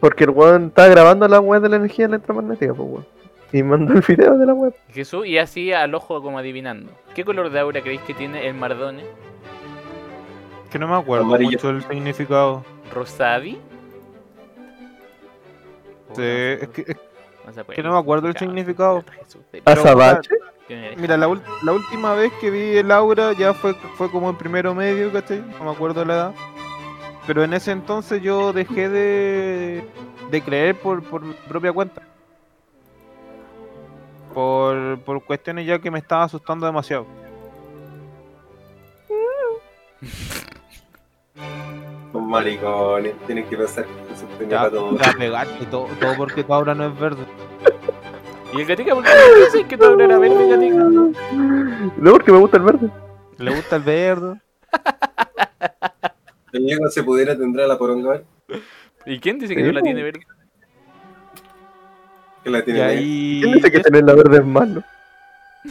Porque 0.00 0.24
el 0.24 0.30
weón 0.30 0.66
estaba 0.66 0.88
grabando 0.88 1.28
la 1.28 1.40
weá 1.40 1.60
de 1.60 1.68
la 1.68 1.76
energía 1.76 2.06
electromagnética, 2.06 2.74
pues 2.74 2.88
weón. 2.88 3.06
Y 3.52 3.62
mandó 3.62 3.92
el 3.92 4.00
video 4.00 4.38
de 4.38 4.46
la 4.46 4.54
web. 4.54 4.74
Jesús, 4.88 5.26
y 5.26 5.36
así 5.38 5.72
al 5.72 5.94
ojo 5.94 6.22
como 6.22 6.38
adivinando. 6.38 6.90
¿Qué 7.14 7.24
color 7.24 7.50
de 7.50 7.60
aura 7.60 7.82
creéis 7.82 8.00
que 8.02 8.14
tiene 8.14 8.46
el 8.48 8.54
Mardone? 8.54 9.04
Que 10.70 10.78
no 10.78 10.88
me 10.88 10.96
acuerdo 10.96 11.26
Amarillo. 11.26 11.50
mucho 11.50 11.68
del 11.68 11.82
significado. 11.82 12.64
¿Rosadi? 12.94 13.58
Sí, 16.14 16.22
es 16.22 16.68
que, 16.68 16.80
es 16.82 16.96
que 17.74 17.82
no 17.82 17.92
me 17.92 17.98
acuerdo 17.98 18.28
del 18.28 18.36
identificar. 18.36 18.48
significado. 18.48 19.04
Jesús, 19.24 19.42
de- 19.52 19.62
Pero, 19.62 19.80
Azabache. 19.80 20.30
Mira, 20.96 21.16
la, 21.16 21.28
última 21.28 22.14
vez 22.14 22.32
que 22.40 22.50
vi 22.50 22.76
el 22.78 22.90
aura 22.90 23.32
ya 23.32 23.52
fue, 23.52 23.74
fue 23.74 24.10
como 24.10 24.30
en 24.30 24.36
primero 24.36 24.74
medio, 24.74 25.12
¿cachai? 25.12 25.44
No 25.58 25.64
me 25.64 25.70
acuerdo 25.70 26.04
la 26.04 26.14
edad. 26.14 26.34
Pero 27.26 27.44
en 27.44 27.52
ese 27.52 27.72
entonces 27.72 28.22
yo 28.22 28.52
dejé 28.52 28.88
de, 28.88 29.84
de 30.30 30.42
creer 30.42 30.78
por, 30.78 31.02
por 31.02 31.22
mi 31.22 31.34
propia 31.48 31.72
cuenta. 31.72 32.02
Por, 34.32 34.98
por 35.00 35.22
cuestiones 35.24 35.66
ya 35.66 35.78
que 35.78 35.90
me 35.90 35.98
estaba 35.98 36.24
asustando 36.24 36.66
demasiado. 36.66 37.06
Son 42.12 42.28
maricones, 42.28 43.14
tienen 43.26 43.46
que 43.46 43.56
pensar 43.56 43.86
que 43.86 44.16
se 44.16 44.26
tenía 44.38 44.56
Ya, 44.56 44.58
para 44.58 44.70
todo. 44.70 44.98
todo, 45.70 45.86
todo 45.98 46.16
porque 46.16 46.44
tu 46.44 46.52
aura 46.52 46.74
no 46.74 46.86
es 46.86 46.98
verde. 46.98 47.24
¿Y 48.52 48.60
el 48.60 48.66
gatica 48.66 48.94
por 48.94 49.04
qué 49.04 49.10
no 49.10 49.44
dices 49.44 49.64
que 49.66 49.78
tu 49.78 49.84
aura 49.84 50.04
era 50.04 50.18
verde, 50.18 50.48
gatica? 50.48 50.76
No, 51.96 52.12
porque 52.12 52.32
me 52.32 52.38
gusta 52.38 52.58
el 52.58 52.62
verde. 52.62 52.90
Le 53.38 53.54
gusta 53.54 53.76
el 53.76 53.82
verde. 53.82 54.40
El 56.52 56.66
Diego 56.66 56.86
se 56.90 57.02
pudiera 57.02 57.34
tendrá 57.34 57.66
la 57.66 57.78
poronga 57.78 58.20
¿Y 59.06 59.18
quién 59.20 59.38
dice 59.38 59.56
que 59.56 59.62
no 59.62 59.72
la 59.72 59.80
tiene 59.80 60.02
verde? 60.02 60.20
que 62.44 62.50
la 62.50 62.62
tiene 62.62 62.82
ahí. 62.82 63.40
¿Quién 63.42 63.54
dice 63.54 63.70
que 63.70 63.80
tener 63.80 64.04
la 64.04 64.14
verde 64.14 64.38
es 64.38 64.44
malo? 64.44 64.82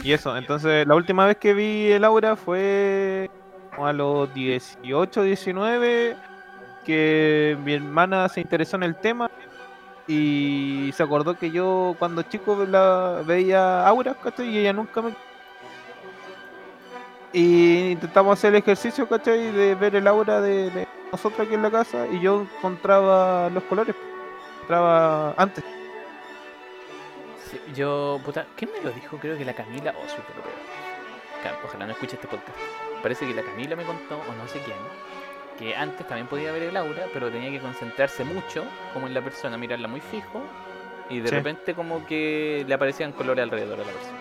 Y 0.02 0.12
eso, 0.12 0.36
entonces 0.36 0.86
la 0.86 0.94
última 0.94 1.26
vez 1.26 1.36
que 1.36 1.54
vi 1.54 1.92
el 1.92 2.02
aura 2.04 2.34
fue 2.34 3.30
a 3.78 3.92
los 3.92 4.32
18, 4.34 5.22
19, 5.22 6.16
que 6.84 7.56
mi 7.64 7.74
hermana 7.74 8.28
se 8.28 8.40
interesó 8.40 8.76
en 8.76 8.84
el 8.84 8.96
tema 8.96 9.30
y 10.06 10.90
se 10.94 11.02
acordó 11.02 11.38
que 11.38 11.50
yo 11.50 11.94
cuando 11.98 12.22
chico 12.22 12.56
veía 13.24 13.86
auras, 13.86 14.16
¿cachai? 14.22 14.48
Y 14.48 14.58
ella 14.58 14.72
nunca 14.72 15.02
me... 15.02 15.14
Y 17.32 17.92
intentamos 17.92 18.38
hacer 18.38 18.54
el 18.54 18.60
ejercicio, 18.60 19.08
¿cachai? 19.08 19.52
De 19.52 19.74
ver 19.74 19.96
el 19.96 20.06
aura 20.06 20.40
de, 20.40 20.86
nosotros 21.10 21.46
aquí 21.46 21.54
en 21.54 21.62
la 21.62 21.70
casa 21.70 22.06
y 22.10 22.20
yo 22.20 22.42
encontraba 22.42 23.48
los 23.50 23.62
colores, 23.64 23.94
encontraba 24.54 25.34
antes. 25.36 25.64
Yo, 27.74 28.20
puta, 28.24 28.46
¿quién 28.56 28.70
me 28.72 28.82
lo 28.82 28.90
dijo? 28.90 29.18
Creo 29.18 29.36
que 29.36 29.44
la 29.44 29.54
Camila. 29.54 29.94
Oh, 29.96 30.08
soy 30.08 30.20
Ojalá 31.64 31.86
no 31.86 31.92
escuche 31.92 32.16
este 32.16 32.28
podcast. 32.28 32.56
Parece 33.02 33.26
que 33.26 33.34
la 33.34 33.42
Camila 33.42 33.76
me 33.76 33.84
contó, 33.84 34.16
o 34.16 34.34
no 34.34 34.46
sé 34.46 34.60
quién, 34.64 34.76
que 35.62 35.76
antes 35.76 36.06
también 36.08 36.26
podía 36.26 36.50
ver 36.52 36.64
el 36.64 36.76
aura, 36.76 37.04
pero 37.12 37.30
tenía 37.30 37.50
que 37.50 37.60
concentrarse 37.60 38.24
mucho, 38.24 38.64
como 38.92 39.06
en 39.06 39.14
la 39.14 39.20
persona, 39.22 39.56
mirarla 39.56 39.86
muy 39.88 40.00
fijo, 40.00 40.42
y 41.08 41.20
de 41.20 41.28
Sí. 41.28 41.34
repente 41.34 41.74
como 41.74 42.04
que 42.06 42.64
le 42.66 42.74
aparecían 42.74 43.12
colores 43.12 43.42
alrededor 43.44 43.78
de 43.78 43.84
la 43.84 43.92
persona. 43.92 44.18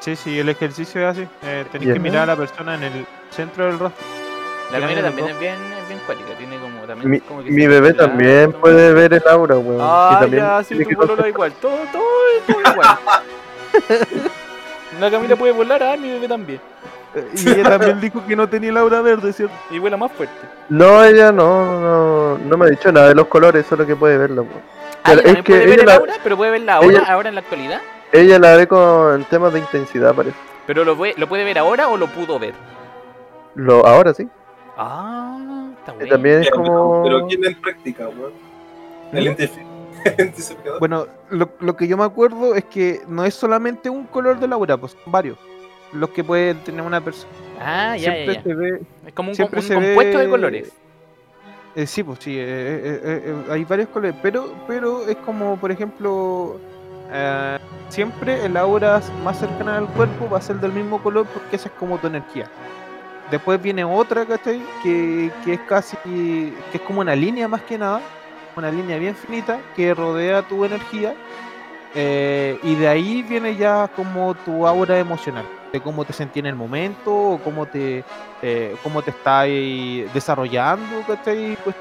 Sí, 0.00 0.16
sí, 0.16 0.38
el 0.38 0.48
ejercicio 0.48 1.00
es 1.02 1.06
así. 1.18 1.28
Eh, 1.42 1.64
tenéis 1.70 1.92
que 1.92 1.98
mirar 1.98 2.22
a 2.22 2.26
la 2.26 2.36
persona 2.36 2.74
en 2.76 2.84
el 2.84 3.06
centro 3.30 3.66
del 3.66 3.78
rostro. 3.78 4.06
La 4.70 4.78
los 4.78 4.94
también 5.02 5.28
es 5.28 5.38
bien, 5.40 5.54
es 5.82 5.88
bien 5.88 6.00
cuática, 6.06 6.28
tiene 6.36 6.58
como 6.58 6.80
también 6.82 7.10
Mi, 7.10 7.20
como 7.20 7.42
que 7.42 7.50
mi 7.50 7.66
bebé 7.66 7.94
también 7.94 8.52
como- 8.52 8.60
puede 8.64 8.92
ver 8.92 9.14
el 9.14 9.22
aura, 9.26 9.56
weón. 9.58 9.80
Ah, 9.82 10.10
y 10.14 10.20
también 10.20 10.42
ya, 10.44 10.62
sí, 10.62 10.76
tu 10.82 10.88
que 10.88 10.94
polola 10.94 11.26
igual, 11.28 11.52
todo, 11.54 11.78
todo, 11.90 12.04
todo 12.46 12.60
igual. 12.70 12.98
La 15.00 15.10
Camila 15.10 15.36
puede 15.36 15.52
volar, 15.52 15.82
ah, 15.82 15.96
mi 15.96 16.10
bebé 16.10 16.28
también. 16.28 16.60
Y 17.34 17.48
ella 17.50 17.64
también 17.70 18.00
dijo 18.00 18.24
que 18.26 18.34
no 18.36 18.48
tenía 18.48 18.70
el 18.70 18.76
aura 18.76 19.00
verde, 19.00 19.32
¿cierto? 19.32 19.54
Y 19.70 19.78
vuela 19.78 19.96
más 19.96 20.12
fuerte. 20.12 20.34
No, 20.68 21.02
ella 21.04 21.32
no, 21.32 21.80
no, 21.80 22.38
no 22.38 22.56
me 22.56 22.66
ha 22.66 22.68
dicho 22.68 22.90
nada 22.92 23.08
de 23.08 23.14
los 23.14 23.26
colores, 23.28 23.66
solo 23.66 23.86
que 23.86 23.96
puede 23.96 24.18
verlo. 24.18 24.42
weón. 24.42 24.60
Ah, 25.04 25.12
Pero 25.14 25.20
ella 25.20 25.20
es 25.20 25.24
también 25.24 25.44
que 25.44 25.52
puede 25.52 25.60
ver 25.66 25.68
ella 25.74 25.80
el 25.82 25.86
la- 25.86 25.94
aura, 25.96 26.14
pero 26.22 26.36
puede 26.36 26.50
verla 26.50 26.74
ahora, 26.74 26.88
ella- 26.88 27.12
ahora 27.12 27.28
en 27.28 27.34
la 27.34 27.40
actualidad. 27.40 27.80
Ella 28.12 28.38
la 28.38 28.56
ve 28.56 28.66
con 28.66 29.24
temas 29.24 29.52
de 29.52 29.58
intensidad, 29.60 30.14
parece. 30.14 30.36
Pero 30.66 30.84
lo, 30.84 30.96
ve- 30.96 31.14
lo 31.16 31.28
puede 31.28 31.44
ver 31.44 31.58
ahora 31.58 31.88
o 31.88 31.96
lo 31.96 32.06
pudo 32.08 32.38
ver. 32.38 32.54
Lo, 33.54 33.86
ahora 33.86 34.14
sí. 34.14 34.28
Ah, 34.76 35.68
está 35.78 35.92
bueno. 35.92 36.08
también 36.10 36.42
es 36.42 36.50
como. 36.50 37.02
Pero 37.02 37.26
¿quién 37.26 37.44
en 37.44 37.54
práctica, 37.60 38.08
weón? 38.08 38.32
El 39.12 39.24
identificador. 39.24 39.68
Bueno, 40.78 41.06
lo, 41.30 41.50
lo 41.58 41.76
que 41.76 41.88
yo 41.88 41.96
me 41.96 42.04
acuerdo 42.04 42.54
es 42.54 42.64
que 42.66 43.00
no 43.08 43.24
es 43.24 43.34
solamente 43.34 43.90
un 43.90 44.04
color 44.06 44.38
del 44.38 44.52
aura, 44.52 44.76
pues 44.76 44.92
son 44.92 45.10
varios. 45.10 45.36
Los 45.92 46.10
que 46.10 46.22
puede 46.24 46.54
tener 46.54 46.82
una 46.82 47.00
persona. 47.02 47.32
Ah, 47.58 47.96
ya, 47.96 48.12
siempre 48.12 48.34
ya, 48.34 48.34
ya. 48.34 48.42
se 48.42 48.54
ve. 48.54 48.80
Es 49.06 49.12
como 49.14 49.30
un, 49.30 49.34
siempre 49.34 49.60
un 49.60 49.66
se 49.66 49.74
compuesto 49.74 50.18
de 50.18 50.28
colores. 50.28 50.72
eh, 51.74 51.86
sí, 51.86 52.02
pues 52.02 52.18
sí, 52.20 52.36
eh, 52.38 53.00
eh, 53.04 53.44
hay 53.50 53.64
varios 53.64 53.88
colores, 53.88 54.16
pero, 54.22 54.54
pero 54.66 55.06
es 55.08 55.16
como, 55.18 55.56
por 55.58 55.70
ejemplo, 55.72 56.60
siempre 57.88 58.44
el 58.44 58.56
aura 58.56 59.00
más 59.24 59.38
cercana 59.38 59.78
al 59.78 59.88
cuerpo 59.88 60.28
va 60.28 60.38
a 60.38 60.42
ser 60.42 60.56
del 60.60 60.72
mismo 60.72 61.02
color 61.02 61.26
porque 61.26 61.56
esa 61.56 61.68
es 61.68 61.74
como 61.76 61.98
tu 61.98 62.06
energía. 62.06 62.48
Después 63.30 63.60
viene 63.60 63.84
otra, 63.84 64.24
¿cachai? 64.26 64.60
Que, 64.82 65.30
que 65.44 65.54
es 65.54 65.60
casi, 65.60 65.96
que 65.98 66.52
es 66.74 66.80
como 66.82 67.00
una 67.00 67.14
línea 67.16 67.48
más 67.48 67.62
que 67.62 67.76
nada, 67.78 68.00
una 68.56 68.70
línea 68.70 68.98
bien 68.98 69.14
finita 69.14 69.60
que 69.76 69.94
rodea 69.94 70.42
tu 70.42 70.64
energía. 70.64 71.14
y 71.94 72.74
de 72.76 72.88
ahí 72.88 73.22
viene 73.22 73.56
ya 73.56 73.88
como 73.96 74.34
tu 74.34 74.66
aura 74.66 74.98
emocional, 74.98 75.44
de 75.72 75.80
cómo 75.82 76.04
te 76.04 76.12
sentí 76.12 76.38
en 76.40 76.46
el 76.46 76.54
momento, 76.54 77.14
o 77.14 77.38
cómo 77.38 77.66
te, 77.66 78.04
eh, 78.42 78.76
cómo 78.82 79.02
te 79.02 79.10
estás 79.10 79.46
desarrollando, 80.14 81.02
¿cachai? 81.06 81.56
Jale, 81.56 81.74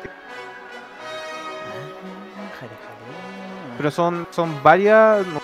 jale. 2.59 3.77
Pero 3.77 3.91
son, 3.91 4.27
son 4.31 4.61
varias, 4.63 5.25
no, 5.27 5.39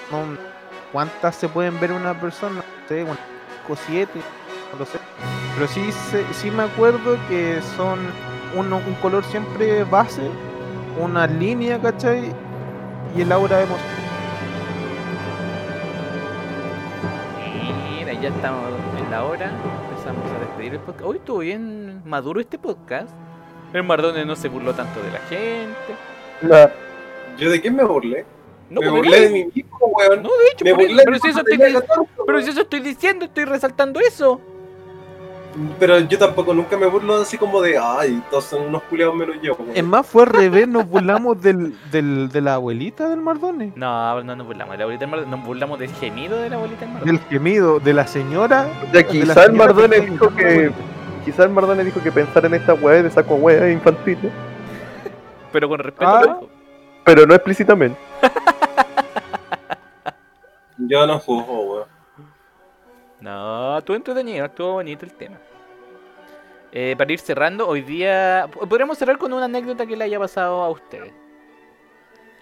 ¿cuántas 0.91 1.35
se 1.35 1.47
pueden 1.47 1.79
ver 1.79 1.91
una 1.91 2.19
persona? 2.19 2.55
No 2.55 2.87
sé, 2.87 3.03
unas 3.03 3.17
cinco, 3.61 3.79
siete, 3.87 4.19
no 4.71 4.79
lo 4.79 4.85
sé. 4.85 4.97
Pero 5.55 5.67
sí, 5.67 5.89
sí 6.33 6.51
me 6.51 6.63
acuerdo 6.63 7.17
que 7.29 7.61
son 7.77 7.99
uno- 8.55 8.81
un 8.85 8.95
color 8.95 9.23
siempre 9.25 9.83
base, 9.83 10.29
una 10.99 11.27
línea, 11.27 11.79
¿cachai? 11.79 12.31
Y 13.15 13.21
el 13.21 13.31
aura 13.31 13.61
emocional. 13.61 13.87
Mira, 13.87 14.02
ya 18.23 18.29
estamos 18.29 18.71
en 18.97 19.11
la 19.11 19.25
hora. 19.25 19.51
Empezamos 19.89 20.31
a 20.31 20.39
despedir 20.39 20.73
el 20.75 20.79
podcast. 20.79 21.03
Hoy 21.03 21.17
estuvo 21.17 21.39
bien 21.39 22.01
maduro 22.05 22.39
este 22.39 22.57
podcast. 22.57 23.09
El 23.73 23.83
Mardone 23.83 24.25
no 24.25 24.37
se 24.37 24.47
burló 24.47 24.73
tanto 24.73 25.01
de 25.01 25.11
la 25.11 25.19
gente. 25.27 25.93
Nah, 26.41 26.69
¿Yo 27.37 27.51
de 27.51 27.59
quién 27.59 27.75
me 27.75 27.83
burlé? 27.83 28.25
No, 28.69 28.79
me 28.79 28.89
burlé 28.91 29.19
de 29.19 29.27
no, 29.27 29.33
mí 29.33 29.51
mismo, 29.53 29.77
weón. 29.87 30.23
No, 30.23 30.29
de 30.29 30.45
hecho, 30.53 30.63
me 30.63 30.71
burlé 30.71 31.03
pero, 31.03 31.11
de 31.11 31.19
si 31.19 31.27
eso 31.27 31.33
cuando 31.33 31.51
estoy, 31.51 31.65
tenía 31.65 31.81
14, 31.81 32.11
pero 32.25 32.41
si 32.41 32.49
eso 32.51 32.61
estoy 32.61 32.79
diciendo, 32.79 33.25
estoy 33.25 33.43
resaltando 33.43 33.99
eso. 33.99 34.39
Pero 35.79 35.99
yo 35.99 36.17
tampoco 36.17 36.53
nunca 36.53 36.75
me 36.77 36.87
burlo 36.87 37.15
así 37.21 37.37
como 37.37 37.61
de, 37.61 37.77
ay, 37.77 38.23
todos 38.31 38.45
son 38.45 38.63
unos 38.63 38.81
culiados 38.83 39.15
menos 39.15 39.35
yo. 39.41 39.53
weón. 39.55 39.71
Es 39.75 39.83
más, 39.83 40.05
fue 40.05 40.23
al 40.23 40.29
revés, 40.29 40.67
nos 40.67 40.87
burlamos 40.87 41.41
del, 41.41 41.75
del, 41.91 42.29
de 42.29 42.41
la 42.41 42.55
abuelita 42.55 43.07
del 43.07 43.21
Mardone. 43.21 43.71
No, 43.75 44.23
no 44.23 44.35
nos 44.35 44.47
burlamos 44.47 44.71
de 44.73 44.77
la 44.79 44.83
abuelita 44.85 45.05
del 45.05 45.11
Mardone, 45.11 45.31
nos 45.37 45.45
burlamos 45.45 45.79
del 45.79 45.91
gemido 45.93 46.37
de 46.41 46.49
la 46.49 46.55
abuelita 46.55 46.79
del 46.81 46.89
Mardone. 46.93 47.11
Del 47.11 47.21
gemido 47.29 47.79
de 47.79 47.93
la 47.93 48.07
señora. 48.07 48.67
ya 48.85 48.91
de 48.91 49.03
la 49.03 49.07
quizá 49.09 49.43
el 49.45 49.53
Mardone 49.53 49.95
que 50.01 50.09
dijo 50.09 50.35
que. 50.35 50.71
Quizá 51.25 51.43
el 51.43 51.49
Mardone 51.51 51.83
dijo 51.85 52.01
que 52.01 52.11
pensar 52.11 52.45
en 52.45 52.53
esta 52.55 52.73
weá 52.73 53.01
de 53.03 53.09
saco 53.09 53.35
weá 53.35 53.71
infantil, 53.71 54.17
Pero 55.53 55.69
con 55.69 55.79
respeto, 55.79 56.05
Ah. 56.09 56.39
pero 57.05 57.25
no 57.25 57.33
explícitamente. 57.33 57.97
Yo 60.77 61.05
no 61.07 61.19
juzgo, 61.19 61.61
weón. 61.61 61.92
No, 63.23 63.77
estuvo 63.77 63.95
entretenido, 63.95 64.45
estuvo 64.45 64.73
bonito 64.73 65.05
el 65.05 65.13
tema. 65.13 65.37
Eh, 66.73 66.93
para 66.97 67.13
ir 67.13 67.19
cerrando, 67.19 67.65
hoy 67.67 67.81
día. 67.81 68.49
Podríamos 68.51 68.97
cerrar 68.97 69.17
con 69.17 69.31
una 69.31 69.45
anécdota 69.45 69.85
que 69.85 69.95
le 69.95 70.03
haya 70.03 70.19
pasado 70.19 70.61
a 70.61 70.69
ustedes. 70.69 71.13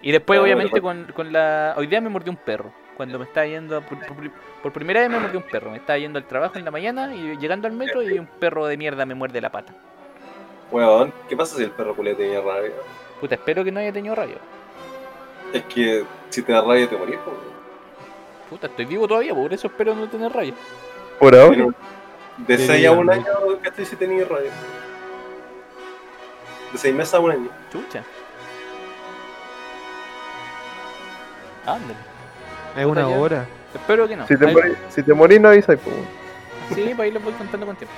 Y 0.00 0.10
después, 0.10 0.40
Ah, 0.40 0.42
obviamente, 0.42 0.80
con, 0.80 1.04
con 1.14 1.32
la. 1.32 1.74
Hoy 1.76 1.86
día 1.86 2.00
me 2.00 2.08
mordió 2.08 2.32
un 2.32 2.38
perro. 2.38 2.72
Cuando 2.96 3.16
me 3.18 3.26
estaba 3.26 3.46
yendo. 3.46 3.80
Por, 3.82 3.98
por- 4.06 4.30
por 4.62 4.72
primera 4.72 5.00
vez 5.00 5.08
me 5.10 5.20
mordió 5.20 5.38
un 5.38 5.46
perro. 5.46 5.70
Me 5.70 5.76
estaba 5.76 5.98
yendo 5.98 6.18
al 6.18 6.26
trabajo 6.26 6.58
en 6.58 6.64
la 6.64 6.70
mañana 6.72 7.14
y 7.14 7.36
llegando 7.36 7.68
al 7.68 7.74
metro 7.74 8.02
y 8.02 8.18
un 8.18 8.26
perro 8.26 8.66
de 8.66 8.76
mierda 8.76 9.06
me 9.06 9.14
muerde 9.14 9.40
la 9.40 9.52
pata. 9.52 9.72
Weón, 10.72 11.12
¿qué 11.28 11.36
pasa 11.36 11.56
si 11.56 11.62
el 11.62 11.70
perro 11.70 11.94
culé 11.94 12.14
tenía 12.16 12.40
rabia? 12.40 12.72
Puta, 13.20 13.36
espero 13.36 13.62
que 13.62 13.70
no 13.70 13.78
haya 13.78 13.92
tenido 13.92 14.14
rabia. 14.16 14.38
Es 15.52 15.62
que 15.64 16.04
si 16.30 16.42
te 16.42 16.52
da 16.52 16.62
rabia 16.62 16.88
te 16.88 16.96
morís, 16.96 17.18
weón. 17.26 17.51
Puta, 18.52 18.66
estoy 18.66 18.84
vivo 18.84 19.08
todavía, 19.08 19.34
por 19.34 19.50
eso 19.50 19.66
espero 19.68 19.94
no 19.94 20.06
tener 20.10 20.30
rabia. 20.30 20.52
Por 21.18 21.34
ahora. 21.34 21.56
Pero 21.56 21.74
De 22.36 22.58
Sí, 22.58 22.66
6 22.66 22.86
a 22.86 22.92
1 22.92 23.12
dígame. 23.12 23.28
año, 23.30 23.58
¿cachai? 23.62 23.86
Si 23.86 23.96
tenía 23.96 24.26
rabia. 24.26 24.50
De 26.70 26.76
6 26.78 26.94
meses 26.94 27.14
a 27.14 27.20
un 27.20 27.30
año. 27.30 27.48
Chucha. 27.72 28.02
Ándale. 31.64 31.94
Es 32.76 32.84
una 32.84 33.00
ya. 33.08 33.18
hora. 33.18 33.46
Espero 33.74 34.06
que 34.06 34.16
no. 34.16 34.26
Si 34.26 34.36
te, 34.36 34.46
Ahí- 34.46 34.52
morís, 34.54 34.76
si 34.90 35.02
te 35.02 35.14
morís, 35.14 35.40
no 35.40 35.48
avisas, 35.48 35.78
pues. 35.82 35.96
Sí, 36.74 36.90
para 36.90 37.04
ahí 37.04 37.10
lo 37.10 37.20
voy 37.20 37.32
contando 37.32 37.64
con 37.66 37.76
tiempo. 37.76 37.94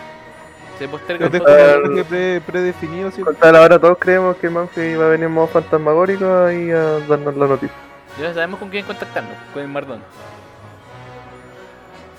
Se 0.79 0.87
posterga 0.89 1.27
un 1.27 1.33
mensaje 1.33 2.05
pre- 2.05 2.41
predefinido, 2.43 3.11
¿sí? 3.11 3.23
Con 3.23 3.35
tal 3.35 3.57
ahora 3.57 3.77
todos 3.81 3.99
creemos 3.99 4.37
que 4.37 4.49
Manfred 4.51 4.93
iba 4.93 5.07
a 5.07 5.09
venir 5.09 5.27
en 5.27 5.33
modo 5.33 5.49
fantasmagórico 5.49 6.45
ahí 6.45 6.71
a 6.71 7.01
darnos 7.09 7.37
la 7.37 7.47
noticia. 7.49 7.75
Ya 8.21 8.33
sabemos 8.33 8.61
con 8.61 8.69
quién 8.71 8.85
contactarnos, 8.87 9.35
con 9.53 9.63
el 9.63 9.69
Mardón. 9.69 10.01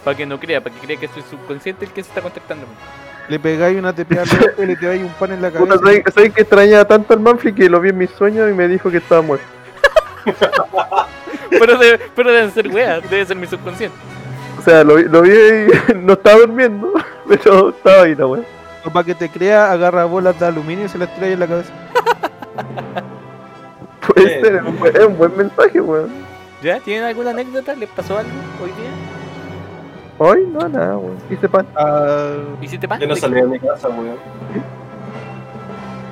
Para 0.05 0.15
que 0.15 0.25
no 0.25 0.39
crea, 0.39 0.61
para 0.61 0.73
que 0.73 0.79
crea 0.85 0.97
que 0.97 1.07
soy 1.09 1.23
subconsciente 1.29 1.83
el 1.85 1.91
que 1.91 2.01
se 2.03 2.09
está 2.09 2.21
contactando. 2.21 2.65
Le 3.27 3.39
pegáis 3.39 3.77
una 3.77 3.91
tepeada 3.91 4.25
y 4.57 4.65
le 4.65 4.75
tiráis 4.77 5.01
un 5.01 5.09
pan 5.09 5.31
en 5.33 5.41
la 5.41 5.51
cabeza. 5.51 5.77
¿sabes, 5.79 6.03
sabes 6.13 6.31
que 6.33 6.41
extrañaba 6.41 6.85
tanto 6.85 7.13
al 7.13 7.19
Manfred 7.19 7.55
que 7.55 7.67
lo 7.69 7.81
vi 7.81 7.89
en 7.89 7.97
mis 7.97 8.11
sueños 8.11 8.49
y 8.49 8.53
me 8.53 8.67
dijo 8.69 8.89
que 8.91 8.97
estaba 8.97 9.21
muerto? 9.21 9.45
Pero, 11.49 11.77
de- 11.77 11.99
pero 12.15 12.31
deben 12.33 12.51
ser 12.51 12.67
weas, 12.67 13.07
debe 13.09 13.25
ser 13.25 13.37
mi 13.37 13.47
subconsciente. 13.47 13.95
O 14.59 14.61
sea, 14.61 14.83
lo, 14.83 14.95
vi- 14.95 15.03
lo 15.03 15.21
vi 15.21 15.31
y 15.31 15.93
no 15.95 16.13
estaba 16.13 16.39
durmiendo, 16.39 16.91
pero 17.27 17.69
estaba 17.69 18.03
ahí 18.03 18.15
la 18.15 18.27
wea. 18.27 18.43
O 18.83 18.89
para 18.89 19.05
que 19.05 19.15
te 19.15 19.29
crea, 19.29 19.71
agarra 19.71 20.05
bolas 20.05 20.37
de 20.39 20.45
aluminio 20.47 20.85
y 20.85 20.89
se 20.89 20.97
las 20.97 21.15
trae 21.15 21.33
en 21.33 21.39
la 21.39 21.47
cabeza. 21.47 21.71
Puede 24.07 24.25
Bien. 24.27 24.41
ser, 24.43 24.55
es 24.55 24.63
un, 24.63 24.79
buen, 24.79 24.95
es 24.95 25.05
un 25.05 25.17
buen 25.17 25.37
mensaje, 25.37 25.79
weón. 25.81 26.09
¿Ya? 26.61 26.79
¿Tienen 26.79 27.03
alguna 27.05 27.29
anécdota? 27.31 27.73
¿Les 27.75 27.89
pasó 27.89 28.17
algo 28.17 28.31
hoy 28.61 28.71
día? 28.71 28.89
Hoy 30.17 30.47
no, 30.47 30.67
nada, 30.69 30.97
weón. 30.97 31.17
Hice 31.29 31.49
pan. 31.49 31.67
Ah, 31.75 32.35
¿Hiciste 32.61 32.87
pan? 32.87 32.99
Yo 33.01 33.07
no 33.07 33.15
salí 33.15 33.35
de 33.35 33.47
mi 33.47 33.59
casa, 33.59 33.89
weón. 33.89 34.17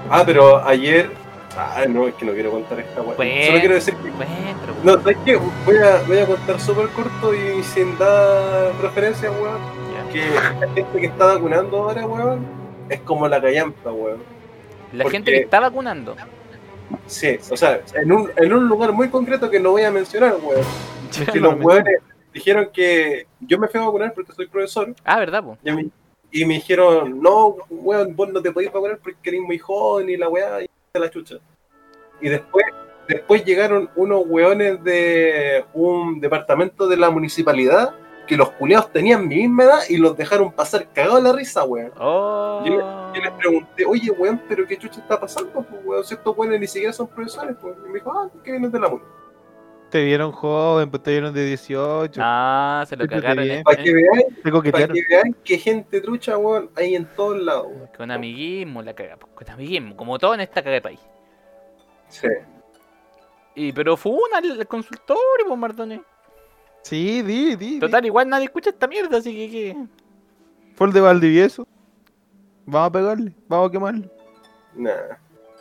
Ah, 0.10 0.24
pero 0.26 0.64
ayer. 0.66 1.10
Ah, 1.56 1.84
no, 1.88 2.08
es 2.08 2.16
que 2.16 2.26
no 2.26 2.34
quiero 2.34 2.52
contar 2.52 2.80
esta 2.80 3.02
weón. 3.02 3.16
Pues- 3.16 3.46
Solo 3.48 3.60
quiero 3.60 3.76
decir 3.76 3.96
que. 3.96 4.10
Cuéntalo, 4.10 4.74
No, 4.84 4.94
¿sabes 5.02 5.18
qué? 5.24 5.36
Voy 5.66 5.78
a, 5.78 6.02
voy 6.08 6.18
a 6.20 6.26
contar 6.26 6.60
súper 6.60 6.88
corto 6.90 7.34
y 7.34 7.64
sin 7.64 7.98
dar 7.98 8.74
referencia, 8.82 9.32
weón. 9.32 9.58
Ya. 9.94 10.12
Que 10.12 10.26
la 10.60 10.74
gente 10.74 11.00
que 11.00 11.06
está 11.06 11.26
vacunando 11.26 11.78
ahora, 11.78 12.06
weón, 12.06 12.46
es 12.90 13.00
como 13.02 13.28
la 13.28 13.42
callampa, 13.42 13.92
weón. 13.92 14.18
La 14.92 15.04
Porque- 15.04 15.18
gente 15.18 15.32
que 15.32 15.40
está 15.42 15.60
vacunando. 15.62 16.16
Sí, 17.08 17.40
o 17.50 17.56
sea, 17.58 17.80
en 17.96 18.12
un, 18.12 18.30
en 18.36 18.54
un 18.54 18.68
lugar 18.68 18.92
muy 18.92 19.10
concreto 19.10 19.50
que 19.50 19.60
no 19.60 19.72
voy 19.72 19.84
a 19.84 19.92
mencionar, 19.92 20.36
weón. 20.44 20.62
Que 21.32 21.40
no 21.40 21.52
los 21.54 21.64
weones 21.64 22.00
dijeron 22.34 22.70
que 22.74 23.28
yo 23.40 23.58
me 23.58 23.68
fui 23.68 23.80
a 23.80 23.86
vacunar 23.86 24.14
porque 24.14 24.34
soy 24.34 24.48
profesor 24.48 24.94
Ah, 25.04 25.20
¿verdad, 25.20 25.44
po? 25.44 25.58
y, 26.32 26.46
me 26.46 26.56
dijeron, 26.56 27.22
no, 27.22 27.56
weón, 27.70 28.16
vos 28.16 28.30
no 28.30 28.42
te 28.42 28.52
podés 28.52 28.74
vacunar 28.74 28.98
porque 28.98 29.30
eres 29.30 29.42
muy 29.42 29.60
joven 29.60 30.10
y 30.10 30.18
la 30.18 30.30
weá 30.30 30.64
y 30.64 30.68
la 30.94 31.10
chucha. 31.10 31.36
Y 32.20 32.30
después, 32.30 32.66
después 33.08 33.46
llegaron 33.46 33.90
unos 33.96 34.24
weones 34.26 34.84
de 34.84 35.64
un 35.74 36.20
departamento 36.20 36.88
de 36.88 36.98
la 36.98 37.10
municipalidad 37.10 37.94
que 38.26 38.38
los 38.38 38.52
culiados 38.52 38.92
tenían 38.92 39.28
mi 39.28 39.36
misma 39.36 39.64
edad 39.64 39.80
y 39.90 39.98
los 39.98 40.16
dejaron 40.16 40.52
pasar 40.52 40.88
cagados 40.94 41.22
la 41.22 41.34
risa, 41.34 41.64
weón. 41.66 41.92
Oh. 42.00 42.64
Yo 42.66 43.22
les 43.22 43.32
pregunté, 43.34 43.86
oye, 43.86 44.10
weón, 44.12 44.42
pero 44.48 44.66
qué 44.66 44.78
chucha 44.78 45.02
está 45.02 45.20
pasando, 45.20 45.52
pues, 45.52 45.82
weón, 45.84 46.04
si 46.04 46.14
estos 46.14 46.36
weones 46.38 46.60
ni 46.60 46.68
siquiera 46.68 46.94
son 46.94 47.08
profesores, 47.08 47.56
pues. 47.62 47.76
Y 47.86 47.90
me 47.90 47.96
dijo, 47.96 48.12
ah, 48.12 48.30
que 48.44 48.52
vienes 48.52 48.72
de 48.72 48.80
la 48.80 48.90
MUNI. 48.90 49.04
Te 49.94 50.04
vieron 50.04 50.32
joven, 50.32 50.90
pues 50.90 51.04
te 51.04 51.12
vieron 51.12 51.32
de 51.36 51.46
18. 51.46 52.20
Ah, 52.24 52.84
se 52.90 52.98
lo 52.98 53.08
cagaron. 53.08 53.48
en- 53.48 53.62
Para 53.62 53.78
que 53.78 53.94
Te 53.94 54.72
para 54.72 54.88
que 54.88 55.04
veáis 55.08 55.36
que 55.44 55.60
gente 55.60 56.02
trucha, 56.02 56.36
weón, 56.36 56.72
hay 56.76 56.96
en 56.96 57.06
todos 57.06 57.40
lados, 57.40 57.68
weón. 57.68 57.90
Con 57.96 58.10
amiguismo 58.10 58.82
la 58.82 58.96
caga, 58.96 59.18
con 59.18 59.48
amiguismo, 59.52 59.96
como 59.96 60.18
todo 60.18 60.34
en 60.34 60.40
esta 60.40 60.64
caga 60.64 60.74
de 60.74 60.82
país. 60.82 61.00
Sí. 62.08 62.28
Y, 63.54 63.72
pero 63.72 63.96
fue 63.96 64.14
una 64.14 64.40
el 64.40 64.66
consultorio, 64.66 65.46
pues, 65.48 65.60
Mardones. 65.60 66.02
Sí, 66.82 67.22
di, 67.22 67.56
di. 67.56 67.56
di. 67.56 67.80
Total, 67.80 68.04
igual 68.04 68.28
nadie 68.28 68.46
escucha 68.46 68.72
esta 68.72 68.88
mierda, 68.88 69.20
así 69.20 69.32
que. 69.32 69.52
¿qué? 69.52 69.78
Fue 70.74 70.88
el 70.88 70.94
de 70.94 71.02
Valdivieso. 71.02 71.68
Vamos 72.66 72.88
a 72.88 72.92
pegarle, 72.94 73.32
vamos 73.48 73.70
a 73.70 73.72
quemarlo. 73.72 74.10
Nah. 74.74 75.18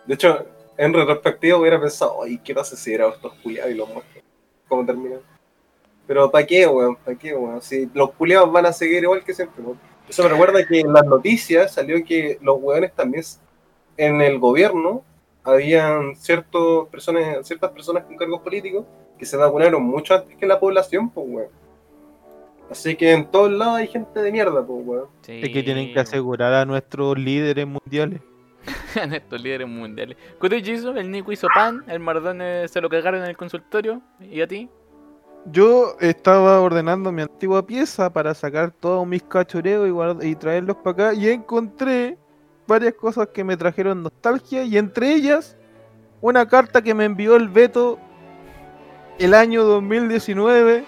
De 0.06 0.14
hecho, 0.14 0.46
en 0.78 0.94
retrospectiva 0.94 1.58
hubiera 1.58 1.78
pensado, 1.78 2.22
ay, 2.22 2.38
¿qué 2.38 2.54
pasa 2.54 2.76
si 2.76 2.94
era 2.94 3.08
estos 3.10 3.34
culiados 3.34 3.70
y 3.70 3.74
los 3.74 3.86
muestro? 3.90 4.21
¿Cómo 4.72 4.86
terminan? 4.86 5.20
Pero 6.06 6.30
¿para 6.30 6.46
qué, 6.46 6.66
weón? 6.66 6.96
¿Para 6.96 7.18
qué, 7.18 7.34
weón? 7.34 7.60
Si 7.60 7.90
los 7.92 8.12
culiados 8.12 8.50
van 8.50 8.64
a 8.64 8.72
seguir 8.72 9.02
igual 9.02 9.22
que 9.22 9.34
siempre, 9.34 9.62
weón. 9.62 9.78
Eso 10.08 10.22
me 10.22 10.30
recuerda 10.30 10.66
que 10.66 10.80
en 10.80 10.90
las 10.90 11.04
noticias 11.04 11.74
salió 11.74 12.02
que 12.02 12.38
los 12.40 12.56
weones 12.58 12.94
también 12.94 13.22
en 13.98 14.22
el 14.22 14.38
gobierno 14.38 15.04
habían 15.44 16.16
ciertos 16.16 16.88
personas, 16.88 17.46
ciertas 17.46 17.70
personas 17.72 18.04
con 18.04 18.16
cargos 18.16 18.40
políticos 18.40 18.86
que 19.18 19.26
se 19.26 19.36
vacunaron 19.36 19.82
mucho 19.82 20.14
antes 20.14 20.38
que 20.38 20.46
la 20.46 20.58
población, 20.58 21.10
pues, 21.10 21.26
weón. 21.28 21.48
Así 22.70 22.96
que 22.96 23.12
en 23.12 23.30
todos 23.30 23.52
lados 23.52 23.76
hay 23.76 23.88
gente 23.88 24.22
de 24.22 24.32
mierda, 24.32 24.66
pues, 24.66 24.86
weón. 24.86 25.08
Sí, 25.20 25.42
Es 25.42 25.50
que 25.50 25.62
tienen 25.62 25.92
que 25.92 26.00
asegurar 26.00 26.54
a 26.54 26.64
nuestros 26.64 27.18
líderes 27.18 27.66
mundiales. 27.66 28.22
a 29.00 29.06
nuestros 29.06 29.42
líderes 29.42 29.68
mundiales. 29.68 30.16
Hizo, 30.64 30.94
el 30.96 31.10
Nico 31.10 31.32
hizo 31.32 31.48
pan, 31.54 31.84
el 31.88 32.00
Mardones 32.00 32.70
se 32.70 32.80
lo 32.80 32.88
cagaron 32.88 33.22
en 33.22 33.28
el 33.30 33.36
consultorio. 33.36 34.00
¿Y 34.20 34.40
a 34.40 34.46
ti? 34.46 34.68
Yo 35.46 35.96
estaba 35.98 36.60
ordenando 36.60 37.10
mi 37.10 37.22
antigua 37.22 37.66
pieza 37.66 38.12
para 38.12 38.32
sacar 38.34 38.70
todos 38.70 39.04
mis 39.06 39.22
cachureos 39.24 39.88
y, 39.88 39.90
guard- 39.90 40.24
y 40.24 40.36
traerlos 40.36 40.76
para 40.76 41.08
acá 41.08 41.14
y 41.14 41.28
encontré 41.28 42.16
varias 42.68 42.94
cosas 42.94 43.28
que 43.34 43.42
me 43.42 43.56
trajeron 43.56 44.04
nostalgia 44.04 44.62
y 44.62 44.78
entre 44.78 45.12
ellas 45.12 45.56
una 46.20 46.46
carta 46.46 46.80
que 46.80 46.94
me 46.94 47.04
envió 47.06 47.34
el 47.34 47.48
Beto 47.48 47.98
el 49.18 49.34
año 49.34 49.64
2019 49.64 50.84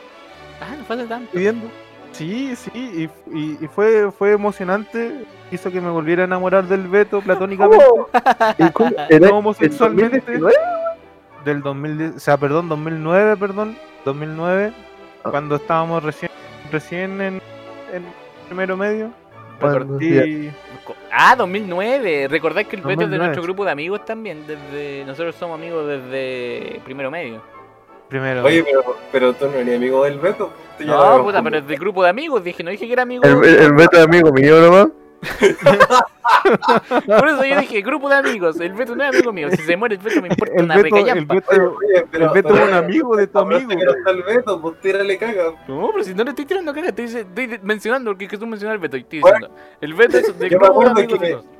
Ah, 0.60 0.76
no 0.78 0.84
falta 0.84 1.06
tanto. 1.08 1.32
pidiendo. 1.32 1.66
Sí, 2.12 2.54
sí, 2.54 2.70
y, 2.72 3.36
y- 3.36 3.58
y 3.60 3.66
fue, 3.66 4.12
fue 4.12 4.30
emocionante. 4.32 5.24
Hizo 5.54 5.70
que 5.70 5.80
me 5.80 5.90
volviera 5.90 6.22
a 6.22 6.26
enamorar 6.26 6.64
del 6.64 6.88
Beto 6.88 7.20
platónicamente. 7.20 7.84
¿Cómo? 7.86 8.08
¿Y 8.58 8.70
cómo? 8.72 8.90
¿Era 9.08 9.28
No 9.28 9.38
homosexualmente. 9.38 10.16
el 10.16 10.40
2019? 10.40 10.54
Del 11.44 11.62
2010, 11.62 12.16
o 12.16 12.18
sea, 12.18 12.36
perdón, 12.38 12.68
2009, 12.68 13.36
perdón, 13.36 13.76
2009, 14.04 14.72
Ah. 15.22 15.30
cuando 15.30 15.56
estábamos 15.56 16.02
recién 16.02 16.30
recién 16.72 17.20
en, 17.20 17.34
en 17.92 18.04
primero 18.48 18.76
medio. 18.76 19.10
Y 20.00 20.50
Ah, 21.12 21.36
2009. 21.36 22.26
Recordad 22.28 22.66
que 22.66 22.76
el 22.76 22.82
Beto 22.82 23.02
es 23.04 23.10
de 23.10 23.16
2009. 23.18 23.18
nuestro 23.26 23.42
grupo 23.44 23.64
de 23.64 23.70
amigos 23.70 24.04
también. 24.04 24.44
Desde 24.46 25.04
Nosotros 25.06 25.34
somos 25.36 25.56
amigos 25.58 25.86
desde 25.86 26.80
primero 26.84 27.10
medio. 27.10 27.40
primero. 28.08 28.42
Oye, 28.44 28.64
pero, 28.64 28.96
pero 29.12 29.32
tú 29.34 29.46
no 29.46 29.54
eres 29.58 29.76
amigo 29.76 30.04
del 30.04 30.18
Beto. 30.18 30.52
No, 30.80 31.22
puta, 31.22 31.42
pero 31.42 31.58
es 31.58 31.66
del 31.68 31.78
grupo 31.78 32.02
de 32.02 32.10
amigos. 32.10 32.42
Dije, 32.42 32.62
no 32.64 32.70
dije 32.70 32.86
que 32.86 32.92
era 32.92 33.02
amigo. 33.02 33.22
El, 33.24 33.44
el, 33.44 33.58
el 33.60 33.72
Beto 33.74 33.96
es 33.98 34.04
amigo 34.04 34.32
mío 34.32 34.60
nomás. 34.60 34.88
Por 37.06 37.28
eso 37.28 37.44
yo 37.44 37.58
dije, 37.60 37.80
grupo 37.82 38.08
de 38.08 38.16
amigos. 38.16 38.58
El 38.60 38.72
Beto 38.74 38.94
no 38.94 39.02
es 39.04 39.10
amigo 39.14 39.32
mío. 39.32 39.48
Si 39.50 39.56
se 39.58 39.76
muere 39.76 39.94
el 39.96 40.00
Beto 40.02 40.20
me 40.22 40.28
importa 40.28 40.54
el 40.56 40.64
una 40.64 40.76
Beto, 40.76 40.96
el. 40.96 41.24
Beto, 41.26 41.50
Oye, 41.50 41.60
oye, 41.60 42.06
pero, 42.10 42.24
el 42.26 42.30
Beto 42.32 42.48
pero- 42.48 42.62
es 42.62 42.68
un 42.68 42.74
amigo 42.74 43.16
de 43.16 43.26
tu 43.26 43.38
amigo. 43.38 43.68
que 43.68 43.76
no 43.76 43.92
está 43.94 44.10
el 44.10 44.22
Beto, 44.22 44.60
pues 44.60 44.80
tírale 44.80 45.18
caga. 45.18 45.52
No, 45.68 45.90
pero 45.92 46.04
si 46.04 46.14
no 46.14 46.24
le 46.24 46.30
estoy 46.30 46.44
tirando 46.44 46.72
caga, 46.74 46.88
estoy, 46.88 47.06
dice- 47.06 47.20
estoy 47.20 47.60
mencionando 47.62 48.10
porque 48.10 48.28
Jesús 48.28 48.46
mencionó 48.46 48.72
al 48.72 48.78
Beto. 48.78 48.96
Y 48.96 49.00
estoy 49.00 49.20
diciendo, 49.20 49.50
el 49.80 49.94
Beto 49.94 50.18
es 50.18 50.38
del 50.38 50.50
yo 50.50 50.58
me 50.58 50.66
grupo 50.66 50.80
de 50.80 50.86
acuerdo 50.90 51.00
amigos 51.00 51.18
que-. 51.20 51.54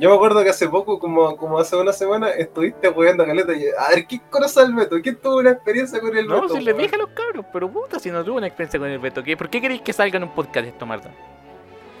Yo 0.00 0.10
me 0.10 0.14
acuerdo 0.14 0.44
que 0.44 0.50
hace 0.50 0.68
poco, 0.68 1.00
como, 1.00 1.36
como 1.36 1.58
hace 1.58 1.74
una 1.74 1.92
semana, 1.92 2.28
estuviste 2.30 2.86
jugando 2.88 3.24
a 3.24 3.26
caleta 3.26 3.52
y 3.54 3.64
a 3.66 3.88
ver, 3.88 4.06
¿quién 4.06 4.20
conoce 4.30 4.60
al 4.60 4.72
Beto? 4.72 4.96
¿Quién 5.02 5.16
tuvo 5.16 5.38
una 5.38 5.50
experiencia 5.50 5.98
con 6.00 6.16
el 6.16 6.26
No, 6.28 6.42
Beto? 6.42 6.54
si 6.54 6.60
les 6.60 6.66
weón? 6.74 6.78
dije 6.82 6.94
a 6.94 6.98
los 6.98 7.08
cabros, 7.08 7.46
pero 7.52 7.68
puta, 7.68 7.98
si 7.98 8.10
no 8.10 8.22
tuve 8.22 8.36
una 8.36 8.46
experiencia 8.46 8.78
con 8.78 8.88
el 8.88 8.98
Beto. 9.00 9.24
¿qué? 9.24 9.36
¿Por 9.36 9.48
qué 9.50 9.60
queréis 9.60 9.80
que 9.80 9.92
salga 9.92 10.18
en 10.18 10.22
un 10.24 10.34
podcast 10.34 10.66
esto, 10.68 10.86
Marta? 10.86 11.10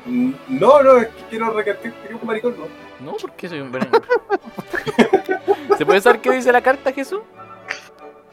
Mm, 0.04 0.32
No, 0.48 0.82
no, 0.82 0.96
es 0.98 1.08
que 1.08 1.22
quiero 1.30 1.50
recalcar 1.52 1.92
que 1.92 2.14
un 2.14 2.26
maricón, 2.26 2.54
no. 2.58 2.66
No, 3.04 3.16
porque 3.20 3.48
soy 3.48 3.60
un 3.60 3.70
verano. 3.72 3.98
¿Se 5.76 5.86
puede 5.86 6.00
saber 6.00 6.20
qué 6.20 6.32
dice 6.32 6.52
la 6.52 6.60
carta, 6.62 6.92
Jesús? 6.92 7.20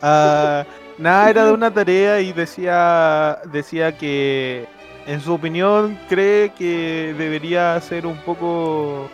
Ah, 0.01 0.65
nada, 0.97 1.29
era 1.29 1.45
de 1.45 1.53
una 1.53 1.73
tarea 1.73 2.19
y 2.21 2.33
decía, 2.33 3.39
decía 3.51 3.97
que 3.97 4.67
en 5.05 5.21
su 5.21 5.33
opinión 5.33 5.99
cree 6.09 6.51
que 6.53 7.13
debería 7.17 7.79
ser 7.81 8.05
un 8.05 8.17
poco 8.17 9.09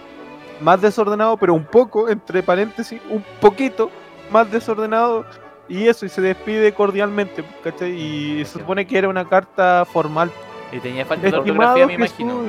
más 0.60 0.82
desordenado, 0.82 1.38
pero 1.38 1.54
un 1.54 1.66
poco, 1.66 2.10
entre 2.10 2.44
paréntesis, 2.44 3.02
un 3.10 3.24
poquito 3.40 3.90
más 4.32 4.50
desordenado 4.52 5.26
Y 5.68 5.88
eso, 5.88 6.06
y 6.06 6.10
se 6.10 6.22
despide 6.22 6.74
cordialmente, 6.74 7.44
¿cachai? 7.64 7.92
Y 7.92 8.46
se 8.46 8.60
supone 8.60 8.86
que 8.86 8.98
era 8.98 9.08
una 9.10 9.28
carta 9.28 9.86
formal. 9.86 10.32
Y 10.72 10.80
tenía 10.80 11.06
falta 11.06 11.30
de 11.30 11.38
ortografía, 11.38 11.86
me 11.88 11.94
imagino. 11.94 12.44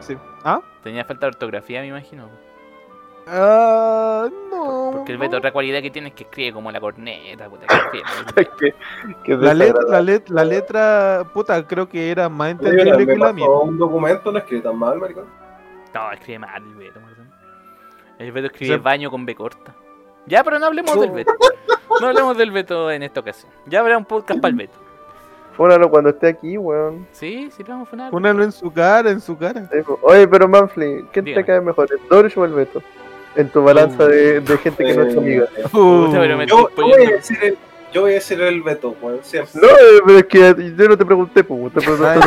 sí. 0.00 0.16
¿Ah? 0.44 0.60
Tenía 0.82 1.04
falta 1.04 1.26
de 1.26 1.28
ortografía, 1.28 1.80
me 1.80 1.86
imagino. 1.88 2.28
Ah, 3.28 4.28
no. 4.50 4.90
Porque 4.92 5.12
el 5.12 5.18
Beto, 5.18 5.36
otra 5.36 5.52
cualidad 5.52 5.80
que 5.80 5.90
tiene 5.92 6.08
es 6.08 6.14
que 6.14 6.24
escribe 6.24 6.52
como 6.52 6.72
la 6.72 6.80
corneta, 6.80 7.48
puta 7.48 7.66
que 8.34 8.44
que, 8.58 8.74
que 9.22 9.36
La 9.36 9.54
letra, 9.54 9.80
desagradable. 9.80 9.90
la, 9.90 10.00
let- 10.02 10.28
la 10.28 10.44
letra, 10.44 11.24
puta, 11.32 11.64
creo 11.66 11.88
que 11.88 12.10
era 12.10 12.28
más 12.28 12.50
entendible 12.50 13.06
que 13.06 13.16
la 13.16 13.32
mía. 13.32 13.48
un 13.48 13.78
documento, 13.78 14.32
no 14.32 14.38
escribe 14.38 14.62
tan 14.62 14.76
mal, 14.76 14.98
maricón. 14.98 15.26
No, 15.94 16.10
escribe 16.12 16.40
mal 16.40 16.62
el 16.64 16.74
Beto, 16.74 17.00
perdón. 17.00 17.30
El 18.18 18.32
Beto 18.32 18.46
escribe 18.48 18.74
O 18.74 18.76
sea- 18.78 18.82
baño 18.82 19.10
con 19.10 19.24
B 19.24 19.34
corta. 19.36 19.72
Ya, 20.26 20.42
pero 20.42 20.58
no 20.58 20.66
hablemos 20.66 21.00
del 21.00 21.10
Beto. 21.10 21.32
No 22.00 22.06
hablemos 22.08 22.36
del 22.36 22.50
Beto 22.50 22.90
en 22.90 23.02
esta 23.04 23.20
ocasión. 23.20 23.52
Ya 23.66 23.80
habrá 23.80 23.96
un 23.98 24.04
podcast 24.04 24.40
para 24.40 24.50
el 24.50 24.56
Beto. 24.58 24.78
Fúnalo 25.56 25.90
cuando 25.90 26.10
esté 26.10 26.28
aquí, 26.28 26.56
weón. 26.56 27.06
Sí, 27.12 27.50
sí, 27.54 27.62
lo 27.62 27.70
vamos 27.74 27.88
a 27.88 27.90
funar. 27.90 28.10
Pónalo 28.10 28.42
en 28.42 28.52
su 28.52 28.70
cara, 28.72 29.10
en 29.10 29.20
su 29.20 29.36
cara. 29.36 29.68
Sí. 29.70 29.78
Oye, 30.02 30.26
pero 30.26 30.48
Manfly, 30.48 31.04
¿quién 31.12 31.24
Dígame. 31.24 31.42
te 31.42 31.46
cae 31.46 31.60
mejor, 31.60 31.88
el 31.92 32.08
Dorsch 32.08 32.36
o 32.38 32.44
el 32.44 32.52
Beto? 32.54 32.82
En 33.36 33.48
tu 33.48 33.62
balanza 33.62 34.06
de, 34.06 34.40
de 34.40 34.58
gente 34.58 34.84
que 34.84 34.94
no 34.94 35.02
es 35.04 35.14
tu 35.14 35.20
amiga. 35.20 35.46
Me 36.36 36.46
Yo, 36.46 36.68
yo 36.76 36.82
voy 36.84 36.92
a 37.04 37.10
decir 37.10 37.38
el, 37.42 37.58
yo 37.92 38.00
voy 38.02 38.10
a 38.10 38.14
decir 38.14 38.40
el 38.40 38.62
Beto, 38.62 38.94
weón, 39.00 39.18
siempre. 39.22 39.60
No, 39.60 39.68
eh, 39.68 40.00
pero 40.06 40.18
es 40.18 40.24
que 40.26 40.74
yo 40.76 40.88
no 40.88 40.96
te 40.98 41.04
pregunté, 41.06 41.44
pues. 41.44 41.72
Te 41.74 41.80
pregunté 41.80 42.20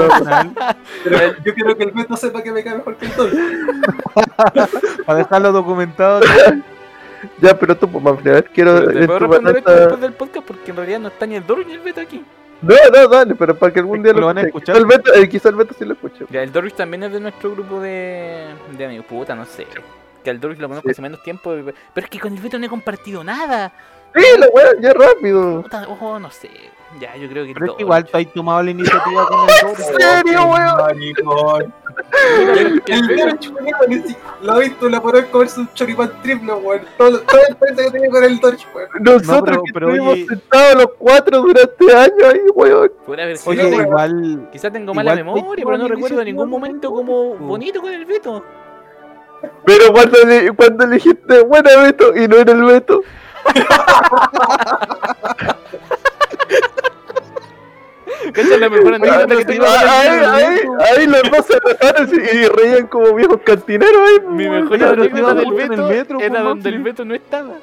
Pero 1.04 1.18
yo 1.44 1.54
quiero 1.54 1.78
que 1.78 1.84
el 1.84 1.92
Beto 1.92 2.16
sepa 2.18 2.42
que 2.44 2.52
me 2.52 2.64
cae 2.64 2.76
mejor 2.78 2.96
que 2.98 3.06
el 3.06 3.12
Tol. 3.14 3.32
Para 5.06 5.18
dejarlo 5.20 5.52
documentado. 5.52 6.22
Ya, 7.42 7.58
pero 7.58 7.76
tú, 7.76 7.88
pues, 7.90 8.04
Manfly, 8.04 8.30
a 8.30 8.34
ver, 8.34 8.46
quiero. 8.54 8.76
Pero 8.76 8.92
te 8.92 9.00
en 9.00 9.06
puedo 9.08 9.20
tu 9.20 9.28
balanza- 9.28 9.72
después 9.76 10.02
del 10.02 10.14
podcast 10.14 10.46
porque 10.48 10.72
en 10.72 10.78
realidad 10.78 11.00
no 11.00 11.08
está 11.08 11.26
ni 11.26 11.36
el 11.36 11.46
Doris 11.46 11.66
ni 11.68 11.74
el 11.74 11.80
Beto 11.80 12.02
aquí. 12.02 12.24
No, 12.66 12.76
no, 12.92 13.08
dale, 13.08 13.36
pero 13.36 13.56
para 13.56 13.72
que 13.74 13.80
algún 13.80 14.02
día 14.02 14.14
lo 14.14 14.26
van 14.26 14.38
a 14.40 14.42
escuchar. 14.42 14.76
Quizá 14.76 14.78
el 14.80 14.86
Beto, 14.86 15.14
eh, 15.14 15.30
quizá 15.30 15.50
el 15.50 15.56
Beto 15.56 15.74
sí 15.78 15.86
lo 15.86 15.94
escuche. 15.94 16.26
Ya, 16.30 16.42
el 16.42 16.52
Doris 16.52 16.74
también 16.76 17.04
es 17.04 17.12
de 17.12 17.20
nuestro 17.20 17.52
grupo 17.52 17.80
de, 17.80 18.46
de 18.78 18.86
amigos. 18.86 19.06
Puta, 19.06 19.36
no 19.36 19.46
sé. 19.46 19.68
Que 20.24 20.30
al 20.32 20.40
Doris 20.40 20.58
lo 20.58 20.68
conozco 20.68 20.88
Sí. 20.88 20.92
hace 20.94 21.02
menos 21.02 21.22
tiempo. 21.24 21.52
Pero 21.54 21.74
es 22.06 22.10
que 22.10 22.20
con 22.20 22.34
el 22.36 22.42
Beto 22.42 22.58
no 22.58 22.66
he 22.66 22.70
compartido 22.70 23.24
nada. 23.24 23.72
Sí, 24.16 24.24
la 24.40 24.48
weá, 24.48 24.72
ya 24.82 24.94
rápido. 24.94 25.62
Puta, 25.62 25.88
ojo, 25.88 26.20
no 26.20 26.32
sé. 26.32 26.50
Ya, 27.00 27.16
yo 27.18 27.28
creo 27.28 27.46
que 27.46 27.54
Pero 27.54 27.66
es 27.66 27.70
Doris. 27.72 27.76
que 27.78 27.84
igual 27.84 28.06
tú 28.06 28.18
has 28.18 28.28
tomado 28.34 28.64
la 28.64 28.72
iniciativa 28.72 29.28
con 29.28 29.40
el. 29.42 29.70
¿En 29.70 29.76
serio, 30.00 30.46
weón? 30.46 31.74
El 32.48 32.82
lo 34.42 34.54
ha 34.54 34.60
visto 34.60 34.90
la 34.90 35.02
por 35.02 35.26
comer 35.30 35.50
su 35.50 35.66
choripán 35.74 36.12
triple, 36.22 36.54
weón. 36.54 36.82
Todo, 36.98 37.20
todo 37.22 37.42
el 37.50 37.56
peso 37.58 37.76
que 37.76 37.92
tenía 37.92 38.10
con 38.10 38.24
el 38.24 38.40
Dodge, 38.40 38.66
weón. 38.74 38.90
Nosotros 39.02 39.42
pero- 39.46 39.64
que 39.64 39.74
pero 39.74 39.88
estuvimos 39.90 40.14
oye- 40.14 40.28
sentados 40.28 40.76
los 40.76 40.88
cuatro 40.98 41.42
durante 41.42 41.96
años 41.96 42.24
ahí, 42.34 42.40
weón. 42.54 42.92
Puede 43.06 43.24
haber 43.24 43.38
Sí, 43.38 43.52
sido, 43.52 43.68
Oye, 43.68 43.78
igual. 43.82 44.50
Quizás 44.52 44.72
tengo 44.72 44.94
mala 44.94 45.16
memoria, 45.16 45.66
pero 45.66 45.78
no 45.78 45.88
recuerdo 45.88 46.24
ningún 46.24 46.50
iniciativa 46.50 46.50
momento 46.50 46.92
como 46.92 47.36
bonito 47.36 47.82
con 47.82 47.92
el 47.94 48.06
Beto. 48.06 48.44
Pero 49.66 49.92
cuando, 49.92 50.18
le, 50.26 50.52
cuando 50.54 50.88
le 50.88 50.96
dijiste, 50.96 51.42
bueno, 51.44 51.70
Beto, 51.82 52.16
y 52.16 52.28
no 52.28 52.38
era 52.38 52.54
el 52.54 52.64
Beto. 52.64 53.02
Esa 58.34 58.56
es 58.56 58.60
la 58.60 58.70
mejor 58.70 58.94
anécdota 58.96 59.36
que 59.38 59.46
tengo. 59.46 59.66
ahí, 59.66 60.08
ahí, 60.08 60.60
ahí 60.80 61.08
los 61.08 61.24
dos 61.32 61.46
se 61.46 62.36
y, 62.36 62.48
reían 62.48 62.88
como 62.88 63.14
viejos 63.14 63.40
cantineros 63.44 63.98
ahí. 64.08 64.28
Mi 64.28 64.50
mejor 64.50 64.84
anécdota 64.84 65.34
del 65.34 65.48
en 65.48 65.74
el 65.74 65.82
Beto 65.82 65.88
metro, 65.88 66.20
era 66.20 66.30
pues, 66.30 66.44
donde 66.44 66.70
el. 66.70 66.84
Beto 66.84 67.06
no 67.06 67.16
estaba. 67.16 67.54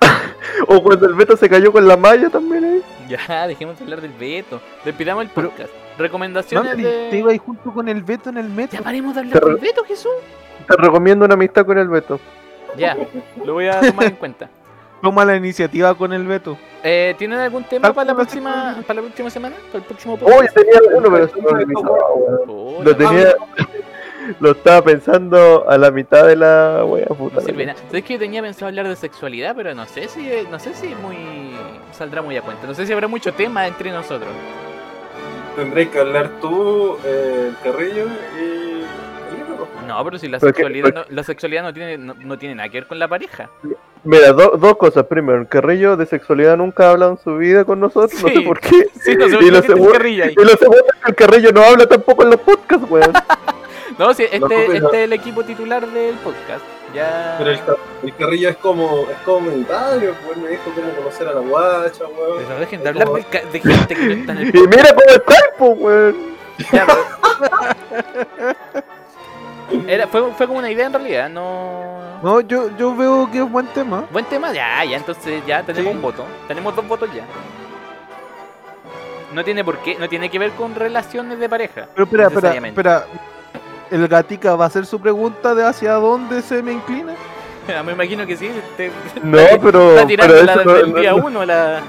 O 0.68 0.82
cuando 0.82 1.06
el 1.06 1.14
Beto 1.14 1.36
se 1.36 1.48
cayó 1.48 1.72
con 1.72 1.86
la 1.86 1.96
malla 1.96 2.30
también 2.30 2.64
ahí. 2.64 2.82
Ya, 3.08 3.46
dejemos 3.46 3.78
de 3.78 3.84
hablar 3.84 4.00
del 4.00 4.12
Beto. 4.12 4.60
Despidamos 4.84 5.24
el 5.24 5.30
podcast. 5.30 5.70
Recomendaciones 5.98 6.76
de. 6.76 7.08
te 7.10 7.18
iba 7.18 7.30
ahí 7.30 7.38
junto 7.38 7.72
con 7.72 7.88
el 7.88 8.02
Beto 8.02 8.30
en 8.30 8.38
el 8.38 8.48
metro. 8.48 8.78
Ya 8.78 8.84
paremos 8.84 9.14
de 9.14 9.20
hablar 9.20 9.44
del 9.44 9.56
Beto, 9.56 9.84
Jesús. 9.84 10.12
Te 10.66 10.76
recomiendo 10.76 11.24
una 11.24 11.34
amistad 11.34 11.66
con 11.66 11.78
el 11.78 11.88
Beto. 11.88 12.18
Ya, 12.76 12.96
lo 13.44 13.54
voy 13.54 13.68
a 13.68 13.80
tomar 13.80 14.06
en 14.06 14.16
cuenta. 14.16 14.50
Toma 15.02 15.24
la 15.24 15.36
iniciativa 15.36 15.94
con 15.94 16.12
el 16.12 16.26
Beto. 16.26 16.58
Eh, 16.82 17.14
¿Tienen 17.18 17.38
algún 17.38 17.64
tema 17.64 17.92
para 17.92 18.06
la 18.06 18.14
próxima 18.14 18.82
para 18.86 19.00
la 19.00 19.02
próxima 19.02 19.30
semana? 19.30 19.56
¿Para 19.72 19.78
el 19.78 19.84
próximo 19.84 20.16
tenía 20.18 20.80
uno, 20.94 21.10
pero 21.12 21.28
se 21.28 21.40
me 21.40 21.48
olvidó. 21.48 21.98
Oh, 22.48 22.82
Lo 22.82 22.96
tenía. 22.96 23.34
Lo 24.40 24.52
estaba 24.52 24.82
pensando 24.82 25.68
a 25.68 25.78
la 25.78 25.90
mitad 25.90 26.26
de 26.26 26.34
la 26.34 26.84
wea 26.84 27.06
puta. 27.06 27.36
no 27.36 27.40
sirve 27.42 27.66
nada. 27.66 27.78
Sabes 27.86 28.04
que 28.04 28.14
yo 28.14 28.18
tenía 28.18 28.42
pensado 28.42 28.66
hablar 28.66 28.88
de 28.88 28.96
sexualidad, 28.96 29.54
pero 29.54 29.74
no 29.74 29.86
sé 29.86 30.08
si 30.08 30.28
no 30.50 30.58
sé 30.58 30.74
si 30.74 30.88
muy 30.96 31.52
saldrá 31.92 32.22
muy 32.22 32.36
a 32.36 32.42
cuenta. 32.42 32.66
No 32.66 32.74
sé 32.74 32.86
si 32.86 32.92
habrá 32.92 33.06
mucho 33.06 33.32
tema 33.34 33.66
entre 33.66 33.92
nosotros. 33.92 34.30
Tendréis 35.54 35.88
que 35.88 36.00
hablar 36.00 36.30
tú, 36.40 36.98
eh, 37.04 37.50
el 37.50 37.56
Carrillo 37.62 38.06
y. 38.38 39.86
No, 39.86 40.04
pero 40.04 40.18
si 40.18 40.28
la 40.28 40.40
sexualidad 40.40 40.92
no, 40.92 41.04
la 41.08 41.22
sexualidad 41.22 41.62
no 41.62 41.72
tiene 41.72 41.96
no, 41.96 42.14
no 42.14 42.36
tiene 42.36 42.56
nada 42.56 42.68
que 42.68 42.78
ver 42.80 42.88
con 42.88 42.98
la 42.98 43.06
pareja. 43.06 43.48
Mira, 44.06 44.32
do- 44.32 44.56
dos 44.56 44.76
cosas. 44.76 45.04
Primero, 45.06 45.40
el 45.40 45.48
Carrillo 45.48 45.96
de 45.96 46.06
sexualidad 46.06 46.56
nunca 46.56 46.86
ha 46.86 46.90
hablado 46.92 47.12
en 47.12 47.18
su 47.18 47.36
vida 47.36 47.64
con 47.64 47.80
nosotros. 47.80 48.22
No 48.22 48.28
sé 48.28 48.40
por 48.42 48.60
qué. 48.60 48.86
Sí, 49.02 49.14
no 49.16 49.28
sé 49.28 49.34
por 49.34 49.42
y, 49.44 49.50
lo 49.50 49.62
segundo, 49.62 49.92
y 50.08 50.34
lo 50.44 50.56
segundo 50.56 50.84
es 50.94 51.00
que 51.04 51.10
el 51.10 51.14
Carrillo 51.14 51.52
no 51.52 51.62
habla 51.62 51.86
tampoco 51.86 52.22
en 52.22 52.30
los 52.30 52.40
podcasts, 52.40 52.86
weón. 52.90 53.12
No, 53.98 54.12
sí, 54.12 54.24
este, 54.24 54.38
No, 54.40 54.48
este 54.50 54.76
es 54.76 54.92
el 55.04 55.12
equipo 55.14 55.42
titular 55.42 55.86
del 55.86 56.16
podcast. 56.16 56.62
Ya. 56.94 57.36
Pero 57.38 57.50
el, 57.50 57.58
Car- 57.64 57.76
el 58.02 58.14
Carrillo 58.14 58.48
es 58.50 58.56
como, 58.58 59.06
es 59.10 59.16
como 59.24 59.40
pues 59.40 60.36
me 60.36 60.48
dijo 60.50 60.62
cómo 60.74 60.90
conocer 60.96 61.28
a 61.28 61.32
la 61.32 61.40
guacha, 61.40 62.04
weón. 62.04 62.44
Pero 62.46 62.60
dejen 62.60 62.82
de 62.82 62.88
hablar 62.90 63.08
de, 63.12 63.24
ca- 63.24 63.42
de 63.50 63.60
gente 63.60 63.94
que 63.94 64.04
no 64.06 64.12
está 64.12 64.32
en 64.32 64.38
el 64.38 64.48
Y 64.48 64.60
mira 64.68 64.88
cómo 64.94 65.00
está, 65.08 65.34
pues, 65.58 65.72
weón. 65.78 66.16
Ya, 66.72 66.86
pero- 66.86 68.84
Era, 69.88 70.06
fue, 70.06 70.32
fue 70.32 70.46
como 70.46 70.58
una 70.60 70.70
idea 70.70 70.86
en 70.86 70.92
realidad, 70.92 71.28
no. 71.28 72.20
No, 72.22 72.40
yo, 72.40 72.74
yo 72.76 72.94
veo 72.96 73.28
que 73.30 73.38
es 73.38 73.50
buen 73.50 73.66
tema. 73.68 74.04
Buen 74.10 74.24
tema, 74.24 74.52
ya, 74.52 74.84
ya, 74.84 74.96
entonces 74.96 75.42
ya 75.46 75.62
tenemos 75.62 75.90
Sí. 75.90 75.96
un 75.96 76.02
voto. 76.02 76.24
Tenemos 76.48 76.74
dos 76.74 76.86
votos 76.86 77.08
ya. 77.14 77.24
No 79.34 79.44
tiene 79.44 79.64
por 79.64 79.78
qué, 79.78 79.96
no 79.98 80.08
tiene 80.08 80.30
que 80.30 80.38
ver 80.38 80.52
con 80.52 80.74
relaciones 80.74 81.38
de 81.38 81.48
pareja. 81.48 81.86
Pero 81.94 82.04
espera, 82.04 82.22
espera, 82.24 82.28
necesariamente. 82.28 82.80
espera. 82.80 83.06
¿El 83.90 84.08
gatica 84.08 84.56
va 84.56 84.64
a 84.64 84.66
hacer 84.68 84.86
su 84.86 85.00
pregunta 85.00 85.54
de 85.54 85.64
hacia 85.64 85.92
dónde 85.94 86.42
se 86.42 86.62
me 86.62 86.72
inclina? 86.72 87.14
Me 87.84 87.92
imagino 87.92 88.26
que 88.26 88.36
sí. 88.36 88.50
Te, 88.76 88.90
No, 89.22 89.38
pero. 89.62 89.96
está 89.96 90.06
Pero 90.06 90.06
tirando 90.06 90.34
la 90.34 90.52
eso 90.52 90.58
desde 90.60 90.64
no, 90.64 90.76
el 90.76 90.94
día 90.94 91.10
no- 91.12 91.26
uno. 91.26 91.44
La... 91.44 91.82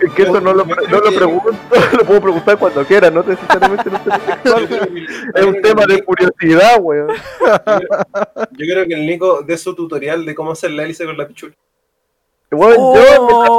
es 0.00 0.12
que 0.12 0.22
eso 0.22 0.40
no 0.40 0.52
lo, 0.52 0.64
no 0.64 0.74
lo 1.00 1.12
pregunto. 1.14 1.50
Lo 1.98 2.04
puedo 2.04 2.20
preguntar 2.20 2.58
cuando 2.58 2.84
quiera, 2.84 3.10
no 3.10 3.22
necesariamente 3.22 3.90
sexual. 3.90 4.90
Es 5.34 5.44
un 5.44 5.60
tema 5.62 5.86
de 5.86 6.02
curiosidad, 6.02 6.78
weón. 6.80 7.08
Yo 7.08 8.66
creo 8.66 8.86
que 8.86 8.94
el 8.94 9.06
Nico 9.06 9.42
dé 9.42 9.56
su 9.58 9.74
tutorial 9.74 10.24
de 10.24 10.34
cómo 10.34 10.52
hacer 10.52 10.70
la 10.72 10.84
hélice 10.84 11.04
con 11.04 11.16
la 11.16 11.26
pichula. 11.26 11.54
Weón, 12.52 12.74
Oh, 12.78 12.94
yo, 12.96 13.02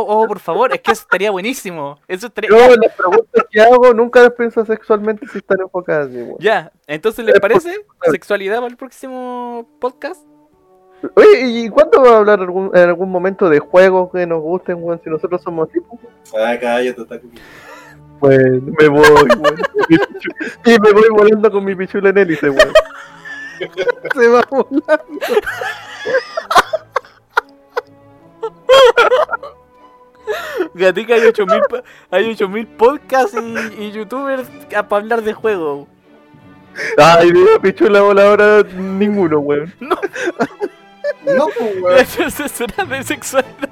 oh, 0.06 0.28
por 0.28 0.40
favor, 0.40 0.74
es 0.74 0.82
que 0.82 0.92
eso 0.92 1.04
estaría 1.04 1.32
buenísimo. 1.32 1.98
Eso 2.10 2.28
estaría. 2.28 2.50
yo 2.50 2.58
las 2.76 2.94
preguntas 2.94 3.46
que 3.50 3.62
hago 3.62 3.94
nunca 3.94 4.22
las 4.22 4.32
pienso 4.34 4.66
sexualmente 4.66 5.26
si 5.28 5.38
están 5.38 5.62
enfocadas 5.62 6.08
así, 6.08 6.18
weón. 6.18 6.36
Ya, 6.40 6.72
entonces 6.88 7.24
¿les 7.24 7.40
parece? 7.40 7.74
¿Sexualidad 8.12 8.58
para 8.58 8.68
el 8.68 8.76
próximo 8.78 9.70
podcast? 9.80 10.22
Oye, 11.16 11.42
¿y 11.48 11.70
cuándo 11.70 12.02
va 12.04 12.10
a 12.12 12.18
hablar 12.20 12.40
algún, 12.42 12.72
en 12.76 12.90
algún 12.90 13.10
momento 13.12 13.50
de 13.50 13.60
juegos 13.60 14.12
que 14.12 14.26
nos 14.28 14.42
gusten, 14.42 14.78
weón? 14.82 15.02
Si 15.04 15.10
nosotros 15.10 15.42
somos 15.42 15.70
así, 15.70 15.80
pues, 15.80 16.00
Ah, 16.36 16.56
cállate, 16.60 17.02
Otaku. 17.02 17.28
Bueno, 18.20 18.62
me 18.80 18.88
voy, 18.88 19.04
weón. 19.04 19.62
Y 20.66 20.80
me 20.80 20.92
voy 20.94 21.10
volando 21.10 21.52
con 21.52 21.66
mi 21.66 21.76
pichula 21.76 22.10
en 22.10 22.18
hélice, 22.20 22.50
weón. 22.50 22.72
Se 24.16 24.28
va 24.28 24.42
volar. 24.50 25.02
Gatica 30.74 31.16
hay 31.16 31.22
8000 31.26 31.62
pa- 31.70 31.84
hay 32.12 32.30
8000 32.32 32.68
podcasts 32.68 33.36
y, 33.78 33.84
y 33.84 33.92
youtubers 33.92 34.48
a- 34.76 34.88
para 34.88 35.02
hablar 35.02 35.22
de 35.24 35.34
juegos. 35.34 35.88
Ay, 36.98 37.32
diga, 37.34 37.60
pichula 37.62 38.02
voladora, 38.02 38.64
ninguno, 38.74 39.40
weón. 39.40 39.74
No, 39.82 39.98
pues, 41.24 41.82
weón. 41.82 41.98
Eso 42.00 42.48
será 42.48 42.86
de 42.86 43.04
sexualidad. 43.04 43.70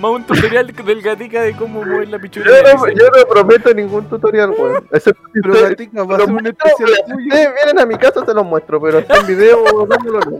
Más 0.00 0.10
un 0.10 0.24
tutorial 0.24 0.66
del 0.68 1.02
Gatica 1.02 1.42
de 1.42 1.54
cómo 1.54 1.84
mover 1.84 2.08
la 2.08 2.18
pichula. 2.18 2.46
Yo 2.46 2.74
no, 2.76 2.88
yo 2.88 3.04
no 3.16 3.28
prometo 3.28 3.72
ningún 3.74 4.08
tutorial, 4.08 4.50
weón. 4.50 4.86
Excepto 4.90 5.22
si 5.32 5.40
Pero 5.40 5.52
ustedes- 5.54 5.70
gatica 5.70 6.04
va 6.04 6.14
a 6.14 6.18
lo 6.18 6.24
ser 6.24 6.34
un 6.34 6.42
muestro, 6.42 6.68
especial 6.68 6.88
weón. 6.90 6.96
Si 7.06 7.12
tuyo. 7.12 7.26
ustedes 7.28 7.54
vienen 7.54 7.78
a 7.80 7.86
mi 7.86 7.96
casa, 7.98 8.24
se 8.26 8.34
los 8.34 8.44
muestro, 8.44 8.80
pero 8.80 8.98
hasta 8.98 9.16
en 9.18 9.26
video 9.26 9.64
no 9.86 9.96
lo. 10.10 10.20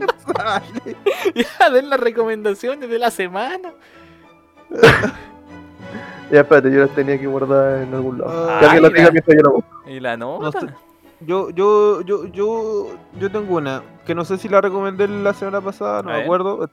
Ya, 1.35 1.69
den 1.69 1.89
las 1.89 1.99
recomendaciones 1.99 2.89
de 2.89 2.99
la 2.99 3.11
semana. 3.11 3.71
Ya, 6.31 6.39
espérate, 6.39 6.71
yo 6.71 6.79
las 6.79 6.89
tenía 6.95 7.19
que 7.19 7.27
guardar 7.27 7.83
en 7.83 7.93
algún 7.93 8.17
lado. 8.17 8.49
Ah, 8.49 8.57
que 8.59 8.65
alguien 8.65 8.83
las 9.03 9.11
mientras 9.11 9.37
yo 9.37 9.43
la 9.43 9.49
busco. 9.51 9.83
Y 9.87 9.99
la 9.99 10.17
nota. 10.17 10.43
No 10.61 10.67
sé. 10.67 10.73
Yo, 11.25 11.49
yo, 11.51 12.01
yo, 12.01 12.25
yo, 12.27 12.87
yo 13.19 13.31
tengo 13.31 13.55
una 13.57 13.83
que 14.05 14.13
no 14.15 14.25
sé 14.25 14.37
si 14.37 14.49
la 14.49 14.61
recomendé 14.61 15.07
la 15.07 15.33
semana 15.33 15.61
pasada, 15.61 16.01
no 16.01 16.09
A 16.09 16.11
me 16.13 16.17
ver. 16.17 16.23
acuerdo. 16.25 16.69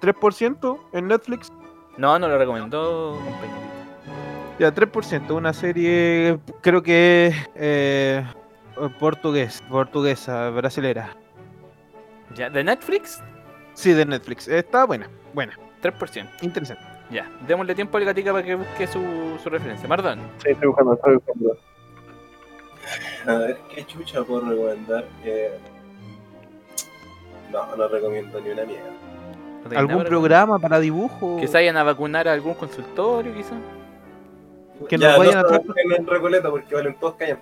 3% 0.00 0.78
en 0.92 1.08
Netflix. 1.08 1.52
No, 1.96 2.18
no 2.18 2.28
lo 2.28 2.38
recomendó, 2.38 3.12
compañerito. 3.24 3.62
Ya, 4.58 4.74
3%, 4.74 5.30
una 5.34 5.52
serie, 5.52 6.38
creo 6.60 6.82
que 6.82 7.26
es 7.28 7.50
eh, 7.54 8.24
portugués, 8.98 9.62
portuguesa, 9.68 10.50
brasilera. 10.50 11.16
Ya, 12.34 12.48
¿de 12.50 12.62
Netflix? 12.64 13.22
Sí, 13.74 13.92
de 13.92 14.04
Netflix. 14.06 14.48
Está 14.48 14.84
buena, 14.84 15.08
buena, 15.34 15.54
3%. 15.82 16.28
interesante. 16.42 16.82
Ya, 17.10 17.30
démosle 17.46 17.74
tiempo 17.74 17.98
al 17.98 18.04
gatica 18.04 18.32
para 18.32 18.44
que 18.44 18.54
busque 18.54 18.86
su, 18.86 19.00
su 19.42 19.50
referencia. 19.50 19.86
Mardón. 19.88 20.20
Sí, 20.42 20.50
estoy 20.50 20.68
buscando, 20.68 20.94
estoy 20.94 21.14
buscando. 21.16 21.56
A 23.26 23.34
ver, 23.34 23.58
¿qué 23.74 23.84
chucha 23.86 24.22
puedo 24.24 24.40
recomendar? 24.48 25.04
Eh, 25.24 25.58
No, 27.52 27.76
no 27.76 27.88
recomiendo 27.88 28.40
ni 28.40 28.50
una 28.50 28.64
mierda. 28.64 28.90
¿No 29.62 29.68
tenés 29.68 29.78
¿Algún 29.78 30.04
programa 30.04 30.58
para 30.58 30.80
dibujo? 30.80 31.36
Que 31.38 31.46
se 31.46 31.52
vayan 31.54 31.76
a 31.76 31.82
vacunar 31.84 32.26
a 32.26 32.32
algún 32.32 32.54
consultorio, 32.54 33.34
quizás. 33.34 33.58
Que 34.88 34.98
ya, 34.98 35.10
nos 35.10 35.18
vayan 35.18 35.34
no 35.34 35.40
a 35.40 35.42
vayan 35.58 35.92
en 35.98 36.06
Recoleta 36.06 36.50
porque 36.50 36.74
valen 36.74 36.94
todos 36.94 37.14
callan. 37.14 37.38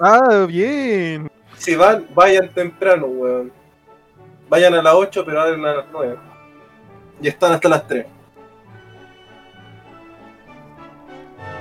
Ah, 0.00 0.46
bien. 0.48 1.30
Si 1.56 1.74
van, 1.74 2.06
vayan 2.14 2.48
temprano, 2.50 3.06
weón. 3.06 3.52
Vayan 4.48 4.72
a 4.74 4.82
las 4.82 4.94
8, 4.94 5.24
pero 5.26 5.40
abren 5.42 5.64
a 5.66 5.74
las 5.74 5.86
9. 5.92 6.16
Y 7.20 7.28
están 7.28 7.52
hasta 7.52 7.68
las 7.68 7.86
3. 7.86 8.06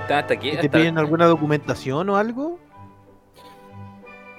¿Están 0.03 0.19
hasta 0.19 0.33
aquí? 0.35 0.49
¿Y 0.49 0.51
¿Te 0.53 0.57
Hasta- 0.59 0.77
piden 0.77 0.97
alguna 0.97 1.25
documentación 1.25 2.09
o 2.09 2.15
algo? 2.15 2.59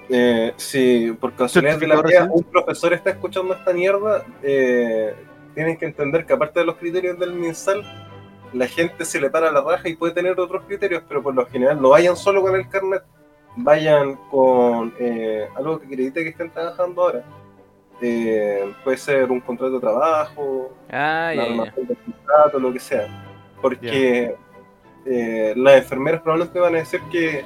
Eh, 0.09 0.53
si 0.57 1.11
por 1.19 1.33
casualidad 1.33 1.77
de 1.77 1.87
la 1.87 2.01
vida 2.01 2.27
un 2.31 2.43
profesor 2.43 2.93
está 2.93 3.11
escuchando 3.11 3.53
esta 3.53 3.73
mierda, 3.73 4.25
eh, 4.41 5.13
tienen 5.53 5.77
que 5.77 5.85
entender 5.85 6.25
que 6.25 6.33
aparte 6.33 6.59
de 6.59 6.65
los 6.65 6.77
criterios 6.77 7.19
del 7.19 7.33
MinSal, 7.33 7.83
la 8.53 8.67
gente 8.67 9.05
se 9.05 9.21
le 9.21 9.29
para 9.29 9.51
la 9.51 9.61
raja 9.61 9.87
y 9.87 9.95
puede 9.95 10.13
tener 10.13 10.39
otros 10.39 10.63
criterios, 10.65 11.03
pero 11.07 11.21
por 11.21 11.35
lo 11.35 11.45
general 11.45 11.79
no 11.81 11.89
vayan 11.89 12.15
solo 12.15 12.41
con 12.41 12.55
el 12.55 12.67
carnet, 12.67 13.03
vayan 13.55 14.15
con 14.31 14.93
eh, 14.99 15.47
algo 15.55 15.79
que 15.79 15.85
acredite 15.85 16.23
que 16.23 16.29
estén 16.29 16.49
trabajando 16.49 17.01
ahora. 17.01 17.23
Eh, 18.01 18.73
puede 18.83 18.97
ser 18.97 19.29
un 19.29 19.41
contrato 19.41 19.73
de 19.73 19.79
trabajo, 19.81 20.73
Ah, 20.89 21.33
renovación 21.35 21.85
del 21.85 21.97
contrato, 21.97 22.59
lo 22.59 22.73
que 22.73 22.79
sea. 22.79 23.07
Porque 23.61 24.35
eh, 25.05 25.53
las 25.55 25.77
enfermeras 25.77 26.21
probablemente 26.21 26.59
van 26.59 26.75
a 26.75 26.79
decir 26.79 27.01
que 27.11 27.43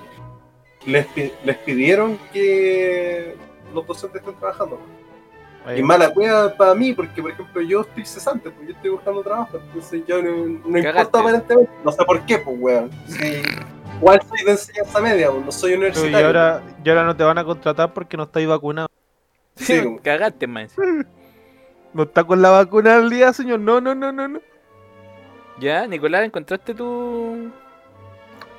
les, 0.85 1.05
pi- 1.07 1.31
les 1.43 1.57
pidieron 1.57 2.17
que 2.31 3.35
los 3.73 3.85
docentes 3.87 4.21
estén 4.21 4.35
trabajando. 4.35 4.79
Ahí. 5.65 5.79
Y 5.79 5.83
mala 5.83 6.09
cueva 6.13 6.53
para 6.55 6.75
mí, 6.75 6.91
porque 6.93 7.21
por 7.21 7.31
ejemplo 7.31 7.61
yo 7.61 7.81
estoy 7.81 8.05
cesante, 8.05 8.49
pues 8.49 8.67
yo 8.67 8.73
estoy 8.75 8.89
buscando 8.91 9.23
trabajo, 9.23 9.57
entonces 9.65 10.01
yo 10.05 10.21
no, 10.21 10.45
importa 10.77 11.01
aparentemente, 11.19 11.71
no 11.85 11.91
sé 11.91 12.03
por 12.03 12.25
qué, 12.25 12.37
pues 12.39 12.57
weón. 12.59 12.91
Sí, 13.07 13.41
igual 13.97 14.21
soy 14.27 14.45
de 14.45 14.51
enseñanza 14.51 14.99
media, 14.99 15.31
pues, 15.31 15.45
no 15.45 15.51
soy 15.53 15.73
universitario. 15.75 16.19
y 16.19 16.21
ahora, 16.23 16.61
y 16.83 16.89
ahora 16.89 17.05
no 17.05 17.15
te 17.15 17.23
van 17.23 17.37
a 17.37 17.45
contratar 17.45 17.93
porque 17.93 18.17
no 18.17 18.23
estáis 18.23 18.45
vacunado. 18.47 18.89
Sí, 19.55 19.81
como- 19.81 19.99
Cagaste, 20.03 20.47
man. 20.47 20.67
No 21.93 22.03
está 22.03 22.23
con 22.23 22.41
la 22.41 22.49
vacuna 22.49 22.95
al 22.95 23.07
día, 23.11 23.31
señor. 23.33 23.59
No, 23.59 23.79
no, 23.79 23.93
no, 23.93 24.11
no, 24.11 24.27
no. 24.27 24.39
Ya, 25.59 25.85
Nicolás, 25.85 26.25
¿encontraste 26.25 26.73
tu...? 26.73 27.51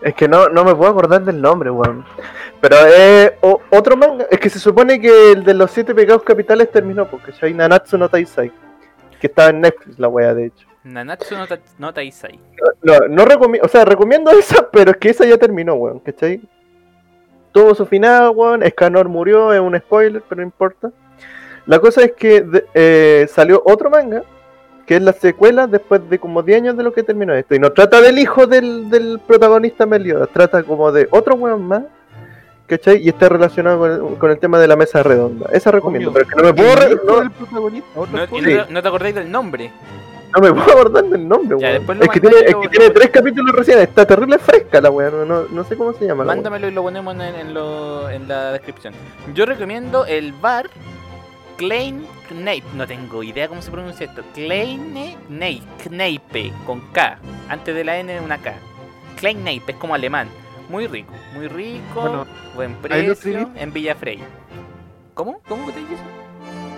Es 0.04 0.14
que 0.14 0.28
no, 0.28 0.50
no 0.50 0.64
me 0.64 0.74
puedo 0.74 0.90
acordar 0.90 1.24
del 1.24 1.40
nombre, 1.40 1.70
weón. 1.70 2.04
Pero 2.60 2.76
es 2.76 3.32
otro 3.70 3.96
manga. 3.96 4.26
Es 4.30 4.38
que 4.38 4.50
se 4.50 4.60
supone 4.60 5.00
que 5.00 5.32
el 5.32 5.44
de 5.44 5.54
los 5.54 5.70
siete 5.70 5.94
pecados 5.94 6.22
capitales 6.22 6.70
terminó, 6.70 7.08
porque 7.08 7.32
hay 7.40 7.54
Nanatsu 7.54 7.96
no 7.96 8.10
Taisai. 8.10 8.52
Que 9.18 9.28
estaba 9.28 9.48
en 9.48 9.62
Netflix, 9.62 9.98
la 9.98 10.08
wea, 10.08 10.34
de 10.34 10.46
hecho. 10.46 10.66
Nanatsu 10.84 11.38
no, 11.38 11.46
ta 11.46 11.58
no 11.78 11.94
Taisai. 11.94 12.38
No, 12.82 12.98
no 13.08 13.24
recomiendo, 13.24 13.64
o 13.64 13.68
sea, 13.70 13.86
recomiendo 13.86 14.30
esa, 14.32 14.70
pero 14.70 14.90
es 14.90 14.98
que 14.98 15.08
esa 15.08 15.24
ya 15.24 15.38
terminó, 15.38 15.72
weón, 15.72 16.00
¿cachai? 16.00 16.42
Tuvo 17.52 17.74
su 17.74 17.86
final, 17.86 18.32
weón, 18.36 18.62
Escanor 18.62 19.08
murió, 19.08 19.54
es 19.54 19.60
un 19.60 19.78
spoiler, 19.78 20.22
pero 20.28 20.42
no 20.42 20.46
importa. 20.46 20.92
La 21.64 21.78
cosa 21.78 22.04
es 22.04 22.12
que 22.12 22.44
eh, 22.74 23.26
salió 23.30 23.62
otro 23.64 23.88
manga, 23.88 24.22
que 24.86 24.96
es 24.96 25.02
la 25.02 25.12
secuela 25.12 25.66
después 25.66 26.08
de 26.10 26.18
como 26.18 26.42
10 26.42 26.58
años 26.62 26.76
de 26.76 26.82
lo 26.82 26.92
que 26.92 27.02
terminó 27.02 27.32
esto. 27.34 27.54
Y 27.54 27.58
no 27.58 27.72
trata 27.72 28.00
del 28.00 28.18
hijo 28.18 28.46
del, 28.46 28.90
del 28.90 29.18
protagonista 29.26 29.86
Meliodas, 29.86 30.28
trata 30.32 30.62
como 30.62 30.92
de 30.92 31.08
otro 31.10 31.34
weón 31.36 31.66
más, 31.66 31.82
¿cachai? 32.66 33.02
Y 33.02 33.08
está 33.08 33.28
relacionado 33.28 33.78
con 33.78 33.90
el, 33.90 34.18
con 34.18 34.30
el 34.30 34.38
tema 34.38 34.58
de 34.58 34.68
la 34.68 34.76
mesa 34.76 35.02
redonda. 35.02 35.46
Esa 35.52 35.70
recomiendo, 35.70 36.10
Obvio. 36.10 36.22
pero 36.28 36.28
es 36.28 36.34
que 36.34 36.42
no 36.42 36.48
me 36.48 36.54
puedo, 36.54 36.76
re- 36.76 36.86
¿El 36.86 36.92
hijo 36.92 37.04
no, 37.06 37.20
del 37.20 37.30
protagonista? 37.30 37.88
¿Otro 38.00 38.16
No, 38.16 38.40
no, 38.40 38.66
no 38.70 38.82
te 38.82 38.88
acordáis 38.88 39.14
del 39.14 39.30
nombre. 39.30 39.72
no 40.34 40.40
me 40.42 40.52
puedo 40.52 40.70
acordar 40.72 41.04
del 41.04 41.28
nombre, 41.28 41.56
Ya, 41.60 41.80
weón. 41.80 42.02
Es 42.02 42.08
que 42.08 42.20
tiene, 42.20 42.36
es 42.40 42.52
lo- 42.52 42.60
que 42.60 42.66
lo- 42.66 42.70
tiene 42.70 42.90
tres 42.90 43.10
capítulos 43.10 43.54
recién, 43.54 43.78
está 43.80 44.04
terrible 44.06 44.38
fresca 44.38 44.80
la 44.80 44.90
weón, 44.90 45.12
no, 45.16 45.24
no, 45.42 45.48
no 45.50 45.64
sé 45.64 45.76
cómo 45.76 45.92
se 45.92 46.06
llama. 46.06 46.24
la. 46.24 46.34
Mándamelo 46.34 46.68
y 46.68 46.72
lo 46.72 46.82
ponemos 46.82 47.14
en, 47.14 47.20
en 47.22 47.54
lo- 47.54 48.08
en 48.10 48.26
la 48.28 48.52
descripción. 48.52 48.92
Yo 49.34 49.46
recomiendo 49.46 50.04
el 50.06 50.32
bar 50.32 50.68
Klein 51.56 52.06
Kneip. 52.28 52.64
No 52.74 52.86
tengo 52.86 53.22
idea 53.22 53.48
cómo 53.48 53.62
se 53.62 53.70
pronuncia 53.70 54.06
esto. 54.06 54.22
Klein 54.34 54.94
Kneip. 55.28 55.62
Kneipe. 55.82 56.52
Con 56.66 56.80
K. 56.92 57.18
Antes 57.48 57.74
de 57.74 57.84
la 57.84 57.98
N 57.98 58.20
una 58.20 58.38
K. 58.38 58.54
Klein 59.16 59.40
Kneip. 59.40 59.68
Es 59.68 59.76
como 59.76 59.94
alemán. 59.94 60.28
Muy 60.68 60.86
rico. 60.86 61.12
Muy 61.34 61.48
rico. 61.48 62.00
Bueno, 62.00 62.26
buen 62.54 62.70
ahí 62.70 62.78
lo 63.06 63.14
precio. 63.14 63.40
escribí. 63.40 63.46
En 63.56 63.72
Villafrey. 63.72 64.18
¿Cómo? 65.14 65.40
¿Cómo 65.48 65.70
te 65.70 65.80
dices? 65.80 65.98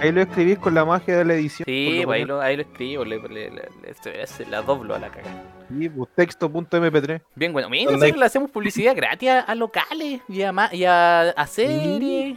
Ahí 0.01 0.13
lo 0.13 0.21
escribís 0.21 0.59
con 0.59 0.75
la 0.75 0.85
magia 0.85 1.17
de 1.17 1.25
la 1.25 1.35
edición. 1.35 1.65
Sí, 1.67 2.03
pues 2.05 2.19
ahí 2.19 2.25
lo 2.27 2.41
ahí 2.43 2.57
lo 2.57 2.63
escribo. 2.63 3.05
Le, 3.05 3.19
le- 3.19 3.51
le- 3.51 4.47
la 4.51 4.61
doblo 4.61 4.95
a 4.95 4.99
la 4.99 5.09
caga. 5.09 5.31
Sí, 5.71 5.89
pues, 5.89 6.11
texto.mp3. 6.15 7.23
Bien, 7.35 7.53
bueno. 7.53 7.71
Mira, 7.71 7.85
¿Dónde 7.91 7.99
nosotros 8.07 8.21
le 8.21 8.27
hacemos 8.27 8.51
publicidad 8.51 8.95
gratis 8.95 9.31
a, 9.31 9.55
locales 9.55 10.21
y 10.29 10.43
a, 10.43 10.53
y 10.73 10.85
a, 10.85 11.21
a 11.31 11.47
series. 11.47 12.37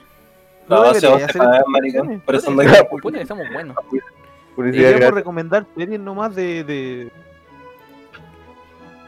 No, 0.69 0.83
No 0.85 0.93
se 0.93 1.01
debería 1.01 1.09
va 1.09 1.21
a 1.21 1.25
hacer 1.29 1.41
pagar, 1.41 1.63
maricón. 1.67 2.19
Por 2.21 2.35
eso 2.35 2.51
Puta, 2.51 2.61
andan 2.67 2.85
puta, 3.01 3.19
que 3.19 3.25
somos 3.25 3.45
buenos. 3.51 3.75
Publicidad 4.55 4.83
Deberíamos 4.83 4.99
gratis. 4.99 5.15
recomendar 5.15 5.65
series 5.75 5.99
nomás 5.99 6.35
de. 6.35 6.63
de... 6.63 7.11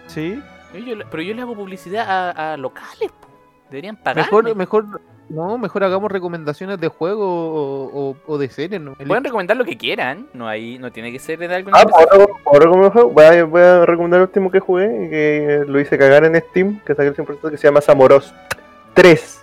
Sí, 0.07 0.41
Yo- 0.85 0.95
pero 1.09 1.23
yo 1.23 1.33
le 1.33 1.41
hago 1.41 1.55
publicidad 1.55 2.05
a, 2.09 2.53
a 2.53 2.57
locales, 2.57 3.11
po. 3.11 3.27
Deberían 3.69 3.95
pagar. 3.95 4.25
mejor, 4.25 4.55
mejor, 4.55 5.01
no, 5.29 5.57
mejor 5.57 5.83
hagamos 5.85 6.11
recomendaciones 6.11 6.79
de 6.79 6.87
juego 6.89 7.25
o, 7.25 8.09
o- 8.11 8.15
o 8.27 8.37
de 8.37 8.49
series, 8.49 8.81
¿no? 8.81 8.95
Pueden 8.95 9.23
recomendar 9.23 9.55
lo 9.55 9.63
que 9.65 9.77
quieran. 9.77 10.27
No 10.33 10.47
hay, 10.47 10.77
no 10.79 10.91
tiene 10.91 11.11
que 11.11 11.19
ser 11.19 11.39
de 11.39 11.53
algo. 11.53 11.69
en 11.69 11.75
Ah, 11.75 11.79
específico. 11.81 12.09
¿puedo, 12.09 12.27
puedo 12.43 12.59
recomendar 12.59 12.85
un 12.87 12.91
juego? 12.93 13.09
Voy 13.11 13.25
a, 13.25 13.43
voy 13.45 13.61
a 13.61 13.85
recomendar 13.85 14.17
el 14.19 14.27
último 14.27 14.51
que 14.51 14.59
jugué, 14.59 14.87
que 15.09 15.63
lo 15.67 15.79
hice 15.79 15.97
cagar 15.97 16.25
en 16.25 16.35
Steam, 16.41 16.79
que 16.85 16.95
saqué 16.95 17.09
el 17.09 17.15
100%, 17.15 17.49
que 17.49 17.57
se 17.57 17.67
llama 17.67 17.79
Samoros 17.81 18.33
3. 18.93 19.40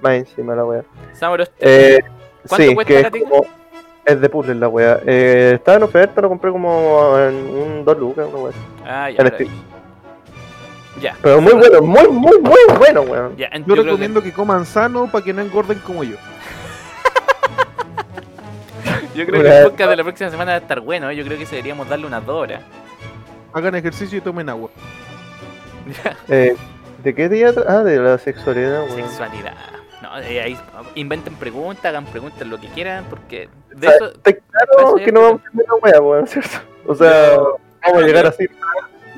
Más 0.00 0.12
encima 0.14 0.54
la 0.54 0.64
wea. 0.64 0.82
Samuros, 1.12 1.50
Eh, 1.58 1.98
¿Cuánto 2.48 2.66
sí, 2.68 2.74
cuesta, 2.74 3.10
que 3.10 3.18
es 3.18 3.24
como... 3.24 3.46
Es 4.04 4.20
de 4.20 4.28
puzzle 4.28 4.54
la 4.54 4.68
wea. 4.68 5.00
Eh, 5.04 5.52
estaba 5.56 5.78
en 5.78 5.82
oferta, 5.82 6.20
lo 6.20 6.28
compré 6.28 6.52
como 6.52 7.18
en 7.18 7.34
un 7.34 7.84
2 7.84 7.98
lucas, 7.98 8.26
una 8.32 8.38
wea. 8.38 8.52
Ah, 8.84 9.10
ya. 9.10 9.24
Ya. 11.00 11.16
Pero 11.20 11.40
muy 11.40 11.52
bueno, 11.54 11.82
muy, 11.82 12.08
muy, 12.08 12.38
muy 12.40 12.78
bueno, 12.78 13.00
weón. 13.02 13.36
Ya, 13.36 13.50
Yo 13.66 13.74
recomiendo 13.74 14.22
que... 14.22 14.32
coman 14.32 14.64
sano 14.64 15.10
para 15.10 15.24
que 15.24 15.32
no 15.32 15.42
engorden 15.42 15.78
como 15.80 16.04
yo. 16.04 16.16
yo 19.14 19.26
creo 19.26 19.42
que 19.42 19.58
el 19.58 19.64
podcast 19.64 19.90
de 19.90 19.96
la 19.96 20.04
próxima 20.04 20.30
semana 20.30 20.52
va 20.52 20.56
a 20.56 20.60
estar 20.60 20.80
bueno. 20.80 21.10
¿eh? 21.10 21.16
Yo 21.16 21.24
creo 21.24 21.38
que 21.38 21.44
deberíamos 21.44 21.88
darle 21.88 22.06
unas 22.06 22.24
dos 22.24 22.42
horas. 22.42 22.62
Hagan 23.52 23.74
ejercicio 23.74 24.18
y 24.18 24.20
tomen 24.20 24.48
agua. 24.48 24.70
Ya. 26.04 26.16
Eh, 26.28 26.56
¿De 27.02 27.14
qué 27.14 27.28
día? 27.28 27.52
tra- 27.54 27.64
Ah, 27.68 27.82
de 27.84 27.98
la 27.98 28.18
sexualidad, 28.18 28.84
weón. 28.88 29.08
Sexualidad. 29.08 29.54
No, 30.16 30.22
eh, 30.22 30.40
ahí 30.40 30.58
inventen 30.94 31.34
preguntas, 31.34 31.84
hagan 31.86 32.04
preguntas, 32.06 32.46
lo 32.46 32.58
que 32.60 32.68
quieran, 32.68 33.04
porque 33.10 33.48
de 33.74 33.86
O 33.86 33.90
sea, 33.90 33.96
eso. 33.96 34.06
Está 34.12 34.32
claro 34.32 34.94
que 34.96 35.12
no 35.12 35.20
vamos 35.22 35.40
a 35.44 35.48
hacer 35.48 35.64
la 35.68 35.74
wea, 35.76 36.00
weón, 36.00 36.26
¿cierto? 36.26 36.58
O 36.86 36.94
sea, 36.94 37.34
Yo- 37.34 37.58
vamos 37.84 38.02
a 38.02 38.06
llegar 38.06 38.26
así. 38.26 38.46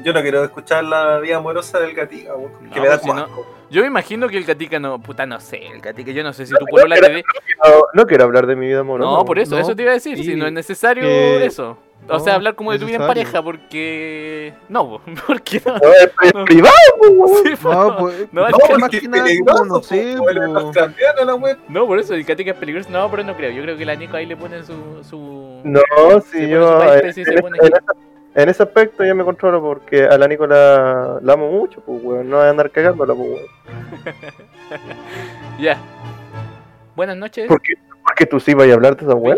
Yo 0.04 0.12
no 0.12 0.22
quiero 0.22 0.44
escuchar 0.44 0.84
la 0.84 1.18
vida 1.18 1.36
amorosa 1.36 1.78
del 1.80 1.94
gatica, 1.94 2.34
weón, 2.34 2.52
que 2.70 2.76
No, 2.76 2.82
me 2.82 2.88
da 2.88 2.98
si 2.98 3.08
no- 3.08 3.22
asco. 3.24 3.54
Yo 3.70 3.82
me 3.82 3.88
imagino 3.88 4.28
que 4.28 4.38
el 4.38 4.44
gatica 4.44 4.78
no. 4.78 4.98
Puta, 4.98 5.26
no 5.26 5.38
sé. 5.40 5.66
El 5.66 5.80
gatica, 5.82 6.10
yo 6.10 6.22
no 6.22 6.32
sé 6.32 6.46
si 6.46 6.54
tu 6.54 6.64
polola 6.64 6.96
te 6.96 7.08
ve. 7.12 7.24
No, 7.62 7.74
no 7.92 8.06
quiero 8.06 8.24
hablar 8.24 8.46
de 8.46 8.56
mi 8.56 8.66
vida 8.66 8.80
amorosa. 8.80 9.10
No, 9.10 9.24
por 9.26 9.38
eso, 9.38 9.56
no, 9.56 9.60
eso 9.60 9.76
te 9.76 9.82
iba 9.82 9.90
a 9.90 9.94
decir. 9.94 10.16
sí, 10.16 10.24
si 10.24 10.34
no 10.36 10.46
es 10.46 10.52
necesario 10.52 11.02
que- 11.04 11.44
eso. 11.44 11.76
O 12.06 12.12
no, 12.14 12.20
sea, 12.20 12.36
hablar 12.36 12.54
como 12.54 12.72
de 12.72 12.78
tu 12.78 12.86
vida 12.86 12.96
en 12.96 13.06
pareja, 13.06 13.42
porque. 13.42 14.54
No, 14.70 14.88
po, 14.88 15.00
porque 15.26 15.60
no. 15.66 15.74
No, 15.74 15.92
es, 15.92 16.10
privado, 16.46 16.72
pues. 16.98 17.42
Sí, 17.42 17.64
No, 17.64 17.96
pues, 17.98 18.28
no, 18.32 18.40
no, 18.40 18.46
es 18.46 18.52
No, 18.52 18.58
que- 18.58 18.64
porque 18.66 18.78
más 18.78 18.90
que 18.90 19.08
nada, 19.08 19.24
no 19.66 19.82
sé, 19.82 20.16
por 21.86 21.98
eso 21.98 22.14
el 22.14 22.24
gatica 22.24 22.52
es 22.52 22.56
peligroso. 22.56 22.88
No, 22.90 23.10
pero 23.10 23.24
no 23.24 23.36
creo. 23.36 23.50
Yo 23.50 23.62
creo 23.62 23.76
que 23.76 23.84
la 23.84 23.94
Nico 23.94 24.16
ahí 24.16 24.24
le 24.24 24.36
pone 24.36 24.62
su. 24.62 25.04
su... 25.04 25.60
No, 25.64 25.80
pone 25.96 26.48
yo 26.48 26.78
su 26.78 26.82
en, 26.82 26.88
MySpace 26.88 27.20
y 27.20 27.24
se 27.24 27.34
en 27.34 27.40
pone- 27.40 27.58
ese- 27.58 27.66
en 27.66 27.72
esa- 27.74 27.92
en 28.42 28.48
ese 28.48 28.62
aspecto 28.62 29.04
ya 29.04 29.14
me 29.14 29.24
controlo 29.24 29.60
porque 29.60 30.04
a 30.04 30.16
la 30.16 30.28
Nicola 30.28 31.18
la 31.20 31.32
amo 31.34 31.50
mucho, 31.50 31.80
pues 31.82 32.00
weón, 32.02 32.30
no 32.30 32.36
voy 32.36 32.46
a 32.46 32.50
andar 32.50 32.70
cagándola, 32.70 33.14
pues 33.14 33.28
weón. 33.28 34.14
Ya. 35.60 35.76
Buenas 36.96 37.16
noches. 37.16 37.48
¿Por 37.48 37.60
qué, 37.60 37.74
por 38.02 38.14
qué 38.14 38.24
tú 38.26 38.40
sí 38.40 38.54
vas 38.54 38.68
a 38.68 38.74
hablar 38.74 38.96
de 38.96 39.04
esa 39.04 39.14
weón? 39.14 39.36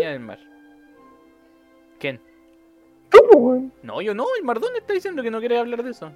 Tú, 3.11 3.19
weón. 3.37 3.71
No, 3.83 4.01
yo 4.01 4.13
no. 4.15 4.25
El 4.37 4.43
Mardón 4.43 4.71
está 4.77 4.93
diciendo 4.93 5.21
que 5.21 5.29
no 5.31 5.39
quiere 5.39 5.57
hablar 5.59 5.83
de 5.83 5.91
eso. 5.91 6.11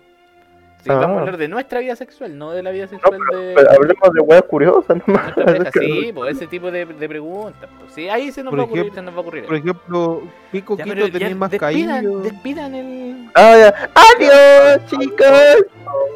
Sí, 0.83 0.89
vamos 0.89 1.05
a 1.05 1.09
Ah. 1.09 1.19
hablar 1.21 1.37
de 1.37 1.47
nuestra 1.47 1.79
vida 1.79 1.95
sexual, 1.95 2.37
no 2.37 2.51
de 2.51 2.61
la 2.61 2.69
vida 2.69 2.83
No, 2.83 2.89
sexual 2.91 3.19
pero, 3.31 3.41
de 3.41 3.53
pero 3.55 3.71
hablemos 3.71 4.13
de 4.13 4.21
weas 4.21 4.43
curiosas 4.43 4.97
nomás. 5.07 5.33
Sí, 5.73 6.11
pues 6.13 6.35
ese 6.35 6.45
tipo 6.45 6.69
de, 6.69 6.85
de 6.85 7.09
preguntas. 7.09 7.67
Pues. 7.79 7.91
Sí, 7.93 8.07
ahí 8.07 8.31
se 8.31 8.43
nos 8.43 8.51
Por 8.51 8.59
va 8.59 8.63
a 8.63 8.65
ocurrir, 8.67 8.83
ejemplo- 8.85 8.95
se 8.95 9.01
nos 9.01 9.13
va 9.15 9.17
a 9.17 9.21
ocurrir. 9.21 9.45
Por 9.45 9.55
ejemplo, 9.55 10.21
¿qué 10.51 10.63
coquito 10.63 11.09
tenéis 11.11 11.35
más 11.35 11.49
despidan, 11.49 12.03
caído? 12.03 12.19
despidan 12.19 12.75
el 12.75 13.29
Ah, 13.33 13.55
ya. 13.57 13.89
Adiós, 13.95 14.85
chicos. 14.91 15.65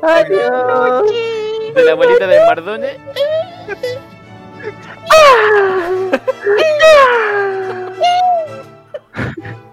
Adiós. 0.03 1.11
de 1.73 1.83
la 1.83 1.91
abuelita 1.93 2.27
de 2.27 2.45
Mardone. 2.45 2.89
Ah. 5.11 6.19